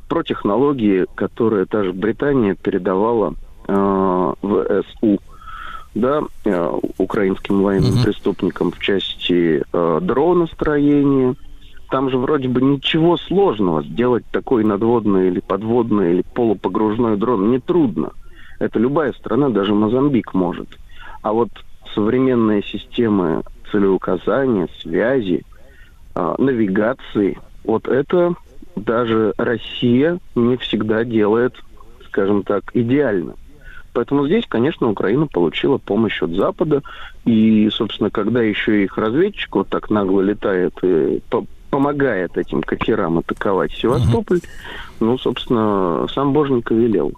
Про 0.07 0.23
технологии, 0.23 1.06
которые 1.15 1.65
та 1.65 1.84
же 1.84 1.93
Британия 1.93 2.56
передавала 2.56 3.35
э, 3.68 4.34
в 4.41 4.84
СУ 4.84 5.19
да, 5.95 6.22
э, 6.45 6.80
украинским 6.97 7.64
военным 7.64 8.03
преступникам 8.03 8.72
в 8.72 8.80
части 8.80 9.64
э, 9.72 9.99
дроностроения. 10.01 11.35
Там 11.89 12.10
же 12.11 12.18
вроде 12.18 12.47
бы 12.47 12.61
ничего 12.61 13.18
сложного 13.18 13.84
сделать 13.84 14.23
такой 14.31 14.64
надводный 14.64 15.27
или 15.30 15.39
подводный 15.39 16.14
или 16.14 16.23
полупогружной 16.34 17.18
дрон 17.18 17.51
нетрудно. 17.51 18.11
Это 18.60 18.77
любая 18.77 19.14
страна, 19.14 19.49
даже 19.49 19.73
Мозамбик 19.73 20.34
может. 20.34 20.77
А 21.22 21.34
вот 21.34 21.50
современные 21.94 22.64
системы 22.64 23.44
целеуказания, 23.72 24.68
связи, 24.82 25.44
а, 26.16 26.36
навигации, 26.38 27.38
вот 27.64 27.88
это 27.88 28.36
даже 28.76 29.34
Россия 29.38 30.20
не 30.36 30.58
всегда 30.58 31.04
делает, 31.04 31.56
скажем 32.08 32.44
так, 32.44 32.64
идеально. 32.74 33.36
Поэтому 33.94 34.28
здесь, 34.28 34.46
конечно, 34.48 34.90
Украина 34.90 35.28
получила 35.28 35.78
помощь 35.78 36.22
от 36.22 36.32
Запада. 36.32 36.82
И, 37.26 37.70
собственно, 37.72 38.10
когда 38.10 38.41
еще 38.41 38.84
их 38.84 38.98
разведчик 38.98 39.56
вот 39.56 39.70
так 39.70 39.90
нагло 39.90 40.22
летает 40.22 40.74
и 40.84 41.22
по- 41.30 41.46
помогает 41.70 42.38
этим 42.38 42.62
катерам 42.62 43.20
атаковать 43.20 43.72
Севастополь, 43.74 44.41
ну, 45.00 45.18
собственно, 45.18 46.08
сам 46.14 46.34
Боженька 46.34 46.74
велел. 46.74 47.14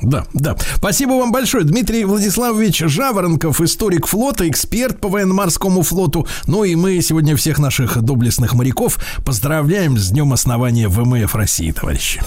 Да, 0.00 0.26
да. 0.32 0.56
Спасибо 0.76 1.12
вам 1.12 1.32
большое. 1.32 1.64
Дмитрий 1.64 2.04
Владиславович 2.04 2.78
Жаворонков, 2.86 3.60
историк 3.60 4.06
флота, 4.06 4.48
эксперт 4.48 5.00
по 5.00 5.08
военно-морскому 5.08 5.82
флоту. 5.82 6.26
Ну 6.46 6.64
и 6.64 6.74
мы 6.74 7.00
сегодня 7.02 7.36
всех 7.36 7.58
наших 7.58 8.00
доблестных 8.02 8.54
моряков 8.54 8.98
поздравляем 9.24 9.96
с 9.98 10.10
днем 10.10 10.32
основания 10.32 10.88
ВМФ 10.88 11.34
России, 11.34 11.70
товарищи. 11.70 12.20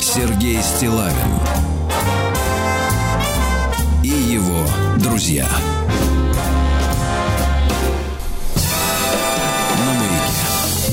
Сергей 0.00 0.58
Стилавин 0.62 1.14
и 4.02 4.08
его 4.08 4.66
друзья. 4.98 5.46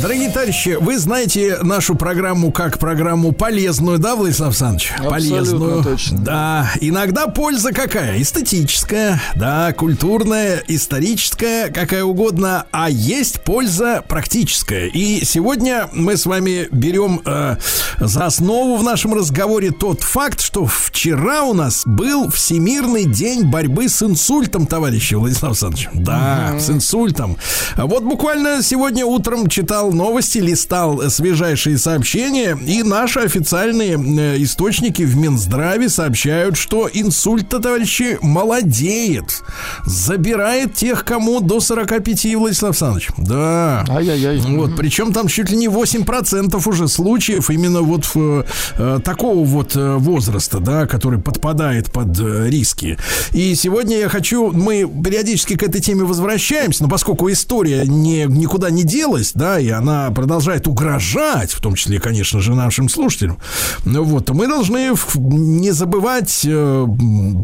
Дорогие 0.01 0.29
товарищи, 0.29 0.77
вы 0.79 0.99
знаете 0.99 1.57
нашу 1.63 1.95
программу 1.95 2.51
как 2.51 2.77
программу 2.77 3.31
полезную, 3.31 3.97
да, 3.97 4.15
Владислав 4.15 4.49
Александрович? 4.49 4.91
Абсолютно 4.91 5.09
полезную. 5.09 5.83
точно. 5.83 6.17
Да, 6.19 6.71
иногда 6.81 7.25
польза 7.27 7.71
какая? 7.71 8.21
Эстетическая, 8.21 9.19
да, 9.35 9.73
культурная, 9.73 10.63
историческая, 10.67 11.69
какая 11.69 12.03
угодно, 12.03 12.67
а 12.71 12.91
есть 12.91 13.41
польза 13.41 14.03
практическая. 14.07 14.85
И 14.85 15.25
сегодня 15.25 15.89
мы 15.93 16.15
с 16.15 16.27
вами 16.27 16.67
берем 16.71 17.21
э, 17.25 17.57
за 17.99 18.27
основу 18.27 18.77
в 18.77 18.83
нашем 18.83 19.15
разговоре 19.15 19.71
тот 19.71 20.03
факт, 20.03 20.41
что 20.41 20.67
вчера 20.67 21.41
у 21.41 21.55
нас 21.55 21.81
был 21.85 22.29
Всемирный 22.29 23.05
день 23.05 23.45
борьбы 23.49 23.89
с 23.89 24.03
инсультом, 24.03 24.67
товарищи 24.67 25.15
Владислав 25.15 25.51
Александрович. 25.53 25.89
Да, 25.95 26.59
с 26.59 26.69
инсультом. 26.69 27.37
Вот 27.75 28.03
буквально 28.03 28.61
сегодня 28.61 29.03
утром 29.03 29.47
читал 29.47 29.86
новости, 29.93 30.39
листал 30.39 31.09
свежайшие 31.09 31.77
сообщения, 31.77 32.57
и 32.65 32.83
наши 32.83 33.19
официальные 33.19 33.93
э, 33.97 34.43
источники 34.43 35.03
в 35.03 35.15
Минздраве 35.15 35.89
сообщают, 35.89 36.57
что 36.57 36.89
инсульт-то, 36.91 37.59
товарищи, 37.59 38.17
молодеет. 38.21 39.43
Забирает 39.85 40.73
тех, 40.73 41.05
кому 41.05 41.39
до 41.39 41.59
45, 41.59 42.35
Владислав 42.35 42.69
Александрович. 42.71 43.09
Да. 43.17 43.85
Ай-яй-яй. 43.89 44.39
Вот, 44.55 44.75
причем 44.75 45.13
там 45.13 45.27
чуть 45.27 45.49
ли 45.49 45.57
не 45.57 45.67
8% 45.67 46.61
уже 46.67 46.87
случаев 46.87 47.49
именно 47.49 47.81
вот 47.81 48.05
в, 48.05 48.45
э, 48.77 48.99
такого 49.03 49.45
вот 49.45 49.75
э, 49.75 49.95
возраста, 49.95 50.59
да, 50.59 50.87
который 50.87 51.19
подпадает 51.19 51.91
под 51.91 52.19
э, 52.19 52.49
риски. 52.49 52.97
И 53.31 53.55
сегодня 53.55 53.97
я 53.97 54.09
хочу, 54.09 54.51
мы 54.51 54.87
периодически 55.03 55.55
к 55.55 55.63
этой 55.63 55.81
теме 55.81 56.03
возвращаемся, 56.03 56.83
но 56.83 56.89
поскольку 56.89 57.31
история 57.31 57.83
не, 57.85 58.25
никуда 58.25 58.69
не 58.69 58.83
делась, 58.83 59.31
да, 59.33 59.59
и 59.59 59.69
она 59.77 60.11
продолжает 60.11 60.67
угрожать, 60.67 61.51
в 61.51 61.61
том 61.61 61.75
числе, 61.75 61.99
конечно 61.99 62.39
же, 62.39 62.53
нашим 62.53 62.89
слушателям, 62.89 63.37
ну 63.85 64.03
вот, 64.03 64.29
мы 64.29 64.47
должны 64.47 64.93
не 65.15 65.71
забывать 65.71 66.41
э, 66.45 66.87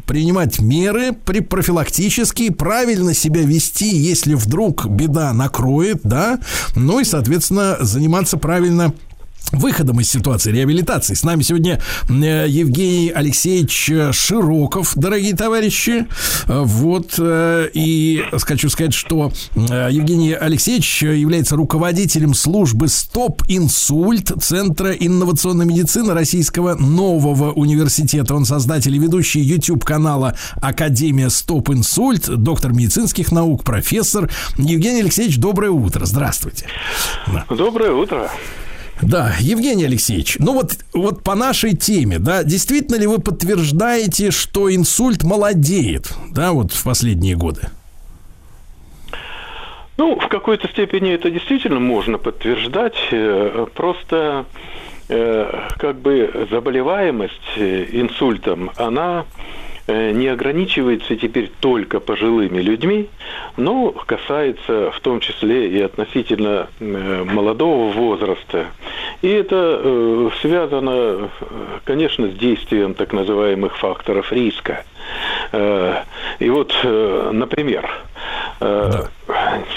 принимать 0.06 0.60
меры 0.60 1.14
при 1.14 1.40
профилактические, 1.40 2.52
правильно 2.52 3.14
себя 3.14 3.42
вести, 3.42 3.96
если 3.96 4.34
вдруг 4.34 4.88
беда 4.88 5.34
накроет, 5.34 6.02
да, 6.04 6.40
ну 6.76 7.00
и, 7.00 7.04
соответственно, 7.04 7.78
заниматься 7.80 8.38
правильно 8.38 8.94
выходом 9.54 10.00
из 10.00 10.10
ситуации 10.10 10.52
реабилитации. 10.52 11.14
С 11.14 11.24
нами 11.24 11.44
сегодня 11.44 11.80
э, 12.10 12.46
Евгений 12.48 13.10
Алексеевич 13.10 13.90
э, 13.90 14.12
Широков, 14.12 14.94
дорогие 14.96 15.36
товарищи. 15.36 16.08
Э, 16.48 16.64
Вот, 16.64 17.20
и 17.20 18.24
хочу 18.32 18.70
сказать, 18.70 18.94
что 18.94 19.32
Евгений 19.56 20.34
Алексеевич 20.34 21.04
является 21.04 21.56
руководителем 21.56 22.34
службы 22.34 22.88
«Стоп-инсульт» 22.88 24.32
Центра 24.42 24.92
инновационной 24.92 25.66
медицины 25.66 26.14
Российского 26.14 26.76
нового 26.76 27.52
университета. 27.52 28.36
Он 28.36 28.46
создатель 28.46 28.96
и 28.96 29.00
ведущий 29.00 29.42
YouTube-канала 29.42 30.36
«Академия 30.62 31.30
Стоп-инсульт», 31.30 32.28
доктор 32.28 32.74
медицинских 32.74 33.32
наук, 33.32 33.64
профессор. 33.64 34.30
Евгений 34.58 35.02
Алексеевич, 35.02 35.38
доброе 35.38 35.72
утро. 35.72 36.06
Здравствуйте. 36.06 36.68
Доброе 37.50 37.92
утро. 37.92 38.30
Да, 39.04 39.34
Евгений 39.40 39.86
Алексеевич, 39.86 40.38
ну 40.40 40.54
вот, 40.54 40.74
вот 40.94 41.24
по 41.24 41.36
нашей 41.36 41.76
теме, 41.76 42.20
да, 42.20 42.44
действительно 42.44 42.96
ли 42.96 43.08
вы 43.08 43.20
подтверждаете, 43.20 44.32
что 44.32 44.74
инсульт 44.74 45.24
молодеет, 45.24 46.14
да, 46.32 46.52
вот 46.52 46.72
в 46.72 46.84
последние 46.84 47.36
годы? 47.36 47.70
Ну, 49.98 50.20
в 50.20 50.28
какой-то 50.28 50.68
степени 50.70 51.12
это 51.14 51.30
действительно 51.30 51.80
можно 51.80 52.18
подтверждать. 52.18 52.96
Э, 53.12 53.68
Просто 53.76 54.46
э, 55.08 55.68
как 55.78 55.98
бы 55.98 56.48
заболеваемость 56.50 57.58
э, 57.58 57.86
инсультом, 57.92 58.72
она 58.78 59.26
не 59.88 60.28
ограничивается 60.28 61.16
теперь 61.16 61.52
только 61.60 62.00
пожилыми 62.00 62.62
людьми, 62.62 63.10
но 63.58 63.92
касается 63.92 64.92
в 64.92 65.00
том 65.02 65.20
числе 65.20 65.70
и 65.70 65.82
относительно 65.82 66.68
э, 66.80 67.24
молодого 67.26 67.92
возраста. 67.92 68.68
И 69.22 69.28
это 69.28 69.82
э, 69.84 70.30
связано, 70.42 70.90
э, 70.90 71.28
конечно, 71.84 72.28
с 72.30 72.34
действием 72.34 72.94
так 72.94 73.14
называемых 73.14 73.78
факторов 73.78 74.32
риска. 74.32 74.86
Э, 75.52 76.04
И 76.40 76.50
вот, 76.50 76.74
э, 76.84 77.30
например, 77.34 77.90
э, 78.60 78.92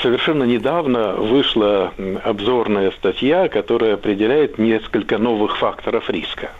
совершенно 0.02 0.44
недавно 0.44 1.12
вышла 1.14 1.92
обзорная 2.24 2.90
статья, 2.92 3.48
которая 3.48 3.94
определяет 3.94 4.58
несколько 4.58 5.18
новых 5.18 5.58
факторов 5.58 6.08
риска. 6.10 6.50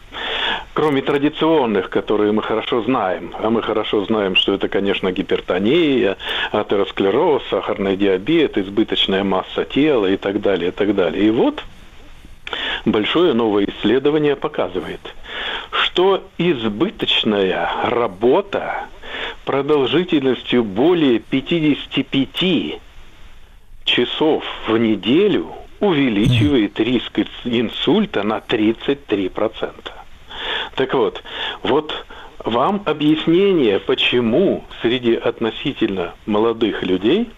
Кроме 0.75 1.03
традиционных, 1.03 1.91
которые 1.91 2.33
мы 2.33 2.43
хорошо 2.43 2.83
знаем, 2.83 3.33
а 3.39 3.51
мы 3.51 3.63
хорошо 3.63 4.05
знаем, 4.05 4.37
что 4.37 4.55
это, 4.55 4.69
конечно, 4.69 5.11
гипертония, 5.13 6.17
атеросклероз, 6.53 7.43
сахарный 7.51 7.97
диабет, 7.97 8.59
избыточная 8.59 9.25
масса 9.25 9.65
тела 9.65 10.07
и 10.07 10.17
так 10.17 10.41
далее, 10.41 10.69
и 10.69 10.73
так 10.73 10.95
далее. 10.95 11.25
И 11.25 11.31
вот 11.31 11.63
большое 12.85 13.33
новое 13.33 13.67
исследование 13.67 14.37
показывает, 14.37 15.01
что 15.71 16.23
избыточная 16.39 17.71
работа 17.85 18.87
продолжительностью 19.45 20.63
более 20.65 21.19
55 21.19 22.81
часов 23.85 24.45
в 24.67 24.77
неделю 24.77 25.53
увеличивает 25.81 26.79
риск 26.81 27.19
ис- 27.19 27.29
инсульта 27.45 28.23
на 28.23 28.39
33%. 28.39 29.93
Так 30.77 30.93
вот, 30.93 31.23
вот 31.63 32.05
вам 32.45 32.83
объяснение, 32.85 33.81
почему 33.81 34.65
среди 34.83 35.15
относительно 35.15 36.15
молодых 36.27 36.83
людей 36.83 37.31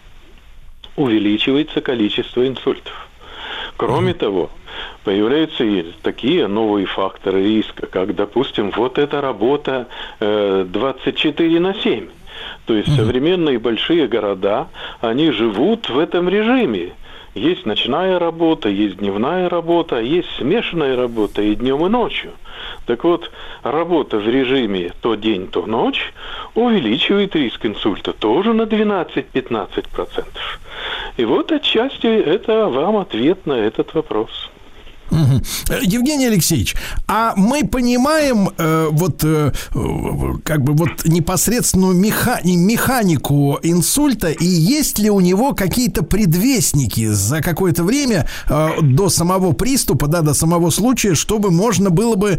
увеличивается 0.97 1.81
количество 1.81 2.47
инсультов. 2.47 3.09
Кроме 3.77 4.13
того, 4.13 4.51
появляются 5.05 5.63
и 5.63 5.93
такие 6.03 6.49
новые 6.49 6.87
факторы 6.87 7.45
риска, 7.45 7.87
как, 7.87 8.15
допустим, 8.17 8.73
вот 8.73 8.99
эта 8.99 9.21
работа 9.21 9.87
э, 10.19 10.67
24 10.69 11.61
на 11.61 11.75
7. 11.75 12.09
То 12.67 12.75
есть 12.75 12.95
современные 12.95 13.59
большие 13.59 14.09
города, 14.09 14.69
они 15.01 15.31
живут 15.31 15.89
в 15.89 15.99
этом 15.99 16.29
режиме. 16.29 16.93
Есть 17.39 17.67
ночная 17.67 18.19
работа, 18.19 18.69
есть 18.69 18.97
дневная 18.97 19.49
работа, 19.49 20.01
есть 20.01 20.29
смешанная 20.39 20.97
работа 20.97 21.41
и 21.41 21.55
днем, 21.55 21.87
и 21.87 21.89
ночью. 21.89 22.33
Так 22.87 23.05
вот, 23.05 23.31
работа 23.63 24.19
в 24.19 24.29
режиме 24.29 24.93
то 25.01 25.15
день, 25.15 25.47
то 25.47 25.65
ночь 25.65 26.13
увеличивает 26.57 27.37
риск 27.37 27.65
инсульта 27.65 28.13
тоже 28.13 28.53
на 28.55 28.63
12-15%. 28.63 30.25
И 31.17 31.25
вот 31.25 31.53
отчасти 31.53 32.07
это 32.07 32.67
вам 32.67 32.97
ответ 32.97 33.47
на 33.47 33.53
этот 33.53 33.95
вопрос. 33.95 34.51
Э, 35.11 35.79
Евгений 35.83 36.27
Алексеевич, 36.27 36.77
а 37.07 37.35
мы 37.37 37.67
понимаем 37.67 38.51
э, 38.57 38.89
вот 38.91 39.23
э, 39.25 39.53
как 40.45 40.63
бы 40.63 40.73
вот 40.75 41.05
непосредственную 41.05 41.95
меха- 41.95 42.41
механику 42.45 43.59
инсульта 43.63 44.29
и 44.29 44.45
есть 44.45 44.99
ли 44.99 45.11
у 45.11 45.21
него 45.21 45.55
какие-то 45.55 46.03
предвестники 46.03 47.09
за 47.09 47.41
какое-то 47.41 47.85
время 47.85 48.29
э, 48.49 48.69
до 48.83 49.09
самого 49.09 49.53
приступа, 49.53 50.07
да, 50.07 50.23
до 50.23 50.35
самого 50.35 50.71
случая, 50.71 51.15
чтобы 51.15 51.51
можно 51.51 51.91
было 51.91 52.17
бы 52.17 52.39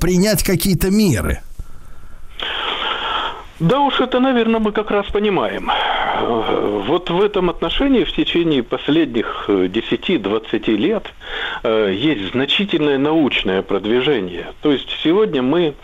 принять 0.00 0.42
какие-то 0.42 0.90
меры? 0.90 1.40
Да 3.58 3.80
уж 3.80 4.00
это, 4.00 4.20
наверное, 4.20 4.60
мы 4.60 4.72
как 4.72 4.90
раз 4.90 5.06
понимаем. 5.06 5.70
Э, 5.70 6.82
Вот 6.86 7.10
в 7.10 7.22
этом 7.22 7.48
отношении 7.48 8.04
в 8.04 8.12
течение 8.12 8.62
последних 8.62 9.46
э, 9.48 9.66
10-20 9.66 10.76
лет 10.76 11.12
э, 11.62 11.92
есть 11.94 12.32
значительное 12.32 12.98
научное 12.98 13.62
продвижение. 13.62 14.52
То 14.60 14.72
есть 14.72 14.88
сегодня 15.02 15.42
мы 15.42 15.74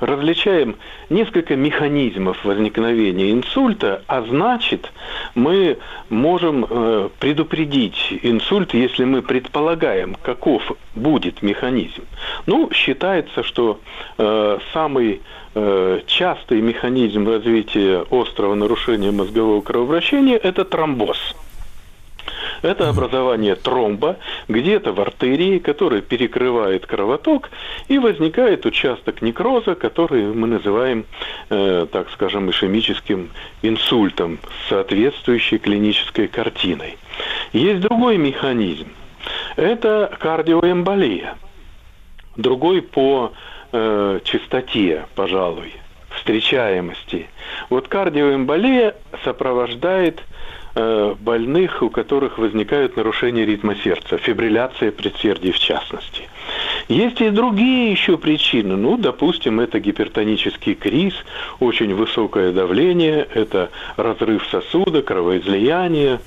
различаем 0.00 0.76
несколько 1.10 1.56
механизмов 1.56 2.44
возникновения 2.44 3.32
инсульта, 3.32 4.02
а 4.06 4.22
значит, 4.22 4.92
мы 5.34 5.78
можем 6.08 6.66
э, 6.68 7.08
предупредить 7.18 8.18
инсульт, 8.22 8.74
если 8.74 9.04
мы 9.04 9.22
предполагаем, 9.22 10.16
каков 10.22 10.62
будет 10.94 11.42
механизм. 11.42 12.02
Ну, 12.46 12.70
считается, 12.72 13.42
что 13.42 13.80
э, 14.18 14.58
самый 14.72 15.14
э, 15.14 15.18
частый 16.06 16.60
механизм 16.60 17.28
развития 17.28 18.04
острого 18.10 18.54
нарушения 18.54 19.10
мозгового 19.10 19.60
кровообращения– 19.60 20.36
это 20.42 20.64
тромбоз. 20.64 21.18
Это 22.62 22.88
образование 22.88 23.54
тромба 23.54 24.16
где-то 24.48 24.92
в 24.92 25.00
артерии, 25.00 25.58
который 25.58 26.02
перекрывает 26.02 26.86
кровоток, 26.86 27.50
и 27.88 27.98
возникает 27.98 28.66
участок 28.66 29.22
некроза, 29.22 29.74
который 29.74 30.24
мы 30.24 30.48
называем, 30.48 31.04
э, 31.50 31.86
так 31.90 32.10
скажем, 32.10 32.50
ишемическим 32.50 33.30
инсультом 33.62 34.38
с 34.44 34.68
соответствующей 34.70 35.58
клинической 35.58 36.28
картиной. 36.28 36.98
Есть 37.52 37.80
другой 37.80 38.16
механизм. 38.18 38.88
Это 39.56 40.14
кардиоэмболия. 40.18 41.36
Другой 42.36 42.82
по 42.82 43.32
э, 43.72 44.20
частоте, 44.24 45.06
пожалуй, 45.14 45.72
встречаемости. 46.16 47.28
Вот 47.70 47.88
кардиоэмболия 47.88 48.94
сопровождает 49.24 50.22
э, 50.74 51.14
больных, 51.20 51.82
у 51.82 51.90
которых 51.90 52.38
возникают 52.38 52.96
нарушения 52.96 53.44
ритма 53.44 53.76
сердца, 53.76 54.18
фибрилляция 54.18 54.90
предсердий 54.90 55.52
в 55.52 55.58
частности. 55.58 56.28
Есть 56.88 57.20
и 57.20 57.30
другие 57.30 57.92
еще 57.92 58.16
причины. 58.16 58.76
Ну, 58.76 58.96
допустим, 58.96 59.60
это 59.60 59.78
гипертонический 59.78 60.74
криз, 60.74 61.14
очень 61.60 61.94
высокое 61.94 62.52
давление, 62.52 63.26
это 63.34 63.70
разрыв 63.96 64.46
сосуда, 64.50 65.02
кровоизлияние, 65.02 66.20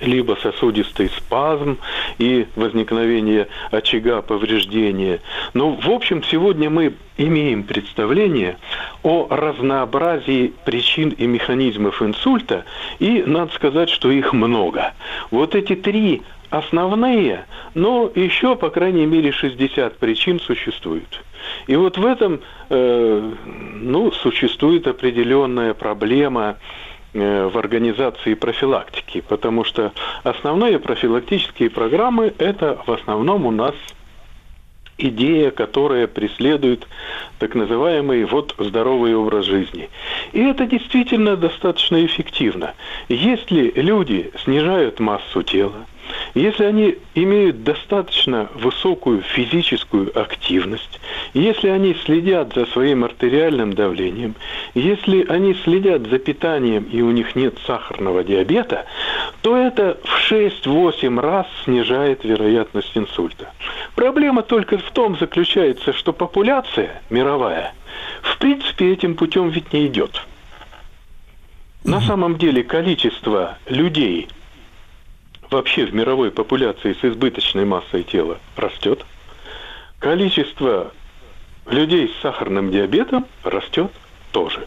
либо 0.00 0.36
сосудистый 0.42 1.10
спазм 1.10 1.78
и 2.18 2.46
возникновение 2.56 3.48
очага 3.70 4.22
повреждения. 4.22 5.20
Но, 5.54 5.72
в 5.72 5.90
общем, 5.90 6.22
сегодня 6.22 6.70
мы 6.70 6.94
имеем 7.16 7.64
представление 7.64 8.56
о 9.02 9.26
разнообразии 9.28 10.52
причин 10.64 11.10
и 11.10 11.26
механизмов 11.26 12.02
инсульта, 12.02 12.64
и 12.98 13.22
надо 13.26 13.52
сказать, 13.52 13.90
что 13.90 14.10
их 14.10 14.32
много. 14.32 14.94
Вот 15.30 15.54
эти 15.54 15.74
три 15.74 16.22
основные, 16.50 17.44
но 17.74 18.10
еще, 18.14 18.56
по 18.56 18.70
крайней 18.70 19.06
мере, 19.06 19.32
60 19.32 19.98
причин 19.98 20.40
существуют. 20.40 21.22
И 21.66 21.76
вот 21.76 21.96
в 21.96 22.04
этом 22.04 22.40
э, 22.68 23.32
ну, 23.80 24.12
существует 24.12 24.86
определенная 24.86 25.74
проблема 25.74 26.56
в 27.12 27.58
организации 27.58 28.34
профилактики, 28.34 29.22
потому 29.26 29.64
что 29.64 29.92
основные 30.22 30.78
профилактические 30.78 31.70
программы 31.70 32.32
это 32.38 32.78
в 32.86 32.92
основном 32.92 33.46
у 33.46 33.50
нас 33.50 33.74
идея, 35.00 35.50
которая 35.50 36.06
преследует 36.06 36.86
так 37.38 37.54
называемый 37.54 38.24
вот 38.24 38.54
здоровый 38.58 39.14
образ 39.14 39.46
жизни. 39.46 39.88
И 40.32 40.40
это 40.40 40.66
действительно 40.66 41.36
достаточно 41.36 42.04
эффективно. 42.04 42.74
Если 43.08 43.72
люди 43.74 44.30
снижают 44.44 45.00
массу 45.00 45.42
тела, 45.42 45.86
если 46.34 46.64
они 46.64 46.98
имеют 47.14 47.64
достаточно 47.64 48.48
высокую 48.54 49.22
физическую 49.22 50.18
активность, 50.18 51.00
если 51.34 51.68
они 51.68 51.94
следят 52.04 52.54
за 52.54 52.66
своим 52.66 53.04
артериальным 53.04 53.72
давлением, 53.72 54.34
если 54.74 55.26
они 55.28 55.54
следят 55.54 56.06
за 56.06 56.18
питанием 56.18 56.84
и 56.84 57.02
у 57.02 57.10
них 57.10 57.34
нет 57.36 57.58
сахарного 57.66 58.24
диабета, 58.24 58.86
то 59.42 59.56
это 59.56 59.98
в 60.04 60.32
6-8 60.32 61.20
раз 61.20 61.46
снижает 61.64 62.24
вероятность 62.24 62.96
инсульта. 62.96 63.52
Проблема 63.94 64.42
только 64.42 64.78
в 64.78 64.90
том 64.92 65.18
заключается, 65.18 65.92
что 65.92 66.12
популяция 66.12 67.02
мировая 67.10 67.74
в 68.22 68.38
принципе 68.38 68.92
этим 68.92 69.14
путем 69.16 69.48
ведь 69.48 69.72
не 69.72 69.86
идет. 69.86 70.22
На 71.84 72.00
самом 72.00 72.36
деле 72.36 72.62
количество 72.62 73.58
людей 73.66 74.28
вообще 75.50 75.84
в 75.84 75.94
мировой 75.94 76.30
популяции 76.30 76.94
с 76.94 77.04
избыточной 77.04 77.64
массой 77.64 78.02
тела 78.02 78.38
растет. 78.56 79.04
Количество 79.98 80.92
людей 81.68 82.08
с 82.08 82.22
сахарным 82.22 82.70
диабетом 82.70 83.26
растет 83.44 83.90
тоже. 84.32 84.66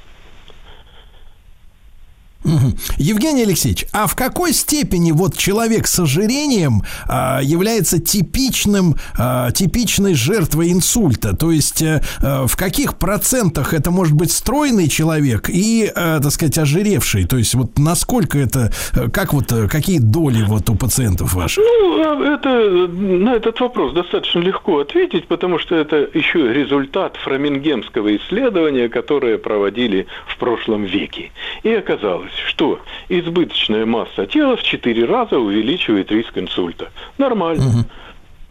Евгений 2.98 3.44
Алексеевич, 3.44 3.86
а 3.92 4.08
в 4.08 4.16
какой 4.16 4.54
степени 4.54 5.12
вот 5.12 5.38
человек 5.38 5.88
с 5.88 6.00
ожирением 6.00 6.84
а, 7.08 7.40
является 7.42 8.00
типичным, 8.00 8.96
а, 9.18 9.52
типичной 9.52 10.14
жертвой 10.14 10.72
инсульта? 10.72 11.36
То 11.36 11.52
есть 11.52 11.82
э, 11.82 12.02
в 12.22 12.56
каких 12.56 12.98
процентах 12.98 13.74
это 13.74 13.92
может 13.92 14.14
быть 14.14 14.32
стройный 14.32 14.88
человек 14.88 15.50
и, 15.50 15.92
э, 15.94 16.20
так 16.22 16.32
сказать, 16.32 16.58
ожиревший? 16.58 17.26
То 17.26 17.38
есть 17.38 17.56
вот 17.56 17.78
насколько 17.78 18.38
это, 18.38 18.72
как 19.12 19.34
вот, 19.34 19.54
какие 19.70 20.00
доли 20.00 20.44
вот 20.44 20.70
у 20.70 20.76
пациентов 20.76 21.34
ваших? 21.34 21.64
Ну, 21.64 22.02
а 22.02 22.36
это, 22.36 22.88
на 22.88 23.36
этот 23.36 23.60
вопрос 23.60 23.94
достаточно 23.94 24.40
легко 24.40 24.80
ответить, 24.80 25.28
потому 25.28 25.60
что 25.60 25.76
это 25.76 26.08
еще 26.14 26.54
результат 26.54 27.18
фрамингемского 27.18 28.16
исследования, 28.18 28.90
которое 28.90 29.38
проводили 29.38 30.08
в 30.28 30.38
прошлом 30.38 30.84
веке. 30.84 31.32
И 31.64 31.74
оказалось, 31.74 32.33
что 32.48 32.80
избыточная 33.10 33.86
масса 33.86 34.26
тела 34.26 34.56
в 34.56 34.64
4 34.64 35.06
раза 35.06 35.38
увеличивает 35.40 36.12
риск 36.12 36.38
инсульта. 36.38 36.90
Нормально. 37.18 37.86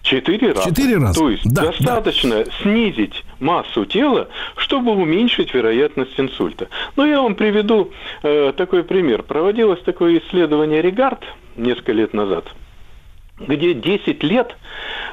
Четыре 0.02 0.52
раза. 0.52 0.68
Четыре 0.68 0.96
раза. 0.96 1.18
То 1.18 1.30
есть 1.30 1.44
Да, 1.54 1.66
достаточно 1.66 2.44
снизить 2.60 3.24
массу 3.38 3.84
тела, 3.84 4.28
чтобы 4.56 4.92
уменьшить 4.92 5.54
вероятность 5.54 6.18
инсульта. 6.18 6.68
Но 6.96 7.06
я 7.06 7.22
вам 7.22 7.36
приведу 7.36 7.92
э, 8.22 8.52
такой 8.56 8.82
пример. 8.82 9.22
Проводилось 9.22 9.80
такое 9.82 10.18
исследование 10.18 10.82
Регард 10.82 11.22
несколько 11.56 11.92
лет 11.92 12.14
назад 12.14 12.52
где 13.46 13.74
10 13.74 14.22
лет 14.22 14.56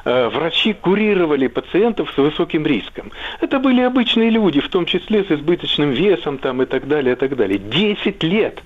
э, 0.04 0.28
врачи 0.28 0.72
курировали 0.72 1.46
пациентов 1.46 2.12
с 2.14 2.16
высоким 2.16 2.66
риском. 2.66 3.12
Это 3.40 3.58
были 3.58 3.80
обычные 3.80 4.30
люди, 4.30 4.60
в 4.60 4.68
том 4.68 4.86
числе 4.86 5.24
с 5.24 5.30
избыточным 5.30 5.90
весом 5.90 6.38
там, 6.38 6.62
и 6.62 6.66
так 6.66 6.88
далее, 6.88 7.14
и 7.14 7.16
так 7.16 7.36
далее. 7.36 7.58
10 7.58 8.22
лет 8.22 8.62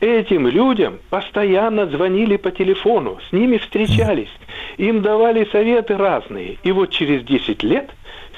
этим 0.00 0.46
людям 0.46 0.98
постоянно 1.10 1.86
звонили 1.86 2.36
по 2.36 2.50
телефону, 2.50 3.18
с 3.28 3.32
ними 3.32 3.58
встречались, 3.58 4.30
им 4.76 5.02
давали 5.02 5.46
советы 5.52 5.96
разные. 5.96 6.58
И 6.62 6.72
вот 6.72 6.90
через 6.90 7.24
10 7.24 7.62
лет 7.62 7.90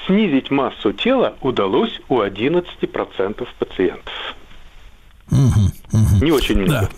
снизить 0.05 0.51
массу 0.51 0.93
тела 0.93 1.35
удалось 1.41 2.01
у 2.09 2.19
11% 2.21 3.47
пациентов. 3.59 4.35
Не 6.21 6.31
очень 6.31 6.57
много. 6.59 6.89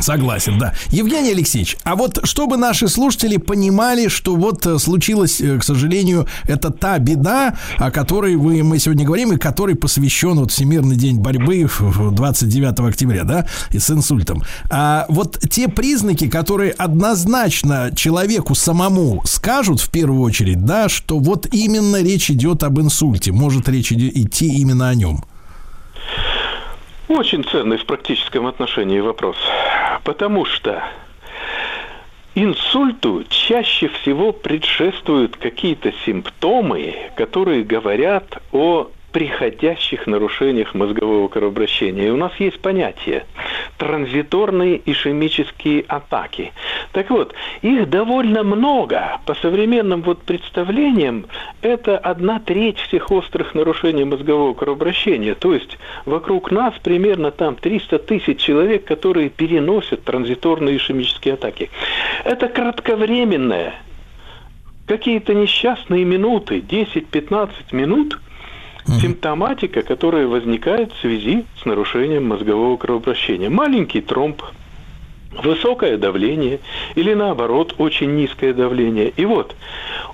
Согласен, 0.00 0.58
да. 0.58 0.74
Евгений 0.90 1.30
Алексеевич, 1.30 1.76
а 1.84 1.94
вот 1.94 2.20
чтобы 2.24 2.56
наши 2.56 2.88
слушатели 2.88 3.36
понимали, 3.36 4.08
что 4.08 4.34
вот 4.34 4.66
э, 4.66 4.78
случилось, 4.78 5.40
э, 5.40 5.58
к 5.58 5.62
сожалению, 5.64 6.26
это 6.44 6.70
та 6.70 6.98
беда, 6.98 7.56
о 7.78 7.90
которой 7.90 8.36
вы, 8.36 8.62
мы 8.64 8.78
сегодня 8.78 9.04
говорим, 9.06 9.32
и 9.32 9.36
которой 9.36 9.76
посвящен 9.76 10.34
вот 10.38 10.50
Всемирный 10.50 10.96
день 10.96 11.18
борьбы 11.20 11.66
в- 11.66 11.80
в 11.80 12.14
29 12.14 12.88
октября, 12.88 13.24
да, 13.24 13.46
и 13.70 13.78
с 13.78 13.88
инсультом. 13.90 14.42
А 14.70 15.06
вот 15.08 15.38
те 15.50 15.68
признаки, 15.68 16.28
которые 16.28 16.72
однозначно 16.72 17.90
человеку 17.94 18.54
самому 18.54 19.22
скажут 19.24 19.80
в 19.80 19.90
первую 19.90 20.20
очередь, 20.22 20.64
да, 20.64 20.88
что 20.88 21.18
вот 21.18 21.46
именно 21.52 22.02
речь 22.02 22.30
идет 22.30 22.62
об 22.64 22.80
инсульте, 22.80 23.32
может 23.32 23.68
речь 23.68 23.92
идти 23.92 24.46
именно 24.58 24.88
о 24.88 24.94
нем. 24.94 25.24
Очень 27.08 27.44
ценный 27.44 27.76
в 27.76 27.84
практическом 27.84 28.46
отношении 28.46 28.98
вопрос. 29.00 29.36
Потому 30.04 30.46
что 30.46 30.82
инсульту 32.34 33.24
чаще 33.28 33.88
всего 33.88 34.32
предшествуют 34.32 35.36
какие-то 35.36 35.92
симптомы, 36.06 36.94
которые 37.16 37.62
говорят 37.62 38.42
о 38.52 38.90
приходящих 39.14 40.08
нарушениях 40.08 40.74
мозгового 40.74 41.28
кровообращения. 41.28 42.08
И 42.08 42.10
у 42.10 42.16
нас 42.16 42.32
есть 42.40 42.58
понятие 42.58 43.24
транзиторные 43.78 44.82
ишемические 44.84 45.84
атаки. 45.86 46.52
Так 46.90 47.10
вот, 47.10 47.32
их 47.62 47.88
довольно 47.88 48.42
много. 48.42 49.20
По 49.24 49.34
современным 49.36 50.02
вот 50.02 50.22
представлениям, 50.22 51.26
это 51.62 51.96
одна 51.96 52.40
треть 52.40 52.78
всех 52.78 53.12
острых 53.12 53.54
нарушений 53.54 54.04
мозгового 54.04 54.52
кровообращения. 54.52 55.36
То 55.36 55.54
есть 55.54 55.78
вокруг 56.06 56.50
нас 56.50 56.74
примерно 56.82 57.30
там 57.30 57.54
300 57.54 58.00
тысяч 58.00 58.40
человек, 58.40 58.84
которые 58.84 59.28
переносят 59.28 60.02
транзиторные 60.02 60.76
ишемические 60.76 61.34
атаки. 61.34 61.70
Это 62.24 62.48
кратковременное, 62.48 63.74
какие-то 64.86 65.34
несчастные 65.34 66.04
минуты, 66.04 66.58
10-15 66.58 67.50
минут, 67.70 68.18
симптоматика, 68.86 69.82
которая 69.82 70.26
возникает 70.26 70.92
в 70.92 71.00
связи 71.00 71.44
с 71.60 71.64
нарушением 71.64 72.28
мозгового 72.28 72.76
кровообращения. 72.76 73.48
Маленький 73.48 74.00
тромб, 74.00 74.42
высокое 75.42 75.96
давление 75.96 76.60
или 76.94 77.14
наоборот 77.14 77.74
очень 77.78 78.14
низкое 78.14 78.52
давление. 78.52 79.12
И 79.16 79.24
вот 79.24 79.54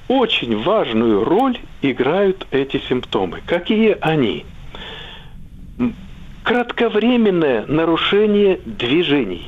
очень 0.08 0.62
важную 0.62 1.24
роль 1.24 1.58
играют 1.82 2.46
эти 2.50 2.80
симптомы. 2.88 3.42
Какие 3.46 3.96
они? 4.00 4.44
Кратковременное 6.44 7.66
нарушение 7.66 8.60
движений. 8.64 9.46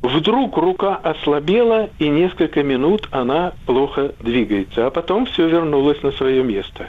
Вдруг 0.00 0.56
рука 0.56 0.94
ослабела, 0.94 1.90
и 1.98 2.08
несколько 2.08 2.62
минут 2.62 3.08
она 3.10 3.52
плохо 3.66 4.12
двигается, 4.20 4.86
а 4.86 4.90
потом 4.90 5.26
все 5.26 5.48
вернулось 5.48 6.02
на 6.04 6.12
свое 6.12 6.44
место. 6.44 6.88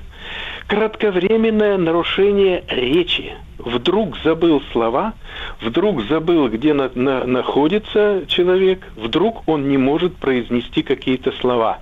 Кратковременное 0.70 1.80
нарушение 1.80 2.64
речи. 2.68 3.34
Вдруг 3.58 4.16
забыл 4.24 4.62
слова, 4.72 5.14
вдруг 5.62 6.04
забыл, 6.04 6.48
где 6.48 6.76
на- 6.76 6.91
на- 6.94 7.26
находится 7.26 8.24
человек, 8.28 8.86
вдруг 8.96 9.48
он 9.48 9.68
не 9.68 9.78
может 9.78 10.16
произнести 10.18 10.84
какие-то 10.84 11.32
слова. 11.41 11.80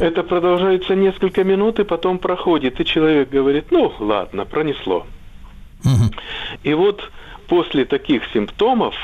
Это 0.00 0.22
продолжается 0.22 0.94
несколько 0.94 1.44
минут, 1.44 1.78
и 1.80 1.84
потом 1.84 2.18
проходит, 2.18 2.80
и 2.80 2.84
человек 2.86 3.28
говорит, 3.28 3.66
ну 3.70 3.92
ладно, 3.98 4.46
пронесло. 4.46 5.06
И 6.62 6.72
вот 6.72 7.10
после 7.46 7.84
таких 7.84 8.22
симптомов, 8.32 8.94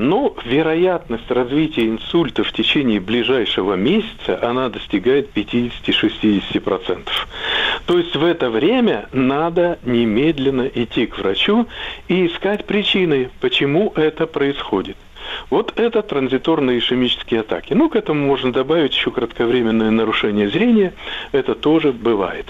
ну, 0.00 0.34
вероятность 0.44 1.30
развития 1.30 1.86
инсульта 1.86 2.42
в 2.42 2.52
течение 2.52 3.00
ближайшего 3.00 3.74
месяца, 3.74 4.38
она 4.42 4.68
достигает 4.70 5.30
50-60%. 5.34 7.08
То 7.86 7.98
есть 7.98 8.16
в 8.16 8.24
это 8.24 8.48
время 8.48 9.08
надо 9.12 9.78
немедленно 9.84 10.70
идти 10.74 11.06
к 11.06 11.18
врачу 11.18 11.66
и 12.08 12.26
искать 12.26 12.64
причины, 12.64 13.30
почему 13.40 13.92
это 13.94 14.26
происходит. 14.26 14.96
Вот 15.50 15.78
это 15.78 16.02
транзиторные 16.02 16.78
ишемические 16.78 17.40
атаки. 17.40 17.74
Ну, 17.74 17.90
к 17.90 17.96
этому 17.96 18.26
можно 18.26 18.52
добавить 18.52 18.94
еще 18.94 19.10
кратковременное 19.10 19.90
нарушение 19.90 20.48
зрения. 20.48 20.94
Это 21.32 21.54
тоже 21.54 21.92
бывает. 21.92 22.46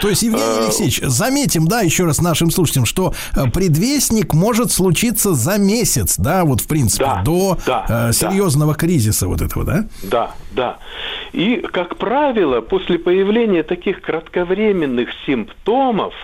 То 0.00 0.08
есть, 0.08 0.22
Евгений 0.22 0.64
Алексеевич, 0.64 1.00
заметим, 1.02 1.66
да, 1.66 1.80
еще 1.80 2.04
раз 2.04 2.20
нашим 2.20 2.50
слушателям, 2.50 2.86
что 2.86 3.14
э, 3.34 3.50
предвестник 3.50 4.34
может 4.34 4.70
случиться 4.72 5.34
за 5.34 5.58
месяц, 5.58 6.16
да, 6.18 6.44
вот 6.44 6.60
в 6.60 6.66
принципе, 6.66 7.22
до 7.24 7.58
э, 7.66 8.12
серьезного 8.12 8.74
кризиса 8.74 9.26
вот 9.28 9.40
этого, 9.42 9.64
да? 9.64 9.84
Да, 10.02 10.30
да. 10.52 10.78
И, 11.32 11.56
как 11.72 11.96
правило, 11.96 12.60
после 12.60 12.98
появления 12.98 13.62
таких 13.62 14.00
кратковременных 14.00 15.08
симптомов 15.26 16.14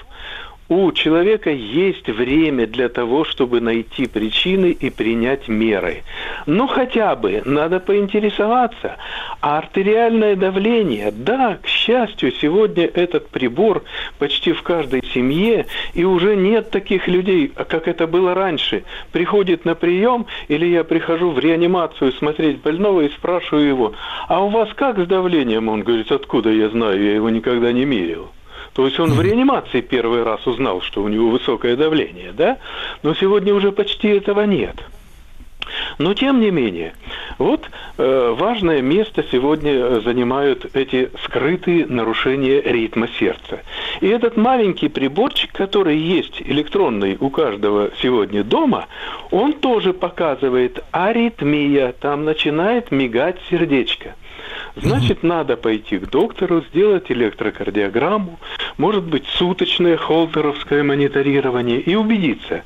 у 0.71 0.93
человека 0.93 1.51
есть 1.51 2.09
время 2.09 2.67
для 2.69 2.89
того, 2.89 3.25
чтобы 3.25 3.61
найти 3.61 4.07
причины 4.07 4.71
и 4.71 4.89
принять 4.89 5.49
меры. 5.49 6.05
Но 6.47 6.69
хотя 6.69 7.17
бы 7.17 7.43
надо 7.45 7.81
поинтересоваться, 7.81 8.97
а 9.41 9.59
артериальное 9.59 10.37
давление, 10.37 11.11
да, 11.11 11.59
к 11.61 11.67
счастью, 11.67 12.31
сегодня 12.41 12.85
этот 12.87 13.31
прибор 13.31 13.83
почти 14.21 14.53
в 14.53 14.63
каждой 14.63 15.03
семье, 15.13 15.67
и 15.93 16.05
уже 16.05 16.37
нет 16.37 16.71
таких 16.71 17.09
людей, 17.09 17.49
как 17.49 17.89
это 17.89 18.07
было 18.07 18.33
раньше. 18.33 18.85
Приходит 19.11 19.65
на 19.65 19.75
прием, 19.75 20.27
или 20.47 20.67
я 20.67 20.85
прихожу 20.85 21.33
в 21.33 21.41
реанимацию 21.41 22.13
смотреть 22.13 22.59
больного 22.59 23.01
и 23.01 23.09
спрашиваю 23.09 23.67
его, 23.67 23.93
а 24.29 24.45
у 24.45 24.49
вас 24.49 24.69
как 24.77 25.01
с 25.01 25.07
давлением? 25.07 25.69
Он 25.69 25.83
говорит, 25.83 26.13
откуда 26.13 26.51
я 26.51 26.69
знаю, 26.69 27.03
я 27.03 27.17
его 27.17 27.29
никогда 27.29 27.73
не 27.73 27.85
мерил. 27.85 28.31
То 28.75 28.87
есть 28.87 29.01
он 29.01 29.13
в 29.13 29.21
реанимации 29.21 29.81
первый 29.81 30.23
раз 30.23 30.47
узнал, 30.47 30.81
что 30.81 31.03
у 31.03 31.09
него 31.09 31.31
высокое 31.31 31.77
давление, 31.77 32.33
да? 32.33 32.59
Но 33.03 33.15
сегодня 33.15 33.55
уже 33.55 33.73
почти 33.73 34.09
этого 34.09 34.43
нет. 34.43 34.77
Но 35.99 36.15
тем 36.15 36.41
не 36.41 36.51
менее, 36.51 36.95
вот 37.39 37.69
э, 37.99 38.35
важное 38.37 38.81
место 38.83 39.25
сегодня 39.31 39.73
э, 39.73 40.01
занимают 40.05 40.75
эти 40.75 41.11
скрытые 41.25 41.87
нарушения 41.87 42.61
ритма 42.61 43.09
сердца. 43.19 43.61
И 44.01 44.09
этот 44.09 44.37
маленький 44.37 44.89
приборчик, 44.89 45.53
который 45.53 45.97
есть 45.97 46.41
электронный 46.41 47.17
у 47.21 47.31
каждого 47.31 47.91
сегодня 48.01 48.45
дома, 48.45 48.87
он 49.31 49.53
тоже 49.53 49.93
показывает 49.93 50.83
аритмия, 50.91 51.93
там 51.93 52.25
начинает 52.25 52.91
мигать 52.91 53.37
сердечко. 53.51 54.15
Значит, 54.77 55.23
надо 55.23 55.57
пойти 55.57 55.99
к 55.99 56.09
доктору, 56.11 56.63
сделать 56.71 57.11
электрокардиограмму, 57.11 58.39
может 58.77 59.05
быть, 59.05 59.27
суточное 59.27 59.97
холтеровское 59.97 60.83
мониторирование 60.83 61.81
и 61.81 61.95
убедиться, 61.95 62.63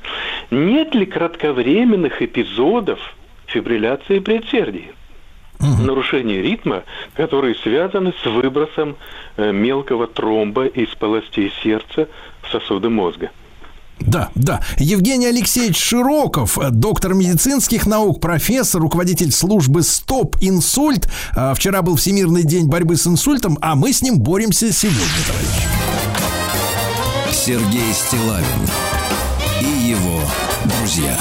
нет 0.51 0.93
ли 0.93 1.05
кратковременных 1.05 2.21
эпизодов 2.21 2.99
фибрилляции 3.47 4.19
предсердий? 4.19 4.91
Нарушение 5.59 6.41
ритма, 6.41 6.83
которые 7.15 7.55
связаны 7.55 8.13
с 8.21 8.25
выбросом 8.25 8.97
э, 9.37 9.51
мелкого 9.51 10.05
тромба 10.05 10.65
из 10.65 10.89
полостей 10.95 11.51
сердца 11.63 12.09
в 12.41 12.49
сосуды 12.51 12.89
мозга. 12.89 13.31
Да, 13.99 14.29
да. 14.35 14.61
Евгений 14.77 15.27
Алексеевич 15.27 15.77
Широков, 15.77 16.57
э, 16.57 16.69
доктор 16.69 17.13
медицинских 17.13 17.85
наук, 17.85 18.19
профессор, 18.19 18.81
руководитель 18.81 19.31
службы 19.31 19.83
«Стоп 19.83 20.37
инсульт». 20.41 21.07
А, 21.35 21.53
Вчера 21.53 21.81
был 21.81 21.95
Всемирный 21.95 22.43
день 22.43 22.67
борьбы 22.67 22.97
с 22.97 23.07
инсультом, 23.07 23.57
а 23.61 23.75
мы 23.75 23.93
с 23.93 24.01
ним 24.01 24.19
боремся 24.19 24.71
сегодня, 24.71 24.99
товарищи. 25.27 25.67
Сергей 27.31 27.93
Стилавин 27.93 28.45
и 29.61 29.89
его 29.89 30.21
друзья. 30.65 31.17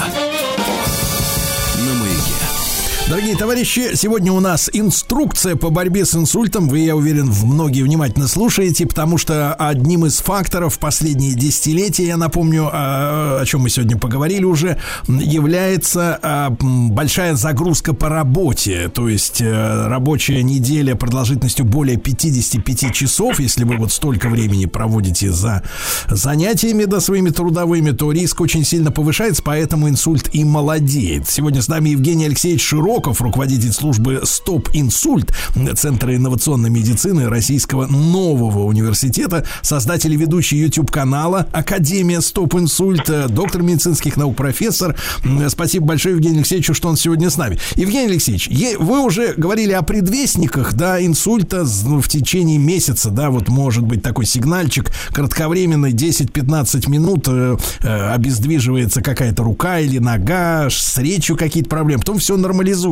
Дорогие 3.06 3.36
товарищи, 3.36 3.94
сегодня 3.96 4.32
у 4.32 4.40
нас 4.40 4.70
инструкция 4.72 5.56
по 5.56 5.68
борьбе 5.68 6.06
с 6.06 6.14
инсультом. 6.14 6.68
Вы, 6.68 6.78
я 6.78 6.96
уверен, 6.96 7.30
многие 7.44 7.82
внимательно 7.82 8.26
слушаете, 8.26 8.86
потому 8.86 9.18
что 9.18 9.52
одним 9.52 10.06
из 10.06 10.20
факторов 10.20 10.78
последние 10.78 11.34
десятилетия, 11.34 12.06
я 12.06 12.16
напомню, 12.16 12.70
а, 12.72 13.40
о 13.42 13.44
чем 13.44 13.60
мы 13.60 13.68
сегодня 13.68 13.98
поговорили 13.98 14.44
уже, 14.44 14.78
является 15.06 16.18
а, 16.22 16.56
большая 16.58 17.34
загрузка 17.34 17.92
по 17.92 18.08
работе. 18.08 18.88
То 18.88 19.06
есть 19.10 19.42
э, 19.42 19.86
рабочая 19.86 20.42
неделя 20.42 20.94
продолжительностью 20.94 21.66
более 21.66 21.98
55 21.98 22.90
часов. 22.94 23.38
Если 23.38 23.64
вы 23.64 23.76
вот 23.76 23.92
столько 23.92 24.30
времени 24.30 24.64
проводите 24.64 25.30
за 25.30 25.62
занятиями 26.08 26.86
да, 26.86 27.00
своими 27.00 27.28
трудовыми, 27.28 27.90
то 27.90 28.10
риск 28.10 28.40
очень 28.40 28.64
сильно 28.64 28.90
повышается, 28.90 29.42
поэтому 29.42 29.90
инсульт 29.90 30.30
и 30.32 30.42
молодеет. 30.42 31.28
Сегодня 31.28 31.60
с 31.60 31.68
нами 31.68 31.90
Евгений 31.90 32.24
Алексеевич 32.24 32.62
Широков, 32.94 33.20
руководитель 33.22 33.72
службы 33.72 34.20
«Стоп 34.22 34.68
инсульт» 34.72 35.34
Центра 35.74 36.14
инновационной 36.14 36.70
медицины 36.70 37.28
Российского 37.28 37.86
нового 37.86 38.62
университета, 38.66 39.44
создатель 39.62 40.12
и 40.12 40.16
ведущий 40.16 40.58
YouTube-канала 40.58 41.48
Академия 41.50 42.20
«Стоп 42.20 42.54
инсульт», 42.54 43.10
э, 43.10 43.26
доктор 43.28 43.62
медицинских 43.62 44.16
наук, 44.16 44.36
профессор. 44.36 44.94
М, 45.24 45.50
Спасибо 45.50 45.86
большое 45.86 46.14
Евгению 46.14 46.38
Алексеевичу, 46.38 46.72
что 46.72 46.88
он 46.88 46.96
сегодня 46.96 47.30
с 47.30 47.36
нами. 47.36 47.58
Евгений 47.74 48.10
Алексеевич, 48.12 48.48
вы 48.78 49.00
уже 49.00 49.34
говорили 49.36 49.72
о 49.72 49.82
предвестниках, 49.82 50.74
да, 50.74 51.04
инсульта 51.04 51.66
ну, 51.84 52.00
в 52.00 52.06
течение 52.06 52.58
месяца, 52.58 53.10
да, 53.10 53.30
вот 53.30 53.48
может 53.48 53.82
быть 53.82 54.04
такой 54.04 54.24
сигнальчик 54.24 54.92
кратковременный, 55.12 55.90
10-15 55.90 56.88
минут 56.88 57.24
э, 57.26 57.56
э, 57.80 58.10
обездвиживается 58.12 59.02
какая-то 59.02 59.42
рука 59.42 59.80
или 59.80 59.98
нога, 59.98 60.68
с 60.70 60.96
речью 60.98 61.36
какие-то 61.36 61.68
проблемы, 61.68 61.98
потом 61.98 62.18
все 62.18 62.36
нормализуется. 62.36 62.83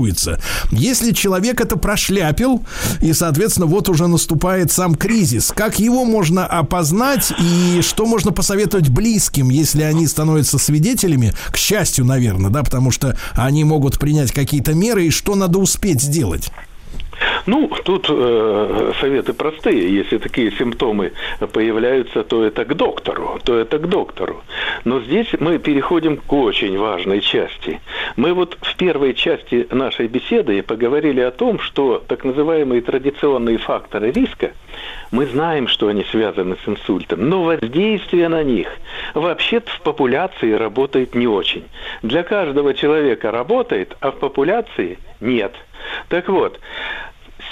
Если 0.70 1.12
человек 1.12 1.60
это 1.60 1.76
прошляпил, 1.76 2.64
и, 3.00 3.12
соответственно, 3.12 3.66
вот 3.66 3.88
уже 3.88 4.06
наступает 4.06 4.72
сам 4.72 4.94
кризис, 4.94 5.52
как 5.54 5.78
его 5.78 6.04
можно 6.04 6.46
опознать 6.46 7.32
и 7.38 7.80
что 7.82 8.06
можно 8.06 8.32
посоветовать 8.32 8.88
близким, 8.88 9.50
если 9.50 9.82
они 9.82 10.06
становятся 10.06 10.58
свидетелями, 10.58 11.32
к 11.50 11.56
счастью, 11.56 12.04
наверное, 12.04 12.50
да, 12.50 12.62
потому 12.62 12.90
что 12.90 13.16
они 13.34 13.64
могут 13.64 13.98
принять 13.98 14.32
какие-то 14.32 14.74
меры, 14.74 15.06
и 15.06 15.10
что 15.10 15.34
надо 15.34 15.58
успеть 15.58 16.02
сделать? 16.02 16.50
Ну, 17.46 17.70
тут 17.84 18.06
э, 18.08 18.92
советы 19.00 19.32
простые. 19.32 19.94
Если 19.94 20.18
такие 20.18 20.50
симптомы 20.52 21.12
появляются, 21.52 22.22
то 22.22 22.44
это 22.44 22.64
к 22.64 22.74
доктору, 22.74 23.38
то 23.44 23.56
это 23.56 23.78
к 23.78 23.88
доктору. 23.88 24.42
Но 24.84 25.00
здесь 25.00 25.28
мы 25.38 25.58
переходим 25.58 26.16
к 26.16 26.32
очень 26.32 26.78
важной 26.78 27.20
части. 27.20 27.80
Мы 28.16 28.32
вот 28.32 28.56
в 28.60 28.76
первой 28.76 29.14
части 29.14 29.66
нашей 29.70 30.06
беседы 30.06 30.62
поговорили 30.62 31.20
о 31.20 31.30
том, 31.30 31.58
что 31.58 32.02
так 32.06 32.24
называемые 32.24 32.82
традиционные 32.82 33.58
факторы 33.58 34.10
риска, 34.10 34.52
мы 35.10 35.26
знаем, 35.26 35.68
что 35.68 35.88
они 35.88 36.04
связаны 36.04 36.56
с 36.64 36.68
инсультом, 36.68 37.28
но 37.28 37.42
воздействие 37.42 38.28
на 38.28 38.42
них 38.42 38.68
вообще-то 39.14 39.70
в 39.70 39.80
популяции 39.82 40.52
работает 40.52 41.14
не 41.14 41.26
очень. 41.26 41.64
Для 42.02 42.22
каждого 42.22 42.74
человека 42.74 43.30
работает, 43.30 43.96
а 44.00 44.10
в 44.10 44.18
популяции 44.18 44.98
нет. 45.20 45.54
Так 46.08 46.28
вот, 46.28 46.60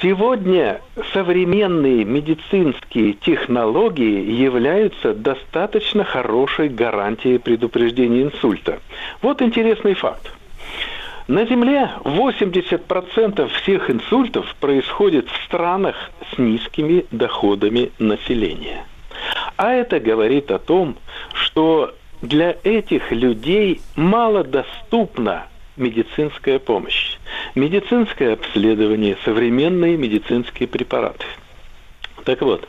Сегодня 0.02 0.81
современные 1.12 2.05
медицинские 2.05 3.12
технологии 3.12 4.31
являются 4.32 5.12
достаточно 5.12 6.05
хорошей 6.05 6.70
гарантией 6.70 7.36
предупреждения 7.36 8.23
инсульта. 8.23 8.78
Вот 9.20 9.43
интересный 9.43 9.93
факт. 9.93 10.32
На 11.28 11.44
Земле 11.44 11.90
80% 12.02 13.48
всех 13.61 13.90
инсультов 13.90 14.55
происходит 14.59 15.28
в 15.28 15.44
странах 15.44 15.94
с 16.32 16.39
низкими 16.39 17.05
доходами 17.11 17.93
населения. 17.98 18.86
А 19.57 19.73
это 19.73 20.01
говорит 20.01 20.51
о 20.51 20.59
том, 20.59 20.97
что 21.35 21.94
для 22.23 22.57
этих 22.65 23.12
людей 23.12 23.82
мало 23.97 24.44
доступна 24.44 25.47
медицинская 25.76 26.59
помощь, 26.59 27.16
медицинское 27.55 28.32
обследование, 28.32 29.16
современные 29.24 29.97
медицинские 29.97 30.68
препараты. 30.68 31.24
Так 32.24 32.42
вот, 32.42 32.68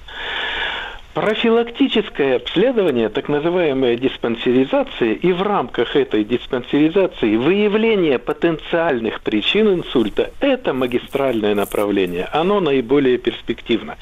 профилактическое 1.14 2.38
обследование, 2.38 3.10
так 3.10 3.28
называемая 3.28 3.98
диспансеризация, 3.98 5.14
и 5.14 5.32
в 5.34 5.42
рамках 5.42 5.96
этой 5.96 6.24
диспансеризации 6.24 7.36
выявление 7.36 8.18
потенциальных 8.18 9.22
причин 9.22 9.74
инсульта– 9.74 10.32
это 10.40 10.74
магистральное 10.74 11.54
направление, 11.56 12.30
оно 12.32 12.60
наиболее 12.60 13.18
перспективно. 13.18 13.98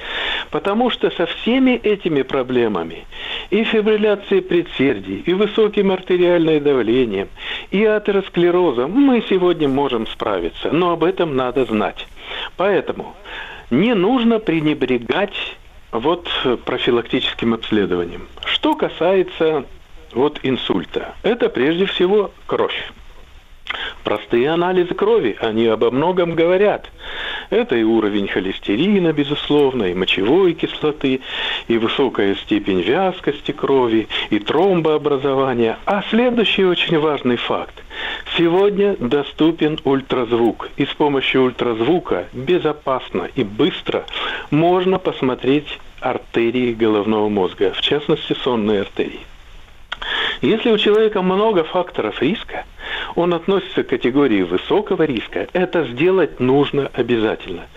Потому 0.52 0.90
что 0.90 1.10
со 1.12 1.26
всеми 1.26 1.72
этими 1.72 2.22
проблемами, 2.22 3.06
и 3.50 3.64
фибрилляцией 3.64 4.42
предсердий, 4.42 5.24
и 5.26 5.34
высоким 5.34 5.92
артериальным 5.92 6.64
давлением, 6.64 7.30
и 7.72 7.84
атеросклерозом 7.84 8.92
мы 8.92 9.24
сегодня 9.30 9.68
можем 9.68 10.08
справиться, 10.08 10.72
но 10.72 10.92
об 10.92 11.04
этом 11.04 11.36
надо 11.36 11.66
знать. 11.66 12.08
Поэтому 12.58 13.16
не 13.72 13.94
нужно 13.96 14.40
пренебрегать 14.40 15.36
вот 15.92 16.30
э, 16.44 16.58
профилактическим 16.58 17.54
обследованием. 17.54 18.28
Что 18.46 18.76
касается 18.76 19.66
вот 20.14 20.40
инсульта, 20.44 21.16
это 21.24 21.50
прежде 21.50 21.86
всего 21.86 22.32
кровь. 22.46 22.92
Простые 24.04 24.50
анализы 24.50 24.94
крови, 24.94 25.38
они 25.40 25.68
обо 25.68 25.92
многом 25.92 26.36
говорят. 26.36 26.90
Это 27.50 27.76
и 27.76 27.84
уровень 27.84 28.28
холестерина, 28.28 29.14
безусловно, 29.14 29.86
и 29.86 29.94
мочевой 29.94 30.54
кислоты, 30.54 31.22
и 31.68 31.78
высокая 31.78 32.36
степень 32.36 32.82
вязкости 32.82 33.52
крови, 33.52 34.08
и 34.30 34.40
тромбообразование. 34.40 35.78
А 35.86 36.04
следующий 36.10 36.66
очень 36.66 37.00
важный 37.00 37.38
факт. 37.38 37.84
Сегодня 38.38 38.96
доступен 39.00 39.80
ультразвук, 39.84 40.70
и 40.78 40.86
с 40.86 40.94
помощью 40.94 41.44
ультразвука 41.44 42.28
безопасно 42.34 43.28
и 43.36 43.44
быстро 43.44 44.06
можно 44.52 45.00
посмотреть 45.00 45.80
артерии 46.00 46.74
головного 46.74 47.30
мозга, 47.30 47.74
в 47.74 47.82
частности 47.82 48.34
сонные 48.44 48.82
артерии. 48.82 49.20
Если 50.42 50.72
у 50.72 50.78
человека 50.78 51.22
много 51.22 51.64
факторов 51.64 52.22
риска, 52.22 52.66
он 53.16 53.34
относится 53.34 53.84
к 53.84 53.88
категории 53.88 54.44
высокого 54.44 55.04
риска, 55.04 55.48
это 55.54 55.86
сделать 55.86 56.40
нужно 56.40 56.90
обязательно. 56.94 57.68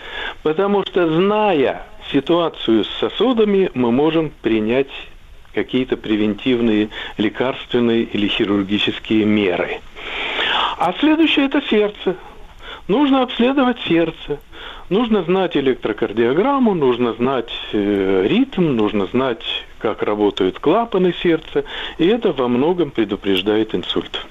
Потому 0.43 0.85
что, 0.85 1.09
зная 1.09 1.83
ситуацию 2.13 2.85
с 2.85 2.89
сосудами, 3.01 3.71
мы 3.75 3.91
можем 3.91 4.31
принять 4.43 4.91
какие-то 5.55 5.97
превентивные 5.97 6.89
лекарственные 7.19 8.03
или 8.05 8.27
хирургические 8.29 9.25
меры. 9.25 9.81
А 10.79 10.95
следующее 10.99 11.47
это 11.47 11.63
сердце. 11.69 12.17
Нужно 12.89 13.23
обследовать 13.23 13.79
сердце. 13.81 14.41
Нужно 14.89 15.23
знать 15.23 15.57
электрокардиограмму, 15.57 16.75
нужно 16.75 17.15
знать 17.15 17.51
э, 17.73 18.27
ритм, 18.29 18.77
нужно 18.77 19.07
знать, 19.07 19.43
как 19.79 20.03
работают 20.03 20.59
клапаны 20.59 21.15
сердца, 21.23 21.65
и 21.99 22.07
это 22.07 22.33
во 22.33 22.49
многом 22.49 22.91
предупреждает 22.91 23.75
инсульт. 23.75 24.27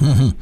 Мгм. 0.00 0.34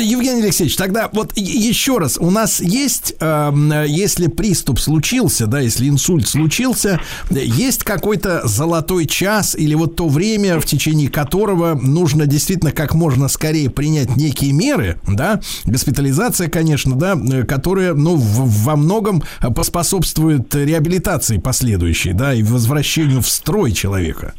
Евгений 0.00 0.42
Алексеевич, 0.42 0.76
тогда 0.76 1.08
вот 1.12 1.36
еще 1.36 1.98
раз, 1.98 2.16
у 2.18 2.30
нас 2.30 2.60
есть, 2.60 3.14
эм, 3.20 3.70
если 3.84 4.26
приступ 4.28 4.80
случился, 4.80 5.46
да, 5.46 5.60
если 5.60 5.88
инсульт 5.88 6.26
случился, 6.26 7.00
есть 7.30 7.84
какой-то 7.84 8.46
золотой 8.48 9.06
час 9.06 9.54
или 9.54 9.74
вот 9.74 9.96
то 9.96 10.08
время, 10.08 10.58
в 10.58 10.64
течение 10.66 11.08
которого 11.10 11.74
нужно 11.74 12.26
действительно 12.26 12.72
как 12.72 12.94
можно 12.94 13.28
скорее 13.28 13.68
принять 13.70 14.16
некие 14.16 14.52
меры, 14.52 14.98
да, 15.06 15.40
госпитализация, 15.64 16.48
конечно, 16.48 16.96
да, 16.96 17.14
э, 17.14 17.44
которая, 17.44 17.94
ну, 17.94 18.16
в- 18.16 18.64
во 18.64 18.76
многом 18.76 19.22
поспособствует 19.54 20.54
реабилитации 20.54 21.36
последующей, 21.38 22.12
да, 22.12 22.32
и 22.34 22.42
возвращению 22.42 23.20
в 23.20 23.28
строй 23.28 23.72
человека. 23.72 24.34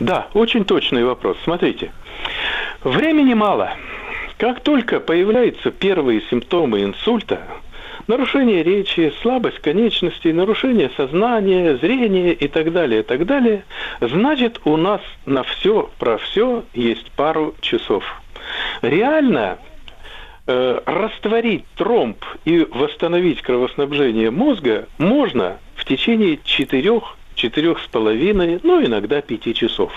Да, 0.00 0.28
очень 0.34 0.64
точный 0.64 1.04
вопрос. 1.04 1.36
Смотрите, 1.44 1.92
времени 2.82 3.34
мало. 3.34 3.74
Как 4.38 4.60
только 4.60 5.00
появляются 5.00 5.70
первые 5.70 6.20
симптомы 6.28 6.82
инсульта, 6.82 7.40
нарушение 8.06 8.62
речи, 8.62 9.12
слабость 9.22 9.60
конечностей, 9.60 10.32
нарушение 10.32 10.90
сознания, 10.96 11.76
зрения 11.76 12.32
и 12.32 12.48
так 12.48 12.72
далее, 12.72 13.00
и 13.00 13.02
так 13.02 13.26
далее, 13.26 13.64
значит 14.00 14.60
у 14.64 14.76
нас 14.76 15.00
на 15.26 15.44
все 15.44 15.90
про 15.98 16.18
все 16.18 16.64
есть 16.74 17.10
пару 17.12 17.54
часов. 17.60 18.04
Реально 18.82 19.58
э, 20.46 20.80
растворить 20.84 21.64
тромб 21.76 22.24
и 22.44 22.66
восстановить 22.70 23.40
кровоснабжение 23.42 24.30
мозга 24.30 24.88
можно 24.98 25.58
в 25.76 25.84
течение 25.84 26.38
четырех 26.44 27.16
четырех 27.34 27.80
с 27.80 27.86
половиной, 27.86 28.60
ну, 28.62 28.84
иногда 28.84 29.20
пяти 29.20 29.54
часов. 29.54 29.92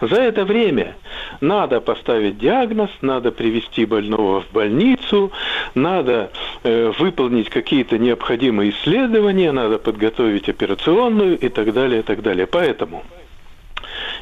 За 0.00 0.16
это 0.16 0.44
время 0.44 0.96
надо 1.40 1.80
поставить 1.80 2.38
диагноз, 2.38 2.90
надо 3.00 3.30
привести 3.30 3.84
больного 3.84 4.42
в 4.42 4.52
больницу, 4.52 5.32
надо 5.74 6.30
э, 6.62 6.92
выполнить 6.98 7.50
какие-то 7.50 7.98
необходимые 7.98 8.70
исследования, 8.70 9.52
надо 9.52 9.78
подготовить 9.78 10.48
операционную 10.48 11.38
и 11.38 11.48
так 11.48 11.72
далее, 11.72 12.00
и 12.00 12.02
так 12.02 12.22
далее. 12.22 12.46
Поэтому 12.46 13.04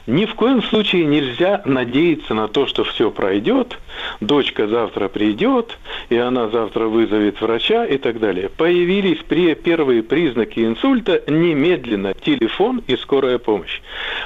ни 0.07 0.25
в 0.25 0.35
коем 0.35 0.63
случае 0.63 1.05
нельзя 1.05 1.63
надеяться 1.65 2.35
на 2.35 2.49
то, 2.49 2.67
что 2.67 2.85
все 2.85 3.11
пройдет, 3.11 3.79
дочка 4.21 4.67
завтра 4.67 5.09
придет, 5.09 5.79
и 6.09 6.17
она 6.17 6.49
завтра 6.49 6.87
вызовет 6.87 7.41
врача 7.41 7.85
и 7.85 7.99
так 7.99 8.21
далее. 8.21 8.49
Появились 8.49 9.19
при 9.27 9.55
первые 9.55 10.03
признаки 10.03 10.61
инсульта 10.61 11.23
немедленно 11.27 12.15
телефон 12.15 12.83
и 12.87 12.97
скорая 12.97 13.39
помощь. 13.39 13.81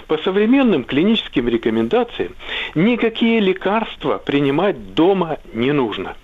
По 0.07 0.19
современным 0.19 0.85
клиническим 0.85 1.49
рекомендациям 1.49 2.35
никакие 2.75 3.41
лекарства 3.41 4.19
принимать 4.19 4.95
дома 4.95 5.39
не 5.55 5.73
нужно. 5.73 6.15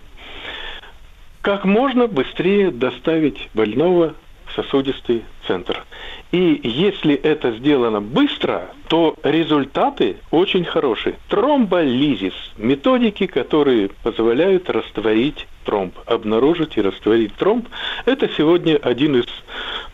Как 1.41 1.65
можно 1.65 2.09
быстрее 2.09 2.71
доставить 2.73 3.49
больного 3.55 4.15
сосудистый 4.57 5.23
центр. 5.47 5.85
И 6.33 6.61
если 6.65 7.15
это 7.15 7.53
сделано 7.53 8.01
быстро, 8.01 8.71
то 8.89 9.15
результаты 9.23 10.17
очень 10.31 10.65
хорошие. 10.65 11.17
Тромболизис– 11.29 12.35
методики, 12.57 13.27
которые 13.27 13.91
позволяют 14.03 14.69
растворить 14.69 15.47
тромб, 15.65 15.95
обнаружить 16.07 16.77
и 16.77 16.83
растворить 16.83 17.35
тромб. 17.37 17.69
Это 18.07 18.29
сегодня 18.29 18.77
один 18.77 19.17
из 19.17 19.27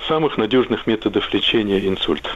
самых 0.09 0.39
надежных 0.39 0.87
методов 0.87 1.33
лечения 1.35 1.87
инсульта. 1.87 2.31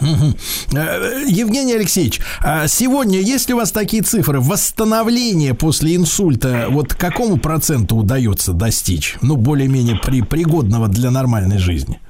Э, 0.00 1.24
Евгений 1.28 1.74
Алексеевич, 1.74 2.20
а 2.40 2.66
сегодня 2.66 3.20
есть 3.20 3.48
ли 3.48 3.54
у 3.54 3.58
вас 3.58 3.72
такие 3.72 4.02
цифры 4.02 4.40
восстановления 4.40 5.54
после 5.54 5.96
инсульта? 5.96 6.66
Вот 6.70 6.94
какому 6.94 7.36
проценту 7.38 7.96
удается 7.96 8.52
достичь? 8.52 9.16
Ну, 9.22 9.36
более-менее 9.36 10.00
при, 10.02 10.22
пригодного 10.22 10.88
для 10.88 11.10
нормальной 11.10 11.58
жизни. 11.58 12.00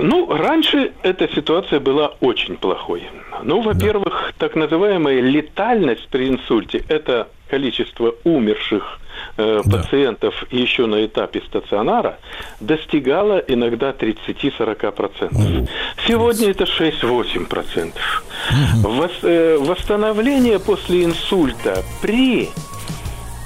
Ну, 0.00 0.26
раньше 0.34 0.92
эта 1.02 1.28
ситуация 1.28 1.80
была 1.80 2.08
очень 2.20 2.56
плохой. 2.56 3.02
Ну, 3.42 3.62
во-первых, 3.62 4.32
так 4.38 4.54
называемая 4.54 5.20
летальность 5.20 6.08
при 6.08 6.28
инсульте– 6.28 6.84
это 6.88 7.28
количество 7.50 8.14
умерших 8.24 8.98
э, 9.36 9.62
пациентов 9.70 10.34
еще 10.50 10.86
на 10.86 11.04
этапе 11.04 11.42
стационара 11.46 12.18
достигала 12.60 13.38
иногда 13.38 13.90
30-40%. 13.90 15.68
Сегодня 16.06 16.50
это 16.50 16.64
6-8%. 16.64 17.92
Вос- 18.82 19.10
э, 19.22 19.58
восстановление 19.58 20.58
после 20.58 21.04
инсульта 21.04 21.82
при 22.02 22.48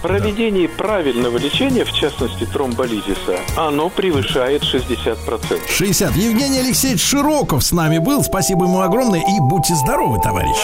проведении 0.02 0.66
правильного 0.66 1.38
лечения, 1.38 1.84
в 1.84 1.92
частности 1.92 2.44
тромболизиса, 2.44 3.38
оно 3.56 3.88
превышает 3.88 4.62
60%. 4.64 5.60
60. 5.68 6.16
Евгений 6.16 6.58
Алексеевич 6.58 7.00
Широков 7.02 7.62
с 7.62 7.70
нами 7.70 7.98
был. 7.98 8.24
Спасибо 8.24 8.64
ему 8.64 8.80
огромное. 8.80 9.20
И 9.20 9.40
будьте 9.48 9.74
здоровы, 9.76 10.20
товарищ. 10.20 10.56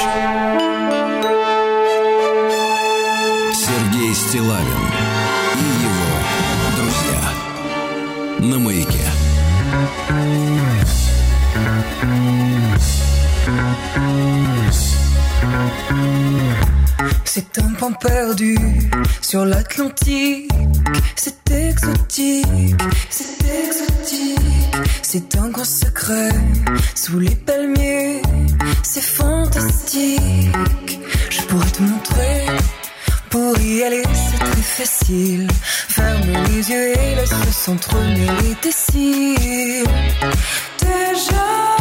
Сергей 3.68 4.14
Стилавин 4.14 4.84
и 5.56 5.64
его 5.84 6.18
друзья 6.78 7.22
на 8.40 8.60
маяке. 8.60 9.00
C'est 17.26 17.58
un 17.60 17.74
pan 17.74 17.92
perdu 17.94 18.56
sur 19.22 19.46
l'Atlantique. 19.46 20.52
C'est 21.16 21.52
exotique, 21.52 22.46
c'est 23.10 23.44
exotique. 23.66 24.40
C'est 25.02 25.36
un 25.38 25.50
grand 25.50 25.66
secret 25.66 26.30
sous 26.96 27.20
les 27.20 27.36
palmiers. 27.36 28.22
C'est 28.84 29.04
fantastique. 29.04 31.00
Je 31.30 31.42
pourrais 31.44 31.72
te 31.72 31.82
montrer. 31.82 32.47
Pour 33.31 33.59
y 33.59 33.83
aller, 33.83 34.03
c'est 34.15 34.39
très 34.39 34.63
facile. 34.63 35.49
Ferme 35.89 36.33
les 36.49 36.71
yeux 36.71 36.99
et 36.99 37.15
laisse 37.15 37.31
s'entremêler 37.53 38.55
tes 38.63 38.73
cils. 38.73 39.85
Déjà, 40.81 41.78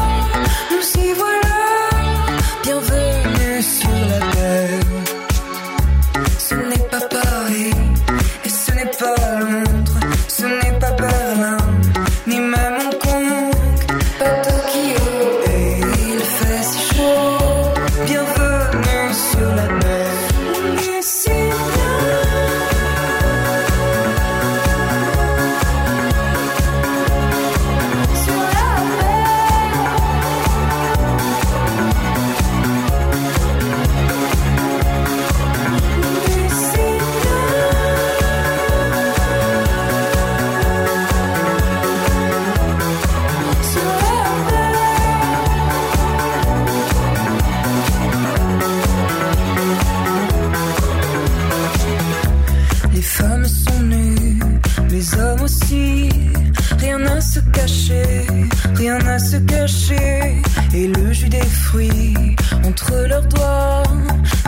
se 59.19 59.37
cacher. 59.37 60.41
Et 60.73 60.87
le 60.87 61.13
jus 61.13 61.29
des 61.29 61.45
fruits 61.45 62.35
entre 62.63 62.93
leurs 63.07 63.27
doigts 63.27 63.83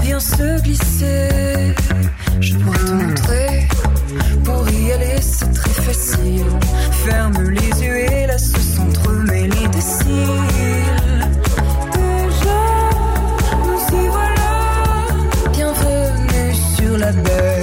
vient 0.01 0.19
se 0.19 0.61
glisser. 0.61 1.75
Je 2.39 2.55
pourrais 2.55 2.77
te 2.77 2.91
montrer. 2.91 3.67
Pour 4.43 4.69
y 4.69 4.91
aller, 4.91 5.21
c'est 5.21 5.51
très 5.53 5.81
facile. 5.81 6.45
Ferme 7.05 7.49
les 7.49 7.83
yeux 7.83 7.97
et 7.97 8.27
laisse 8.27 8.51
s'entremêler 8.75 9.67
tes 9.71 9.81
cils. 9.81 11.21
Déjà, 11.93 12.61
nous 13.65 13.97
y 13.97 14.07
voilà. 14.07 14.51
Bienvenue 15.53 16.53
sur 16.75 16.97
la 16.97 17.11
mer. 17.11 17.59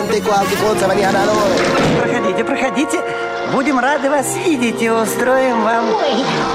Санте 0.00 0.22
Куалти 0.22 0.54
Конца 0.56 0.88
Маньяна 0.88 1.20
Проходите, 2.00 2.44
проходите. 2.44 3.00
Будем 3.52 3.78
рады 3.78 4.08
вас 4.08 4.34
видеть 4.46 4.80
и 4.80 4.88
устроим 4.88 5.62
вам 5.62 5.84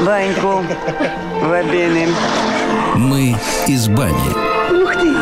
баньку 0.03 0.63
в 1.43 1.51
обеим. 1.51 2.09
Мы 2.95 3.35
из 3.67 3.87
бани. 3.87 4.81
Ух 4.81 4.93
ты! 4.93 5.13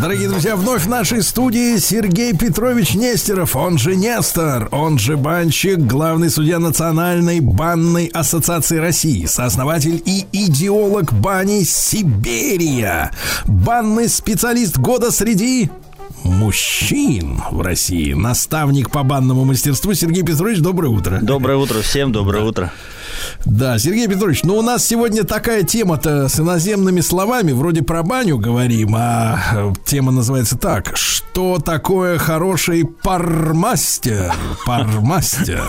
Дорогие 0.00 0.28
друзья, 0.30 0.56
вновь 0.56 0.84
в 0.84 0.88
нашей 0.88 1.22
студии 1.22 1.76
Сергей 1.76 2.34
Петрович 2.34 2.94
Нестеров, 2.94 3.54
он 3.54 3.76
же 3.76 3.94
Нестор, 3.94 4.68
он 4.72 4.98
же 4.98 5.18
банщик, 5.18 5.78
главный 5.78 6.30
судья 6.30 6.58
Национальной 6.58 7.40
банной 7.40 8.06
ассоциации 8.06 8.78
России, 8.78 9.26
сооснователь 9.26 10.02
и 10.06 10.26
идеолог 10.32 11.12
бани 11.12 11.64
Сибирия, 11.64 13.10
банный 13.44 14.08
специалист 14.08 14.78
года 14.78 15.10
среди 15.10 15.70
мужчин 16.50 17.40
в 17.52 17.60
России, 17.60 18.12
наставник 18.12 18.90
по 18.90 19.04
банному 19.04 19.44
мастерству 19.44 19.94
Сергей 19.94 20.24
Петрович, 20.24 20.58
доброе 20.58 20.88
утро. 20.88 21.20
Доброе 21.22 21.56
утро 21.56 21.80
всем, 21.80 22.10
доброе 22.10 22.42
утро. 22.42 22.72
Да, 23.44 23.78
Сергей 23.78 24.08
Петрович, 24.08 24.42
ну 24.44 24.56
у 24.56 24.62
нас 24.62 24.86
сегодня 24.86 25.24
такая 25.24 25.62
тема-то 25.62 26.28
с 26.28 26.38
иноземными 26.40 27.00
словами, 27.00 27.52
вроде 27.52 27.82
про 27.82 28.02
баню 28.02 28.38
говорим, 28.38 28.94
а 28.96 29.38
э, 29.52 29.72
тема 29.84 30.12
называется 30.12 30.56
так. 30.56 30.96
Что 30.96 31.58
такое 31.58 32.18
хороший 32.18 32.84
пармастер? 32.84 34.32
Пармастер. 34.66 35.62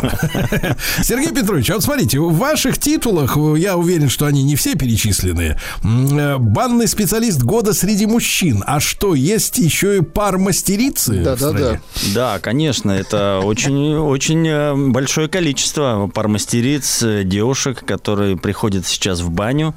Сергей 1.03 1.31
Петрович, 1.31 1.69
а 1.69 1.75
вот 1.75 1.83
смотрите, 1.83 2.19
в 2.19 2.35
ваших 2.35 2.77
титулах, 2.77 3.37
э, 3.37 3.55
я 3.57 3.77
уверен, 3.77 4.09
что 4.09 4.25
они 4.25 4.43
не 4.43 4.55
все 4.55 4.75
перечислены, 4.75 5.57
э, 5.83 6.37
банный 6.37 6.87
специалист 6.87 7.41
года 7.41 7.73
среди 7.73 8.05
мужчин. 8.05 8.63
А 8.67 8.79
что, 8.79 9.15
есть 9.15 9.57
еще 9.57 9.97
и 9.97 10.01
пармастерицы? 10.01 11.23
в 11.35 11.37
стране? 11.37 11.81
Да, 12.13 12.39
конечно, 12.39 12.91
это 12.91 13.41
очень, 13.43 13.95
очень 13.95 14.91
большое 14.91 15.27
количество 15.27 16.09
пармастериц, 16.13 17.03
э, 17.03 17.23
девушек, 17.41 17.83
которые 17.85 18.37
приходят 18.37 18.85
сейчас 18.85 19.21
в 19.21 19.31
баню 19.31 19.73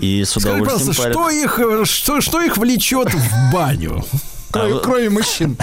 и 0.00 0.22
с 0.24 0.30
Скажи, 0.30 0.50
удовольствием 0.50 0.94
парят. 0.96 1.12
что 1.12 1.30
их, 1.30 1.58
э, 1.58 1.84
что, 1.84 2.20
что 2.20 2.40
их 2.40 2.56
влечет 2.56 3.12
в 3.12 3.52
баню? 3.52 4.04
Кроме- 4.50 4.78
кроме 4.80 5.10
мужчин. 5.10 5.58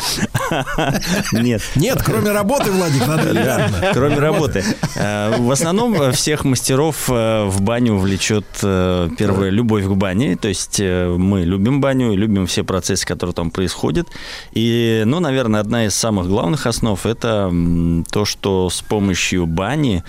Нет. 1.31 1.61
Нет, 1.75 2.03
кроме 2.05 2.31
работы, 2.31 2.71
Владик, 2.71 3.07
надо 3.07 3.33
Да. 3.33 3.91
Кроме 3.93 4.19
работы. 4.19 4.63
Э, 4.95 5.35
В 5.39 5.49
основном 5.49 5.99
э, 5.99 6.11
всех 6.11 6.45
мастеров 6.45 7.07
в 7.07 7.61
баню 7.61 7.97
влечет 7.97 8.45
первое 8.61 9.49
любовь 9.49 9.85
к 9.85 9.89
бане. 9.95 10.35
То 10.37 10.49
есть 10.49 10.79
мы 10.79 11.45
любим 11.45 11.81
баню, 11.81 12.11
и 12.13 12.15
любим 12.15 12.45
все 12.45 12.63
процессы, 12.63 13.07
которые 13.07 13.33
там 13.33 13.49
происходят. 13.49 14.07
И, 14.53 15.01
ну, 15.07 15.19
наверное, 15.19 15.61
одна 15.61 15.85
из 15.87 15.95
самых 15.95 16.27
главных 16.27 16.67
основ 16.67 17.03
это 17.07 17.51
то, 18.11 18.25
что 18.25 18.69
с 18.69 18.81
помощью 18.83 19.47
бани 19.47 20.03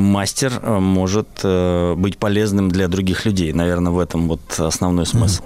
мастер 0.00 0.52
э, 0.62 0.78
может 0.78 1.28
э, 1.42 1.94
быть 1.96 2.18
полезным 2.18 2.68
для 2.68 2.88
других 2.88 3.24
людей. 3.26 3.52
Наверное, 3.52 3.92
в 3.92 3.98
этом 3.98 4.28
вот 4.28 4.40
основной 4.58 5.06
смысл. 5.06 5.44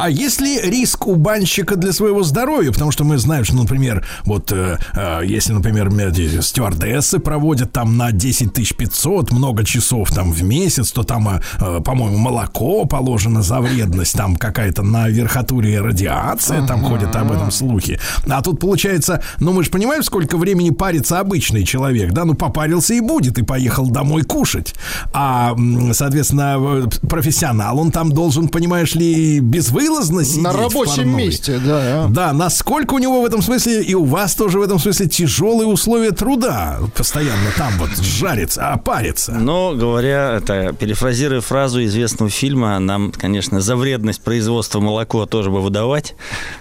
А 0.00 0.08
есть 0.08 0.40
ли 0.40 0.58
риск 0.58 1.06
у 1.06 1.14
банщика 1.14 1.76
для 1.76 1.92
своего 1.92 2.22
здоровья? 2.22 2.72
Потому 2.72 2.90
что 2.90 3.04
мы 3.04 3.18
знаем, 3.18 3.44
что, 3.44 3.54
например, 3.54 4.06
вот 4.24 4.50
э, 4.50 4.78
э, 4.94 5.20
если, 5.26 5.52
например, 5.52 5.88
эти 5.88 6.40
стюардессы 6.40 7.18
проводят 7.18 7.72
там 7.72 7.98
на 7.98 8.10
10 8.10 8.76
500 8.78 9.30
много 9.30 9.62
часов 9.62 10.10
там 10.10 10.32
в 10.32 10.42
месяц, 10.42 10.90
то 10.92 11.02
там, 11.02 11.28
э, 11.28 11.40
э, 11.60 11.80
по-моему, 11.84 12.16
молоко 12.16 12.86
положено 12.86 13.42
за 13.42 13.60
вредность, 13.60 14.16
там 14.16 14.36
какая-то 14.36 14.82
на 14.82 15.10
верхотуре 15.10 15.82
радиация, 15.82 16.66
там 16.66 16.82
ходят 16.82 17.14
об 17.14 17.32
этом 17.32 17.50
слухи. 17.50 18.00
А 18.26 18.40
тут 18.40 18.58
получается, 18.58 19.22
ну 19.38 19.52
мы 19.52 19.64
же 19.64 19.70
понимаем, 19.70 20.02
сколько 20.02 20.38
времени 20.38 20.70
парится 20.70 21.20
обычный 21.20 21.64
человек, 21.64 22.12
да, 22.12 22.24
ну 22.24 22.32
попарился 22.32 22.94
и 22.94 23.00
будет, 23.00 23.36
и 23.36 23.42
поехал 23.42 23.90
домой 23.90 24.22
кушать. 24.22 24.74
А, 25.12 25.54
соответственно, 25.92 26.56
э, 26.58 27.06
профессионал, 27.06 27.78
он 27.78 27.90
там 27.90 28.12
должен, 28.12 28.48
понимаешь 28.48 28.94
ли, 28.94 29.40
безвылазно 29.40 29.89
сидеть 29.98 30.42
На 30.42 30.52
рабочем 30.52 31.16
месте, 31.16 31.60
да. 31.64 32.06
Да, 32.08 32.32
насколько 32.32 32.94
у 32.94 32.98
него 32.98 33.22
в 33.22 33.24
этом 33.24 33.42
смысле, 33.42 33.82
и 33.82 33.94
у 33.94 34.04
вас 34.04 34.34
тоже 34.34 34.58
в 34.58 34.62
этом 34.62 34.78
смысле 34.78 35.06
тяжелые 35.06 35.66
условия 35.66 36.12
труда. 36.12 36.78
Постоянно 36.96 37.50
там 37.56 37.72
вот 37.78 37.90
жарится, 37.98 38.72
а 38.72 38.78
парится. 38.78 39.32
Но 39.32 39.74
говоря, 39.74 40.34
это 40.36 40.72
перефразируя 40.72 41.40
фразу 41.40 41.82
известного 41.84 42.30
фильма, 42.30 42.78
нам, 42.78 43.12
конечно, 43.12 43.60
за 43.60 43.76
вредность 43.76 44.20
производства 44.22 44.80
молока 44.80 45.26
тоже 45.26 45.50
бы 45.50 45.60
выдавать, 45.60 46.14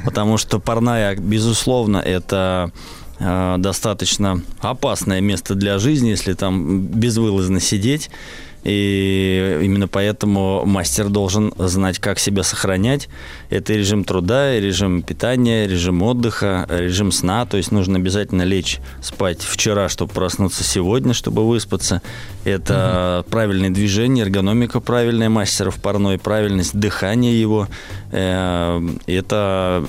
потому 0.05 0.37
что 0.37 0.59
парная, 0.59 1.15
безусловно, 1.15 1.97
это 1.97 2.71
э, 3.19 3.55
достаточно 3.57 4.41
опасное 4.59 5.21
место 5.21 5.55
для 5.55 5.79
жизни, 5.79 6.09
если 6.09 6.33
там 6.33 6.81
безвылазно 6.81 7.59
сидеть. 7.59 8.09
И 8.63 9.59
именно 9.63 9.87
поэтому 9.87 10.65
мастер 10.65 11.09
должен 11.09 11.53
знать, 11.57 11.99
как 11.99 12.19
себя 12.19 12.43
сохранять. 12.43 13.07
Это 13.49 13.73
режим 13.73 14.03
труда, 14.03 14.59
режим 14.59 15.01
питания, 15.01 15.65
режим 15.67 16.01
отдыха, 16.01 16.65
режим 16.69 17.11
сна. 17.11 17.45
То 17.45 17.57
есть 17.57 17.71
нужно 17.71 17.97
обязательно 17.97 18.43
лечь 18.43 18.79
спать 19.01 19.41
вчера, 19.41 19.87
чтобы 19.87 20.11
проснуться 20.11 20.63
сегодня, 20.63 21.13
чтобы 21.13 21.47
выспаться. 21.47 22.01
Это 22.43 23.25
правильное 23.29 23.69
движение, 23.69 24.25
эргономика 24.25 24.79
правильная 24.79 25.29
мастера 25.29 25.71
в 25.71 25.81
парной, 25.81 26.17
правильность 26.17 26.77
дыхания 26.77 27.33
его. 27.33 27.67
Э, 28.11 28.81
Это 29.07 29.85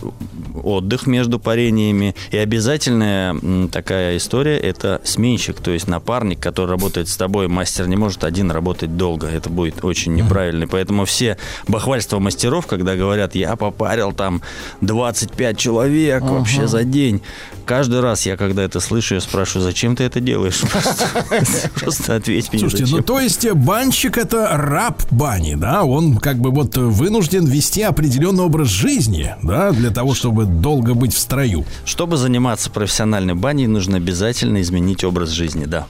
отдых 0.62 1.06
между 1.06 1.40
парениями. 1.40 2.14
И 2.30 2.36
обязательная 2.36 3.68
такая 3.68 4.16
история– 4.16 4.58
это 4.58 5.00
сменщик, 5.04 5.60
то 5.60 5.70
есть 5.70 5.88
напарник, 5.88 6.40
который 6.40 6.70
работает 6.70 7.08
с 7.08 7.16
тобой. 7.16 7.48
Мастер 7.48 7.88
не 7.88 7.96
может 7.96 8.24
один 8.24 8.50
работать 8.50 8.59
долго. 8.96 9.26
Это 9.26 9.50
будет 9.50 9.84
очень 9.84 10.14
неправильно. 10.14 10.66
Поэтому 10.68 11.04
все 11.04 11.36
бахвальства 11.68 12.18
мастеров, 12.18 12.66
когда 12.66 12.96
говорят, 12.96 13.34
я 13.34 13.56
попарил 13.56 14.12
там 14.12 14.42
25 14.80 15.58
человек 15.58 16.22
вообще 16.22 16.66
за 16.66 16.84
день. 16.84 17.22
Каждый 17.66 18.00
раз 18.00 18.26
я, 18.26 18.36
когда 18.36 18.62
это 18.62 18.80
слышу, 18.80 19.14
я 19.14 19.20
спрашиваю, 19.20 19.62
зачем 19.62 19.94
ты 19.96 20.04
это 20.04 20.20
делаешь? 20.20 20.60
Просто- 21.80 22.16
ответь 22.16 22.52
мне, 22.52 22.60
Слушайте, 22.60 22.94
ну 22.94 23.02
то 23.02 23.20
есть 23.20 23.48
банщик 23.52 24.18
это 24.18 24.48
раб 24.52 25.02
бани, 25.10 25.54
да? 25.54 25.84
Он 25.84 26.16
как 26.16 26.38
бы 26.38 26.50
вот 26.50 26.76
вынужден 26.76 27.46
вести 27.46 27.82
определенный 27.82 28.44
образ 28.44 28.68
жизни, 28.68 29.34
да, 29.42 29.70
для 29.70 29.90
того, 29.90 30.14
чтобы 30.14 30.44
долго 30.44 30.94
быть 30.94 31.14
в 31.14 31.18
строю. 31.18 31.64
Чтобы 31.84 32.16
заниматься 32.16 32.70
профессиональной 32.70 33.34
баней, 33.34 33.66
нужно 33.66 33.96
обязательно 33.96 34.60
изменить 34.60 35.04
образ 35.04 35.30
жизни, 35.30 35.64
да. 35.66 35.86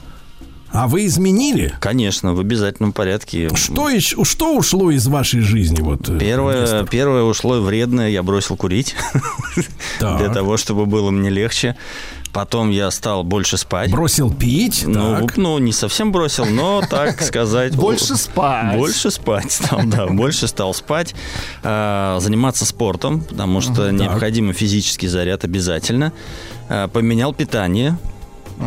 А 0.71 0.87
вы 0.87 1.05
изменили? 1.05 1.73
Конечно, 1.79 2.33
в 2.33 2.39
обязательном 2.39 2.93
порядке. 2.93 3.49
Что, 3.55 3.89
ещё- 3.89 4.23
что 4.23 4.55
ушло 4.55 4.89
из 4.91 5.05
вашей 5.07 5.41
жизни? 5.41 5.81
Вот, 5.81 6.07
э, 6.09 6.17
Первое, 6.17 6.83
первое 6.85 7.23
ушло 7.23 7.59
вредное, 7.59 8.09
я 8.09 8.23
бросил 8.23 8.55
курить 8.55 8.95
для 9.99 10.29
того, 10.29 10.57
чтобы 10.57 10.85
было 10.85 11.11
мне 11.11 11.29
легче. 11.29 11.75
Потом 12.33 12.69
я 12.69 12.89
стал 12.91 13.25
больше 13.25 13.57
спать. 13.57 13.91
Бросил 13.91 14.33
пить? 14.33 14.85
Ну, 14.87 15.19
так. 15.27 15.35
ну, 15.35 15.57
не 15.59 15.73
совсем 15.73 16.13
бросил, 16.13 16.45
но, 16.45 16.81
так 16.89 17.21
сказать... 17.21 17.75
Больше 17.75 18.15
спать. 18.15 18.77
Больше 18.77 19.11
спать 19.11 19.51
стал, 19.51 19.81
да. 19.83 20.07
Больше 20.07 20.47
стал 20.47 20.73
спать. 20.73 21.13
а, 21.61 22.19
Заниматься 22.21 22.65
спортом, 22.65 23.19
потому 23.21 23.59
что 23.59 23.91
необходимый 23.91 24.53
физический 24.53 25.07
заряд 25.09 25.43
обязательно. 25.43 26.13
А, 26.69 26.87
Поменял 26.87 27.33
питание. 27.33 27.97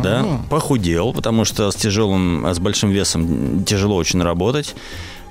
Да, 0.03 0.41
похудел, 0.49 1.13
потому 1.13 1.45
что 1.45 1.71
с 1.71 1.75
тяжелым, 1.75 2.45
с 2.53 2.59
большим 2.59 2.89
весом 2.89 3.63
тяжело 3.63 3.95
очень 3.95 4.21
работать. 4.21 4.75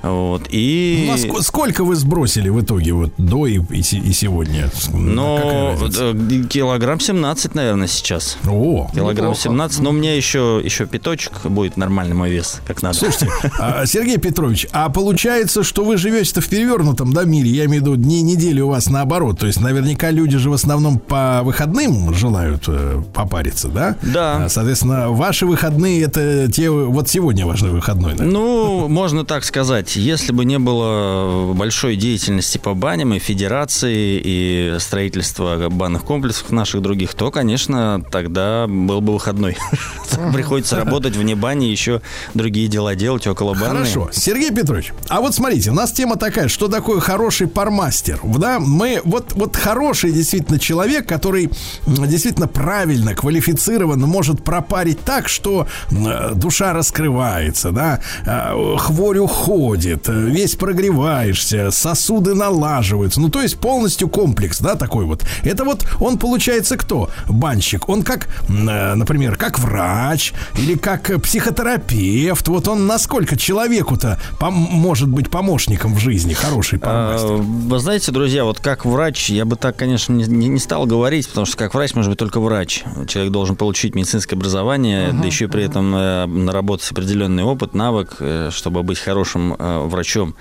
Вот. 0.04 0.42
И... 0.50 1.04
Ну, 1.06 1.12
а 1.14 1.16
ск- 1.16 1.42
сколько 1.42 1.84
вы 1.84 1.96
сбросили 1.96 2.48
в 2.48 2.60
итоге 2.60 2.92
вот 2.92 3.12
до 3.16 3.46
и, 3.46 3.58
и 3.70 3.78
и 3.78 4.12
сегодня? 4.12 4.70
Ну, 4.92 5.76
э, 5.80 6.44
килограмм 6.48 7.00
17, 7.00 7.54
наверное, 7.54 7.86
сейчас. 7.86 8.36
О, 8.46 8.90
Килограмм 8.94 9.30
неплохо. 9.30 9.40
17, 9.40 9.80
но 9.80 9.90
у 9.90 9.92
меня 9.92 10.14
еще, 10.14 10.60
еще 10.62 10.86
пяточек 10.86 11.32
будет 11.44 11.76
нормальный 11.76 12.14
мой 12.14 12.30
вес, 12.30 12.60
как 12.66 12.82
надо. 12.82 12.98
Слушайте, 12.98 13.30
а, 13.58 13.86
Сергей 13.86 14.18
Петрович, 14.18 14.66
а 14.72 14.88
получается, 14.90 15.62
что 15.62 15.84
вы 15.84 15.96
живете-то 15.96 16.40
в 16.40 16.48
перевернутом 16.48 17.12
да, 17.12 17.24
мире, 17.24 17.50
я 17.50 17.64
имею 17.64 17.82
в 17.82 17.86
виду, 17.86 17.96
дни 17.96 18.22
недели 18.22 18.60
у 18.60 18.68
вас 18.68 18.88
наоборот, 18.88 19.38
то 19.38 19.46
есть 19.46 19.60
наверняка 19.60 20.10
люди 20.10 20.36
же 20.36 20.50
в 20.50 20.54
основном 20.54 20.98
по 20.98 21.40
выходным 21.42 22.12
желают 22.14 22.64
э, 22.68 23.02
попариться, 23.14 23.68
да? 23.68 23.96
Да. 24.02 24.44
А, 24.44 24.48
Соответственно, 24.48 25.10
ваши 25.10 25.46
выходные 25.46 26.02
это 26.02 26.50
те, 26.50 26.68
вот 26.70 27.08
сегодня 27.08 27.46
ваш 27.46 27.62
выходной, 27.62 28.14
да? 28.14 28.24
Ну, 28.24 28.88
можно 28.88 29.24
так 29.24 29.44
сказать. 29.44 29.93
Если 29.96 30.32
бы 30.32 30.44
не 30.44 30.58
было 30.58 31.52
большой 31.54 31.96
деятельности 31.96 32.58
по 32.58 32.74
баням 32.74 33.14
и 33.14 33.18
федерации, 33.18 34.20
и 34.22 34.76
строительства 34.78 35.68
банных 35.68 36.04
комплексов 36.04 36.50
наших 36.50 36.82
других, 36.82 37.14
то, 37.14 37.30
конечно, 37.30 38.02
тогда 38.10 38.66
был 38.66 39.00
бы 39.00 39.12
выходной. 39.12 39.56
Приходится 40.32 40.76
работать 40.76 41.16
вне 41.16 41.34
бани, 41.34 41.66
еще 41.66 42.02
другие 42.34 42.68
дела 42.68 42.94
делать 42.94 43.26
около 43.26 43.54
баны. 43.54 43.80
Хорошо, 43.80 44.10
Сергей 44.12 44.50
Петрович, 44.50 44.92
а 45.08 45.20
вот 45.20 45.34
смотрите, 45.34 45.70
у 45.70 45.74
нас 45.74 45.92
тема 45.92 46.16
такая, 46.16 46.48
что 46.48 46.68
такое 46.68 47.00
хороший 47.00 47.46
пармастер, 47.46 48.20
да? 48.22 48.58
Мы 48.60 49.00
вот 49.04 49.32
вот 49.34 49.56
хороший 49.56 50.12
действительно 50.12 50.58
человек, 50.58 51.08
который 51.08 51.50
действительно 51.86 52.48
правильно 52.48 53.14
квалифицирован, 53.14 54.00
может 54.00 54.42
пропарить 54.44 55.00
так, 55.00 55.28
что 55.28 55.66
душа 55.90 56.72
раскрывается, 56.72 57.70
да, 57.70 58.00
э, 58.26 58.76
хворь 58.78 59.18
уходит, 59.18 59.83
э, 59.86 59.98
весь 60.12 60.54
прогреваешься, 60.56 61.70
сосуды 61.70 62.34
налаживаются, 62.34 63.20
ну 63.20 63.28
то 63.28 63.42
есть 63.42 63.58
полностью 63.58 64.08
комплекс, 64.08 64.60
да, 64.60 64.74
такой 64.74 65.04
вот. 65.04 65.24
Это 65.42 65.64
вот 65.64 65.86
он 66.00 66.18
получается 66.18 66.76
кто? 66.76 67.10
Банщик. 67.28 67.88
Он 67.88 68.02
как, 68.02 68.28
э, 68.48 68.94
например, 68.94 69.36
как 69.36 69.58
врач 69.58 70.32
или 70.58 70.74
как 70.76 71.10
психотерапевт. 71.22 72.48
Вот 72.48 72.68
он 72.68 72.86
насколько 72.86 73.36
человеку-то 73.36 74.18
пом- 74.38 74.50
может 74.50 75.08
быть 75.08 75.30
помощником 75.30 75.94
в 75.94 75.98
жизни, 75.98 76.32
хороший. 76.34 76.78
А, 76.82 77.16
Вы 77.38 77.78
знаете, 77.78 78.12
друзья, 78.12 78.44
вот 78.44 78.58
как 78.60 78.84
врач, 78.84 79.30
я 79.30 79.44
бы 79.44 79.56
так, 79.56 79.76
конечно, 79.76 80.12
не, 80.12 80.24
не- 80.48 80.58
стал 80.58 80.86
говорить, 80.86 81.28
потому 81.28 81.46
что 81.46 81.56
как 81.56 81.74
врач 81.74 81.94
может 81.94 82.10
быть 82.10 82.18
только 82.18 82.40
врач. 82.40 82.84
Человек 83.06 83.32
должен 83.32 83.56
получить 83.56 83.94
медицинское 83.94 84.36
образование, 84.36 85.12
да 85.12 85.26
еще 85.26 85.48
при 85.48 85.64
этом 85.64 85.94
э, 85.94 86.26
наработать 86.26 86.90
определенный 86.90 87.42
опыт, 87.42 87.74
навык, 87.74 88.16
э, 88.20 88.50
чтобы 88.52 88.82
быть 88.82 88.98
хорошим 88.98 89.54
э, 89.64 89.86
врачом. 89.88 90.34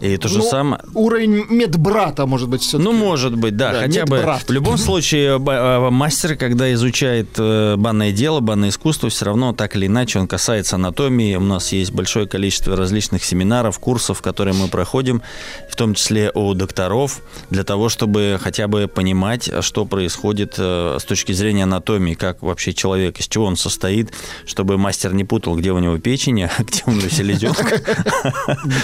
И 0.00 0.16
то 0.18 0.28
же 0.28 0.38
Ну, 0.38 0.44
самое... 0.44 0.82
Уровень 0.94 1.46
медбрата, 1.48 2.26
может 2.26 2.48
быть, 2.48 2.62
все 2.62 2.78
Ну, 2.78 2.92
может 2.92 3.36
быть, 3.36 3.56
да, 3.56 3.72
Да, 3.72 3.80
хотя 3.80 4.04
бы. 4.04 4.16
медбрат. 4.16 4.42
В 4.48 4.52
любом 4.52 4.76
случае, 4.76 5.38
э, 5.38 5.90
мастер, 5.90 6.36
когда 6.36 6.72
изучает 6.74 7.28
э, 7.38 7.76
банное 7.76 8.12
дело, 8.12 8.40
банное 8.40 8.68
искусство, 8.68 9.08
все 9.08 9.24
равно 9.26 9.52
так 9.52 9.76
или 9.76 9.86
иначе 9.86 10.18
он 10.18 10.26
касается 10.26 10.76
анатомии. 10.76 11.36
У 11.36 11.40
нас 11.40 11.72
есть 11.72 11.92
большое 11.92 12.26
количество 12.26 12.76
различных 12.76 13.24
семинаров, 13.24 13.78
курсов, 13.78 14.20
которые 14.20 14.54
мы 14.54 14.68
проходим, 14.68 15.22
в 15.70 15.76
том 15.76 15.94
числе 15.94 16.30
у 16.34 16.52
докторов, 16.54 17.20
для 17.50 17.64
того, 17.64 17.88
чтобы 17.88 18.38
хотя 18.42 18.68
бы 18.68 18.88
понимать, 18.88 19.50
что 19.60 19.86
происходит 19.86 20.56
э, 20.58 20.98
с 21.00 21.04
точки 21.04 21.32
зрения 21.32 21.62
анатомии, 21.64 22.14
как 22.14 22.42
вообще 22.42 22.74
человек, 22.74 23.20
из 23.20 23.28
чего 23.28 23.46
он 23.46 23.56
состоит, 23.56 24.12
чтобы 24.46 24.76
мастер 24.76 25.14
не 25.14 25.24
путал, 25.24 25.56
где 25.56 25.72
у 25.72 25.78
него 25.78 25.98
печень, 25.98 26.42
а 26.44 26.50
где 26.58 26.82
у 26.86 26.90
него 26.90 27.08
селезенка. 27.08 27.80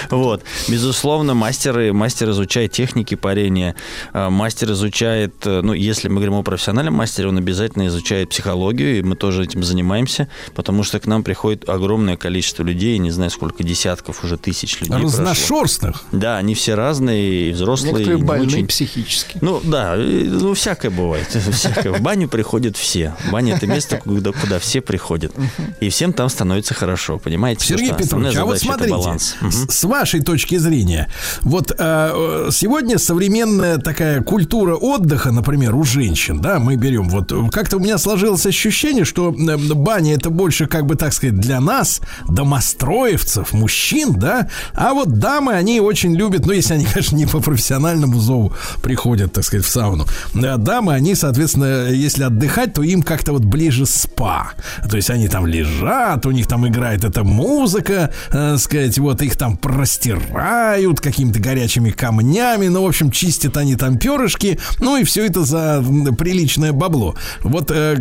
Вот. 0.09 0.43
Безусловно, 0.67 1.33
мастер, 1.33 1.93
мастер 1.93 2.29
изучает 2.31 2.71
техники 2.71 3.15
парения, 3.15 3.75
э, 4.13 4.29
мастер 4.29 4.71
изучает, 4.71 5.33
э, 5.45 5.61
ну, 5.61 5.73
если 5.73 6.07
мы 6.07 6.15
говорим 6.15 6.35
о 6.35 6.43
профессиональном 6.43 6.95
мастере, 6.95 7.27
он 7.27 7.37
обязательно 7.37 7.87
изучает 7.87 8.29
психологию, 8.29 8.99
и 8.99 9.01
мы 9.01 9.15
тоже 9.15 9.43
этим 9.43 9.63
занимаемся, 9.63 10.27
потому 10.55 10.83
что 10.83 10.99
к 10.99 11.05
нам 11.05 11.23
приходит 11.23 11.67
огромное 11.69 12.17
количество 12.17 12.63
людей, 12.63 12.97
не 12.97 13.11
знаю, 13.11 13.31
сколько 13.31 13.63
десятков, 13.63 14.23
уже 14.23 14.37
тысяч 14.37 14.79
людей 14.79 14.99
прошло. 14.99 15.09
Разношерстных. 15.09 16.03
Да, 16.11 16.37
они 16.37 16.55
все 16.55 16.75
разные, 16.75 17.49
и 17.49 17.51
взрослые, 17.51 17.93
Некоторые 17.93 18.17
и 18.17 18.21
не 18.21 18.27
больные 18.27 18.47
очень. 18.47 18.67
психически. 18.67 19.37
Ну 19.41 19.61
да, 19.63 19.95
и, 19.97 20.23
ну 20.23 20.53
всякое 20.53 20.91
бывает. 20.91 21.27
Всякое. 21.51 21.93
В 21.93 22.01
баню 22.01 22.27
приходят 22.27 22.77
все. 22.77 23.15
Баня 23.31 23.55
это 23.55 23.67
место, 23.67 23.97
куда, 23.97 24.31
куда 24.31 24.59
все 24.59 24.81
приходят. 24.81 25.33
И 25.79 25.89
всем 25.89 26.13
там 26.13 26.29
становится 26.29 26.73
хорошо, 26.73 27.17
понимаете? 27.19 27.65
Сергей 27.65 27.89
Потому 27.89 28.07
что 28.07 28.15
основная 28.15 28.31
Петрович, 28.31 28.41
а 28.41 28.45
вот 28.45 28.59
задача 28.59 28.83
это 28.83 28.89
смотрите, 28.89 29.41
баланс. 29.41 29.70
С, 29.71 29.83
вашей 29.83 30.21
точки 30.21 30.57
зрения, 30.57 31.09
вот 31.41 31.73
э, 31.77 32.49
сегодня 32.51 32.97
современная 32.97 33.77
такая 33.77 34.21
культура 34.21 34.75
отдыха, 34.75 35.31
например, 35.31 35.75
у 35.75 35.83
женщин, 35.83 36.39
да, 36.39 36.59
мы 36.59 36.75
берем, 36.75 37.09
вот 37.09 37.33
как-то 37.51 37.77
у 37.77 37.79
меня 37.79 37.97
сложилось 37.97 38.45
ощущение, 38.45 39.05
что 39.05 39.33
э, 39.33 39.57
баня 39.73 40.15
это 40.15 40.29
больше, 40.29 40.67
как 40.67 40.85
бы 40.85 40.95
так 40.95 41.13
сказать, 41.13 41.39
для 41.39 41.59
нас, 41.59 42.01
домостроевцев, 42.27 43.53
мужчин, 43.53 44.13
да, 44.13 44.49
а 44.73 44.93
вот 44.93 45.19
дамы, 45.19 45.53
они 45.53 45.79
очень 45.79 46.15
любят, 46.15 46.45
ну, 46.45 46.53
если 46.53 46.75
они, 46.75 46.85
конечно, 46.85 47.15
не 47.15 47.25
по 47.25 47.39
профессиональному 47.39 48.19
зову 48.19 48.53
приходят, 48.81 49.33
так 49.33 49.43
сказать, 49.43 49.65
в 49.65 49.69
сауну, 49.69 50.05
э, 50.33 50.57
дамы, 50.57 50.93
они, 50.93 51.15
соответственно, 51.15 51.89
если 51.89 52.23
отдыхать, 52.23 52.73
то 52.73 52.83
им 52.83 53.01
как-то 53.01 53.33
вот 53.33 53.43
ближе 53.43 53.85
спа, 53.85 54.53
то 54.89 54.95
есть 54.95 55.09
они 55.09 55.27
там 55.27 55.45
лежат, 55.45 56.25
у 56.25 56.31
них 56.31 56.47
там 56.47 56.67
играет 56.67 57.03
эта 57.03 57.23
музыка, 57.23 58.11
э, 58.31 58.57
сказать, 58.57 58.97
вот 58.99 59.21
их 59.21 59.35
там 59.35 59.57
простирают 59.61 60.99
какими-то 60.99 61.39
горячими 61.39 61.91
камнями, 61.91 62.67
ну, 62.67 62.83
в 62.83 62.87
общем, 62.87 63.11
чистят 63.11 63.57
они 63.57 63.75
там 63.75 63.97
перышки, 63.97 64.59
ну, 64.79 64.97
и 64.97 65.03
все 65.03 65.25
это 65.25 65.43
за 65.43 65.83
приличное 66.17 66.73
бабло. 66.73 67.15
Вот 67.41 67.71
э, 67.71 67.97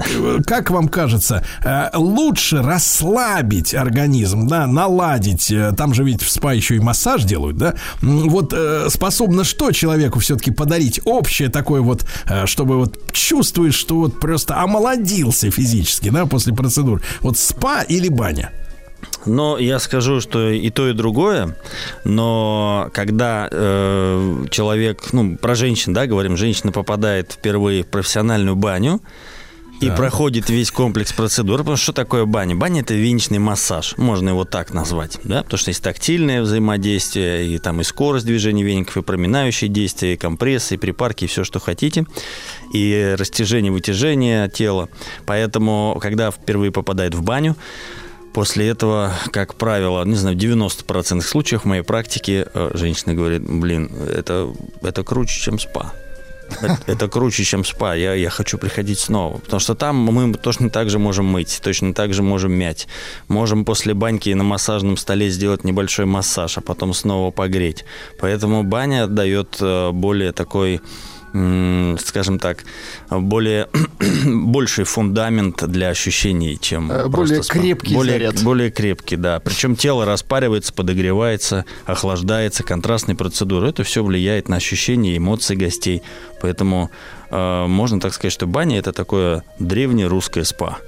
как 0.47 0.71
вам 0.71 0.89
кажется, 0.89 1.45
э, 1.65 1.91
лучше 1.95 2.63
расслабить 2.63 3.75
организм, 3.75 4.47
да, 4.47 4.67
наладить, 4.67 5.51
э, 5.51 5.73
там 5.77 5.95
же 5.95 6.05
ведь 6.05 6.23
в 6.23 6.31
спа 6.31 6.53
еще 6.53 6.77
и 6.77 6.81
массаж 6.81 7.25
делают, 7.25 7.59
да, 7.59 7.75
вот 8.01 8.55
способно 8.89 9.45
что 9.45 9.73
человеку 9.73 10.19
все-таки 10.19 10.51
подарить 10.51 11.01
общее 11.05 11.49
такое 11.49 11.81
вот, 11.81 12.05
чтобы 12.47 12.77
вот 12.77 13.13
чувствуешь, 13.13 13.75
что 13.75 13.97
вот 13.97 14.19
просто 14.19 14.61
омолодился 14.61 15.51
физически, 15.51 16.09
да, 16.11 16.27
после 16.27 16.55
процедур. 16.55 17.03
Вот 17.21 17.39
спа 17.39 17.83
или 17.83 18.09
баня? 18.09 18.51
Но 19.27 19.59
я 19.59 19.79
скажу, 19.79 20.21
что 20.21 20.51
и 20.51 20.71
то, 20.71 20.89
и 20.89 20.93
другое. 20.93 21.57
Но 22.05 22.89
когда 22.93 23.49
э, 23.51 24.47
человек, 24.51 25.13
ну, 25.13 25.37
про 25.37 25.55
женщин, 25.55 25.93
да, 25.93 26.07
говорим, 26.07 26.37
женщина 26.37 26.73
попадает 26.73 27.33
впервые 27.33 27.83
в 27.83 27.89
профессиональную 27.89 28.57
баню, 28.57 29.01
и 29.81 29.87
Так. 29.87 29.97
проходит 29.97 30.51
весь 30.51 30.71
комплекс 30.71 31.11
процедур. 31.13 31.61
Потому 31.61 31.77
что 31.77 31.85
что 31.85 31.93
такое 31.95 32.27
баня? 32.27 32.55
Баня– 32.55 32.81
это 32.83 32.93
веничный 32.93 33.39
массаж. 33.39 33.95
Можно 33.97 34.29
его 34.29 34.45
так 34.45 34.75
назвать. 34.75 35.19
Да? 35.25 35.43
Потому 35.43 35.59
что 35.59 35.71
есть 35.71 35.83
тактильное 35.83 36.43
взаимодействие, 36.43 37.47
и 37.47 37.59
там 37.59 37.81
и 37.81 37.85
скорость 37.85 38.27
движения 38.27 38.63
веников, 38.63 38.99
и 38.99 39.03
проминающие 39.03 39.69
действия, 39.71 40.15
и 40.15 40.17
компрессы, 40.19 40.75
и 40.75 40.77
припарки, 40.77 41.25
и 41.25 41.29
все, 41.29 41.45
что 41.45 41.61
хотите. 41.61 42.05
И 42.75 43.15
растяжение, 43.19 43.73
вытяжение 43.73 44.51
тела. 44.51 44.91
Поэтому, 45.25 45.99
когда 46.01 46.31
впервые 46.31 46.73
попадает 46.73 47.15
в 47.15 47.23
баню, 47.23 47.57
После 48.33 48.69
этого, 48.69 49.13
как 49.33 49.55
правило, 49.55 50.05
не 50.05 50.15
знаю, 50.15 50.37
в 50.37 50.41
90% 50.41 51.21
случаев 51.21 51.63
в 51.63 51.65
моей 51.67 51.83
практике 51.83 52.47
э, 52.53 52.71
женщина 52.75 53.15
говорит, 53.15 53.43
блин, 53.43 53.91
это, 54.15 54.53
это 54.83 55.03
круче, 55.03 55.41
чем 55.41 55.59
спа. 55.59 55.93
Это, 56.63 56.79
это 56.87 57.09
круче, 57.09 57.45
чем 57.45 57.65
спа. 57.65 57.95
Я, 57.95 58.15
я 58.15 58.31
хочу 58.31 58.59
приходить 58.59 58.99
снова. 58.99 59.39
Потому 59.39 59.61
что 59.61 59.75
там 59.75 59.97
мы 59.97 60.35
точно 60.35 60.71
так 60.71 60.91
же 60.91 60.99
можем 60.99 61.27
мыть, 61.27 61.61
точно 61.63 61.95
так 61.95 62.15
же 62.15 62.23
можем 62.23 62.53
мять. 62.53 62.89
Можем 63.29 63.65
после 63.65 63.95
баньки 63.95 64.31
на 64.35 64.45
массажном 64.45 64.97
столе 64.97 65.31
сделать 65.31 65.65
небольшой 65.65 66.07
массаж, 66.07 66.59
а 66.59 66.61
потом 66.61 66.95
снова 66.95 67.31
погреть. 67.31 67.85
Поэтому 68.19 68.63
баня 68.63 69.07
дает 69.07 69.57
э, 69.61 69.91
более 69.93 70.33
такой 70.33 70.81
скажем 71.33 72.39
так, 72.39 72.65
более 73.11 73.69
больший 74.25 74.85
фундамент 74.85 75.65
для 75.69 75.89
ощущений, 75.89 76.59
чем 76.61 76.91
Э, 76.91 77.09
просто 77.09 77.17
более 77.37 77.43
спа. 77.43 77.55
крепкий 77.55 77.95
более, 77.95 78.13
заряд. 78.19 78.43
более 78.43 78.71
крепкий, 78.71 79.17
да. 79.17 79.39
Причем 79.41 79.77
тело 79.77 80.05
распаривается, 80.05 80.73
подогревается, 80.73 81.65
охлаждается, 81.87 82.63
контрастные 82.63 83.17
процедуры. 83.17 83.69
Это 83.69 83.85
все 83.85 84.03
влияет 84.03 84.49
на 84.49 84.57
ощущения 84.57 85.17
эмоции 85.17 85.55
гостей. 85.55 86.03
Поэтому 86.41 86.91
э, 87.31 87.67
можно 87.67 88.01
так 88.01 88.13
сказать, 88.15 88.33
что 88.33 88.47
баня 88.47 88.79
это 88.79 88.93
такое 88.93 89.43
древнее 89.59 90.07
русское 90.09 90.45
спа. 90.45 90.79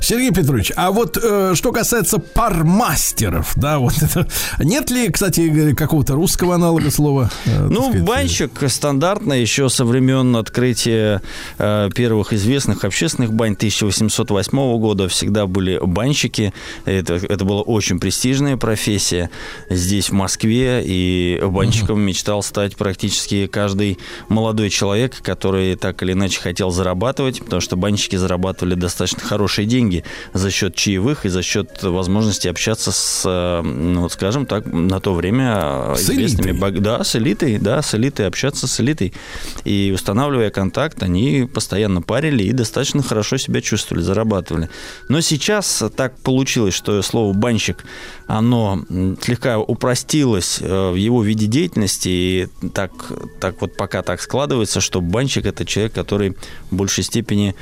Сергей 0.00 0.30
Петрович, 0.30 0.72
а 0.76 0.90
вот 0.90 1.18
э, 1.22 1.52
что 1.54 1.72
касается 1.72 2.18
пармастеров, 2.18 3.52
да, 3.56 3.78
вот 3.78 3.94
это 4.02 4.26
нет 4.58 4.90
ли, 4.90 5.08
кстати, 5.10 5.74
какого-то 5.74 6.14
русского 6.14 6.54
аналога 6.54 6.90
слова? 6.90 7.30
э, 7.46 7.68
Ну, 7.68 7.90
сказать, 7.90 8.04
банщик 8.04 8.50
стандартно 8.68 9.32
еще 9.32 9.68
со 9.68 9.84
времен 9.84 10.34
открытия 10.36 11.22
э, 11.58 11.90
первых 11.94 12.32
известных 12.32 12.84
общественных 12.84 13.32
бань 13.32 13.52
1808 13.52 14.78
года 14.78 15.08
всегда 15.08 15.46
были 15.46 15.78
банщики. 15.82 16.52
Это, 16.84 17.14
это 17.14 17.44
была 17.44 17.62
очень 17.62 18.00
престижная 18.00 18.56
профессия 18.56 19.30
здесь, 19.70 20.10
в 20.10 20.12
Москве. 20.12 20.82
И 20.84 21.40
банщиком 21.42 22.00
мечтал 22.00 22.42
стать 22.42 22.76
практически 22.76 23.46
каждый 23.46 23.98
молодой 24.28 24.70
человек, 24.70 25.22
который 25.22 25.76
так 25.76 26.02
или 26.02 26.12
иначе 26.12 26.40
хотел 26.40 26.70
зарабатывать, 26.70 27.40
потому 27.40 27.60
что 27.60 27.76
банщики 27.76 28.16
зарабатывали 28.16 28.74
достаточно 28.74 29.11
хорошие 29.20 29.66
деньги 29.66 30.04
за 30.32 30.50
счет 30.50 30.74
чаевых 30.74 31.26
и 31.26 31.28
за 31.28 31.42
счет 31.42 31.82
возможности 31.82 32.48
общаться 32.48 32.92
с, 32.92 33.22
э, 33.26 33.62
ну, 33.62 34.02
вот 34.02 34.12
скажем 34.12 34.46
так, 34.46 34.66
на 34.66 35.00
то 35.00 35.14
время 35.14 35.92
э, 35.92 35.94
С 35.96 36.10
известными 36.10 36.52
элитой. 36.52 36.80
да, 36.80 37.04
с 37.04 37.16
элитой, 37.16 37.58
да, 37.58 37.82
с 37.82 37.94
элитой, 37.94 38.26
общаться 38.26 38.66
с 38.66 38.80
элитой. 38.80 39.12
И 39.64 39.92
устанавливая 39.94 40.50
контакт, 40.50 41.02
они 41.02 41.48
постоянно 41.52 42.02
парили 42.02 42.44
и 42.44 42.52
достаточно 42.52 43.02
хорошо 43.02 43.36
себя 43.36 43.60
чувствовали, 43.60 44.02
зарабатывали. 44.02 44.68
Но 45.08 45.20
сейчас 45.20 45.82
так 45.96 46.18
получилось, 46.18 46.74
что 46.74 47.00
слово 47.02 47.32
«банщик», 47.32 47.84
оно 48.26 48.82
слегка 49.22 49.58
упростилось 49.58 50.58
э, 50.60 50.90
в 50.90 50.94
его 50.94 51.22
виде 51.22 51.46
деятельности, 51.46 52.08
и 52.08 52.48
так, 52.72 52.92
так 53.40 53.60
вот 53.60 53.76
пока 53.76 54.02
так 54.02 54.20
складывается, 54.20 54.80
что 54.80 55.00
банщик– 55.00 55.46
это 55.46 55.64
человек, 55.64 55.92
который 55.92 56.36
в 56.70 56.76
большей 56.76 57.04
степени 57.04 57.54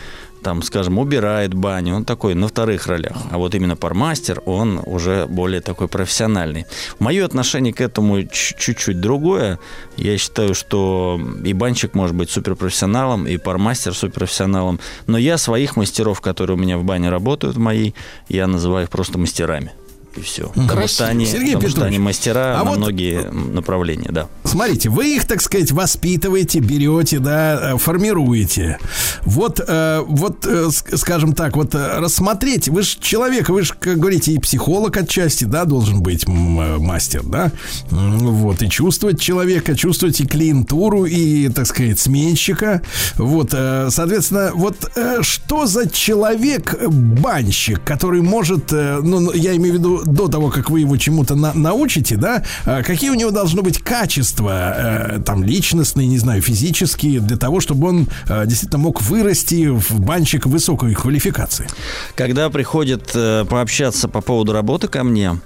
там, 0.42 0.62
скажем, 0.62 0.98
убирает 0.98 1.54
баню, 1.54 1.96
он 1.96 2.04
такой 2.04 2.34
на 2.34 2.48
вторых 2.48 2.86
ролях. 2.86 3.16
А 3.30 3.38
вот 3.38 3.54
именно 3.54 3.76
пармастер, 3.76 4.42
он 4.46 4.80
уже 4.86 5.26
более 5.26 5.60
такой 5.60 5.88
профессиональный. 5.88 6.66
Мое 6.98 7.24
отношение 7.24 7.72
к 7.72 7.80
этому 7.80 8.22
чуть-чуть 8.24 9.00
другое. 9.00 9.58
Я 9.96 10.18
считаю, 10.18 10.54
что 10.54 11.20
и 11.44 11.52
банщик 11.52 11.94
может 11.94 12.16
быть 12.16 12.30
суперпрофессионалом, 12.30 13.26
и 13.26 13.36
пармастер 13.36 13.94
суперпрофессионалом. 13.94 14.80
Но 15.06 15.18
я 15.18 15.38
своих 15.38 15.76
мастеров, 15.76 16.20
которые 16.20 16.56
у 16.56 16.60
меня 16.60 16.78
в 16.78 16.84
бане 16.84 17.10
работают, 17.10 17.56
мои, 17.56 17.92
я 18.28 18.46
называю 18.46 18.84
их 18.84 18.90
просто 18.90 19.18
мастерами. 19.18 19.72
И 20.16 20.22
все. 20.22 20.48
Потому 20.48 20.68
Красиво. 20.68 20.88
что 20.88 21.06
они, 21.06 21.24
Сергей 21.26 21.54
потому 21.54 21.70
что 21.70 21.84
они 21.84 21.98
мастера 21.98 22.56
а 22.60 22.64
на 22.64 22.70
вот- 22.70 22.78
многие 22.78 23.30
направления, 23.30 24.08
да. 24.10 24.26
Смотрите, 24.44 24.88
вы 24.88 25.14
их, 25.14 25.24
так 25.24 25.40
сказать, 25.40 25.70
воспитываете, 25.70 26.58
берете, 26.58 27.20
да, 27.20 27.74
э, 27.74 27.78
формируете. 27.78 28.78
Вот, 29.22 29.60
э, 29.66 30.00
вот, 30.04 30.44
э, 30.46 30.66
ск- 30.66 30.96
скажем 30.96 31.32
так, 31.34 31.56
вот 31.56 31.74
рассмотреть, 31.74 32.68
вы 32.68 32.82
же 32.82 32.96
человек, 33.00 33.48
вы 33.50 33.62
же, 33.62 33.74
как 33.78 33.98
говорите, 33.98 34.32
и 34.32 34.38
психолог 34.38 34.96
отчасти, 34.96 35.44
да, 35.44 35.64
должен 35.64 36.02
быть 36.02 36.26
мастер, 36.26 37.22
да, 37.22 37.52
вот, 37.90 38.62
и 38.62 38.68
чувствовать 38.68 39.20
человека, 39.20 39.76
чувствовать 39.76 40.20
и 40.20 40.26
клиентуру, 40.26 41.04
и, 41.04 41.48
так 41.50 41.66
сказать, 41.66 42.00
сменщика, 42.00 42.82
вот, 43.16 43.50
соответственно, 43.52 44.50
вот 44.54 44.90
что 45.20 45.66
за 45.66 45.88
человек 45.88 46.74
э, 46.80 46.88
банщик, 46.88 47.84
который 47.84 48.22
может, 48.22 48.72
ну, 48.72 49.20
ну, 49.20 49.32
я 49.32 49.54
имею 49.56 49.74
в 49.74 49.78
виду 49.78 50.00
до 50.10 50.28
того, 50.28 50.50
как 50.50 50.70
вы 50.70 50.80
его 50.80 50.96
чему-то 50.96 51.34
на- 51.34 51.54
научите, 51.54 52.16
да, 52.16 52.42
а 52.64 52.82
какие 52.82 53.10
у 53.10 53.14
него 53.14 53.30
должны 53.30 53.62
быть 53.62 53.78
качества, 53.78 54.74
э, 54.76 55.20
там, 55.24 55.44
личностные, 55.44 56.06
не 56.06 56.18
знаю, 56.18 56.42
физические, 56.42 57.20
для 57.20 57.36
того, 57.36 57.60
чтобы 57.60 57.88
он 57.88 58.08
э, 58.28 58.46
действительно 58.46 58.78
мог 58.78 59.02
вырасти 59.02 59.68
в 59.68 60.00
банщик 60.00 60.46
высокой 60.46 60.94
квалификации? 60.94 61.66
Когда 62.14 62.50
приходят 62.50 63.10
э, 63.14 63.44
пообщаться 63.48 64.08
по 64.08 64.20
поводу 64.20 64.52
работы 64.52 64.88
ко 64.88 65.04
мне, 65.04 65.40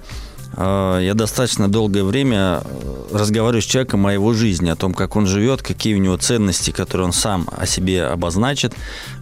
я 0.57 1.11
достаточно 1.15 1.67
долгое 1.67 2.03
время 2.03 2.61
э, 2.63 3.17
разговариваю 3.17 3.61
с 3.61 3.65
человеком 3.65 4.07
о 4.07 4.13
его 4.13 4.33
жизни, 4.33 4.69
о 4.69 4.75
том, 4.75 4.93
как 4.93 5.15
он 5.15 5.27
живет, 5.27 5.61
какие 5.61 5.95
у 5.95 5.97
него 5.97 6.17
ценности, 6.17 6.71
которые 6.71 7.07
он 7.07 7.13
сам 7.13 7.47
о 7.51 7.65
себе 7.65 8.05
обозначит, 8.05 8.73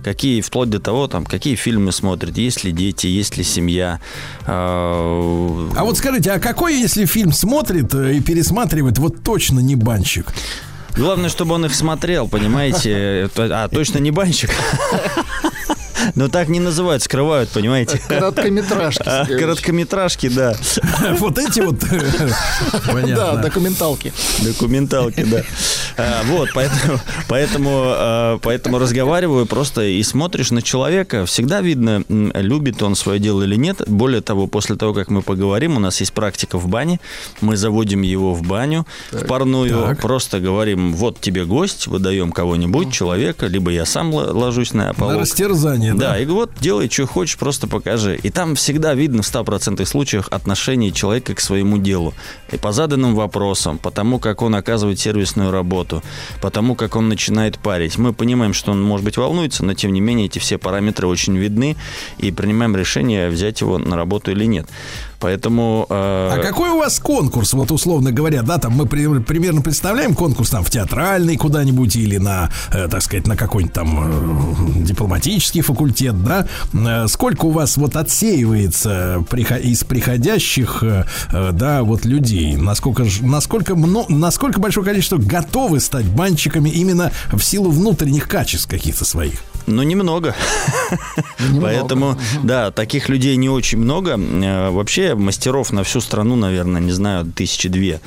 какие, 0.04 0.42
вплоть 0.42 0.70
до 0.70 0.80
того, 0.80 1.08
там, 1.08 1.26
какие 1.26 1.56
фильмы 1.56 1.92
смотрит, 1.92 2.38
есть 2.38 2.64
ли 2.64 2.72
дети, 2.72 3.08
есть 3.08 3.38
ли 3.38 3.44
семья. 3.44 4.00
Э, 4.46 5.70
А 5.76 5.84
вот 5.84 5.98
скажите, 5.98 6.32
а 6.32 6.40
какой, 6.40 6.76
если 6.80 7.06
фильм 7.06 7.32
смотрит 7.32 7.94
э, 7.94 8.16
и 8.16 8.22
пересматривает, 8.22 8.98
вот 9.00 9.24
точно 9.24 9.60
не 9.60 9.76
банщик? 9.76 10.28
Главное, 10.96 11.30
чтобы 11.30 11.56
он 11.56 11.66
их 11.66 11.74
смотрел, 11.74 12.28
понимаете? 12.28 13.30
А, 13.38 13.68
точно 13.68 13.98
не 13.98 14.12
банщик. 14.12 14.52
Но 16.16 16.28
так 16.28 16.48
не 16.50 16.60
называют, 16.60 17.04
скрывают, 17.04 17.50
понимаете? 17.50 18.02
Короткометражки, 18.08 19.04
А, 19.06 19.26
Короткометражки, 19.26 20.30
да. 20.30 20.56
Вот 21.20 21.38
эти 21.38 21.62
вот, 21.62 21.80
Да, 23.08 23.36
документалки. 23.38 24.14
Документалки, 24.42 25.24
да. 25.24 25.44
А, 25.98 26.22
вот, 26.26 26.50
поэтому, 26.54 27.00
поэтому, 27.28 27.70
а, 27.86 28.40
поэтому 28.42 28.80
разговариваю 28.80 29.46
просто 29.46 29.84
и 29.84 30.02
смотришь 30.04 30.52
на 30.52 30.62
человека. 30.62 31.26
Всегда 31.26 31.62
видно, 31.62 32.04
любит 32.10 32.82
он 32.82 32.96
свое 32.96 33.20
дело 33.20 33.44
или 33.44 33.56
нет. 33.56 33.82
Более 33.88 34.22
того, 34.22 34.48
после 34.48 34.76
того, 34.76 34.94
как 34.94 35.10
мы 35.10 35.22
поговорим, 35.22 35.78
у 35.78 35.80
нас 35.80 36.00
есть 36.00 36.14
практика 36.14 36.58
в 36.58 36.68
бане. 36.68 37.00
Мы 37.42 37.58
заводим 37.58 38.02
его 38.02 38.34
в 38.34 38.42
баню, 38.44 38.86
в 39.12 39.26
парную, 39.26 39.96
просто 40.02 40.40
говорим, 40.40 40.94
вот 40.94 41.20
тебе 41.20 41.46
гость, 41.46 41.88
выдаем 41.88 42.32
кого-нибудь, 42.32 42.92
человека, 42.92 43.48
либо 43.48 43.72
я 43.72 43.86
сам 43.86 44.14
ложусь 44.14 44.74
на 44.74 44.94
полу. 44.94 45.12
На 45.12 45.20
растерзание, 45.20 45.93
Да, 45.94 46.14
да. 46.14 46.20
и 46.20 46.26
вот 46.26 46.52
делай, 46.60 46.90
что 46.90 47.06
хочешь, 47.06 47.38
просто 47.38 47.68
покажи. 47.68 48.20
И 48.22 48.30
там 48.30 48.56
всегда 48.56 48.94
видно 48.94 49.22
в 49.22 49.26
100% 49.26 49.86
случаях 49.86 50.28
отношение 50.32 50.92
человека 50.92 51.36
к 51.36 51.40
своему 51.40 51.78
делу. 51.78 52.14
И 52.52 52.58
по 52.58 52.72
заданным 52.72 53.16
вопросам, 53.16 53.78
по 53.78 53.92
тому, 53.92 54.20
как 54.20 54.42
он 54.42 54.56
оказывает 54.56 55.00
сервисную 55.00 55.52
работу, 55.52 56.04
по 56.42 56.50
тому, 56.52 56.76
как 56.76 56.96
он 56.96 57.10
начинает 57.10 57.58
парить. 57.60 57.98
Мы 57.98 58.14
понимаем, 58.14 58.54
что 58.54 58.72
он, 58.72 58.82
может 58.82 59.06
быть, 59.06 59.18
волнуется, 59.18 59.66
но, 59.66 59.74
тем 59.74 59.94
не 59.94 60.02
менее, 60.02 60.26
эти 60.26 60.40
все 60.40 60.58
параметры 60.58 61.08
очень 61.08 61.38
видны, 61.38 61.76
и 62.18 62.32
принимаем 62.32 62.76
решение, 62.76 63.30
взять 63.30 63.62
его 63.62 63.78
на 63.78 63.96
работу 63.96 64.32
или 64.32 64.46
нет. 64.46 64.68
Поэтому... 65.24 65.86
э, 65.90 66.30
А 66.34 66.38
какой 66.44 66.70
у 66.72 66.78
вас 66.80 67.00
конкурс, 67.00 67.54
вот 67.54 67.72
условно 67.72 68.12
говоря, 68.12 68.42
да, 68.42 68.58
там 68.58 68.74
мы 68.74 68.86
при- 68.86 69.20
примерно 69.22 69.62
представляем 69.62 70.16
конкурс 70.16 70.50
там 70.50 70.64
в 70.66 70.70
театральный 70.70 71.38
куда-нибудь 71.38 71.96
или 71.96 72.18
на, 72.18 72.50
э, 72.74 72.90
так 72.90 73.02
сказать, 73.02 73.26
на 73.26 73.38
какой-нибудь 73.38 73.74
там 73.74 74.00
э, 74.80 74.84
дипломатический 74.84 75.62
факультет, 75.62 76.22
да? 76.26 76.46
Э, 76.74 77.08
сколько 77.08 77.46
у 77.46 77.52
вас 77.52 77.78
вот 77.78 77.96
отсеивается 77.96 79.24
прихо- 79.30 79.58
из 79.60 79.84
приходящих, 79.86 80.84
э, 80.84 81.06
э, 81.32 81.52
да, 81.54 81.84
вот 81.84 82.04
людей? 82.06 82.58
Насколько, 82.58 83.06
насколько, 83.22 83.76
мно- 83.76 84.06
насколько 84.10 84.60
большое 84.60 84.86
количество 84.86 85.18
готовы 85.18 85.80
стать 85.80 86.06
банщиками 86.06 86.70
именно 86.70 87.12
в 87.32 87.40
силу 87.42 87.72
внутренних 87.72 88.28
качеств 88.28 88.68
каких-то 88.70 89.06
своих? 89.06 89.40
Ну, 89.66 89.84
немного. 89.84 90.36
Поэтому, 91.62 92.18
да, 92.44 92.72
таких 92.72 93.10
людей 93.10 93.36
не 93.38 93.50
очень 93.50 93.78
много. 93.80 94.18
Э, 94.18 94.70
Вообще, 94.70 95.16
мастеров 95.16 95.72
на 95.72 95.84
всю 95.84 96.02
страну, 96.02 96.36
наверное, 96.36 96.82
не 96.82 96.92
знаю, 96.92 97.26
тысячи 97.26 97.70
две 97.70 98.00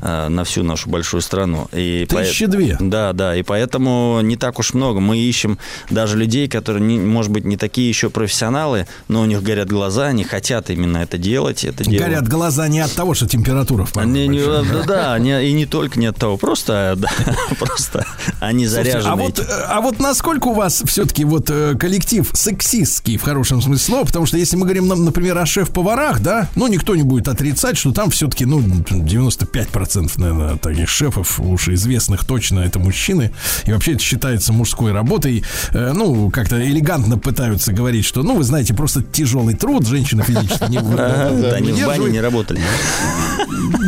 э, 0.00 0.28
на 0.28 0.44
всю 0.44 0.62
нашу 0.62 0.88
большую 0.90 1.20
страну. 1.20 1.68
И 1.72 2.06
по- 2.08 2.16
Тысячи 2.16 2.46
две? 2.46 2.76
Да, 2.80 3.12
да, 3.12 3.36
и 3.36 3.42
поэтому 3.42 4.20
не 4.22 4.36
так 4.36 4.58
уж 4.58 4.74
много. 4.74 5.00
Мы 5.00 5.18
ищем 5.18 5.58
даже 5.90 6.16
людей, 6.16 6.48
которые, 6.48 6.82
не- 6.82 6.98
может 6.98 7.30
быть, 7.30 7.44
не 7.44 7.56
такие 7.56 7.88
еще 7.88 8.10
профессионалы, 8.10 8.86
но 9.08 9.22
у 9.22 9.24
них 9.24 9.42
горят 9.42 9.68
глаза, 9.68 10.06
они 10.06 10.24
хотят 10.24 10.70
именно 10.70 10.98
это 10.98 11.18
делать. 11.18 11.64
Это 11.64 11.84
дело. 11.84 12.02
Горят 12.04 12.28
глаза 12.28 12.68
не 12.68 12.80
от 12.80 12.92
того, 12.92 13.14
что 13.14 13.26
температура 13.28 13.84
в 13.84 13.94
Не- 14.04 14.28
не- 14.28 14.42
да, 14.42 14.82
да, 14.86 15.18
не- 15.18 15.48
и 15.48 15.52
не 15.52 15.66
только 15.66 15.98
не 15.98 16.06
от 16.06 16.16
того, 16.16 16.36
просто, 16.36 16.94
да, 16.96 17.10
просто 17.58 18.04
они 18.40 18.66
Слушайте, 18.66 18.92
заряжены. 18.92 19.12
А 19.12 19.16
вот, 19.16 19.38
э, 19.38 19.42
а 19.68 19.80
вот 19.80 19.98
насколько 20.00 20.48
у 20.48 20.54
вас 20.54 20.82
все-таки 21.02 21.24
вот 21.24 21.50
э, 21.50 21.74
коллектив 21.76 22.30
сексистский 22.32 23.16
в 23.16 23.22
хорошем 23.22 23.60
смысле 23.60 23.84
слова? 23.84 24.04
Потому 24.04 24.24
что 24.24 24.36
если 24.38 24.56
мы 24.56 24.62
говорим, 24.66 24.86
например, 24.86 25.36
о 25.38 25.46
шеф-поварах, 25.46 26.20
да, 26.20 26.48
ну 26.54 26.68
никто 26.68 26.94
не 26.94 27.02
будет 27.02 27.26
отрицать, 27.26 27.76
что 27.76 27.90
там 27.90 28.10
все-таки, 28.10 28.44
ну, 28.44 28.60
95% 28.60 30.12
наверное, 30.18 30.56
таких 30.58 30.88
шефов 30.88 31.40
уж 31.40 31.68
известных 31.70 32.24
точно 32.24 32.60
это 32.60 32.78
мужчины. 32.78 33.32
И 33.66 33.72
вообще 33.72 33.94
это 33.94 34.02
считается 34.02 34.52
мужской 34.52 34.92
работой. 34.92 35.42
Э, 35.72 35.92
ну, 35.92 36.30
как-то 36.30 36.62
элегантно 36.64 37.18
пытаются 37.18 37.72
говорить, 37.72 38.04
что, 38.04 38.22
ну, 38.22 38.36
вы 38.36 38.44
знаете, 38.44 38.72
просто 38.72 39.02
тяжелый 39.02 39.54
труд, 39.56 39.84
женщина 39.84 40.22
физически 40.22 40.70
не 40.70 40.78
они 41.52 41.72
в 41.72 41.86
бане 41.86 42.10
не 42.12 42.20
работали. 42.20 42.60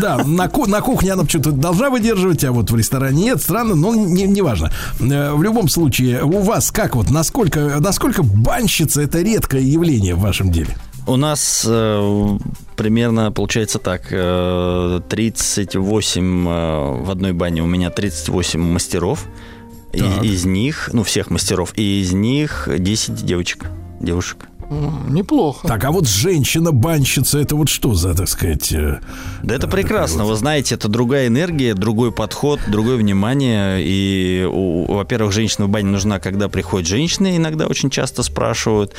Да, 0.00 0.18
на, 0.24 0.48
ку- 0.48 0.66
на 0.66 0.80
кухне 0.80 1.12
она 1.12 1.24
что-то 1.28 1.52
должна 1.52 1.90
выдерживать, 1.90 2.42
а 2.44 2.50
вот 2.50 2.70
в 2.72 2.76
ресторане 2.76 3.22
нет. 3.24 3.40
Странно, 3.42 3.74
но 3.76 3.94
не, 3.94 4.24
не 4.24 4.42
важно. 4.42 4.72
Э, 5.00 5.32
В 5.32 5.42
любом 5.42 5.68
случае, 5.68 6.24
у 6.24 6.40
вас 6.40 6.70
как 6.72 6.96
вот, 6.96 7.03
насколько, 7.10 7.78
насколько 7.80 8.22
банщица 8.22 9.02
это 9.02 9.20
редкое 9.22 9.62
явление 9.62 10.14
в 10.14 10.20
вашем 10.20 10.50
деле? 10.50 10.76
У 11.06 11.16
нас 11.16 11.64
э, 11.68 12.38
примерно 12.76 13.30
получается 13.30 13.78
так: 13.78 14.06
э, 14.10 15.00
38 15.08 16.48
э, 16.48 17.02
в 17.02 17.10
одной 17.10 17.32
бане 17.32 17.62
у 17.62 17.66
меня 17.66 17.90
38 17.90 18.60
мастеров. 18.60 19.26
И- 19.92 19.98
из 20.26 20.44
них, 20.44 20.90
ну, 20.92 21.04
всех 21.04 21.30
мастеров, 21.30 21.72
и 21.76 22.00
из 22.00 22.12
них 22.12 22.68
10 22.78 23.24
девочек. 23.24 23.66
девушек. 24.00 24.48
Неплохо. 25.08 25.68
Так, 25.68 25.84
а 25.84 25.90
вот 25.92 26.08
женщина-банщица, 26.08 27.38
это 27.38 27.54
вот 27.56 27.68
что 27.68 27.94
за, 27.94 28.14
так 28.14 28.28
сказать... 28.28 28.72
э, 28.72 29.00
Да 29.42 29.54
это 29.54 29.68
прекрасно. 29.68 30.24
Вы 30.24 30.34
знаете, 30.36 30.74
это 30.74 30.88
другая 30.88 31.28
энергия, 31.28 31.74
другой 31.74 32.10
подход, 32.12 32.60
другое 32.66 32.96
внимание. 32.96 33.78
И, 33.80 34.44
во-первых, 34.48 35.32
женщина 35.32 35.66
в 35.66 35.68
бане 35.68 35.88
нужна, 35.88 36.18
когда 36.18 36.48
приходят 36.48 36.88
женщины. 36.88 37.36
Иногда 37.36 37.66
очень 37.66 37.90
часто 37.90 38.22
спрашивают 38.22 38.92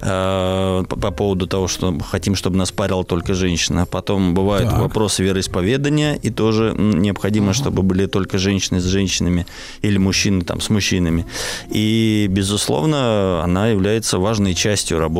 э, 0.00 0.84
по, 0.88 0.96
по 0.96 1.10
поводу 1.10 1.46
того, 1.46 1.68
что 1.68 1.98
хотим, 1.98 2.34
чтобы 2.34 2.56
нас 2.56 2.70
парила 2.72 3.04
только 3.04 3.34
женщина. 3.34 3.86
Потом 3.86 4.34
бывают 4.34 4.70
Так. 4.70 4.80
вопросы 4.80 5.22
вероисповедания, 5.24 6.14
и 6.14 6.30
тоже 6.30 6.74
необходимо, 6.76 7.52
чтобы 7.52 7.82
были 7.82 8.06
только 8.06 8.38
женщины 8.38 8.80
с 8.80 8.84
женщинами 8.84 9.46
или 9.82 9.98
мужчины 9.98 10.42
там 10.44 10.60
с 10.60 10.70
мужчинами. 10.70 11.26
И, 11.70 12.26
безусловно, 12.30 13.42
она 13.42 13.68
является 13.68 14.18
важной 14.18 14.54
частью 14.54 14.98
работы 14.98 15.17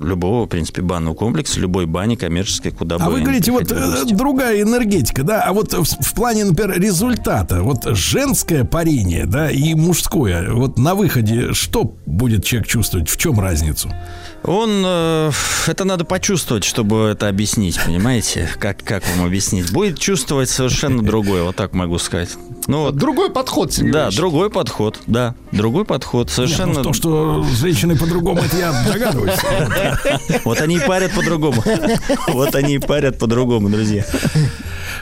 любого, 0.00 0.46
в 0.46 0.48
принципе, 0.48 0.82
банного 0.82 1.14
комплекса, 1.14 1.60
любой 1.60 1.86
бани 1.86 2.16
коммерческой, 2.16 2.72
куда 2.72 2.98
бы 2.98 3.04
А 3.04 3.10
вы 3.10 3.20
говорите, 3.20 3.52
вот 3.52 3.68
приходили 3.68 3.96
э, 3.96 4.00
гости. 4.00 4.14
другая 4.14 4.62
энергетика, 4.62 5.22
да, 5.22 5.42
а 5.42 5.52
вот 5.52 5.72
в, 5.72 5.84
в 5.84 6.14
плане, 6.14 6.44
например, 6.44 6.80
результата, 6.80 7.62
вот 7.62 7.84
женское 7.96 8.64
парение, 8.64 9.26
да, 9.26 9.50
и 9.50 9.74
мужское, 9.74 10.52
вот 10.52 10.78
на 10.78 10.94
выходе 10.94 11.52
что 11.52 11.94
будет 12.06 12.44
человек 12.44 12.68
чувствовать, 12.68 13.08
в 13.08 13.16
чем 13.16 13.38
разницу? 13.40 13.90
Он, 14.42 14.82
э, 14.84 15.30
это 15.66 15.84
надо 15.84 16.04
почувствовать, 16.04 16.64
чтобы 16.64 17.10
это 17.12 17.28
объяснить, 17.28 17.78
понимаете? 17.84 18.48
Как, 18.58 18.82
как 18.82 19.02
вам 19.14 19.26
объяснить? 19.26 19.70
Будет 19.70 19.98
чувствовать 19.98 20.48
совершенно 20.48 21.02
другое, 21.02 21.42
вот 21.42 21.56
так 21.56 21.74
могу 21.74 21.98
сказать. 21.98 22.30
Ну, 22.66 22.82
вот, 22.84 22.96
Другой 22.96 23.30
подход, 23.30 23.72
Сергей 23.72 23.92
да, 23.92 24.10
другой 24.10 24.48
подход, 24.48 24.98
да, 25.06 25.34
другой 25.52 25.84
подход, 25.84 26.30
совершенно... 26.30 26.68
Нет, 26.68 26.76
ну, 26.78 26.82
то, 26.84 26.92
что 26.92 27.44
с 27.44 27.60
женщиной 27.60 27.98
по-другому, 27.98 28.40
это 28.40 28.56
я 28.56 28.84
догадываюсь. 28.90 29.38
Вот 30.44 30.60
они 30.60 30.76
и 30.76 30.80
парят 30.80 31.12
по-другому. 31.12 31.62
Вот 32.28 32.54
они 32.54 32.74
и 32.74 32.78
парят 32.78 33.18
по-другому, 33.18 33.68
друзья. 33.68 34.04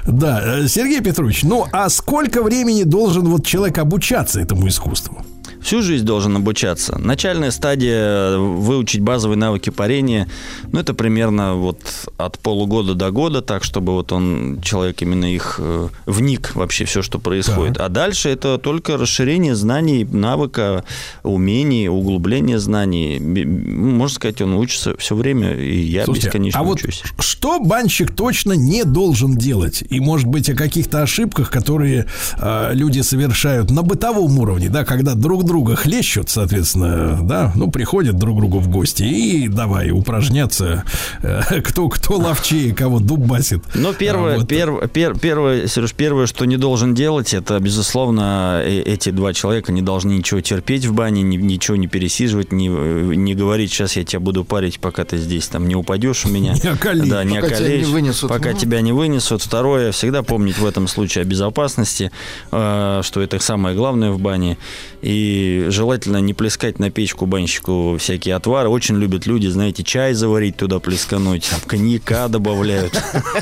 Да, 0.07 0.41
э, 0.43 0.69
Сергей 0.69 1.01
Петрович, 1.01 1.43
ну 1.43 1.67
а 1.73 1.89
сколько 1.91 2.43
времени 2.43 2.83
должен 2.83 3.27
вот 3.27 3.47
человек 3.47 3.79
обучаться 3.79 4.41
этому 4.41 4.67
искусству? 4.69 5.25
Всю 5.63 5.83
жизнь 5.83 6.05
должен 6.05 6.37
обучаться. 6.37 6.99
Начальная 6.99 7.51
стадия 7.51 7.97
э, 7.97 8.37
выучить 8.39 9.01
базовые 9.01 9.37
навыки 9.37 9.71
парения, 9.71 10.29
ну, 10.73 10.81
это 10.81 10.95
примерно 10.95 11.55
вот 11.55 11.81
от 12.17 12.39
полугода 12.39 12.95
до 12.95 13.11
года, 13.11 13.43
так, 13.43 13.65
чтобы 13.65 13.93
вот 13.93 14.13
он, 14.13 14.61
человек 14.63 15.03
именно 15.03 15.33
их 15.33 15.57
э, 15.59 15.89
вник 16.07 16.55
вообще 16.55 16.85
все, 16.85 17.03
что 17.03 17.19
происходит. 17.19 17.79
А 17.79 17.89
дальше 17.89 18.29
это 18.29 18.59
только 18.59 18.97
расширение 18.97 19.55
знаний, 19.55 20.05
навыка, 20.05 20.85
умений, 21.23 21.89
углубление 21.89 22.59
знаний. 22.59 23.19
Можно 23.19 24.15
сказать, 24.15 24.41
он 24.41 24.55
учится 24.55 24.97
все 24.97 25.15
время, 25.15 25.55
и 25.55 25.79
я 25.81 26.05
Слушайте, 26.05 26.29
бесконечно 26.29 26.61
а 26.61 26.63
вот 26.63 26.79
учусь. 26.79 27.03
что 27.19 27.61
банщик 27.61 28.15
точно 28.15 28.53
не 28.53 28.85
должен 28.85 29.37
делать? 29.37 29.83
И, 29.89 30.01
может 30.01 30.27
быть, 30.27 30.49
о 30.51 30.55
каких-то 30.55 31.03
ошибках, 31.03 31.51
которые 31.51 32.07
э, 32.39 32.71
люди 32.75 33.01
совершают 33.01 33.71
на 33.71 33.83
бытовом 33.83 34.39
уровне, 34.39 34.69
да, 34.69 34.85
когда 34.85 35.15
друг 35.15 35.45
друга 35.49 35.75
хлещут, 35.75 36.31
соответственно, 36.31 37.19
да, 37.23 37.53
ну, 37.57 37.71
приходят 37.71 38.17
друг 38.17 38.37
к 38.37 38.41
другу 38.41 38.59
в 38.61 38.69
гости 38.69 39.03
и 39.03 39.49
давай 39.49 39.91
упражняться, 39.91 40.85
э, 41.23 41.61
кто, 41.65 41.89
кто 41.89 42.17
ловчее, 42.19 42.75
кого 42.75 43.01
дубасит. 43.01 43.63
Но 43.75 43.93
первое, 43.93 44.39
вот. 44.39 44.51
перв- 44.51 44.89
пер- 44.91 45.19
первое, 45.19 45.67
Сереж, 45.67 45.93
первое, 45.95 46.27
что 46.27 46.45
не 46.45 46.57
должен 46.57 46.95
делать, 46.95 47.35
это, 47.35 47.59
безусловно, 47.59 48.61
э- 48.65 48.83
эти 48.83 49.11
два 49.11 49.33
человека 49.33 49.73
не 49.73 49.83
должны 49.83 50.13
ничего 50.13 50.41
терпеть 50.41 50.85
в 50.87 50.93
бане, 50.93 51.23
ни- 51.23 51.37
ничего 51.37 51.77
не 51.77 51.87
пересиживать, 51.89 52.53
не, 52.53 52.69
э, 52.71 53.15
не 53.15 53.35
говорить, 53.35 53.73
сейчас 53.73 53.97
я 53.97 54.05
тебя 54.05 54.21
буду 54.21 54.45
парить, 54.45 54.79
пока 54.79 55.05
ты 55.05 55.17
здесь 55.17 55.49
там 55.49 55.67
не 55.67 55.75
упадешь 55.75 56.25
у 56.27 56.29
меня. 56.29 56.55
Не 56.63 56.71
околеешь. 56.71 57.09
Да, 57.09 57.25
не 57.25 57.37
Пока 57.37 57.49
тебя 57.49 57.57
околеешь, 57.57 57.87
не 57.87 57.93
вынесут. 57.93 58.29
Пока 58.29 58.51
Ну. 58.53 58.59
тебя 58.59 58.81
не 58.81 58.93
вынесут. 58.93 59.43
Второе, 59.43 59.93
всегда 59.93 60.23
помнить 60.23 60.59
в 60.59 60.67
этом 60.67 60.87
случае 60.89 61.23
о 61.23 61.25
безопасности, 61.25 62.11
что 62.51 63.03
это 63.17 63.39
самое 63.39 63.75
главное 63.77 64.11
в 64.11 64.21
бане. 64.21 64.59
И 65.03 65.38
желательно 65.69 66.19
не 66.19 66.35
плескать 66.35 66.79
на 66.79 66.91
печку 66.91 67.27
банщику 67.27 67.97
всякие 67.99 68.35
отвары. 68.35 68.69
Очень 68.69 68.97
любят 68.97 69.27
люди, 69.27 69.47
знаете, 69.47 69.83
чай 69.83 70.15
заварить 70.15 70.57
туда 70.57 70.79
плескануть, 70.79 71.49
там 71.51 71.61
коньяка 71.67 72.29
добавляют 72.29 72.93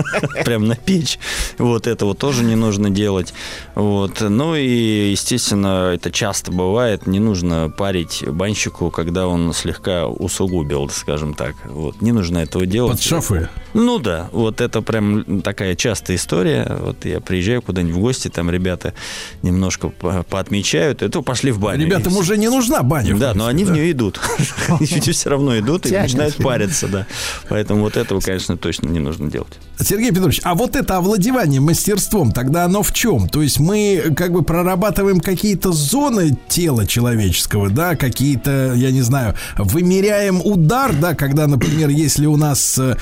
прям 0.45 0.67
на 0.67 0.77
печь. 0.77 1.19
Вот 1.59 1.87
этого 1.87 2.15
тоже 2.15 2.45
не 2.45 2.57
нужно 2.57 2.91
делать. 2.91 3.35
Вот. 3.75 4.21
Ну 4.21 4.55
и, 4.55 5.11
естественно, 5.11 5.93
это 5.95 6.11
часто 6.11 6.53
бывает. 6.53 7.07
Не 7.07 7.21
нужно 7.21 7.73
парить 7.77 8.25
банщику, 8.27 8.91
когда 8.91 9.27
он 9.27 9.53
слегка 9.53 10.07
усугубил, 10.07 10.89
скажем 10.91 11.35
так. 11.35 11.55
Вот. 11.65 12.01
Не 12.03 12.13
нужно 12.13 12.39
этого 12.39 12.67
делать. 12.67 12.93
Под 12.93 13.03
шафы. 13.03 13.49
Ну 13.75 13.99
да, 13.99 14.29
вот 14.33 14.61
это 14.61 14.83
прям 14.83 15.43
такая 15.43 15.75
частая 15.75 16.17
история. 16.17 16.77
Вот 16.81 17.05
я 17.05 17.21
приезжаю 17.21 17.63
куда-нибудь 17.63 17.95
в 17.97 18.01
гости, 18.01 18.29
там 18.29 18.51
ребята 18.51 18.95
немножко 19.43 19.89
по- 19.89 20.23
поотмечают, 20.23 21.03
это 21.03 21.23
пошли 21.23 21.51
в 21.51 21.59
баню. 21.59 21.86
Ребятам 21.87 22.15
И 22.15 22.17
уже 22.17 22.37
не 22.37 22.49
нужна 22.49 22.83
баня. 22.83 23.17
да, 23.17 23.35
но 23.35 23.47
они 23.47 23.65
в 23.65 23.71
нее 23.71 23.91
идут. 23.93 24.21
Они 24.69 24.87
все 24.87 25.31
равно 25.31 25.59
идут 25.59 25.87
и 25.87 25.91
начинают 25.97 26.37
париться, 26.37 26.89
да. 26.89 27.07
Поэтому 27.49 27.83
вот 27.83 27.97
этого, 27.97 28.21
конечно, 28.21 28.57
точно 28.57 28.89
не 28.89 28.99
нужно 28.99 29.31
делать. 29.31 29.59
Сергей 29.79 30.11
Петрович, 30.11 30.41
а 30.43 30.55
вот 30.55 30.75
это 30.75 30.97
овладевание 30.97 31.61
мастерством, 31.61 32.33
тогда 32.33 32.65
оно 32.65 32.83
в 32.83 32.93
чем? 32.93 33.29
То 33.29 33.43
есть 33.43 33.59
мы 33.59 34.13
как 34.17 34.33
бы 34.33 34.43
прорабатываем 34.43 35.21
какие-то 35.21 35.73
зоны 35.73 36.37
тела 36.49 36.87
человеческого, 36.87 37.69
да, 37.71 37.95
какие-то, 37.95 38.73
я 38.75 38.91
не 38.91 39.03
знаю, 39.03 39.35
вымеряем 39.57 40.41
удар, 40.43 40.95
да, 40.95 41.15
когда, 41.15 41.47
например, 41.47 41.91
если 41.91 42.27
у 42.27 42.37
нас, 42.37 42.79
э, 42.79 42.97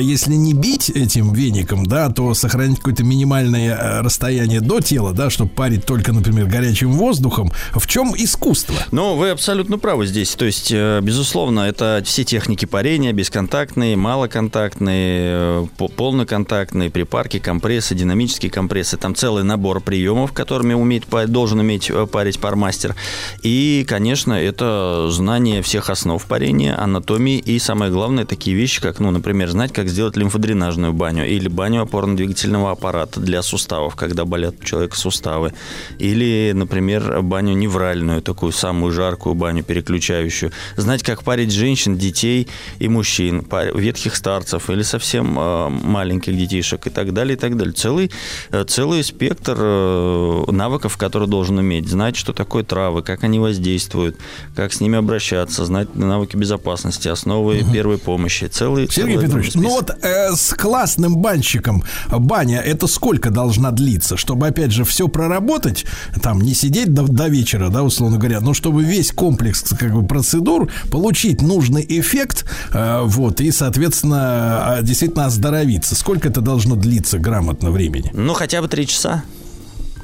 если 0.00 0.34
не 0.34 0.52
бить 0.52 0.90
этим 0.90 1.32
веником, 1.32 1.86
да, 1.86 2.10
то 2.10 2.34
сохранить 2.34 2.78
какое-то 2.78 3.02
минимальное 3.02 3.76
э, 3.76 4.00
расстояние 4.02 4.60
до 4.60 4.80
тела, 4.80 5.12
да, 5.12 5.30
чтобы 5.30 5.50
парить 5.50 5.86
только, 5.86 6.12
например, 6.12 6.46
горячим 6.46 6.92
воздухом. 6.92 7.50
В 7.74 7.86
чем 7.86 8.14
искусство? 8.24 8.74
Ну, 8.90 9.14
вы 9.16 9.30
абсолютно 9.30 9.78
правы 9.78 10.06
здесь. 10.06 10.34
То 10.34 10.44
есть, 10.44 10.70
э, 10.72 11.00
безусловно, 11.02 11.60
это 11.60 12.02
все 12.04 12.24
техники 12.24 12.64
парения, 12.64 13.12
бесконтактные, 13.12 13.96
малоконтактные, 13.96 15.20
э, 15.22 15.66
по- 15.76 15.88
полноконтактные, 15.88 16.90
припарки, 16.90 17.38
компрессы, 17.38 17.94
динамические 17.94 18.50
компрессы. 18.50 18.96
Там 18.96 19.14
целый 19.14 19.44
набор 19.44 19.80
приемов, 19.80 20.32
которыми 20.32 20.74
умеет, 20.74 21.04
должен 21.28 21.60
уметь 21.60 21.90
э, 21.90 22.06
парить 22.06 22.40
пармастер. 22.40 22.94
И, 23.42 23.84
конечно, 23.88 24.32
это 24.32 25.08
знание 25.10 25.62
всех 25.62 25.90
основ 25.90 26.24
парения, 26.26 26.80
анатомии 26.80 27.38
и, 27.38 27.58
самое 27.58 27.90
главное, 27.90 28.24
такие 28.24 28.56
вещи, 28.56 28.80
как, 28.80 29.00
ну, 29.00 29.10
например, 29.10 29.48
знать, 29.50 29.72
как 29.72 29.88
сделать 29.88 30.16
лимфодренажную 30.16 30.92
баню 30.92 31.28
или 31.28 31.48
баню 31.48 31.82
опорно-двигательного 31.82 32.72
аппарата 32.72 33.20
для 33.20 33.42
суставов, 33.42 33.96
когда 33.96 34.24
болят 34.24 34.56
у 34.60 34.64
человека 34.64 34.96
суставы. 34.96 35.52
Или, 35.98 36.52
например, 36.54 37.22
баню 37.22 37.54
невральную, 37.54 38.09
такую 38.24 38.52
самую 38.52 38.92
жаркую 38.92 39.34
баню, 39.34 39.62
переключающую. 39.62 40.52
Знать, 40.76 41.02
как 41.02 41.22
парить 41.22 41.52
женщин, 41.52 41.96
детей 41.96 42.48
и 42.78 42.88
мужчин, 42.88 43.46
ветхих 43.74 44.16
старцев 44.16 44.70
или 44.70 44.82
совсем 44.82 45.38
э, 45.38 45.68
маленьких 45.68 46.36
детишек 46.36 46.86
и 46.86 46.90
так 46.90 47.12
далее, 47.12 47.36
и 47.36 47.38
так 47.38 47.56
далее. 47.56 47.72
Целый, 47.72 48.10
э, 48.50 48.64
целый 48.64 49.04
спектр 49.04 49.56
э, 49.58 50.44
навыков, 50.50 50.96
которые 50.96 51.28
должен 51.28 51.58
уметь. 51.58 51.88
Знать, 51.88 52.16
что 52.16 52.32
такое 52.32 52.64
травы, 52.64 53.02
как 53.02 53.24
они 53.24 53.38
воздействуют, 53.38 54.16
как 54.54 54.72
с 54.72 54.80
ними 54.80 54.98
обращаться, 54.98 55.64
знать 55.64 55.94
навыки 55.94 56.36
безопасности, 56.36 57.08
основы 57.08 57.64
первой 57.72 57.98
помощи. 57.98 58.46
Целый, 58.46 58.88
Сергей 58.90 59.14
целый 59.14 59.26
Петрович, 59.26 59.50
список. 59.50 59.62
ну 59.62 59.70
вот 59.70 59.90
э, 60.02 60.34
с 60.34 60.54
классным 60.54 61.16
банщиком 61.16 61.84
баня 62.08 62.60
это 62.60 62.86
сколько 62.86 63.30
должна 63.30 63.70
длиться, 63.70 64.16
чтобы 64.16 64.46
опять 64.46 64.72
же 64.72 64.84
все 64.84 65.08
проработать, 65.08 65.84
там 66.22 66.40
не 66.40 66.54
сидеть 66.54 66.92
до, 66.92 67.02
до 67.02 67.28
вечера, 67.28 67.68
да, 67.68 67.82
условно 67.82 67.99
говоря, 68.08 68.40
но 68.40 68.54
чтобы 68.54 68.82
весь 68.82 69.12
комплекс 69.12 69.62
как 69.78 69.92
бы 69.92 70.06
процедур 70.06 70.70
получить 70.90 71.42
нужный 71.42 71.84
эффект, 71.88 72.44
э, 72.72 73.02
вот 73.04 73.40
и 73.40 73.50
соответственно 73.50 74.78
э, 74.78 74.82
действительно 74.82 75.26
оздоровиться. 75.26 75.94
Сколько 75.94 76.28
это 76.28 76.40
должно 76.40 76.76
длиться 76.76 77.18
грамотно 77.18 77.70
времени? 77.70 78.10
Ну, 78.14 78.32
хотя 78.34 78.62
бы 78.62 78.68
три 78.68 78.86
часа. 78.86 79.24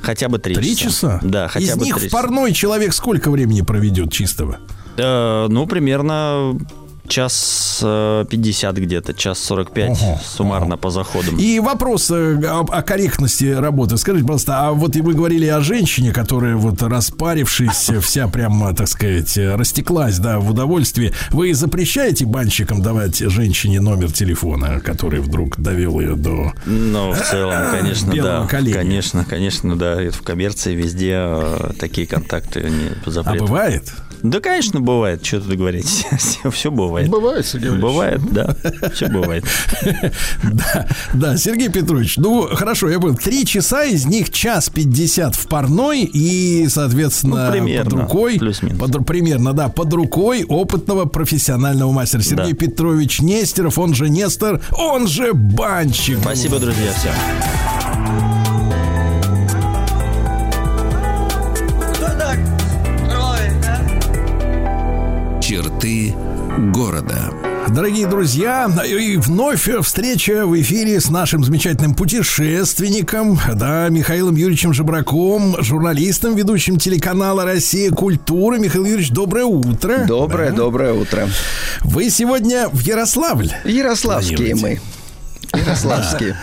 Хотя 0.03 0.29
бы 0.29 0.39
три, 0.39 0.55
Три 0.55 0.77
часа? 0.77 1.21
Да, 1.23 1.49
хотя 1.49 1.67
Из 1.67 1.77
бы 1.77 1.85
них 1.85 1.99
три 1.99 2.09
в 2.09 2.13
парной 2.13 2.53
человек 2.53 2.93
сколько 2.93 3.31
времени 3.31 3.63
проведет 3.63 4.13
чистого? 4.13 4.59
Э, 4.97 5.47
ну, 5.49 5.67
примерно 5.67 6.59
час 7.07 7.81
э, 7.83 8.25
50 8.29 8.77
где-то, 8.77 9.15
час 9.15 9.39
45 9.39 9.99
суммарно 10.25 10.77
по 10.77 10.91
заходам. 10.91 11.37
И 11.39 11.61
вопрос 11.61 12.11
э, 12.11 12.41
о, 12.47 12.61
о 12.61 12.83
корректности 12.83 13.45
работы. 13.45 13.97
Скажите, 13.97 14.25
пожалуйста, 14.25 14.69
а 14.69 14.73
вот 14.73 14.97
и 14.97 15.01
вы 15.01 15.15
говорили 15.15 15.47
о 15.47 15.61
женщине, 15.61 16.13
которая 16.13 16.57
вот 16.57 16.83
распарившись, 16.83 17.91
вся 18.01 18.29
прям, 18.29 18.75
так 18.75 18.89
сказать, 18.89 19.37
растеклась, 19.37 20.19
да, 20.19 20.39
в 20.39 20.51
удовольствии. 20.51 21.13
Вы 21.31 21.55
запрещаете 21.55 22.27
банщикам 22.27 22.83
давать 22.83 23.19
женщине 23.19 23.81
номер 23.81 24.13
телефона, 24.13 24.81
который 24.81 25.21
вдруг 25.21 25.59
довел 25.59 26.01
ее 26.01 26.17
до... 26.17 26.53
Ну, 26.67 27.13
в 27.13 27.21
целом, 27.21 27.71
конечно, 27.71 28.15
да. 28.15 28.47
коленя. 28.47 28.75
Конечно, 28.75 29.25
конечно, 29.25 29.77
да. 29.77 30.03
Это 30.03 30.17
в 30.17 30.23
коммерции 30.23 30.75
везде 30.75 31.15
э, 31.17 31.71
такие 31.79 32.07
контакты 32.07 32.63
не 32.63 32.91
по 33.05 33.21
А 33.21 33.35
бывает? 33.35 33.93
Да, 34.31 34.41
конечно, 34.41 34.81
бывает. 34.81 35.25
Что 35.25 35.41
тут 35.41 35.57
говорить? 35.57 36.07
Все 36.53 36.71
бывает. 36.71 37.09
Бывает, 37.09 37.47
Сергей 37.47 37.71
Валерьевич. 37.71 37.83
Бывает, 37.93 38.21
да. 38.33 38.57
Все 38.95 39.09
бывает. 39.09 39.45
Да, 40.43 40.87
да, 41.13 41.37
Сергей 41.37 41.69
Петрович, 41.69 42.17
ну 42.17 42.49
хорошо, 42.53 42.89
я 42.89 42.99
понял. 43.01 43.17
Три 43.17 43.45
часа 43.45 43.85
из 43.85 44.07
них 44.07 44.31
час 44.31 44.69
пятьдесят 44.71 45.35
в 45.35 45.47
парной 45.49 46.03
и, 46.05 46.67
соответственно, 46.69 47.47
Ну, 47.47 47.53
примерно, 47.53 47.91
под 47.91 48.01
рукой, 48.01 48.39
плюс-минус. 48.39 48.79
под- 48.79 49.07
примерно, 49.07 49.53
да, 49.53 49.69
под 49.69 49.93
рукой 49.93 50.45
опытного 50.45 51.05
профессионального 51.07 51.93
мастера 51.93 52.23
Сергей 52.23 52.53
Да. 52.53 52.57
Петрович 52.59 53.21
Нестеров, 53.21 53.79
он 53.79 53.95
же 53.95 54.09
Нестор, 54.09 54.61
он 54.73 55.07
же 55.09 55.33
Банщик. 55.35 56.19
Спасибо, 56.21 56.59
друзья, 56.59 56.93
всем. 56.99 58.36
Дорогие 67.69 68.07
друзья, 68.07 68.71
и 68.87 69.17
вновь 69.17 69.69
встреча 69.83 70.47
в 70.47 70.59
эфире 70.61 71.01
с 71.01 71.11
нашим 71.11 71.43
замечательным 71.45 71.95
путешественником, 71.95 73.39
да, 73.55 73.89
Михаилом 73.89 74.37
Юрьевичем 74.37 74.73
Жебраком, 74.73 75.57
журналистом, 75.63 76.37
ведущим 76.37 76.79
телеканала 76.79 77.45
«Россия. 77.45 77.91
Культура». 77.91 78.57
Михаил 78.59 78.85
Юрьевич, 78.85 79.11
доброе 79.11 79.47
утро. 79.47 80.05
Доброе, 80.07 80.51
Да. 80.51 80.57
доброе 80.57 80.93
утро. 80.93 81.29
Вы 81.83 82.09
сегодня 82.11 82.69
в 82.69 82.81
Ярославль. 82.81 83.51
Ярославские 83.65 84.55
мы. 84.55 84.81
Ярославские. 85.53 86.37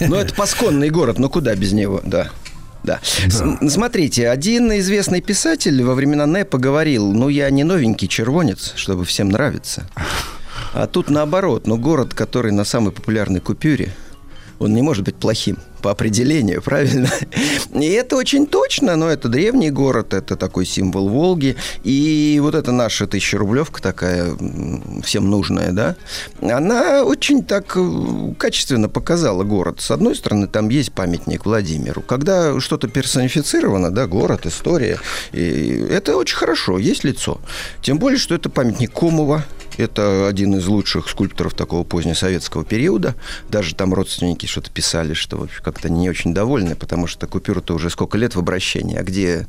Ну, 0.00 0.14
это 0.14 0.32
пасконный 0.34 0.90
город, 0.90 1.18
ну 1.18 1.28
куда 1.28 1.54
без 1.56 1.72
него, 1.72 2.00
да. 2.04 2.28
Да. 2.84 3.00
С- 3.02 3.42
Смотрите, 3.68 4.28
один 4.28 4.70
известный 4.78 5.20
писатель 5.20 5.82
во 5.82 5.94
времена 5.94 6.24
НЭПа 6.24 6.56
говорил, 6.58 7.12
ну, 7.12 7.28
я 7.28 7.50
не 7.50 7.64
новенький 7.64 8.06
червонец, 8.06 8.74
чтобы 8.76 9.04
всем 9.04 9.28
нравиться. 9.30 9.88
А 10.78 10.86
тут 10.86 11.08
наоборот, 11.08 11.66
ну, 11.66 11.78
город, 11.78 12.12
который 12.12 12.52
на 12.52 12.64
самой 12.64 12.92
популярной 12.92 13.40
купюре, 13.40 13.94
он 14.58 14.74
не 14.74 14.82
может 14.82 15.06
быть 15.06 15.14
плохим 15.14 15.56
по 15.86 15.92
определению, 15.92 16.62
правильно? 16.62 17.08
И 17.72 17.86
это 17.90 18.16
очень 18.16 18.48
точно, 18.48 18.96
но 18.96 19.08
это 19.08 19.28
древний 19.28 19.70
город, 19.70 20.14
это 20.14 20.34
такой 20.34 20.66
символ 20.66 21.08
Волги. 21.08 21.54
И 21.84 22.40
вот 22.42 22.56
эта 22.56 22.72
наша 22.72 23.06
тысячерублевка 23.06 23.80
такая, 23.80 24.36
всем 25.04 25.30
нужная, 25.30 25.70
да, 25.70 25.94
она 26.42 27.04
очень 27.04 27.44
так 27.44 27.76
э, 27.76 28.34
качественно 28.36 28.88
показала 28.88 29.44
город. 29.44 29.80
С 29.80 29.92
одной 29.92 30.16
стороны, 30.16 30.48
там 30.48 30.70
есть 30.70 30.90
памятник 30.90 31.46
Владимиру. 31.46 32.02
Когда 32.02 32.58
что-то 32.58 32.88
персонифицировано, 32.88 33.92
да, 33.92 34.08
город, 34.08 34.44
история, 34.44 34.98
и 35.30 35.86
это 35.88 36.16
очень 36.16 36.36
хорошо, 36.36 36.78
есть 36.78 37.04
лицо. 37.04 37.40
Тем 37.80 38.00
более, 38.00 38.18
что 38.18 38.34
это 38.34 38.50
памятник 38.50 38.92
Комова, 38.92 39.44
это 39.76 40.26
один 40.26 40.54
из 40.56 40.66
лучших 40.66 41.08
скульпторов 41.08 41.54
такого 41.54 41.84
позднесоветского 41.84 42.64
периода. 42.64 43.14
Даже 43.48 43.74
там 43.74 43.92
родственники 43.92 44.46
что-то 44.46 44.70
писали, 44.70 45.14
что 45.14 45.36
в 45.36 45.42
общем, 45.44 45.62
как-то 45.76 45.90
не 45.90 46.08
очень 46.08 46.32
довольны, 46.32 46.74
потому 46.74 47.06
что 47.06 47.26
купюра-то 47.26 47.74
уже 47.74 47.90
сколько 47.90 48.16
лет 48.16 48.34
в 48.34 48.38
обращении. 48.38 48.96
А 48.96 49.02
где... 49.02 49.46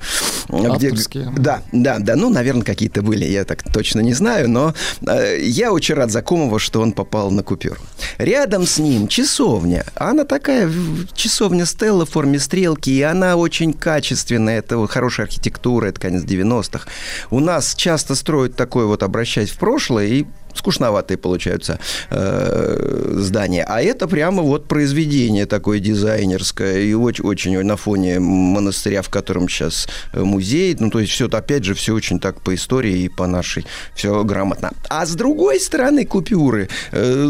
а 0.50 0.76
где- 0.76 0.88
Авторские. 0.90 1.34
Да, 1.38 1.62
да, 1.72 2.00
да. 2.00 2.18
Ну, 2.18 2.30
наверное, 2.30 2.64
какие-то 2.64 3.02
были. 3.02 3.24
Я 3.24 3.46
так 3.46 3.64
точно 3.64 4.02
не 4.02 4.14
знаю. 4.14 4.50
Но 4.50 4.74
э, 5.08 5.40
я 5.42 5.72
очень 5.72 5.96
рад 5.96 6.12
за 6.12 6.22
Комова, 6.22 6.60
что 6.60 6.82
он 6.82 6.92
попал 6.92 7.32
на 7.32 7.44
купюру. 7.44 7.80
Рядом 8.18 8.68
с 8.68 8.78
ним 8.78 9.08
часовня. 9.08 9.86
Она 9.96 10.26
такая 10.26 10.70
часовня 11.14 11.66
Стелла 11.66 12.06
в 12.06 12.10
форме 12.10 12.40
стрелки. 12.40 12.90
И 12.90 13.02
она 13.02 13.38
очень 13.38 13.72
качественная. 13.72 14.60
Это 14.60 14.86
хорошая 14.88 15.28
архитектура. 15.28 15.86
Это 15.88 16.02
конец 16.02 16.24
90-х. 16.24 16.90
У 17.32 17.40
нас 17.40 17.74
часто 17.74 18.16
строят 18.16 18.58
такое 18.58 18.86
вот 18.86 19.02
обращаясь 19.02 19.52
в 19.52 19.58
прошлое. 19.58 20.08
И 20.08 20.26
скучноватые 20.58 21.18
получаются 21.18 21.80
э, 22.10 23.14
здания. 23.16 23.64
А 23.68 23.82
это 23.82 24.08
прямо 24.08 24.44
вот 24.44 24.68
произведение 24.68 25.46
такое 25.46 25.80
дизайнерское 25.80 26.80
и 26.80 26.94
очень, 26.94 27.26
очень 27.26 27.64
на 27.64 27.78
фоне 27.78 28.20
монастыря, 28.20 29.02
в 29.02 29.10
котором 29.10 29.48
сейчас 29.50 29.88
музей. 30.14 30.76
Ну, 30.80 30.90
то 30.90 31.00
есть 31.00 31.12
все, 31.12 31.28
опять 31.28 31.64
же, 31.64 31.74
все 31.74 31.94
очень 31.94 32.20
так 32.20 32.42
по 32.42 32.54
истории 32.54 33.00
и 33.00 33.10
по 33.10 33.28
нашей, 33.28 33.66
все 33.96 34.24
грамотно. 34.24 34.72
А 34.90 35.06
с 35.06 35.16
другой 35.16 35.60
стороны 35.60 36.06
купюры, 36.06 36.70
э, 36.92 37.30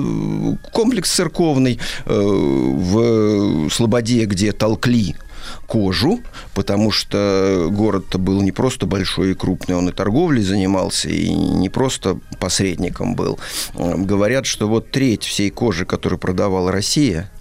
комплекс 0.72 1.12
церковный 1.12 1.80
э, 2.06 2.14
в 2.14 3.70
Слободе, 3.70 4.26
где 4.26 4.52
толкли 4.52 5.16
кожу, 5.66 6.20
потому 6.54 6.92
что 6.92 7.68
город-то 7.70 8.18
был 8.18 8.42
не 8.42 8.52
просто 8.52 8.86
большой 8.86 9.32
и 9.32 9.34
крупный, 9.34 9.76
он 9.76 9.90
и 9.90 9.92
торговлей 9.92 10.44
занимался, 10.44 11.10
и 11.10 11.30
не 11.30 11.70
просто 11.70 12.20
посредником 12.40 13.16
был. 13.16 13.40
Говорят, 13.74 14.46
что 14.46 14.68
вот 14.68 14.92
треть 14.92 15.24
всей 15.24 15.50
кожи, 15.50 15.86
которую 15.86 16.20
продавала 16.20 16.72
Россия, 16.72 17.32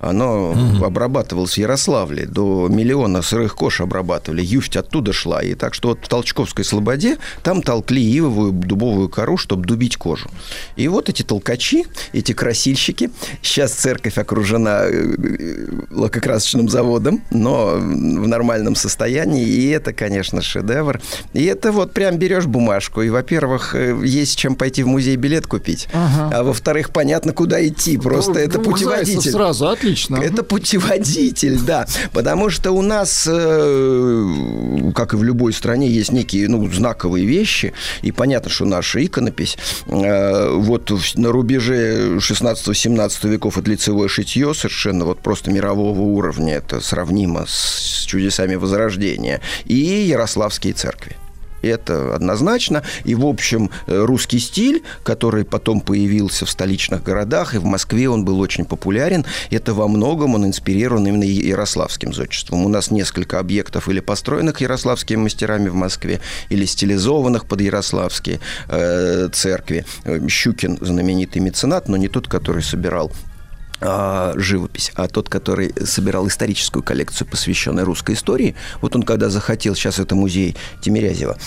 оно 0.00 0.54
обрабатывалось 0.82 1.54
в 1.54 1.58
Ярославле. 1.58 2.26
До 2.26 2.68
миллиона 2.68 3.22
сырых 3.22 3.56
кож 3.56 3.80
обрабатывали. 3.80 4.42
Юфть 4.42 4.76
оттуда 4.76 5.12
шла. 5.12 5.42
И 5.42 5.54
так 5.54 5.74
что 5.74 5.88
вот 5.88 5.98
в 6.02 6.08
Толчковской 6.08 6.64
слободе 6.64 7.18
там 7.42 7.62
толкли 7.62 8.00
ивовую 8.00 8.52
дубовую 8.52 9.08
кору, 9.08 9.36
чтобы 9.36 9.66
дубить 9.66 9.96
кожу. 9.96 10.30
И 10.76 10.86
вот 10.88 11.08
эти 11.08 11.22
толкачи, 11.22 11.86
эти 12.12 12.32
красильщики. 12.32 13.10
Сейчас 13.42 13.72
церковь 13.72 14.18
окружена 14.18 14.82
э, 14.84 15.66
лакокрасочным 15.90 16.68
заводом, 16.68 17.22
но 17.30 17.74
в 17.74 18.28
нормальном 18.28 18.76
состоянии. 18.76 19.44
И 19.44 19.68
это, 19.70 19.92
конечно, 19.92 20.42
шедевр. 20.42 21.00
И 21.32 21.44
это 21.44 21.72
вот 21.72 21.92
прям 21.92 22.18
берешь 22.18 22.46
бумажку. 22.46 23.02
И, 23.02 23.08
во-первых, 23.10 23.74
э, 23.74 23.98
есть 24.04 24.38
чем 24.38 24.54
пойти 24.54 24.84
в 24.84 24.86
музей 24.86 25.16
билет 25.16 25.46
купить. 25.48 25.88
Ага. 25.92 26.38
А 26.38 26.42
во-вторых, 26.44 26.90
понятно, 26.90 27.32
куда 27.32 27.66
идти. 27.66 27.98
Просто 27.98 28.34
Ну, 28.34 28.38
это 28.38 28.58
ну, 28.58 28.64
Зайцев 28.64 28.88
путеводитель. 28.88 29.32
сразу, 29.32 29.68
отлично. 29.68 29.87
Это 30.22 30.42
путеводитель, 30.42 31.58
да. 31.66 31.86
Потому 32.12 32.50
что 32.50 32.72
у 32.72 32.82
нас, 32.82 33.26
э, 33.30 34.92
как 34.94 35.14
и 35.14 35.16
в 35.16 35.24
любой 35.24 35.52
стране, 35.52 35.88
есть 35.88 36.12
некие 36.12 36.48
ну, 36.48 36.70
знаковые 36.70 37.26
вещи. 37.26 37.72
И 38.02 38.12
понятно, 38.12 38.50
что 38.50 38.64
наша 38.64 39.04
иконопись, 39.04 39.56
э, 39.86 40.50
вот 40.54 40.92
на 41.14 41.32
рубеже 41.32 42.16
16-17 42.16 43.28
веков 43.28 43.58
это 43.58 43.70
лицевое 43.70 44.08
шитье 44.08 44.54
совершенно 44.54 45.04
вот 45.04 45.20
просто 45.20 45.50
мирового 45.50 46.00
уровня. 46.00 46.54
Это 46.54 46.80
сравнимо 46.80 47.44
с 47.46 48.04
чудесами 48.06 48.54
Возрождения. 48.54 49.40
И 49.64 49.74
Ярославские 49.74 50.72
церкви. 50.72 51.16
Это 51.62 52.14
однозначно. 52.14 52.82
И, 53.04 53.14
в 53.14 53.26
общем, 53.26 53.70
э, 53.86 54.04
русский 54.04 54.38
стиль, 54.38 54.82
который 55.02 55.44
потом 55.44 55.80
появился 55.80 56.46
в 56.46 56.50
столичных 56.50 57.02
городах, 57.02 57.54
и 57.54 57.58
в 57.58 57.64
Москве 57.64 58.08
он 58.08 58.24
был 58.24 58.40
очень 58.40 58.64
популярен, 58.64 59.24
это 59.50 59.74
во 59.74 59.88
многом 59.88 60.34
он 60.34 60.46
инспирирован 60.46 61.06
именно 61.06 61.24
ярославским 61.24 62.12
зодчеством. 62.12 62.64
У 62.64 62.68
нас 62.68 62.90
несколько 62.90 63.38
объектов 63.38 63.88
или 63.88 64.00
построенных 64.00 64.60
ярославскими 64.60 65.18
мастерами 65.18 65.68
в 65.68 65.74
Москве, 65.74 66.20
или 66.48 66.64
стилизованных 66.64 67.46
под 67.46 67.60
ярославские 67.60 68.40
э, 68.68 69.28
церкви. 69.32 69.84
Э, 70.04 70.26
Щукин, 70.28 70.78
знаменитый 70.80 71.42
меценат, 71.42 71.88
но 71.88 71.96
не 71.96 72.08
тот, 72.08 72.28
который 72.28 72.62
собирал 72.62 73.12
живопись, 73.80 74.92
а 74.94 75.08
тот, 75.08 75.28
который 75.28 75.72
собирал 75.84 76.26
историческую 76.26 76.82
коллекцию, 76.82 77.28
посвященную 77.28 77.86
русской 77.86 78.14
истории. 78.14 78.56
Вот 78.80 78.96
он, 78.96 79.02
когда 79.02 79.28
захотел, 79.28 79.74
сейчас 79.74 79.98
это 79.98 80.14
музей 80.14 80.56
Тимирязева, 80.80 81.38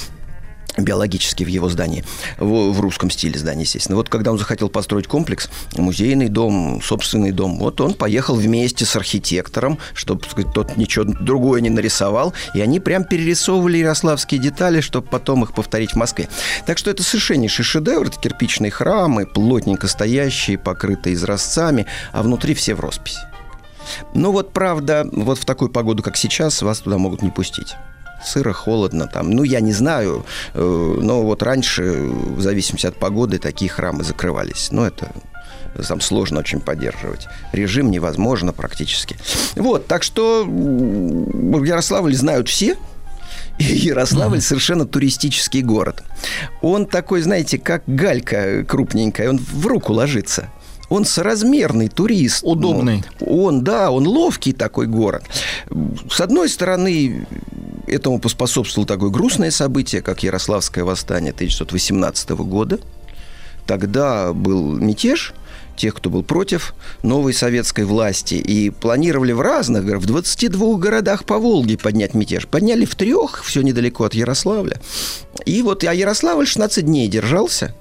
биологически 0.78 1.44
в 1.44 1.48
его 1.48 1.70
здании, 1.70 2.04
в, 2.38 2.72
в 2.72 2.80
русском 2.80 3.10
стиле 3.10 3.38
здания, 3.38 3.64
естественно. 3.64 3.96
Вот 3.96 4.10
когда 4.10 4.32
он 4.32 4.38
захотел 4.38 4.70
построить 4.70 5.08
комплекс, 5.08 5.50
музейный 5.76 6.28
дом, 6.28 6.82
собственный 6.84 7.32
дом, 7.32 7.60
вот 7.60 7.82
он 7.82 7.94
поехал 7.94 8.36
вместе 8.36 8.86
с 8.86 8.96
архитектором, 8.96 9.80
чтобы 9.94 10.24
сказать, 10.26 10.54
тот 10.54 10.78
ничего 10.78 11.06
другое 11.06 11.62
не 11.62 11.70
нарисовал, 11.70 12.34
и 12.54 12.62
они 12.62 12.80
прям 12.80 13.04
перерисовывали 13.04 13.78
ярославские 13.78 14.40
детали, 14.40 14.82
чтобы 14.82 15.08
потом 15.08 15.44
их 15.44 15.54
повторить 15.54 15.92
в 15.92 15.96
Москве. 15.96 16.30
Так 16.66 16.78
что 16.78 16.90
это 16.90 17.04
совершеннейший 17.04 17.66
шедевр, 17.66 18.08
это 18.08 18.20
кирпичные 18.20 18.72
храмы, 18.72 19.26
плотненько 19.26 19.88
стоящие, 19.88 20.58
покрытые 20.58 21.16
изразцами, 21.16 21.86
а 22.12 22.24
внутри 22.24 22.54
все 22.54 22.76
в 22.76 22.80
росписи. 22.80 23.20
Ну 24.14 24.32
вот, 24.32 24.54
правда, 24.54 25.08
вот 25.12 25.40
в 25.40 25.46
такую 25.46 25.70
погоду, 25.70 26.04
как 26.04 26.16
сейчас, 26.18 26.62
вас 26.62 26.80
туда 26.80 26.98
могут 26.98 27.22
не 27.22 27.30
пустить. 27.30 27.76
Сыро, 28.26 28.54
холодно 28.54 29.08
там. 29.08 29.32
Ну, 29.32 29.44
я 29.44 29.60
не 29.60 29.74
знаю, 29.74 30.26
э, 30.54 30.98
но 31.02 31.24
вот 31.24 31.44
раньше, 31.44 31.94
в 32.02 32.42
зависимости 32.42 32.88
от 32.88 32.98
погоды, 32.98 33.40
такие 33.40 33.70
храмы 33.70 34.04
закрывались. 34.04 34.72
Но 34.72 34.86
это 34.86 35.12
там 35.88 36.02
сложно 36.02 36.40
очень 36.40 36.60
поддерживать. 36.60 37.28
Режим 37.52 37.92
невозможно 37.92 38.54
практически. 38.54 39.18
Вот, 39.56 39.88
так 39.88 40.04
что 40.04 40.42
Ярославль 40.44 42.14
знают 42.16 42.50
все, 42.50 42.78
Ярославль 43.60 44.42
совершенно 44.42 44.86
туристический 44.86 45.62
город. 45.62 46.04
Он 46.62 46.86
такой, 46.86 47.22
знаете, 47.22 47.58
как 47.58 47.84
галька 47.88 48.64
крупненькая, 48.66 49.30
он 49.30 49.38
в 49.38 49.66
руку 49.66 49.94
ложится. 49.94 50.50
Он 50.92 51.06
соразмерный 51.06 51.88
турист. 51.88 52.44
Удобный. 52.44 53.06
Ну, 53.22 53.44
Он, 53.46 53.64
да, 53.64 53.92
он 53.92 54.06
ловкий 54.06 54.52
такой 54.52 54.88
город. 54.88 55.24
С 56.10 56.20
одной 56.20 56.50
стороны, 56.50 57.26
этому 57.88 58.20
поспособствовало 58.20 58.86
такое 58.86 59.10
грустное 59.10 59.52
событие, 59.52 60.02
как 60.02 60.22
Ярославское 60.22 60.84
восстание 60.84 61.32
1918 61.32 62.32
года. 62.32 62.78
Тогда 63.66 64.34
был 64.34 64.76
мятеж 64.76 65.34
тех, 65.78 65.96
кто 65.96 66.10
был 66.10 66.24
против 66.24 66.76
новой 67.04 67.34
советской 67.34 67.86
власти. 67.86 68.34
И 68.34 68.70
планировали 68.70 69.32
в 69.32 69.40
разных, 69.40 69.86
в 69.86 70.06
22 70.06 70.78
городах 70.78 71.24
по 71.24 71.38
Волге 71.38 71.78
поднять 71.78 72.14
мятеж. 72.14 72.48
Подняли 72.48 72.84
в 72.84 72.96
трех, 72.96 73.46
все 73.46 73.62
недалеко 73.62 74.04
от 74.04 74.14
Ярославля. 74.14 74.82
И 75.46 75.62
вот 75.62 75.86
а 75.86 75.94
Ярославль 75.94 76.48
16 76.48 76.86
дней 76.86 77.08
держался. 77.08 77.74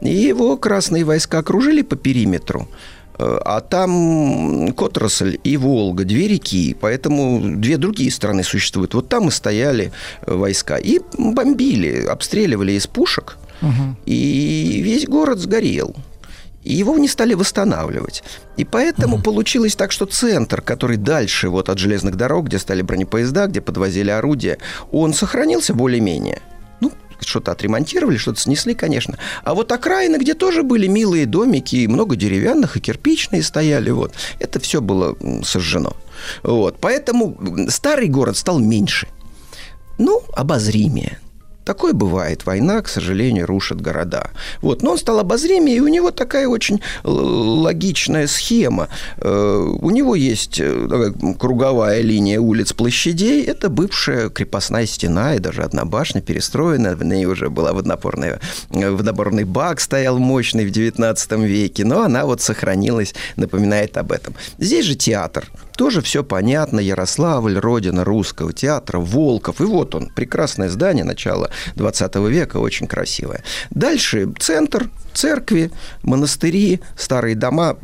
И 0.00 0.08
его 0.08 0.56
красные 0.56 1.04
войска 1.04 1.38
окружили 1.38 1.82
по 1.82 1.96
периметру. 1.96 2.68
Э, 3.18 3.38
А 3.44 3.60
там 3.60 4.72
Котросль 4.72 5.38
и 5.44 5.56
Волга, 5.56 6.04
две 6.04 6.28
реки, 6.28 6.76
поэтому 6.78 7.40
две 7.56 7.76
другие 7.76 8.10
страны 8.10 8.42
существуют. 8.42 8.94
Вот 8.94 9.08
там 9.08 9.28
и 9.28 9.30
стояли 9.30 9.92
э, 10.26 10.34
войска. 10.34 10.76
И 10.76 11.00
бомбили, 11.18 12.06
обстреливали 12.06 12.72
из 12.72 12.86
пушек. 12.86 13.38
И 14.04 14.82
весь 14.84 15.06
город 15.06 15.38
сгорел. 15.38 15.96
И 16.64 16.74
его 16.74 16.98
не 16.98 17.08
стали 17.08 17.34
восстанавливать. 17.34 18.22
И 18.58 18.64
поэтому 18.64 19.22
получилось 19.22 19.76
так, 19.76 19.92
что 19.92 20.06
центр, 20.06 20.60
который 20.60 20.96
дальше 20.96 21.48
вот 21.48 21.68
от 21.68 21.78
железных 21.78 22.16
дорог, 22.16 22.46
где 22.46 22.58
стали 22.58 22.82
бронепоезда, 22.82 23.46
где 23.46 23.60
подвозили 23.60 24.10
орудия, 24.10 24.58
он 24.90 25.14
сохранился 25.14 25.74
более-менее. 25.74 26.40
Что-то 27.24 27.52
отремонтировали, 27.52 28.16
что-то 28.16 28.40
снесли, 28.40 28.74
конечно. 28.74 29.18
А 29.42 29.54
вот 29.54 29.72
окраины, 29.72 30.16
где 30.16 30.34
тоже 30.34 30.62
были 30.62 30.86
милые 30.86 31.26
домики, 31.26 31.76
и 31.76 31.88
много 31.88 32.16
деревянных, 32.16 32.76
и 32.76 32.80
кирпичные 32.80 33.42
стояли, 33.42 33.90
вот, 33.90 34.14
это 34.38 34.60
все 34.60 34.80
было 34.80 35.16
сожжено. 35.42 35.94
Вот, 36.42 36.78
поэтому 36.80 37.38
старый 37.68 38.08
город 38.08 38.36
стал 38.36 38.58
меньше. 38.58 39.08
Ну, 39.98 40.22
обозримее. 40.32 41.18
Такое 41.64 41.94
бывает. 41.94 42.44
Война, 42.44 42.82
к 42.82 42.88
сожалению, 42.88 43.46
рушит 43.46 43.80
города. 43.80 44.30
Вот. 44.60 44.82
Но 44.82 44.92
он 44.92 44.98
стал 44.98 45.18
обозримее, 45.18 45.76
и 45.76 45.80
у 45.80 45.88
него 45.88 46.10
такая 46.10 46.46
очень 46.46 46.80
логичная 47.04 48.26
схема. 48.26 48.88
Э, 49.18 49.74
У 49.80 49.90
него 49.90 50.14
есть 50.14 50.60
э, 50.60 51.12
круговая 51.38 52.02
линия 52.02 52.38
улиц, 52.38 52.72
площадей. 52.72 53.44
Это 53.44 53.70
бывшая 53.70 54.28
крепостная 54.28 54.86
стена, 54.86 55.36
и 55.36 55.38
даже 55.38 55.62
одна 55.62 55.84
башня 55.84 56.20
перестроена. 56.20 56.96
В 56.96 57.04
ней 57.04 57.24
уже 57.24 57.48
была 57.48 57.72
водонапорная, 57.72 58.40
э, 58.70 58.90
водонапорный 58.90 59.44
бак 59.44 59.80
стоял 59.80 60.18
мощный 60.18 60.66
в 60.66 60.70
19 60.70 61.32
веке, 61.46 61.84
но 61.84 62.02
она 62.02 62.26
вот 62.26 62.42
сохранилась, 62.42 63.14
напоминает 63.36 63.96
об 63.96 64.12
этом. 64.12 64.34
Здесь 64.58 64.84
же 64.84 64.94
театр. 64.94 65.50
Тоже 65.76 66.02
все 66.02 66.22
понятно. 66.22 66.80
Ярославль, 66.80 67.58
родина 67.58 68.04
русского 68.04 68.52
театра, 68.52 68.98
Волков. 68.98 69.60
И 69.60 69.64
вот 69.64 69.94
он, 69.94 70.08
прекрасное 70.08 70.68
здание 70.68 71.04
начала 71.04 71.50
20 71.76 72.14
века, 72.28 72.58
очень 72.58 72.86
красивое. 72.86 73.42
Дальше 73.70 74.32
центр, 74.38 74.88
церкви, 75.12 75.70
монастыри, 76.02 76.80
старые 76.96 77.34
дома. 77.34 77.76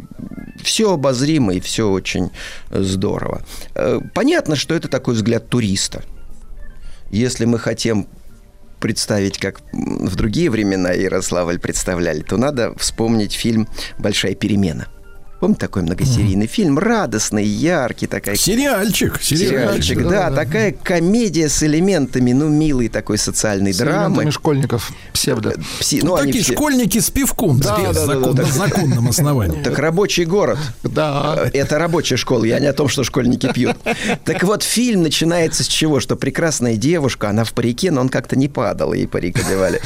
Все 0.62 0.92
обозримо 0.92 1.54
и 1.54 1.60
все 1.60 1.88
очень 1.90 2.30
здорово. 2.70 3.42
Э, 3.74 4.00
Понятно, 4.14 4.56
что 4.56 4.74
это 4.74 4.88
такой 4.88 5.14
взгляд 5.14 5.48
туриста. 5.48 6.02
Если 7.10 7.44
мы 7.44 7.58
хотим 7.58 8.06
представить, 8.78 9.38
как 9.38 9.60
в 9.72 10.16
другие 10.16 10.50
времена 10.50 10.90
Ярославль 10.92 11.58
представляли, 11.58 12.22
то 12.22 12.36
надо 12.36 12.74
вспомнить 12.78 13.32
фильм 13.32 13.68
«Большая 13.98 14.34
перемена». 14.34 14.88
Помните 15.40 15.60
такой 15.60 15.82
многосерийный 15.82 16.46
фильм? 16.46 16.78
Радостный, 16.78 17.44
яркий, 17.46 18.06
такая... 18.06 18.36
Сериальчик. 18.36 19.18
Сериальчик, 19.22 20.06
да, 20.06 20.30
такая 20.30 20.72
комедия 20.72 21.48
с 21.48 21.62
элементами, 21.62 22.32
ну, 22.32 22.48
милой 22.48 22.88
такой 22.88 23.16
социальной 23.16 23.72
С 23.72 23.78
драмы. 23.78 24.30
школьников. 24.30 24.92
Псевдо. 25.14 25.54
Пси- 25.80 26.00
Ну, 26.02 26.14
они 26.16 26.26
такие 26.26 26.44
все- 26.44 26.52
школьники 26.52 26.98
с 26.98 27.08
пивком, 27.10 27.58
Да, 27.58 27.76
да, 27.78 27.82
да, 27.84 27.92
да, 27.92 28.06
закон- 28.06 28.34
да, 28.34 28.42
на 28.42 28.48
да. 28.48 28.54
законном 28.54 29.08
основании. 29.08 29.62
Так 29.62 29.78
рабочий 29.78 30.26
город. 30.26 30.58
Да. 30.82 31.48
Это 31.54 31.78
рабочая 31.78 32.16
школа, 32.18 32.44
я 32.44 32.60
не 32.60 32.66
о 32.66 32.74
том, 32.74 32.88
что 32.88 33.02
школьники 33.02 33.50
пьют. 33.52 33.76
Так 34.24 34.42
вот, 34.44 34.62
фильм 34.62 35.02
начинается 35.02 35.64
с 35.64 35.68
чего? 35.68 36.00
Что 36.00 36.16
прекрасная 36.16 36.76
девушка, 36.76 37.30
она 37.30 37.44
в 37.44 37.52
парике, 37.54 37.90
но 37.90 38.02
он 38.02 38.10
как-то 38.10 38.36
не 38.36 38.48
падал, 38.48 38.92
ей 38.92 39.06
парик 39.08 39.38
одевали 39.38 39.80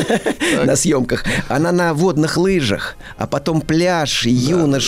на 0.64 0.76
съемках. 0.76 1.24
Она 1.48 1.72
на 1.72 1.92
водных 1.92 2.36
лыжах, 2.36 2.96
а 3.18 3.26
потом 3.26 3.60
пляж, 3.60 4.26
и 4.26 4.30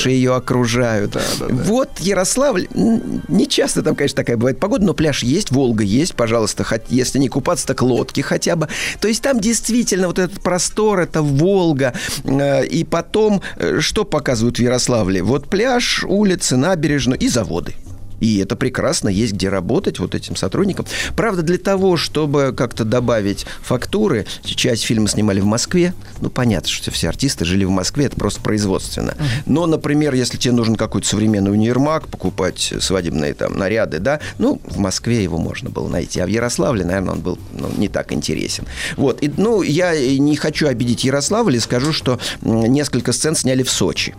юноши 0.05 0.10
ее 0.10 0.34
окружают. 0.34 1.16
Вот 1.41 2.00
Ярославль, 2.00 2.66
не 2.74 3.47
часто 3.49 3.83
там, 3.83 3.94
конечно, 3.94 4.16
такая 4.16 4.36
бывает 4.36 4.60
погода, 4.60 4.84
но 4.84 4.94
пляж 4.94 5.23
есть, 5.23 5.50
Волга 5.50 5.84
есть, 5.84 6.15
пожалуйста, 6.15 6.65
хоть, 6.65 6.83
если 6.89 7.18
не 7.18 7.28
купаться, 7.28 7.66
так 7.66 7.83
лодки 7.83 8.20
хотя 8.20 8.57
бы. 8.57 8.68
То 9.00 9.08
есть 9.08 9.23
там 9.23 9.41
действительно 9.41 10.07
вот 10.07 10.18
этот 10.18 10.41
простор, 10.41 11.00
это 11.00 11.23
Волга. 11.23 11.92
Э, 12.24 12.65
И 12.66 12.84
потом, 12.84 13.42
э, 13.57 13.81
что 13.81 14.05
показывают 14.05 14.58
в 14.58 14.62
Ярославле? 14.62 15.23
Вот 15.23 15.49
пляж, 15.49 16.05
улицы, 16.07 16.57
набережную 16.57 17.18
и 17.18 17.28
заводы. 17.28 17.74
И 18.20 18.38
это 18.38 18.56
прекрасно, 18.56 19.08
есть 19.08 19.34
где 19.34 19.48
работать 19.48 19.98
вот 19.98 20.14
этим 20.14 20.36
сотрудникам. 20.36 20.86
Правда, 21.16 21.42
для 21.42 21.58
того, 21.58 21.96
чтобы 21.96 22.54
как-то 22.56 22.84
добавить 22.84 23.46
фактуры, 23.62 24.26
часть 24.44 24.84
фильма 24.84 25.08
снимали 25.08 25.40
в 25.40 25.44
Москве. 25.44 25.94
Ну, 26.20 26.30
понятно, 26.30 26.68
что 26.68 26.90
все 26.90 27.08
артисты 27.08 27.44
жили 27.44 27.64
в 27.64 27.70
Москве, 27.70 28.06
это 28.06 28.16
просто 28.16 28.40
производственно. 28.40 29.14
Но, 29.46 29.66
например, 29.66 30.14
если 30.14 30.36
тебе 30.38 30.52
нужен 30.52 30.76
какой-то 30.76 31.06
современный 31.06 31.52
универмаг, 31.52 32.08
покупать 32.08 32.72
свадебные 32.80 33.34
там 33.34 33.56
наряды, 33.56 33.98
да, 33.98 34.20
ну, 34.38 34.60
в 34.64 34.78
Москве 34.78 35.22
его 35.22 35.38
можно 35.38 35.70
было 35.70 35.88
найти. 35.88 36.20
А 36.20 36.26
в 36.26 36.28
Ярославле, 36.28 36.84
наверное, 36.84 37.14
он 37.14 37.20
был 37.20 37.38
ну, 37.52 37.70
не 37.76 37.88
так 37.88 38.12
интересен. 38.12 38.64
Вот. 38.96 39.22
И, 39.22 39.30
ну, 39.36 39.62
я 39.62 39.94
не 40.18 40.36
хочу 40.36 40.66
обидеть 40.68 41.04
Ярославль 41.04 41.56
и 41.56 41.60
скажу, 41.60 41.92
что 41.92 42.18
несколько 42.42 43.12
сцен 43.12 43.34
сняли 43.34 43.62
в 43.62 43.70
Сочи. 43.70 44.14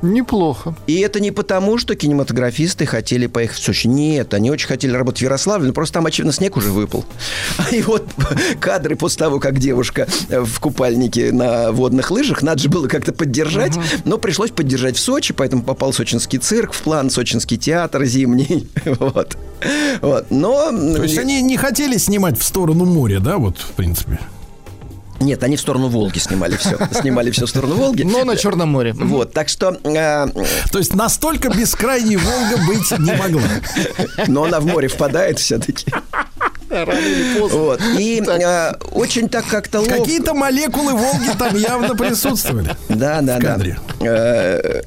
Неплохо. 0.00 0.74
И 0.86 1.00
это 1.00 1.18
не 1.18 1.32
потому, 1.32 1.76
что 1.78 1.96
кинематографисты 1.96 2.86
хотели 2.86 3.26
поехать 3.26 3.58
в 3.58 3.64
Сочи. 3.64 3.88
Нет, 3.88 4.32
они 4.32 4.50
очень 4.50 4.68
хотели 4.68 4.92
работать 4.92 5.20
в 5.20 5.24
Ярославле, 5.24 5.68
но 5.68 5.72
просто 5.72 5.94
там, 5.94 6.06
очевидно, 6.06 6.32
снег 6.32 6.56
уже 6.56 6.70
выпал. 6.70 7.04
И 7.72 7.82
вот 7.82 8.06
кадры 8.60 8.94
после 8.96 9.18
того, 9.18 9.40
как 9.40 9.58
девушка 9.58 10.06
э, 10.28 10.40
в 10.40 10.60
купальнике 10.60 11.32
на 11.32 11.72
водных 11.72 12.10
лыжах, 12.10 12.42
надо 12.42 12.62
же 12.62 12.68
было 12.68 12.86
как-то 12.86 13.12
поддержать, 13.12 13.74
но 14.04 14.18
пришлось 14.18 14.50
поддержать 14.50 14.96
в 14.96 15.00
Сочи, 15.00 15.34
поэтому 15.34 15.62
попал 15.62 15.92
сочинский 15.92 16.38
цирк 16.38 16.72
в 16.72 16.82
план, 16.82 17.10
сочинский 17.10 17.56
театр 17.56 18.04
зимний. 18.04 18.68
Вот. 18.98 19.36
Вот. 20.00 20.30
Но... 20.30 20.70
То 20.70 21.02
есть 21.02 21.18
они 21.18 21.40
не 21.42 21.56
хотели 21.56 21.98
снимать 21.98 22.38
в 22.38 22.42
сторону 22.42 22.84
моря, 22.84 23.20
да, 23.20 23.38
вот, 23.38 23.58
в 23.58 23.72
принципе? 23.72 24.18
Нет, 25.20 25.42
они 25.42 25.56
в 25.56 25.60
сторону 25.60 25.88
Волги 25.88 26.18
снимали 26.18 26.56
все. 26.56 26.78
Снимали 27.00 27.30
все 27.30 27.46
в 27.46 27.50
сторону 27.50 27.74
Волги. 27.76 28.02
Но 28.02 28.24
на 28.24 28.36
Черном 28.36 28.70
море. 28.70 28.92
Вот, 28.92 29.32
так 29.32 29.48
что... 29.48 29.76
э, 29.82 30.26
То 30.70 30.78
есть 30.78 30.94
настолько 30.94 31.48
бескрайней 31.50 32.16
Волга 32.16 32.56
быть 32.66 32.90
не 32.98 33.12
могла. 33.12 33.42
Но 34.28 34.44
она 34.44 34.60
в 34.60 34.66
море 34.66 34.88
впадает 34.88 35.38
все-таки. 35.38 35.86
Вот. 36.68 37.80
И 37.98 38.22
э, 38.26 38.72
очень 38.92 39.28
так 39.28 39.46
как-то 39.46 39.80
ловко. 39.80 39.94
Какие-то 39.96 40.34
молекулы 40.34 40.92
Волги 40.92 41.30
там 41.38 41.56
явно 41.56 41.94
присутствовали. 41.96 42.76
Да, 42.88 43.20
да, 43.22 43.38
да. 43.38 43.58
Э, 44.00 44.82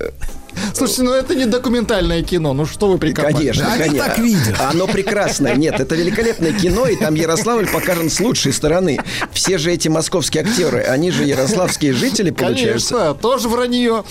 Слушайте, 0.73 1.03
ну 1.03 1.13
это 1.13 1.35
не 1.35 1.45
документальное 1.45 2.23
кино. 2.23 2.53
Ну 2.53 2.65
что 2.65 2.87
вы 2.87 2.97
прикопали? 2.97 3.33
Конечно, 3.33 3.71
Они 3.71 3.83
конечно. 3.83 4.05
так 4.07 4.19
видят. 4.19 4.55
Оно 4.59 4.87
прекрасное. 4.87 5.55
Нет, 5.55 5.79
это 5.79 5.95
великолепное 5.95 6.53
кино, 6.53 6.87
и 6.87 6.95
там 6.95 7.15
Ярославль 7.15 7.67
покажен 7.67 8.09
с 8.09 8.19
лучшей 8.19 8.53
стороны. 8.53 8.99
Все 9.31 9.57
же 9.57 9.71
эти 9.71 9.87
московские 9.87 10.43
актеры, 10.43 10.81
они 10.81 11.11
же 11.11 11.23
ярославские 11.23 11.93
жители, 11.93 12.31
получаются. 12.31 12.95
Конечно, 12.95 13.13
тоже 13.15 13.49
вранье. 13.49 14.03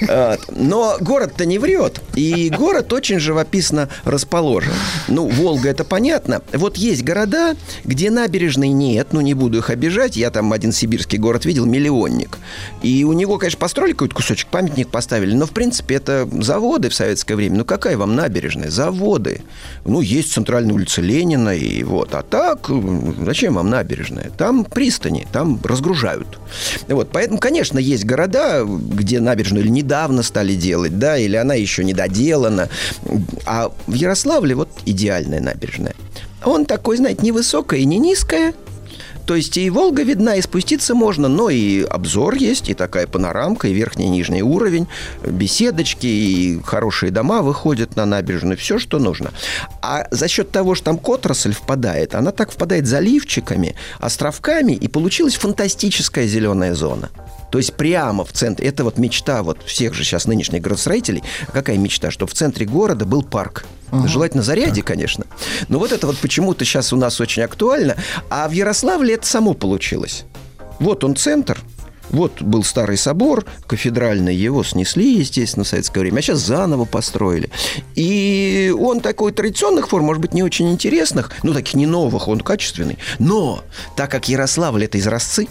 Вот. 0.00 0.40
Но 0.50 0.96
город-то 1.00 1.44
не 1.46 1.58
врет. 1.58 2.00
И 2.14 2.50
город 2.50 2.92
очень 2.92 3.18
живописно 3.18 3.88
расположен. 4.04 4.72
Ну, 5.08 5.28
Волга, 5.28 5.68
это 5.70 5.84
понятно. 5.84 6.42
Вот 6.52 6.76
есть 6.76 7.02
города, 7.02 7.56
где 7.84 8.10
набережной 8.10 8.68
нет. 8.68 9.08
Ну, 9.12 9.20
не 9.20 9.34
буду 9.34 9.58
их 9.58 9.70
обижать. 9.70 10.16
Я 10.16 10.30
там 10.30 10.52
один 10.52 10.72
сибирский 10.72 11.18
город 11.18 11.44
видел, 11.44 11.64
миллионник. 11.66 12.38
И 12.82 13.04
у 13.04 13.12
него, 13.12 13.38
конечно, 13.38 13.58
построили 13.58 13.92
какой-то 13.92 14.14
кусочек, 14.14 14.48
памятник 14.48 14.88
поставили. 14.88 15.23
Ярославле. 15.24 15.38
Но, 15.38 15.46
в 15.46 15.50
принципе, 15.50 15.96
это 15.96 16.28
заводы 16.40 16.88
в 16.88 16.94
советское 16.94 17.34
время. 17.34 17.58
Ну, 17.58 17.64
какая 17.64 17.96
вам 17.96 18.14
набережная? 18.14 18.70
Заводы. 18.70 19.42
Ну, 19.84 20.00
есть 20.00 20.32
центральная 20.32 20.74
улица 20.74 21.00
Ленина, 21.00 21.54
и 21.54 21.82
вот. 21.82 22.14
А 22.14 22.22
так, 22.22 22.70
зачем 23.24 23.54
вам 23.54 23.70
набережная? 23.70 24.30
Там 24.36 24.64
пристани, 24.64 25.26
там 25.32 25.60
разгружают. 25.62 26.38
Вот, 26.88 27.10
поэтому, 27.12 27.38
конечно, 27.38 27.78
есть 27.78 28.04
города, 28.04 28.64
где 28.64 29.20
набережную 29.20 29.70
недавно 29.70 30.22
стали 30.22 30.54
делать, 30.54 30.98
да, 30.98 31.16
или 31.16 31.36
она 31.36 31.54
еще 31.54 31.84
не 31.84 31.94
доделана. 31.94 32.68
А 33.46 33.72
в 33.86 33.94
Ярославле 33.94 34.54
вот 34.54 34.68
идеальная 34.86 35.40
набережная. 35.40 35.94
Он 36.44 36.66
такой, 36.66 36.98
знаете, 36.98 37.22
не 37.22 37.32
высокая 37.32 37.80
и 37.80 37.86
не 37.86 37.98
низкая, 37.98 38.52
то 39.26 39.34
есть 39.34 39.56
и 39.56 39.70
Волга 39.70 40.02
видна, 40.02 40.36
и 40.36 40.42
спуститься 40.42 40.94
можно, 40.94 41.28
но 41.28 41.50
и 41.50 41.82
обзор 41.82 42.34
есть, 42.34 42.68
и 42.68 42.74
такая 42.74 43.06
панорамка, 43.06 43.68
и 43.68 43.72
верхний 43.72 44.06
и 44.06 44.10
нижний 44.10 44.42
уровень, 44.42 44.86
беседочки, 45.26 46.06
и 46.06 46.60
хорошие 46.64 47.10
дома 47.10 47.42
выходят 47.42 47.96
на 47.96 48.04
набережную, 48.04 48.56
все, 48.56 48.78
что 48.78 48.98
нужно. 48.98 49.32
А 49.82 50.06
за 50.10 50.28
счет 50.28 50.50
того, 50.50 50.74
что 50.74 50.86
там 50.86 51.00
отрасль 51.02 51.52
впадает, 51.52 52.14
она 52.14 52.32
так 52.32 52.52
впадает 52.52 52.86
заливчиками, 52.86 53.74
островками, 53.98 54.72
и 54.72 54.88
получилась 54.88 55.34
фантастическая 55.34 56.26
зеленая 56.26 56.74
зона. 56.74 57.10
То 57.54 57.58
есть 57.58 57.74
прямо 57.74 58.24
в 58.24 58.32
центре, 58.32 58.66
это 58.66 58.82
вот 58.82 58.98
мечта 58.98 59.44
вот 59.44 59.62
всех 59.64 59.94
же 59.94 60.02
сейчас 60.02 60.26
нынешних 60.26 60.60
градостроителей. 60.60 61.22
Какая 61.52 61.78
мечта? 61.78 62.10
Чтобы 62.10 62.32
в 62.32 62.34
центре 62.34 62.66
города 62.66 63.04
был 63.04 63.22
парк. 63.22 63.64
Ага. 63.92 64.08
Желательно 64.08 64.42
заряде, 64.42 64.82
конечно. 64.82 65.24
Но 65.68 65.78
вот 65.78 65.92
это 65.92 66.08
вот 66.08 66.18
почему-то 66.18 66.64
сейчас 66.64 66.92
у 66.92 66.96
нас 66.96 67.20
очень 67.20 67.44
актуально. 67.44 67.94
А 68.28 68.48
в 68.48 68.50
Ярославле 68.50 69.14
это 69.14 69.28
само 69.28 69.54
получилось. 69.54 70.24
Вот 70.80 71.04
он 71.04 71.14
центр, 71.14 71.60
вот 72.10 72.42
был 72.42 72.64
старый 72.64 72.96
собор 72.96 73.44
кафедральный, 73.66 74.34
его 74.34 74.62
снесли, 74.64 75.18
естественно, 75.18 75.64
в 75.64 75.68
советское 75.68 76.00
время, 76.00 76.18
а 76.18 76.22
сейчас 76.22 76.40
заново 76.40 76.84
построили. 76.84 77.50
И 77.94 78.74
он 78.78 79.00
такой 79.00 79.32
традиционных 79.32 79.88
форм, 79.88 80.06
может 80.06 80.20
быть, 80.20 80.34
не 80.34 80.42
очень 80.42 80.70
интересных, 80.70 81.30
ну, 81.42 81.54
таких 81.54 81.74
не 81.74 81.86
новых, 81.86 82.28
он 82.28 82.40
качественный. 82.40 82.98
Но, 83.18 83.62
так 83.96 84.10
как 84.10 84.28
Ярославль– 84.28 84.84
это 84.86 84.98
изразцы, 84.98 85.48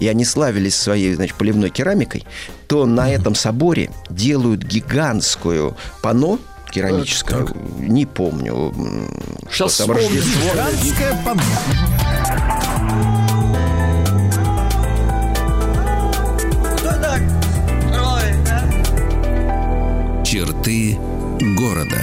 и 0.00 0.08
они 0.08 0.24
славились 0.24 0.76
своей, 0.76 1.14
значит, 1.14 1.36
поливной 1.36 1.70
керамикой, 1.70 2.24
то 2.66 2.86
на 2.86 3.10
этом 3.10 3.34
соборе 3.34 3.90
делают 4.10 4.62
гигантскую 4.62 5.76
панно 6.02 6.38
керамическое, 6.70 7.46
не 7.78 8.04
помню, 8.04 8.72
м, 8.76 9.08
что 9.48 9.68
Сейчас 9.68 9.86
там 9.86 9.92
Рождество. 9.92 10.50
Гигантское 10.52 11.22
панно. 11.24 11.42
Черты 20.24 20.98
города. 21.56 22.02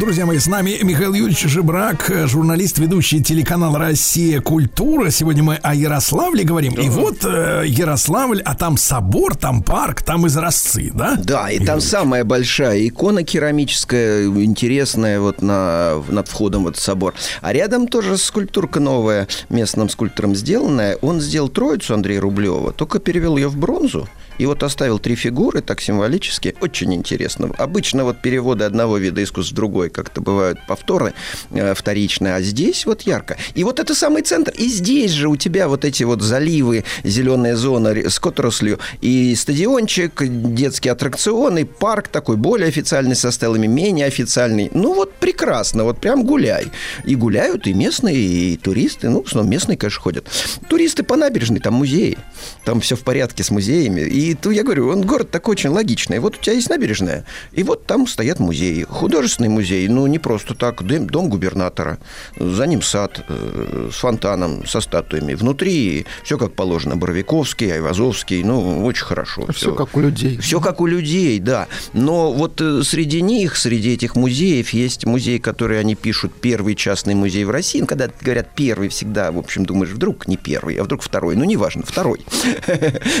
Друзья 0.00 0.24
мои, 0.24 0.38
с 0.38 0.46
нами 0.46 0.78
Михаил 0.82 1.12
Юрьевич 1.12 1.42
Жебрак, 1.42 2.10
э, 2.10 2.26
журналист, 2.26 2.78
ведущий 2.78 3.22
телеканал 3.22 3.76
«Россия. 3.76 4.40
Культура». 4.40 5.10
Сегодня 5.10 5.42
мы 5.42 5.56
о 5.56 5.74
Ярославле 5.74 6.42
говорим. 6.42 6.72
И 6.72 6.88
вот 6.88 7.22
э, 7.26 7.64
Ярославль, 7.66 8.40
а 8.42 8.54
там 8.54 8.78
собор, 8.78 9.36
там 9.36 9.62
парк, 9.62 10.00
там 10.00 10.26
изразцы, 10.26 10.90
да? 10.94 11.18
Да, 11.22 11.50
и 11.50 11.62
там 11.62 11.82
самая 11.82 12.24
большая 12.24 12.88
икона 12.88 13.24
керамическая, 13.24 14.24
интересная 14.24 15.20
вот 15.20 15.42
на, 15.42 16.02
над 16.08 16.28
входом 16.28 16.64
в 16.64 16.68
этот 16.68 16.80
собор. 16.80 17.12
А 17.42 17.52
рядом 17.52 17.86
тоже 17.86 18.16
скульптурка 18.16 18.80
новая, 18.80 19.28
местным 19.50 19.90
скульптором 19.90 20.34
сделанная. 20.34 20.96
Он 21.02 21.20
сделал 21.20 21.50
троицу 21.50 21.92
Андрея 21.92 22.22
Рублева, 22.22 22.72
только 22.72 23.00
перевел 23.00 23.36
ее 23.36 23.48
в 23.48 23.58
бронзу. 23.58 24.08
И 24.40 24.46
вот 24.46 24.62
оставил 24.62 24.98
три 24.98 25.16
фигуры, 25.16 25.60
так 25.60 25.82
символически. 25.82 26.54
Очень 26.62 26.94
интересно. 26.94 27.50
Обычно 27.58 28.04
вот 28.04 28.22
переводы 28.22 28.64
одного 28.64 28.96
вида 28.96 29.22
искусств 29.22 29.52
в 29.52 29.54
другой 29.54 29.90
как-то 29.90 30.22
бывают 30.22 30.58
повторы 30.66 31.12
э, 31.50 31.74
вторичные, 31.74 32.36
а 32.36 32.40
здесь 32.40 32.86
вот 32.86 33.02
ярко. 33.02 33.36
И 33.54 33.64
вот 33.64 33.80
это 33.80 33.94
самый 33.94 34.22
центр. 34.22 34.54
И 34.56 34.66
здесь 34.68 35.10
же 35.10 35.28
у 35.28 35.36
тебя 35.36 35.68
вот 35.68 35.84
эти 35.84 36.04
вот 36.04 36.22
заливы, 36.22 36.84
зеленая 37.04 37.54
зона 37.54 37.90
с 37.90 38.18
отраслью, 38.24 38.78
и 39.02 39.34
стадиончик, 39.34 40.22
детские 40.54 40.92
аттракционы, 40.92 41.66
парк 41.66 42.08
такой 42.08 42.38
более 42.38 42.68
официальный 42.68 43.16
со 43.16 43.32
стелами, 43.32 43.66
менее 43.66 44.06
официальный. 44.06 44.70
Ну 44.72 44.94
вот 44.94 45.12
прекрасно, 45.12 45.84
вот 45.84 46.00
прям 46.00 46.24
гуляй. 46.24 46.68
И 47.04 47.14
гуляют 47.14 47.66
и 47.66 47.74
местные, 47.74 48.16
и 48.16 48.56
туристы. 48.56 49.10
Ну, 49.10 49.22
в 49.22 49.26
основном 49.26 49.50
местные, 49.50 49.76
конечно, 49.76 50.00
ходят. 50.00 50.26
Туристы 50.66 51.02
по 51.02 51.16
набережной, 51.16 51.60
там 51.60 51.74
музеи. 51.74 52.16
Там 52.64 52.80
все 52.80 52.96
в 52.96 53.00
порядке 53.00 53.42
с 53.44 53.50
музеями. 53.50 54.00
И 54.00 54.29
то 54.34 54.50
я 54.50 54.62
говорю, 54.62 54.88
он 54.88 55.02
город 55.02 55.30
такой 55.30 55.52
очень 55.52 55.70
логичный. 55.70 56.18
Вот 56.18 56.36
у 56.36 56.40
тебя 56.40 56.54
есть 56.54 56.70
набережная, 56.70 57.24
и 57.52 57.62
вот 57.62 57.86
там 57.86 58.06
стоят 58.06 58.40
музеи. 58.40 58.84
Художественный 58.88 59.48
музей, 59.48 59.86
ну, 59.88 60.06
не 60.06 60.18
просто 60.18 60.54
так. 60.54 60.82
Дом, 60.82 61.28
губернатора, 61.28 61.98
за 62.36 62.66
ним 62.66 62.82
сад 62.82 63.24
э, 63.28 63.90
с 63.92 63.96
фонтаном, 63.96 64.66
со 64.66 64.80
статуями. 64.80 65.34
Внутри 65.34 66.06
все 66.24 66.38
как 66.38 66.52
положено. 66.52 66.96
Боровиковский, 66.96 67.72
Айвазовский, 67.72 68.42
ну, 68.42 68.84
очень 68.84 69.04
хорошо. 69.04 69.46
Все 69.52 69.74
как 69.74 69.96
у 69.96 70.00
людей. 70.00 70.38
Все 70.38 70.60
как 70.60 70.80
у 70.80 70.86
людей, 70.86 71.38
да. 71.38 71.68
Но 71.92 72.32
вот 72.32 72.60
э, 72.60 72.82
среди 72.82 73.22
них, 73.22 73.56
среди 73.56 73.94
этих 73.94 74.16
музеев, 74.16 74.70
есть 74.70 75.06
музей, 75.06 75.38
который 75.38 75.80
они 75.80 75.94
пишут 75.94 76.32
первый 76.40 76.74
частный 76.74 77.14
музей 77.14 77.44
в 77.44 77.50
России. 77.50 77.80
Ну, 77.80 77.86
когда 77.86 78.08
говорят 78.20 78.48
первый, 78.54 78.88
всегда, 78.88 79.32
в 79.32 79.38
общем, 79.38 79.64
думаешь, 79.64 79.92
вдруг 79.92 80.28
не 80.28 80.36
первый, 80.36 80.76
а 80.76 80.84
вдруг 80.84 81.02
второй. 81.02 81.36
Ну, 81.36 81.44
неважно, 81.44 81.82
второй. 81.86 82.20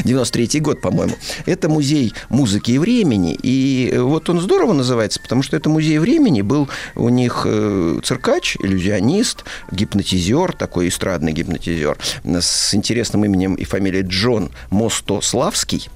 93-й 0.04 0.60
год, 0.60 0.80
по-моему. 0.80 0.99
Это 1.46 1.68
музей 1.68 2.12
музыки 2.28 2.72
и 2.72 2.78
времени. 2.78 3.38
И 3.42 3.94
вот 3.96 4.28
он 4.30 4.40
здорово 4.40 4.72
называется, 4.72 5.20
потому 5.20 5.42
что 5.42 5.56
это 5.56 5.68
музей 5.68 5.98
времени. 5.98 6.42
Был 6.42 6.68
у 6.96 7.08
них 7.08 7.42
э, 7.44 8.00
циркач, 8.02 8.56
иллюзионист, 8.60 9.44
гипнотизер, 9.70 10.52
такой 10.52 10.88
эстрадный 10.88 11.32
гипнотизер 11.32 11.98
с 12.24 12.74
интересным 12.74 13.24
именем 13.24 13.54
и 13.54 13.64
фамилией 13.64 14.04
Джон 14.06 14.50
Мостославский. 14.70 15.88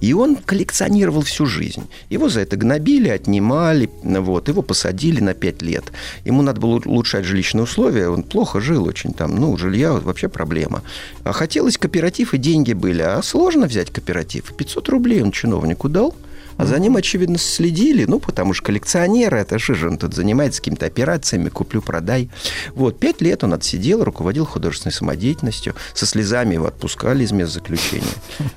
И 0.00 0.12
он 0.12 0.36
коллекционировал 0.36 1.22
всю 1.22 1.46
жизнь. 1.46 1.88
Его 2.08 2.28
за 2.28 2.40
это 2.40 2.56
гнобили, 2.56 3.08
отнимали, 3.08 3.90
вот, 4.02 4.48
его 4.48 4.62
посадили 4.62 5.20
на 5.20 5.34
пять 5.34 5.62
лет. 5.62 5.84
Ему 6.24 6.42
надо 6.42 6.60
было 6.60 6.80
улучшать 6.84 7.24
жилищные 7.24 7.64
условия, 7.64 8.08
он 8.08 8.22
плохо 8.22 8.60
жил 8.60 8.86
очень 8.86 9.12
там, 9.12 9.36
ну, 9.36 9.56
жилья 9.56 9.92
вообще 9.92 10.28
проблема. 10.28 10.82
А 11.24 11.32
хотелось 11.32 11.78
кооператив, 11.78 12.34
и 12.34 12.38
деньги 12.38 12.72
были. 12.72 13.02
А 13.02 13.22
сложно 13.22 13.66
взять 13.66 13.90
кооператив. 13.90 14.52
500 14.56 14.88
рублей 14.88 15.22
он 15.22 15.32
чиновнику 15.32 15.88
дал, 15.88 16.14
а 16.60 16.66
за 16.66 16.78
ним, 16.78 16.96
очевидно, 16.96 17.38
следили, 17.38 18.04
ну, 18.04 18.18
потому 18.18 18.52
что 18.52 18.66
коллекционеры, 18.66 19.38
это 19.38 19.58
же 19.58 19.88
он 19.88 19.96
тут 19.96 20.12
занимается 20.12 20.60
какими-то 20.60 20.84
операциями, 20.84 21.48
куплю-продай. 21.48 22.28
Вот, 22.74 22.98
пять 22.98 23.22
лет 23.22 23.42
он 23.44 23.54
отсидел, 23.54 24.04
руководил 24.04 24.44
художественной 24.44 24.92
самодеятельностью, 24.92 25.74
со 25.94 26.04
слезами 26.04 26.52
его 26.54 26.66
отпускали 26.66 27.24
из 27.24 27.32
мест 27.32 27.54
заключения. 27.54 28.04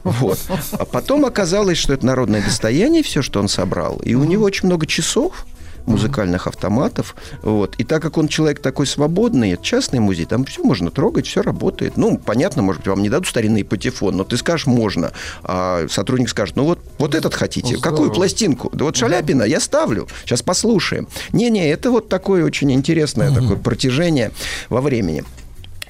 Вот. 0.03 0.37
А 0.73 0.83
потом 0.83 1.23
оказалось, 1.23 1.77
что 1.77 1.93
это 1.93 2.05
народное 2.05 2.43
достояние, 2.43 3.03
все, 3.03 3.21
что 3.21 3.39
он 3.39 3.47
собрал, 3.47 4.01
и 4.03 4.15
у 4.15 4.25
него 4.25 4.43
очень 4.43 4.67
много 4.67 4.85
часов, 4.85 5.45
музыкальных 5.85 6.47
автоматов. 6.47 7.15
Вот. 7.41 7.75
И 7.77 7.83
так 7.83 8.01
как 8.01 8.17
он 8.17 8.27
человек 8.27 8.61
такой 8.61 8.87
свободный, 8.87 9.51
это 9.51 9.63
частный 9.63 9.99
музей, 9.99 10.25
там 10.25 10.45
все 10.45 10.63
можно 10.63 10.91
трогать, 10.91 11.27
все 11.27 11.41
работает. 11.41 11.97
Ну, 11.97 12.17
понятно, 12.17 12.61
может 12.61 12.81
быть, 12.81 12.87
вам 12.87 13.01
не 13.01 13.09
дадут 13.09 13.27
старинный 13.27 13.63
патефон, 13.63 14.17
но 14.17 14.23
ты 14.23 14.37
скажешь, 14.37 14.67
можно. 14.67 15.11
А 15.43 15.85
сотрудник 15.89 16.29
скажет, 16.29 16.55
ну 16.55 16.65
вот, 16.65 16.79
вот 16.97 17.15
этот 17.15 17.33
хотите. 17.33 17.77
Здорово. 17.77 17.83
Какую 17.83 18.11
пластинку? 18.11 18.69
Да 18.73 18.85
вот 18.85 18.95
Шаляпина 18.95 19.43
я 19.43 19.59
ставлю. 19.59 20.07
Сейчас 20.23 20.41
послушаем. 20.41 21.07
Не-не, 21.31 21.69
это 21.69 21.91
вот 21.91 22.09
такое 22.09 22.43
очень 22.43 22.71
интересное 22.71 23.31
такое 23.33 23.57
протяжение 23.57 24.31
во 24.69 24.81
времени. 24.81 25.23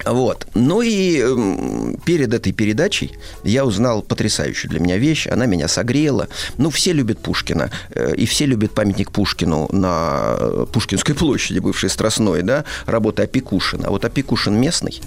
Вот. 0.04 0.46
Ну 0.54 0.82
и 0.82 1.18
эм, 1.20 1.96
перед 2.04 2.34
этой 2.34 2.52
передачей 2.52 3.12
я 3.42 3.64
узнал 3.64 4.02
потрясающую 4.02 4.70
для 4.70 4.80
меня 4.80 4.98
вещь. 4.98 5.26
Она 5.26 5.46
меня 5.46 5.68
согрела. 5.68 6.28
Ну, 6.58 6.70
все 6.70 6.92
любят 6.92 7.18
Пушкина. 7.18 7.70
э, 7.90 8.14
И 8.16 8.26
все 8.26 8.46
любят 8.46 8.74
памятник 8.74 9.10
Пушкину 9.10 9.68
на 9.72 10.36
э, 10.38 10.66
Пушкинской 10.72 11.14
площади, 11.14 11.58
бывшей 11.58 11.90
Страстной, 11.90 12.42
да, 12.42 12.64
работы 12.86 13.22
Опекушина. 13.22 13.86
А 13.88 13.90
вот 13.90 14.04
Опекушин 14.04 14.60
местный. 14.60 15.00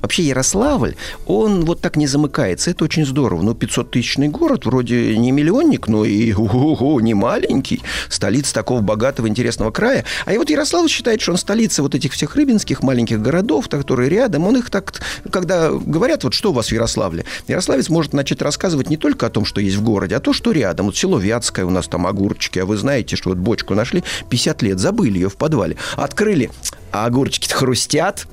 Вообще 0.00 0.22
Ярославль, 0.22 0.94
он 1.26 1.64
вот 1.64 1.80
так 1.80 1.96
не 1.96 2.06
замыкается. 2.06 2.70
Это 2.70 2.84
очень 2.84 3.06
здорово. 3.06 3.42
Ну, 3.42 3.52
500-тысячный 3.52 4.28
город, 4.28 4.66
вроде 4.66 5.16
не 5.16 5.32
миллионник, 5.32 5.88
но 5.88 6.04
и 6.04 6.32
ого, 6.32 7.00
не 7.00 7.14
маленький. 7.14 7.82
Столица 8.08 8.54
такого 8.54 8.80
богатого, 8.80 9.28
интересного 9.28 9.70
края. 9.70 10.04
А 10.24 10.32
и 10.32 10.38
вот 10.38 10.50
Ярославль 10.50 10.88
считает, 10.88 11.20
что 11.20 11.32
он 11.32 11.38
столица 11.38 11.82
вот 11.82 11.94
этих 11.94 12.12
всех 12.12 12.36
рыбинских 12.36 12.82
маленьких 12.82 13.20
городов, 13.20 13.68
которые 13.68 14.08
рядом. 14.08 14.46
Он 14.46 14.56
их 14.56 14.70
так, 14.70 14.92
когда 15.30 15.70
говорят, 15.70 16.24
вот 16.24 16.34
что 16.34 16.50
у 16.50 16.52
вас 16.52 16.68
в 16.68 16.72
Ярославле, 16.72 17.24
Ярославец 17.46 17.88
может 17.88 18.12
начать 18.12 18.42
рассказывать 18.42 18.90
не 18.90 18.96
только 18.96 19.26
о 19.26 19.30
том, 19.30 19.44
что 19.44 19.60
есть 19.60 19.76
в 19.76 19.82
городе, 19.82 20.16
а 20.16 20.20
то, 20.20 20.32
что 20.32 20.52
рядом. 20.52 20.86
Вот 20.86 20.96
село 20.96 21.18
Вятское, 21.18 21.64
у 21.64 21.70
нас 21.70 21.88
там 21.88 22.06
огурчики, 22.06 22.58
а 22.58 22.66
вы 22.66 22.76
знаете, 22.76 23.16
что 23.16 23.30
вот 23.30 23.38
бочку 23.38 23.74
нашли 23.74 24.04
50 24.30 24.62
лет, 24.62 24.78
забыли 24.78 25.18
ее 25.18 25.28
в 25.28 25.36
подвале. 25.36 25.76
Открыли, 25.96 26.50
а 26.92 27.06
огурчики 27.06 27.52
хрустят, 27.52 28.26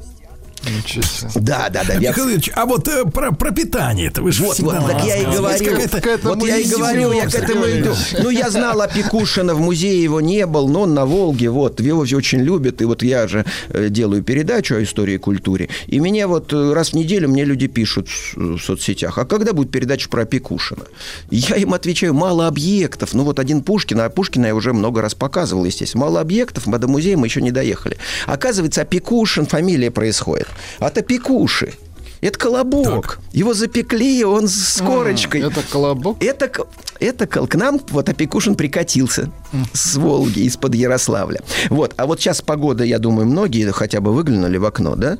Да, 1.35 1.69
да, 1.69 1.83
да. 1.83 1.93
я- 1.95 2.09
Михаил 2.09 2.29
Ильич, 2.29 2.49
а 2.53 2.65
вот 2.65 2.87
э, 2.87 3.05
про, 3.05 3.31
про 3.31 3.51
питание 3.51 4.07
это 4.07 4.21
вы 4.21 4.31
же 4.31 4.43
Вот, 4.43 4.59
вот, 4.59 4.73
так 4.87 5.03
я 5.05 5.17
и 5.17 5.25
какая-то- 5.87 6.27
вот 6.29 6.43
я 6.47 6.57
и 6.57 6.65
говорю, 6.67 7.11
я 7.11 7.27
к 7.27 7.35
этому 7.35 7.65
иду. 7.65 7.93
Ну, 8.23 8.29
я 8.29 8.49
знал 8.49 8.81
о 8.81 8.87
Пекушина, 8.87 9.53
в 9.55 9.59
музее 9.59 10.01
его 10.01 10.21
не 10.21 10.45
был, 10.45 10.67
но 10.67 10.81
он 10.81 10.93
на 10.93 11.05
Волге, 11.05 11.49
вот, 11.49 11.79
его 11.79 12.05
все 12.05 12.17
очень 12.17 12.39
любят, 12.41 12.81
и 12.81 12.85
вот 12.85 13.03
я 13.03 13.27
же 13.27 13.45
э, 13.69 13.89
делаю 13.89 14.23
передачу 14.23 14.75
о 14.75 14.83
истории 14.83 15.15
и 15.15 15.17
культуре, 15.17 15.69
и 15.87 15.99
мне 15.99 16.27
вот 16.27 16.51
э, 16.53 16.73
раз 16.73 16.89
в 16.89 16.93
неделю 16.93 17.29
мне 17.29 17.43
люди 17.45 17.67
пишут 17.67 18.07
в 18.35 18.57
соцсетях, 18.59 19.17
а 19.17 19.25
когда 19.25 19.53
будет 19.53 19.71
передача 19.71 20.09
про 20.09 20.25
Пекушина? 20.25 20.83
Я 21.29 21.55
им 21.57 21.73
отвечаю, 21.73 22.13
мало 22.13 22.47
объектов, 22.47 23.13
ну 23.13 23.23
вот 23.23 23.39
один 23.39 23.61
Пушкин, 23.61 23.99
а 24.01 24.09
Пушкина 24.09 24.47
я 24.47 24.55
уже 24.55 24.73
много 24.73 25.01
раз 25.01 25.13
показывал, 25.15 25.65
естественно, 25.65 26.05
мало 26.05 26.21
объектов, 26.21 26.67
а 26.67 26.77
до 26.77 26.87
музея 26.87 27.17
мы 27.17 27.27
еще 27.27 27.41
не 27.41 27.51
доехали. 27.51 27.97
Оказывается, 28.25 28.81
Опекушин 28.81 29.45
фамилия 29.45 29.91
происходит 29.91 30.47
от 30.79 30.97
опекуши. 30.97 31.73
Это 32.21 32.39
колобок. 32.39 33.19
Его 33.33 33.53
запекли, 33.53 34.23
он 34.23 34.47
с 34.47 34.81
корочкой. 34.81 35.41
это 35.41 35.61
колобок? 35.71 36.23
Это, 36.23 36.47
к- 36.47 36.65
это 36.99 37.27
кол- 37.27 37.45
к 37.47 37.55
нам 37.55 37.79
вот 37.91 38.09
Опекушин 38.09 38.55
прикатился 38.55 39.29
с 39.73 39.95
Волги, 39.95 40.39
из-под 40.39 40.73
Ярославля. 40.75 41.41
Вот. 41.69 41.93
А 41.97 42.05
вот 42.07 42.19
сейчас 42.19 42.41
погода, 42.41 42.83
я 42.83 42.97
думаю, 42.99 43.27
многие 43.27 43.69
хотя 43.71 43.99
бы 44.01 44.11
выглянули 44.13 44.57
в 44.57 44.65
окно, 44.65 44.95
да? 44.95 45.17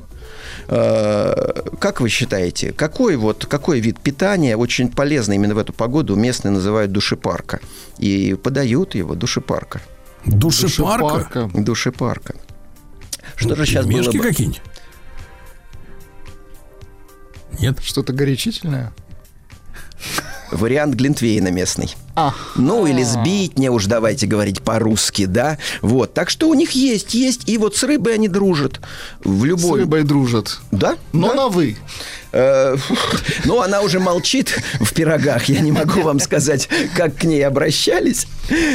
Э, 0.68 1.62
Как 1.78 2.00
вы 2.00 2.08
считаете, 2.08 2.72
какой, 2.72 3.16
вот, 3.16 3.46
какой 3.46 3.78
вид 3.80 4.00
питания 4.00 4.56
очень 4.56 4.88
полезный 4.90 5.36
именно 5.36 5.54
в 5.54 5.58
эту 5.58 5.72
погоду 5.72 6.16
местные 6.16 6.50
называют 6.52 6.90
душепарка? 6.90 7.60
И 7.98 8.34
подают 8.34 8.94
его 8.96 9.14
душепарка. 9.14 9.80
Душепарка? 10.24 11.50
Душепарка. 11.54 12.34
Что 13.36 13.54
же 13.54 13.66
сейчас 13.66 13.86
было 13.86 14.10
бы? 14.10 14.18
какие-нибудь? 14.20 14.60
Нет. 17.60 17.78
Что-то 17.82 18.12
горячительное? 18.12 18.92
Вариант 20.52 20.94
Глинтвейна 20.94 21.48
местный. 21.48 21.94
Ну, 22.54 22.86
или 22.86 23.02
сбитня 23.02 23.72
уж 23.72 23.86
давайте 23.86 24.26
говорить 24.26 24.62
по-русски, 24.62 25.26
да? 25.26 25.58
Вот. 25.82 26.14
Так 26.14 26.30
что 26.30 26.48
у 26.48 26.54
них 26.54 26.70
есть, 26.70 27.14
есть. 27.14 27.48
И 27.48 27.58
вот 27.58 27.76
с 27.76 27.82
рыбой 27.82 28.14
они 28.14 28.28
дружат. 28.28 28.80
В 29.24 29.44
любой... 29.44 29.80
С 29.80 29.82
рыбой 29.82 30.02
дружат. 30.04 30.60
Да? 30.70 30.96
Но 31.12 31.28
Да. 31.28 31.34
на 31.34 31.48
вы. 31.48 31.76
Э, 32.36 32.76
Ну, 33.44 33.60
она 33.62 33.80
уже 33.80 33.98
молчит 34.00 34.58
в 34.80 34.92
пирогах. 34.92 35.44
Я 35.48 35.60
не 35.60 35.72
могу 35.72 36.02
вам 36.02 36.20
сказать, 36.20 36.68
как 36.94 37.16
к 37.16 37.24
ней 37.24 37.42
обращались. 37.46 38.26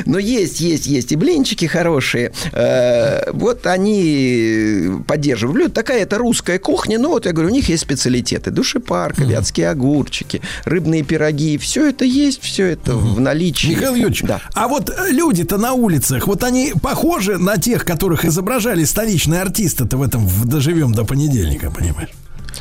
Но 0.05 0.17
есть, 0.19 0.59
есть, 0.61 0.87
есть. 0.87 1.11
И 1.11 1.15
блинчики 1.15 1.65
хорошие. 1.65 2.31
Э, 2.53 3.31
Вот 3.31 3.67
они 3.67 4.91
поддерживают. 5.07 5.55
Блюдо 5.55 5.71
такая 5.73 6.01
это 6.03 6.17
русская 6.17 6.57
кухня. 6.59 6.97
Ну, 6.99 7.09
вот 7.09 7.25
я 7.25 7.33
говорю, 7.33 7.49
у 7.49 7.53
них 7.53 7.69
есть 7.69 7.83
специалитеты. 7.83 8.51
Душепарка, 8.51 9.23
вятские 9.23 9.69
огурчики, 9.69 10.41
рыбные 10.65 11.03
пироги. 11.03 11.57
Все 11.57 11.89
это 11.89 12.05
есть, 12.05 12.41
все 12.41 12.65
это 12.67 12.95
в 12.95 13.19
наличии. 13.19 13.67
Михаил 13.69 13.95
Юрьевич, 13.95 14.21
Да. 14.23 14.41
а 14.53 14.67
вот 14.67 14.89
э, 14.89 15.11
люди-то 15.11 15.57
на 15.57 15.73
улицах, 15.73 16.27
вот 16.27 16.43
они 16.43 16.73
похожи 16.81 17.37
на 17.37 17.57
тех, 17.57 17.85
которых 17.85 18.25
изображали 18.25 18.83
столичные 18.85 19.41
артисты-то 19.41 19.97
в 19.97 20.01
этом 20.01 20.27
«Доживем 20.45 20.93
до 20.93 21.03
понедельника», 21.05 21.69
понимаешь? 21.71 22.09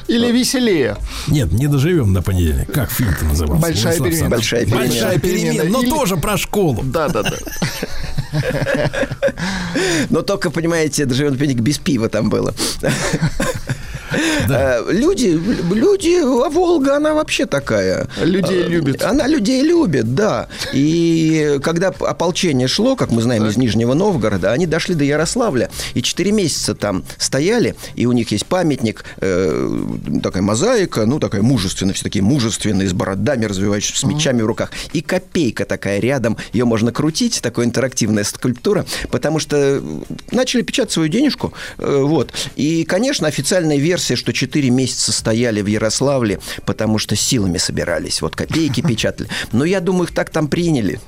Или 0.09 0.31
веселее. 0.33 0.97
Нет, 1.29 1.53
не 1.53 1.67
доживем 1.67 2.13
до 2.15 2.23
понедельника. 2.23 2.73
Как 2.73 2.91
фильм-то 2.91 3.25
назывался? 3.25 3.63
Большая 3.63 3.99
Владислав 3.99 4.11
перемена. 4.11 4.31
Большая 4.37 4.65
перемена. 4.65 4.87
Большая 4.87 5.19
перемена, 5.19 5.65
но 5.65 5.83
Или- 5.83 5.91
тоже 5.91 6.17
про 6.17 6.37
школу. 6.37 6.83
Да, 6.83 7.09
да, 7.09 7.23
да. 7.23 7.37
Но 10.11 10.23
только, 10.23 10.51
понимаете, 10.51 11.05
даже 11.05 11.31
пенник 11.37 11.59
без 11.61 11.79
пива 11.79 12.09
там 12.09 12.29
было. 12.29 12.55
Э, 14.13 14.85
Люди, 14.91 15.39
люди, 15.73 16.21
а 16.21 16.49
Волга, 16.51 16.97
она 16.97 17.15
вообще 17.15 17.47
такая. 17.47 18.09
Людей 18.23 18.63
Э, 18.65 18.69
любит. 18.69 19.03
Она 19.03 19.27
людей 19.27 19.63
любит, 19.63 20.15
да. 20.15 20.49
И 20.73 21.59
когда 21.63 21.89
ополчение 21.89 22.69
шло, 22.69 22.97
как 22.97 23.11
мы 23.11 23.23
знаем, 23.23 23.47
из 23.47 23.57
Нижнего 23.57 23.95
Новгорода, 23.95 24.53
они 24.53 24.67
дошли 24.67 24.95
до 24.95 25.05
Ярославля. 25.05 25.71
И 25.95 26.03
четыре 26.03 26.33
месяца 26.33 26.75
там 26.75 27.05
стояли, 27.19 27.75
и 27.95 28.07
у 28.07 28.13
них 28.13 28.31
есть 28.33 28.47
памятник, 28.47 29.05
э, 29.21 29.81
такая 30.23 30.43
мозаика, 30.43 31.07
ну, 31.07 31.19
такая 31.21 31.43
мужественная, 31.43 31.95
все 31.95 32.05
такие 32.05 32.23
мужественные, 32.23 32.89
с 32.89 32.93
бородами 32.93 33.45
развивающиеся, 33.45 34.01
с 34.01 34.05
мечами 34.05 34.43
в 34.43 34.47
руках. 34.47 34.71
И 34.93 35.01
копейка 35.03 35.65
такая 35.65 36.01
рядом, 36.01 36.37
ее 36.53 36.65
можно 36.65 36.93
крутить, 36.93 37.41
такая 37.43 37.67
интерактивная 37.67 38.25
скульптура, 38.25 38.85
потому 39.11 39.39
что 39.39 39.83
начали 40.33 40.63
печатать 40.63 40.93
свою 40.93 41.09
денежку, 41.09 41.53
э, 41.79 42.01
вот. 42.03 42.33
И, 42.57 42.85
конечно, 42.85 43.29
официальная 43.29 43.77
версия, 43.77 44.00
что 44.01 44.33
4 44.33 44.71
месяца 44.71 45.13
стояли 45.13 45.63
в 45.63 45.67
Ярославле, 45.67 46.41
потому 46.65 46.99
что 46.99 47.17
силами 47.17 47.59
собирались, 47.59 48.23
вот 48.23 48.37
копейки 48.37 48.81
печатали. 48.87 49.29
Но 49.53 49.65
я 49.65 49.81
думаю, 49.81 50.05
их 50.05 50.15
так 50.15 50.31
там 50.31 50.49
приняли. 50.49 51.01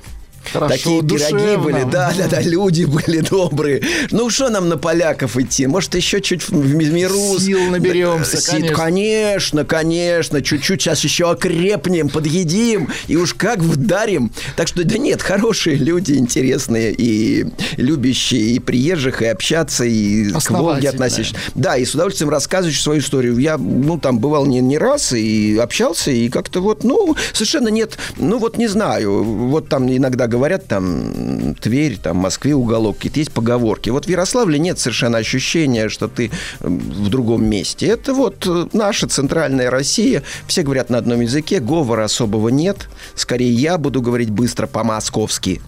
Хорошо, 0.51 0.73
Такие 0.73 1.01
пироги 1.01 1.31
душевно. 1.31 1.57
были, 1.57 1.83
да, 1.83 2.13
да, 2.17 2.27
да, 2.27 2.41
люди 2.41 2.85
были 2.85 3.19
добрые. 3.19 3.81
Ну, 4.11 4.29
что 4.29 4.49
нам 4.49 4.69
на 4.69 4.77
поляков 4.77 5.37
идти? 5.37 5.67
Может, 5.67 5.95
еще 5.95 6.21
чуть 6.21 6.47
в 6.47 6.75
миру... 6.75 7.39
Сил 7.39 7.69
наберемся, 7.69 8.37
Си- 8.41 8.51
конечно. 8.51 8.75
Конечно, 8.75 9.65
конечно. 9.65 10.41
Чуть-чуть 10.41 10.81
сейчас 10.81 11.03
еще 11.03 11.29
окрепнем, 11.31 12.09
подъедим 12.09 12.89
и 13.07 13.15
уж 13.15 13.33
как 13.33 13.59
вдарим. 13.59 14.31
Так 14.55 14.67
что, 14.67 14.83
да 14.83 14.97
нет, 14.97 15.21
хорошие 15.21 15.77
люди, 15.77 16.13
интересные 16.13 16.93
и 16.93 17.45
любящие 17.77 18.55
и 18.55 18.59
приезжих, 18.59 19.21
и 19.21 19.25
общаться, 19.25 19.83
и 19.85 20.31
к 20.31 20.51
Волге 20.51 20.89
относящиеся. 20.89 21.35
Да, 21.55 21.77
и 21.77 21.85
с 21.85 21.93
удовольствием 21.95 22.29
рассказывающий 22.29 22.81
свою 22.81 22.99
историю. 22.99 23.37
Я, 23.37 23.57
ну, 23.57 23.97
там 23.97 24.19
бывал 24.19 24.45
не, 24.45 24.59
не 24.59 24.77
раз 24.77 25.13
и 25.13 25.57
общался, 25.57 26.11
и 26.11 26.29
как-то 26.29 26.61
вот, 26.61 26.83
ну, 26.83 27.15
совершенно 27.33 27.69
нет, 27.69 27.97
ну, 28.17 28.37
вот 28.37 28.57
не 28.57 28.67
знаю, 28.67 29.23
вот 29.23 29.69
там 29.69 29.89
иногда 29.89 30.27
говорят, 30.33 30.67
там, 30.67 31.53
Тверь, 31.61 31.97
там, 32.01 32.17
Москве 32.17 32.55
уголок, 32.55 32.97
какие-то 32.97 33.19
есть 33.19 33.31
поговорки. 33.31 33.91
Вот 33.91 34.05
в 34.07 34.09
Ярославле 34.09 34.57
нет 34.57 34.79
совершенно 34.79 35.19
ощущения, 35.19 35.89
что 35.89 36.07
ты 36.07 36.31
в 36.59 37.09
другом 37.09 37.45
месте. 37.45 37.85
Это 37.87 38.13
вот 38.15 38.47
э, 38.47 38.65
наша 38.73 39.07
центральная 39.07 39.69
Россия, 39.69 40.23
все 40.47 40.63
говорят 40.63 40.89
на 40.89 40.97
одном 40.97 41.21
языке, 41.21 41.59
говора 41.59 42.05
особого 42.05 42.49
нет. 42.49 42.89
Скорее, 43.15 43.53
я 43.53 43.77
буду 43.77 44.01
говорить 44.01 44.31
быстро 44.31 44.65
по-московски, 44.65 45.61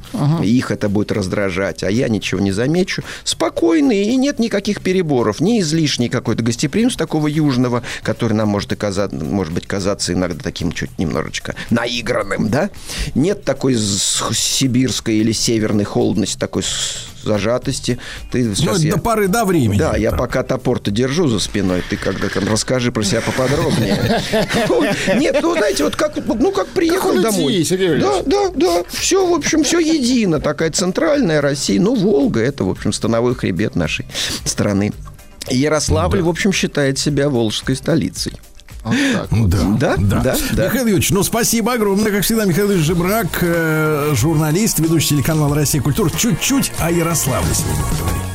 их 0.43 0.71
это 0.71 0.89
будет 0.89 1.11
раздражать, 1.11 1.83
а 1.83 1.91
я 1.91 2.07
ничего 2.09 2.41
не 2.41 2.51
замечу. 2.51 3.03
Спокойный, 3.23 4.05
и 4.05 4.15
нет 4.15 4.39
никаких 4.39 4.81
переборов, 4.81 5.39
не 5.41 5.59
излишний 5.61 6.09
какой-то 6.09 6.41
гостеприимств 6.43 6.97
такого 6.97 7.27
южного, 7.27 7.83
который 8.01 8.33
нам 8.33 8.49
может, 8.49 8.71
и 8.71 8.75
каза- 8.75 9.09
может 9.13 9.53
быть 9.53 9.67
казаться 9.67 10.13
иногда 10.13 10.41
таким 10.43 10.71
чуть 10.71 10.97
немножечко 10.97 11.53
наигранным, 11.69 12.49
да? 12.49 12.69
Нет 13.13 13.43
такой 13.43 13.75
с- 13.75 14.23
сибирской 14.55 15.15
или 15.17 15.31
северной 15.31 15.83
холодности, 15.83 16.37
такой 16.37 16.63
зажатости. 17.23 17.97
Ты 18.31 18.43
Ну, 18.43 18.55
сейчас 18.55 18.79
я- 18.81 18.93
до 18.95 18.99
поры 19.01 19.27
до 19.27 19.45
времени. 19.45 19.79
Да, 19.79 19.97
я 19.97 20.11
пока 20.11 20.43
топор-то 20.43 20.91
держу 20.91 21.27
за 21.27 21.39
спиной, 21.39 21.83
ты 21.89 21.97
когда 21.97 22.29
там 22.29 22.47
расскажи 22.47 22.91
про 22.91 23.03
себя 23.03 23.21
поподробнее. 23.21 24.21
Нет, 25.17 25.39
ну, 25.41 25.53
знаете, 25.55 25.83
вот 25.83 25.95
как, 25.95 26.15
ну, 26.25 26.51
как 26.51 26.67
приехал 26.67 27.13
домой. 27.21 27.53
Да, 28.01 28.21
да, 28.25 28.49
да, 28.55 28.83
все, 28.89 29.25
в 29.27 29.33
общем, 29.33 29.63
все 29.63 29.79
едино. 29.79 30.39
Такая 30.39 30.71
центральная 30.71 31.41
Россия. 31.41 31.79
Ну, 31.81 31.95
Волга, 31.95 32.39
это, 32.41 32.63
в 32.63 32.69
общем, 32.69 32.93
становой 32.93 33.35
хребет 33.35 33.75
нашей 33.75 34.05
страны. 34.43 34.93
Ярославль, 35.49 36.21
в 36.21 36.29
общем, 36.29 36.51
считает 36.53 36.97
себя 36.97 37.29
волжской 37.29 37.75
столицей. 37.75 38.33
Да, 38.85 39.65
Да, 39.79 39.95
да, 39.97 40.35
да. 40.53 40.65
Михаил 40.65 40.85
Юрьевич, 40.85 41.09
ну 41.09 41.23
спасибо 41.23 41.73
огромное. 41.73 42.11
Как 42.11 42.23
всегда, 42.23 42.45
Михаил 42.45 42.67
Юрьевич 42.67 42.87
Жебрак, 42.87 43.39
э, 43.41 44.13
журналист, 44.15 44.79
ведущий 44.79 45.09
телеканала 45.09 45.55
«Россия. 45.55 45.81
Культура». 45.81 46.09
Чуть-чуть 46.09 46.71
о 46.79 46.91
Ярославле 46.91 47.53
сегодня 47.53 47.83
поговорим. 47.83 48.34